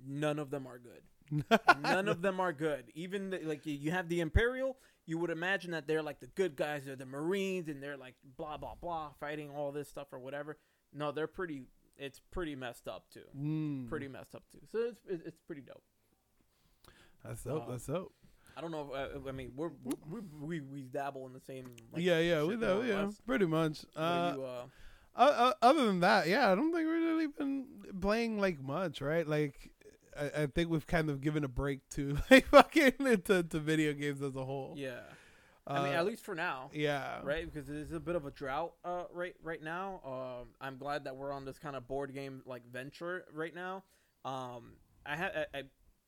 none 0.06 0.40
of 0.40 0.50
them 0.50 0.68
are 0.68 0.80
good. 0.80 1.02
none 1.82 2.08
of 2.08 2.22
them 2.22 2.40
are 2.40 2.54
good. 2.54 2.86
Even 2.94 3.32
the, 3.32 3.40
like 3.40 3.66
you 3.66 3.92
have 3.92 4.10
the 4.10 4.20
Imperial, 4.20 4.78
you 5.06 5.18
would 5.18 5.30
imagine 5.30 5.72
that 5.72 5.88
they're 5.88 6.04
like 6.04 6.20
the 6.20 6.28
good 6.28 6.56
guys, 6.56 6.86
they're 6.86 6.96
the 6.96 7.06
Marines, 7.06 7.68
and 7.68 7.82
they're 7.82 7.98
like 7.98 8.16
blah 8.38 8.58
blah 8.58 8.76
blah, 8.76 9.12
fighting 9.20 9.50
all 9.52 9.72
this 9.72 9.88
stuff 9.90 10.08
or 10.12 10.20
whatever. 10.20 10.58
No, 10.94 11.12
they're 11.12 11.28
pretty. 11.28 11.64
It's 11.98 12.20
pretty 12.32 12.56
messed 12.56 12.88
up 12.88 13.06
too. 13.10 13.24
Mm. 13.38 13.88
Pretty 13.88 14.08
messed 14.08 14.36
up 14.36 14.44
too. 14.52 14.60
So 14.72 14.80
it's 14.80 15.26
it's, 15.26 15.38
pretty 15.48 15.62
dope. 15.62 15.84
That's 17.24 17.44
dope. 17.44 17.68
uh, 17.68 17.72
that's 17.72 17.86
dope. 17.86 18.14
I 18.58 18.62
don't 18.62 18.72
know. 18.72 18.92
If, 18.94 19.26
uh, 19.26 19.30
I 19.30 19.32
mean, 19.32 19.52
we're, 19.56 19.72
we 20.10 20.20
we 20.42 20.62
we 20.62 20.82
dabble 20.84 21.26
in 21.28 21.34
the 21.34 21.42
same. 21.42 21.72
Like, 21.94 22.02
yeah, 22.02 22.20
yeah, 22.20 22.44
we 22.44 22.56
know. 22.56 22.82
Yeah, 22.82 23.06
less. 23.06 23.22
pretty 23.26 23.46
much. 23.46 23.86
Uh, 23.96 24.34
you, 24.36 24.44
uh, 24.44 24.66
uh, 25.16 25.54
other 25.62 25.86
than 25.86 26.02
that, 26.02 26.28
yeah, 26.28 26.52
I 26.52 26.56
don't 26.56 26.74
think 26.74 26.88
we've 26.88 27.04
really 27.04 27.28
been 27.28 27.66
playing 28.02 28.40
like 28.40 28.62
much, 28.62 29.02
right? 29.02 29.26
Like, 29.26 29.72
I, 30.20 30.44
I 30.44 30.46
think 30.48 30.70
we've 30.70 30.88
kind 30.88 31.10
of 31.10 31.22
given 31.22 31.44
a 31.44 31.48
break 31.48 31.88
to 31.92 32.18
like 32.32 32.48
fucking 32.48 32.94
into 33.00 33.44
to 33.44 33.60
video 33.60 33.94
games 33.94 34.22
as 34.22 34.36
a 34.36 34.44
whole. 34.46 34.76
yeah. 34.78 35.00
I 35.68 35.84
mean, 35.84 35.94
Uh, 35.96 35.98
at 35.98 36.06
least 36.06 36.24
for 36.24 36.36
now. 36.36 36.70
yeah, 36.74 37.22
right? 37.24 37.52
Because 37.52 37.68
there's 37.68 37.92
a 37.92 38.00
bit 38.00 38.16
of 38.16 38.26
a 38.28 38.30
drought 38.32 38.74
uh, 38.86 39.06
right 39.12 39.36
right 39.42 39.64
now. 39.64 40.00
Um, 40.06 40.50
I'm 40.62 40.78
glad 40.78 41.06
that 41.06 41.16
we're 41.16 41.32
on 41.34 41.44
this 41.44 41.58
kind 41.58 41.76
of 41.76 41.88
board 41.88 42.14
game 42.14 42.44
like 42.46 42.62
venture 42.72 43.26
right 43.34 43.54
now. 43.56 43.84
Um, 44.24 44.74
I 45.08 45.16
had 45.16 45.48
I, 45.54 45.58
I, 45.58 45.64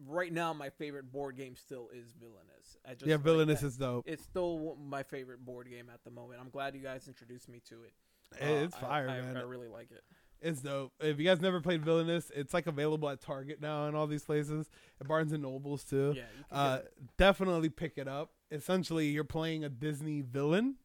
right 0.05 0.31
now 0.31 0.53
my 0.53 0.69
favorite 0.69 1.11
board 1.11 1.37
game 1.37 1.55
still 1.55 1.89
is 1.91 2.11
Villainous. 2.19 2.77
I 2.87 2.93
just 2.93 3.07
yeah. 3.07 3.15
like 3.15 3.23
Villainous 3.23 3.61
that- 3.61 3.67
is 3.67 3.77
dope. 3.77 4.07
It's 4.07 4.23
still 4.23 4.77
my 4.79 5.01
favorite 5.01 5.43
board 5.43 5.67
game 5.71 5.87
at 5.91 6.03
the 6.03 6.11
moment. 6.11 6.39
I'm 6.39 6.49
glad 6.51 6.75
you 6.75 6.81
guys 6.83 7.07
introduced 7.07 7.49
me 7.49 7.59
to 7.69 7.81
it. 7.81 7.93
Uh, 8.39 8.63
it's 8.65 8.75
I- 8.75 8.79
fire, 8.81 9.09
I, 9.09 9.21
man. 9.21 9.37
I 9.37 9.41
really 9.41 9.69
like 9.69 9.89
it. 9.89 10.03
It's 10.41 10.61
dope. 10.61 10.93
If 10.99 11.17
you 11.19 11.25
guys 11.25 11.41
never 11.41 11.59
played 11.61 11.83
Villainous, 11.83 12.31
it's 12.35 12.53
like 12.53 12.67
available 12.67 13.09
at 13.09 13.21
Target 13.21 13.59
now 13.61 13.87
and 13.87 13.95
all 13.95 14.07
these 14.07 14.23
places, 14.23 14.69
at 15.01 15.07
Barnes 15.07 15.31
and 15.31 15.41
Nobles 15.43 15.83
too. 15.83 16.13
Yeah, 16.15 16.23
Uh, 16.51 16.79
definitely 17.17 17.69
pick 17.69 17.97
it 17.97 18.07
up. 18.07 18.31
Essentially, 18.51 19.07
you're 19.07 19.23
playing 19.23 19.63
a 19.63 19.69
Disney 19.69 20.21
villain, 20.21 20.75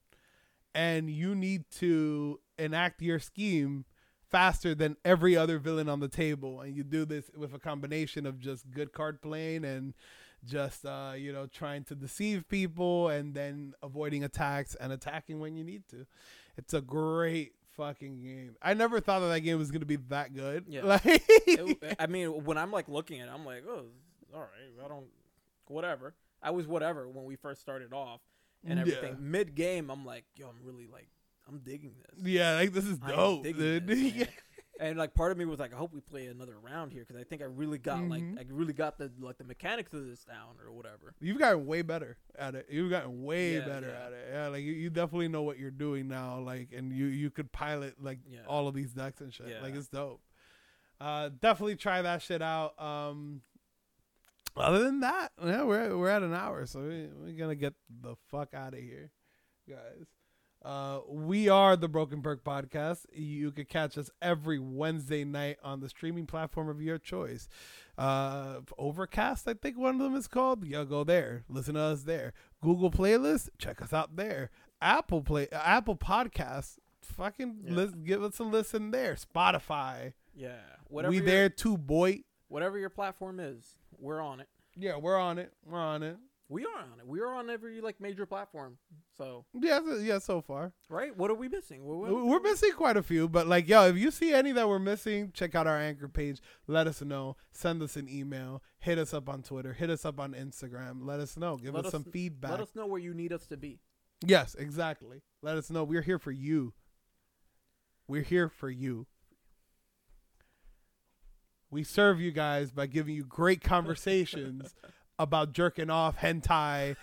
and 0.75 1.11
you 1.11 1.35
need 1.35 1.65
to 1.73 2.41
enact 2.59 3.03
your 3.03 3.19
scheme 3.19 3.85
faster 4.31 4.75
than 4.75 4.97
every 5.05 5.37
other 5.37 5.59
villain 5.59 5.89
on 5.89 6.01
the 6.01 6.09
table. 6.09 6.61
And 6.63 6.75
you 6.75 6.83
do 6.83 7.05
this 7.05 7.31
with 7.37 7.55
a 7.55 7.59
combination 7.59 8.25
of 8.25 8.39
just 8.39 8.71
good 8.71 8.93
card 8.93 9.21
playing 9.21 9.65
and 9.65 9.93
just 10.45 10.85
uh, 10.87 11.13
you 11.17 11.33
know 11.33 11.47
trying 11.47 11.85
to 11.85 11.95
deceive 11.95 12.49
people, 12.49 13.09
and 13.09 13.35
then 13.35 13.75
avoiding 13.83 14.25
attacks 14.25 14.75
and 14.75 14.93
attacking 14.93 15.39
when 15.39 15.55
you 15.57 15.63
need 15.63 15.87
to. 15.89 16.07
It's 16.57 16.75
a 16.75 16.81
great 16.81 17.53
fucking 17.77 18.21
game. 18.21 18.57
I 18.63 18.75
never 18.75 19.01
thought 19.01 19.21
that 19.21 19.29
that 19.29 19.41
game 19.41 19.59
was 19.59 19.71
gonna 19.71 19.87
be 19.87 19.97
that 20.09 20.35
good. 20.35 20.65
Yeah. 20.69 20.83
Like, 20.85 21.03
It- 21.07 21.97
I 21.99 22.07
mean, 22.07 22.45
when 22.45 22.59
I'm 22.59 22.71
like 22.71 22.89
looking 22.89 23.21
at 23.21 23.29
it, 23.29 23.33
I'm 23.33 23.45
like, 23.45 23.65
oh, 23.69 23.87
all 24.35 24.41
right, 24.41 24.85
I 24.85 24.89
don't, 24.89 25.07
whatever. 25.67 26.15
I 26.43 26.51
was 26.51 26.67
whatever 26.67 27.09
when 27.09 27.25
we 27.25 27.37
first 27.37 27.61
started 27.61 27.93
off 27.93 28.21
and 28.65 28.75
Yeah. 28.79 28.81
everything. 28.83 29.17
Mid 29.21 29.55
game, 29.55 29.91
I'm 29.91 30.05
like, 30.05 30.25
yo, 30.37 30.49
I'm 30.49 30.65
really 30.65 30.87
like, 30.93 31.09
I'm 31.49 31.59
digging 31.59 31.95
this. 32.01 32.25
yeah, 32.27 32.55
like 32.57 32.73
this 32.73 32.85
is 32.85 32.99
dope, 32.99 33.43
dude. 33.45 33.87
this. 33.87 34.29
and 34.81 34.99
like 34.99 35.15
part 35.15 35.33
of 35.33 35.39
me 35.39 35.45
was 35.45 35.61
like, 35.61 35.73
I 35.73 35.77
hope 35.77 35.93
we 35.93 36.01
play 36.01 36.27
another 36.27 36.59
round 36.59 36.93
here 36.93 37.05
because 37.07 37.21
I 37.21 37.25
think 37.25 37.43
I 37.43 37.45
really 37.45 37.79
got 37.79 38.03
like, 38.09 38.23
Mhm. 38.23 38.39
I 38.39 38.45
really 38.51 38.73
got 38.73 38.99
the 38.99 39.13
like 39.21 39.39
the 39.39 39.45
mechanics 39.45 39.93
of 39.93 40.07
this 40.07 40.25
down 40.25 40.57
or 40.65 40.73
whatever. 40.73 41.15
You've 41.21 41.39
gotten 41.39 41.67
way 41.67 41.83
better 41.83 42.17
at 42.39 42.55
it. 42.55 42.67
You've 42.71 42.91
gotten 42.91 43.23
way 43.23 43.55
Yeah, 43.55 43.67
better 43.67 43.89
yeah. 43.89 44.07
at 44.07 44.13
it. 44.13 44.29
Yeah, 44.33 44.49
like 44.49 44.63
you, 44.65 44.73
you 44.73 44.91
definitely 44.91 45.29
know 45.29 45.43
what 45.43 45.59
you're 45.59 45.71
doing 45.71 46.09
now. 46.09 46.39
Like, 46.41 46.71
and 46.73 46.93
you 46.93 47.07
you 47.07 47.31
could 47.31 47.53
pilot 47.53 48.03
like 48.03 48.19
Yeah. 48.27 48.41
all 48.47 48.67
of 48.67 48.75
these 48.75 48.93
decks 48.93 49.21
and 49.21 49.33
shit. 49.33 49.63
Like 49.63 49.75
it's 49.75 49.89
dope. 49.89 50.23
Uh, 51.01 51.29
definitely 51.41 51.77
try 51.77 52.01
that 52.03 52.23
shit 52.23 52.41
out. 52.43 52.81
Um, 52.81 53.43
other 54.57 54.85
than 54.85 55.01
that, 55.01 55.33
yeah, 55.43 55.63
we're 55.65 55.97
we're 55.99 56.09
at 56.11 56.23
an 56.23 56.35
hour, 56.35 56.65
so 56.67 56.81
we, 56.81 57.09
we're 57.09 57.39
gonna 57.39 57.55
get 57.55 57.75
the 58.03 58.15
fuck 58.31 58.55
out 58.55 58.75
of 58.75 58.81
here, 58.81 59.11
guys. 59.69 60.07
Uh, 60.65 61.01
we 61.09 61.49
are 61.49 61.77
the 61.77 61.89
Broken 61.89 62.23
Perk 62.23 62.45
Podcast. 62.45 63.07
You 63.13 63.51
can 63.51 63.65
catch 63.65 63.99
us 63.99 64.11
every 64.21 64.59
Wednesday 64.61 65.25
night 65.25 65.57
on 65.65 65.81
the 65.81 65.89
streaming 65.89 66.27
platform 66.27 66.69
of 66.69 66.81
your 66.81 66.99
choice. 66.99 67.49
Uh, 67.99 68.61
Overcast, 68.79 69.49
I 69.49 69.55
think 69.55 69.77
one 69.77 69.95
of 69.97 70.01
them 70.01 70.15
is 70.15 70.29
called. 70.29 70.65
Yeah, 70.65 70.85
go 70.85 71.03
there. 71.03 71.43
Listen 71.49 71.75
to 71.75 71.81
us 71.81 72.03
there. 72.03 72.33
Google 72.61 72.91
Playlist, 72.93 73.49
check 73.59 73.83
us 73.83 73.93
out 73.93 74.15
there. 74.17 74.51
Apple 74.81 75.23
Play, 75.23 75.49
Apple 75.51 75.97
Podcasts, 75.97 76.77
fucking 77.01 77.65
Yeah. 77.65 77.73
lis- 77.75 77.95
give 78.05 78.23
us 78.23 78.39
a 78.39 78.45
listen 78.45 78.93
there. 78.93 79.15
Spotify, 79.17 80.13
Yeah, 80.35 80.61
whatever. 80.89 81.11
we 81.11 81.19
there 81.21 81.49
too, 81.49 81.77
boy. 81.77 82.23
Whatever 82.49 82.79
your 82.79 82.91
platform 82.91 83.41
is, 83.41 83.77
we're 83.99 84.21
on 84.21 84.39
it. 84.41 84.49
Yeah, 84.77 84.97
we're 84.97 85.19
on 85.19 85.39
it. 85.39 85.53
We're 85.67 85.79
on 85.81 86.03
it. 86.05 86.19
We 86.53 86.67
are 86.67 86.79
on 86.81 86.99
it. 87.01 87.07
We 87.07 87.21
are 87.21 87.33
on 87.33 87.49
every 87.49 87.81
like 87.81 87.99
major 87.99 88.27
platform. 88.27 88.77
So 89.17 89.47
Yeah, 89.55 89.81
so- 89.81 89.97
yeah. 89.97 90.19
So 90.19 90.43
far, 90.43 90.75
right, 90.91 91.17
what 91.17 91.31
are 91.31 91.35
we 91.35 91.49
missing? 91.49 91.83
What- 91.83 91.97
what- 92.13 92.27
we're 92.27 92.41
missing 92.41 92.73
quite 92.73 92.99
a 92.99 93.03
few, 93.03 93.27
but 93.29 93.47
like, 93.47 93.67
yo, 93.69 93.87
if 93.87 93.97
you 93.97 94.11
see 94.11 94.35
any 94.35 94.53
that 94.53 94.69
we're 94.69 94.79
missing, 94.79 95.33
check 95.33 95.55
out 95.55 95.67
our 95.67 95.79
anchor 95.79 96.09
page. 96.09 96.41
Let 96.67 96.87
us 96.87 97.01
know. 97.01 97.37
Send 97.53 97.81
us 97.83 97.97
an 97.97 98.07
email. 98.07 98.63
Hit 98.81 98.99
us 98.99 99.15
up 99.15 99.31
on 99.31 99.43
Twitter. 99.43 99.73
Hit 99.73 99.89
us 99.89 100.05
up 100.05 100.21
on 100.21 100.35
Instagram. 100.35 101.07
Let 101.07 101.21
us 101.21 101.39
know. 101.39 101.57
Give 101.57 101.75
us, 101.75 101.87
us- 101.87 101.93
some 101.93 102.05
feedback. 102.05 102.51
Let 102.51 102.61
us 102.61 102.75
know 102.75 102.87
where 102.87 103.01
you 103.01 103.15
need 103.15 103.33
us 103.33 103.47
to 103.47 103.57
be. 103.57 103.81
yes, 104.25 104.55
exactly. 104.55 105.23
Let 105.41 105.57
us 105.57 105.71
know. 105.71 105.85
We're 105.85 106.03
here 106.03 106.19
for 106.19 106.33
you. 106.33 106.75
We're 108.07 108.23
here 108.23 108.51
for 108.51 108.69
you. 108.69 109.07
We 111.71 111.83
serve 111.85 112.21
you 112.21 112.31
guys 112.33 112.71
by 112.71 112.87
giving 112.87 113.15
you 113.15 113.25
great 113.25 113.63
conversations 113.63 114.75
about 115.23 115.53
jerking 115.53 115.91
off, 115.91 116.19
hentai, 116.19 116.97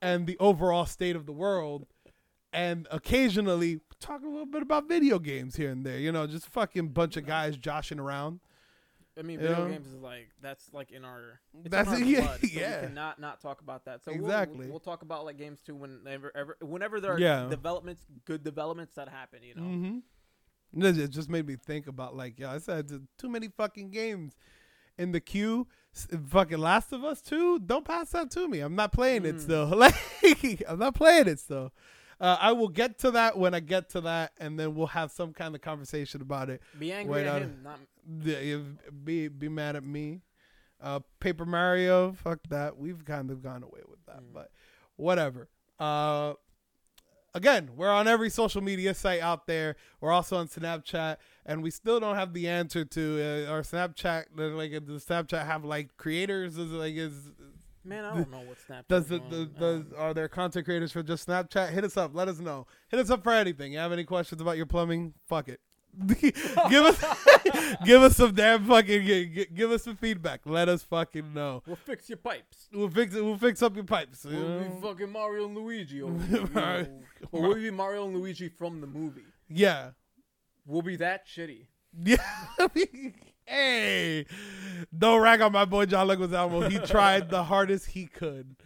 and 0.00 0.26
the 0.26 0.36
overall 0.38 0.86
state 0.86 1.16
of 1.16 1.26
the 1.26 1.32
world. 1.32 1.86
And 2.52 2.88
occasionally 2.90 3.80
talk 4.00 4.22
a 4.22 4.28
little 4.28 4.46
bit 4.46 4.62
about 4.62 4.88
video 4.88 5.18
games 5.18 5.56
here 5.56 5.70
and 5.70 5.84
there. 5.84 5.98
You 5.98 6.12
know, 6.12 6.26
just 6.26 6.46
fucking 6.48 6.88
bunch 6.88 7.16
of 7.18 7.26
guys 7.26 7.58
joshing 7.58 7.98
around. 8.00 8.40
I 9.18 9.22
mean, 9.22 9.38
video 9.40 9.64
know? 9.64 9.68
games 9.70 9.86
is 9.88 10.00
like 10.00 10.30
that's 10.40 10.72
like 10.72 10.90
in 10.92 11.04
our 11.04 11.40
That's- 11.64 11.88
in 11.88 12.02
our 12.04 12.08
yeah, 12.08 12.20
blood, 12.22 12.40
so 12.40 12.46
yeah. 12.50 12.80
We 12.80 12.86
cannot 12.86 13.18
not 13.20 13.40
talk 13.42 13.60
about 13.60 13.84
that. 13.86 14.02
So 14.04 14.12
Exactly. 14.12 14.60
we'll, 14.60 14.68
we'll 14.70 14.80
talk 14.80 15.02
about 15.02 15.24
like 15.26 15.36
games 15.36 15.60
too 15.60 15.74
whenever 15.74 16.32
ever, 16.34 16.56
whenever 16.62 17.00
there 17.00 17.12
are 17.14 17.18
Yeah. 17.20 17.48
developments, 17.50 18.00
good 18.24 18.42
developments 18.44 18.94
that 18.94 19.08
happen. 19.08 19.40
You 19.42 19.54
know, 19.56 19.62
Mm-hmm. 19.62 19.98
It 21.00 21.08
just 21.10 21.28
made 21.28 21.46
me 21.46 21.56
think 21.56 21.86
about 21.86 22.14
like, 22.16 22.38
yeah, 22.38 22.52
I 22.52 22.58
said 22.58 22.90
too 23.18 23.28
many 23.28 23.48
fucking 23.48 23.90
games 23.90 24.36
in 24.98 25.12
the 25.12 25.20
queue. 25.20 25.66
Fucking 26.28 26.58
Last 26.58 26.92
of 26.92 27.02
Us 27.04 27.20
Two. 27.20 27.58
Don't 27.58 27.84
pass 27.84 28.10
that 28.10 28.30
to 28.32 28.46
me. 28.48 28.60
I'm 28.60 28.74
not 28.76 28.92
playing 28.92 29.24
it 29.24 29.36
Mm. 29.36 29.40
still. 29.40 29.66
Like, 29.76 30.62
I'm 30.68 30.78
not 30.78 30.94
playing 30.94 31.26
it 31.28 31.38
still. 31.40 31.72
Uh, 32.20 32.36
I 32.40 32.52
will 32.52 32.68
get 32.68 32.98
to 33.00 33.12
that 33.12 33.38
when 33.38 33.54
I 33.54 33.60
get 33.60 33.90
to 33.90 34.00
that, 34.02 34.32
and 34.38 34.58
then 34.58 34.74
we'll 34.74 34.88
have 34.88 35.10
some 35.12 35.32
kind 35.32 35.54
of 35.54 35.60
conversation 35.60 36.20
about 36.20 36.50
it. 36.50 36.60
be 36.78 36.92
angry 36.92 37.22
at 37.26 37.34
I- 37.36 37.38
him. 37.40 37.60
Not 37.62 37.78
Be 39.04 39.28
be 39.28 39.48
mad 39.48 39.76
at 39.76 39.84
me. 39.84 40.20
Uh, 40.80 41.00
Paper 41.20 41.44
Mario. 41.44 42.12
Fuck 42.12 42.40
that. 42.50 42.76
We've 42.78 43.04
kind 43.04 43.30
of 43.30 43.42
gone 43.42 43.62
away 43.62 43.80
with 43.88 44.04
that, 44.06 44.20
Mm. 44.20 44.32
but 44.32 44.50
whatever. 44.96 45.48
Uh, 45.80 46.34
again, 47.38 47.70
we're 47.76 47.90
on 47.90 48.06
every 48.06 48.28
social 48.28 48.60
media 48.60 48.92
site 48.92 49.20
out 49.20 49.46
there. 49.46 49.76
We're 50.00 50.12
also 50.12 50.36
on 50.36 50.48
Snapchat, 50.48 51.16
and 51.46 51.62
we 51.62 51.70
still 51.70 51.98
don't 52.00 52.16
have 52.16 52.34
the 52.34 52.48
answer 52.48 52.84
to 52.84 53.46
uh, 53.48 53.50
our 53.50 53.62
Snapchat. 53.62 54.24
Like, 54.36 54.72
does 54.84 55.04
Snapchat 55.06 55.46
have 55.46 55.64
like 55.64 55.96
creators? 55.96 56.58
Is 56.58 56.70
like 56.70 56.94
is 56.94 57.32
Man, 57.84 58.04
I 58.04 58.14
don't 58.14 58.30
know 58.30 58.40
what 58.40 58.58
Snapchat. 58.68 58.88
does 58.88 59.06
the, 59.06 59.18
the 59.30 59.46
does 59.46 59.84
are 59.96 60.12
there 60.12 60.28
content 60.28 60.66
creators 60.66 60.92
for 60.92 61.02
just 61.02 61.26
Snapchat? 61.26 61.70
Hit 61.70 61.84
us 61.84 61.96
up. 61.96 62.10
Let 62.14 62.28
us 62.28 62.38
know. 62.38 62.66
Hit 62.90 63.00
us 63.00 63.08
up 63.08 63.22
for 63.22 63.32
anything. 63.32 63.72
You 63.72 63.78
have 63.78 63.92
any 63.92 64.04
questions 64.04 64.42
about 64.42 64.58
your 64.58 64.66
plumbing? 64.66 65.14
Fuck 65.26 65.48
it. 65.48 65.60
give 66.20 66.84
us 66.84 67.04
give 67.84 68.02
us 68.02 68.16
some 68.16 68.32
damn 68.34 68.64
fucking 68.66 69.04
give, 69.04 69.54
give 69.54 69.70
us 69.72 69.82
some 69.84 69.96
feedback. 69.96 70.40
Let 70.44 70.68
us 70.68 70.82
fucking 70.82 71.34
know. 71.34 71.62
We'll 71.66 71.76
fix 71.76 72.08
your 72.08 72.18
pipes. 72.18 72.68
We'll 72.72 72.88
fix 72.90 73.14
it. 73.14 73.24
We'll 73.24 73.38
fix 73.38 73.62
up 73.62 73.74
your 73.74 73.84
pipes. 73.84 74.24
you 74.24 74.36
We'll 74.36 74.48
know? 74.48 74.68
be 74.68 74.80
fucking 74.80 75.10
Mario 75.12 75.46
and 75.46 75.56
Luigi. 75.56 76.02
Over 76.02 76.46
Mario- 76.54 77.00
Or 77.32 77.42
we'll 77.42 77.54
be 77.54 77.70
Mario 77.70 78.06
and 78.06 78.16
Luigi 78.16 78.48
from 78.48 78.80
the 78.80 78.86
movie. 78.86 79.24
Yeah. 79.48 79.90
We'll 80.66 80.82
be 80.82 80.96
that 80.96 81.26
shitty. 81.26 81.66
Yeah. 82.00 82.16
hey. 83.46 84.26
Don't 84.96 85.20
rag 85.20 85.40
on 85.40 85.52
my 85.52 85.64
boy 85.64 85.86
John 85.86 86.06
Leguizamo. 86.08 86.70
He 86.70 86.78
tried 86.78 87.30
the 87.30 87.42
hardest 87.44 87.86
he 87.86 88.06
could. 88.06 88.56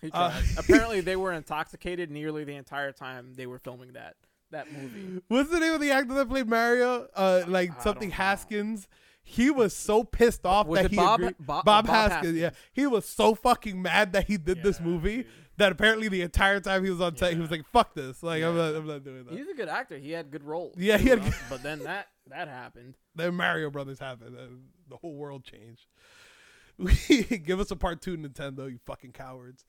He 0.00 0.10
Uh. 0.12 0.32
Apparently, 0.58 1.00
they 1.00 1.16
were 1.16 1.32
intoxicated 1.32 2.10
nearly 2.10 2.44
the 2.44 2.54
entire 2.56 2.92
time 2.92 3.34
they 3.34 3.46
were 3.46 3.58
filming 3.58 3.92
that 3.92 4.16
that 4.50 4.72
movie. 4.72 5.22
What's 5.28 5.50
the 5.50 5.60
name 5.60 5.74
of 5.74 5.80
the 5.80 5.90
actor 5.90 6.14
that 6.14 6.28
played 6.28 6.48
Mario? 6.48 7.08
Uh, 7.14 7.42
like 7.46 7.70
I 7.78 7.82
something. 7.82 8.10
Hoskins. 8.10 8.88
He 9.22 9.50
was 9.50 9.76
so 9.76 10.02
pissed 10.02 10.44
off 10.44 10.66
Was 10.66 10.82
that 10.82 10.90
he 10.90 10.96
Bob- 10.96 11.20
agreed. 11.20 11.36
Bob- 11.38 11.64
Bob, 11.64 11.86
Bob 11.86 11.86
Hoskins, 11.86 12.12
Hoskins? 12.14 12.38
Yeah, 12.38 12.50
he 12.72 12.86
was 12.86 13.04
so 13.04 13.34
fucking 13.34 13.80
mad 13.80 14.12
that 14.14 14.26
he 14.26 14.36
did 14.38 14.62
this 14.62 14.80
movie 14.80 15.18
dude. 15.18 15.26
that 15.58 15.70
apparently 15.70 16.08
the 16.08 16.22
entire 16.22 16.58
time 16.58 16.82
he 16.84 16.90
was 16.90 17.00
on 17.00 17.16
set, 17.16 17.34
he 17.34 17.38
was 17.38 17.50
like, 17.50 17.64
"Fuck 17.66 17.94
this! 17.94 18.22
Like, 18.24 18.42
I'm 18.42 18.56
not, 18.56 18.74
I'm 18.74 18.86
not 18.86 19.04
doing 19.04 19.24
that." 19.26 19.36
He's 19.38 19.46
a 19.46 19.54
good 19.54 19.68
actor. 19.68 19.98
He 19.98 20.10
had 20.10 20.30
good 20.32 20.42
roles. 20.42 20.74
Yeah, 20.78 20.98
he 20.98 21.10
had 21.10 21.22
good- 21.22 21.34
But 21.48 21.62
then 21.62 21.80
that 21.84 22.08
that 22.28 22.48
happened. 22.48 22.94
then 23.14 23.34
Mario 23.34 23.70
Brothers 23.70 24.00
happened, 24.00 24.36
and 24.36 24.62
the 24.88 24.96
whole 24.96 25.14
world 25.14 25.44
changed. 25.44 25.86
Give 27.44 27.60
us 27.60 27.70
a 27.70 27.76
part 27.76 28.00
two, 28.00 28.16
Nintendo, 28.16 28.70
you 28.70 28.78
fucking 28.86 29.12
cowards. 29.12 29.64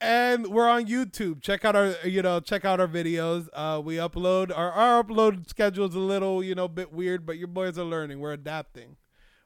And 0.00 0.48
we're 0.48 0.68
on 0.68 0.86
YouTube. 0.86 1.40
Check 1.40 1.64
out 1.64 1.74
our, 1.74 1.94
you 2.04 2.20
know, 2.20 2.38
check 2.40 2.64
out 2.66 2.80
our 2.80 2.86
videos. 2.88 3.48
Uh, 3.54 3.80
we 3.82 3.96
upload 3.96 4.56
our 4.56 4.70
our 4.70 5.02
upload 5.02 5.48
schedule's 5.48 5.94
a 5.94 5.98
little, 6.00 6.42
you 6.44 6.54
know, 6.54 6.68
bit 6.68 6.92
weird, 6.92 7.24
but 7.24 7.38
your 7.38 7.48
boys 7.48 7.78
are 7.78 7.84
learning. 7.84 8.20
We're 8.20 8.32
adapting. 8.34 8.96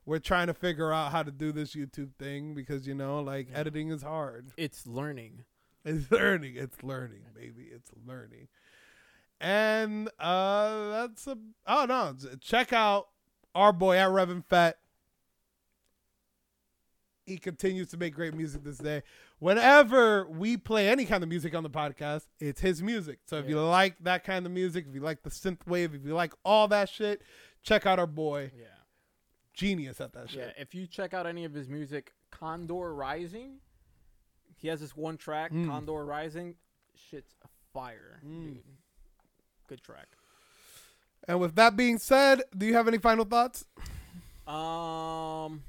We're 0.05 0.19
trying 0.19 0.49
to 0.49 0.55
figure 0.55 0.93
out 0.93 1.13
how 1.13 1.23
to 1.23 1.31
do 1.31 1.53
this 1.53 1.75
YouTube 1.77 2.15
thing 2.19 2.55
because 2.55 2.87
you 2.89 2.95
know, 2.95 3.21
like 3.21 3.49
Yeah. 3.51 3.59
editing 3.59 3.91
is 3.91 4.03
hard. 4.03 4.49
It's 4.57 4.89
learning. 4.89 5.45
It's 5.85 6.11
learning. 6.11 6.55
It's 6.57 6.83
learning, 6.83 7.23
baby. 7.33 7.69
It's 7.73 7.91
learning. 8.05 8.49
And 9.41 10.09
uh 10.19 10.91
that's 10.91 11.27
a 11.29 11.39
oh 11.69 11.85
no. 11.87 12.17
Check 12.41 12.73
out 12.73 13.07
our 13.55 13.73
boy 13.73 13.97
at 13.99 14.11
Reverend 14.11 14.47
Fett. 14.47 14.79
He 17.31 17.39
continues 17.39 17.87
to 17.91 17.97
make 17.97 18.13
great 18.13 18.35
music 18.35 18.65
this 18.65 18.79
day. 18.79 19.05
Whenever 19.39 20.27
we 20.29 20.57
play 20.57 20.89
any 20.89 21.05
kind 21.05 21.23
of 21.23 21.29
music 21.29 21.55
on 21.55 21.63
the 21.63 21.71
podcast, 21.71 22.27
it's 22.41 22.61
his 22.61 22.83
music. 22.83 23.21
So 23.27 23.37
if 23.37 23.49
you 23.49 23.61
like 23.61 23.95
that 24.03 24.25
kind 24.25 24.45
of 24.47 24.51
music, 24.51 24.87
if 24.89 24.95
you 24.97 25.01
like 25.01 25.23
the 25.23 25.31
synth 25.31 25.65
wave, 25.65 25.95
if 25.95 26.05
you 26.05 26.13
like 26.13 26.33
all 26.45 26.67
that 26.69 26.89
shit, 26.89 27.23
check 27.63 27.87
out 27.87 28.01
our 28.01 28.09
boy. 28.09 28.51
Yeah. 28.59 28.65
Genius 29.55 30.01
at 30.01 30.13
that 30.15 30.31
shit. 30.31 30.55
Yeah. 30.57 30.61
If 30.63 30.75
you 30.75 30.89
check 30.89 31.15
out 31.15 31.25
any 31.25 31.45
of 31.45 31.55
his 31.55 31.69
music, 31.69 32.13
Condor 32.33 32.93
Rising, 32.95 33.59
he 34.57 34.67
has 34.67 34.81
this 34.81 34.97
one 34.97 35.17
track, 35.17 35.53
Mm. 35.53 35.69
Condor 35.69 36.05
Rising. 36.05 36.57
Shit's 36.97 37.37
fire, 37.73 38.21
Mm. 38.27 38.55
dude. 38.55 38.63
Good 39.69 39.83
track. 39.85 40.09
And 41.29 41.39
with 41.39 41.55
that 41.55 41.77
being 41.77 41.99
said, 41.99 42.43
do 42.59 42.67
you 42.67 42.75
have 42.75 42.89
any 42.89 42.99
final 42.99 43.25
thoughts? 43.25 43.67
Um, 44.49 45.63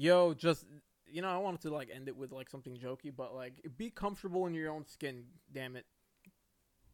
yo, 0.00 0.34
just 0.34 0.64
you 1.06 1.22
know, 1.22 1.28
I 1.28 1.38
wanted 1.38 1.60
to 1.62 1.70
like 1.70 1.90
end 1.94 2.08
it 2.08 2.16
with 2.16 2.32
like 2.32 2.48
something 2.48 2.76
jokey, 2.76 3.12
but 3.14 3.34
like 3.34 3.64
be 3.76 3.90
comfortable 3.90 4.46
in 4.46 4.54
your 4.54 4.70
own 4.72 4.86
skin. 4.86 5.24
Damn 5.52 5.76
it. 5.76 5.84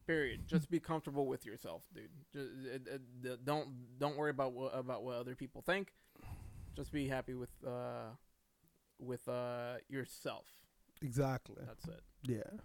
Period. 0.05 0.47
Just 0.47 0.69
be 0.69 0.79
comfortable 0.79 1.27
with 1.27 1.45
yourself, 1.45 1.83
dude. 1.93 2.09
Just, 2.33 2.49
uh, 2.89 3.29
uh, 3.33 3.35
don't 3.43 3.67
don't 3.99 4.17
worry 4.17 4.31
about 4.31 4.53
what 4.53 4.71
about 4.73 5.03
what 5.03 5.15
other 5.15 5.35
people 5.35 5.61
think. 5.61 5.93
Just 6.75 6.91
be 6.91 7.07
happy 7.07 7.33
with 7.33 7.49
uh 7.65 8.11
with 8.99 9.27
uh 9.27 9.75
yourself. 9.89 10.45
Exactly. 11.01 11.63
That's 11.65 11.85
it. 11.85 12.01
Yeah. 12.23 12.57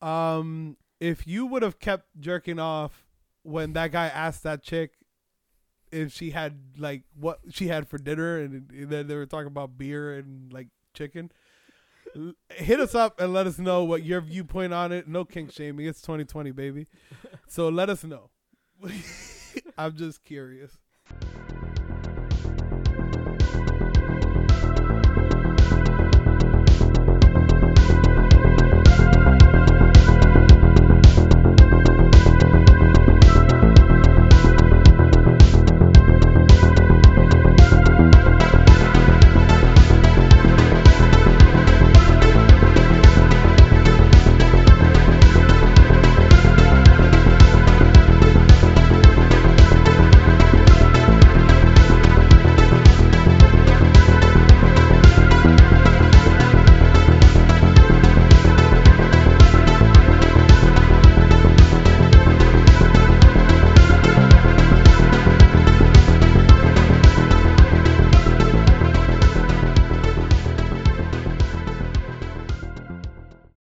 Um, 0.00 0.76
if 1.00 1.26
you 1.26 1.46
would 1.46 1.62
have 1.62 1.78
kept 1.78 2.06
jerking 2.18 2.58
off 2.58 3.04
when 3.42 3.72
that 3.74 3.92
guy 3.92 4.06
asked 4.06 4.42
that 4.44 4.62
chick 4.62 4.92
if 5.92 6.12
she 6.12 6.30
had 6.30 6.58
like 6.78 7.02
what 7.18 7.40
she 7.50 7.68
had 7.68 7.88
for 7.88 7.98
dinner, 7.98 8.38
and, 8.38 8.70
and 8.70 8.90
then 8.90 9.06
they 9.06 9.14
were 9.14 9.26
talking 9.26 9.46
about 9.46 9.78
beer 9.78 10.14
and 10.14 10.52
like 10.52 10.68
chicken, 10.94 11.30
hit 12.50 12.80
us 12.80 12.94
up 12.94 13.20
and 13.20 13.32
let 13.32 13.46
us 13.46 13.58
know 13.58 13.84
what 13.84 14.02
your 14.02 14.20
viewpoint 14.20 14.72
on 14.72 14.92
it. 14.92 15.08
No 15.08 15.24
kink 15.24 15.52
shaming. 15.52 15.86
It's 15.86 16.00
2020, 16.02 16.52
baby. 16.52 16.86
So 17.46 17.68
let 17.68 17.90
us 17.90 18.04
know. 18.04 18.30
I'm 19.78 19.96
just 19.96 20.24
curious. 20.24 20.78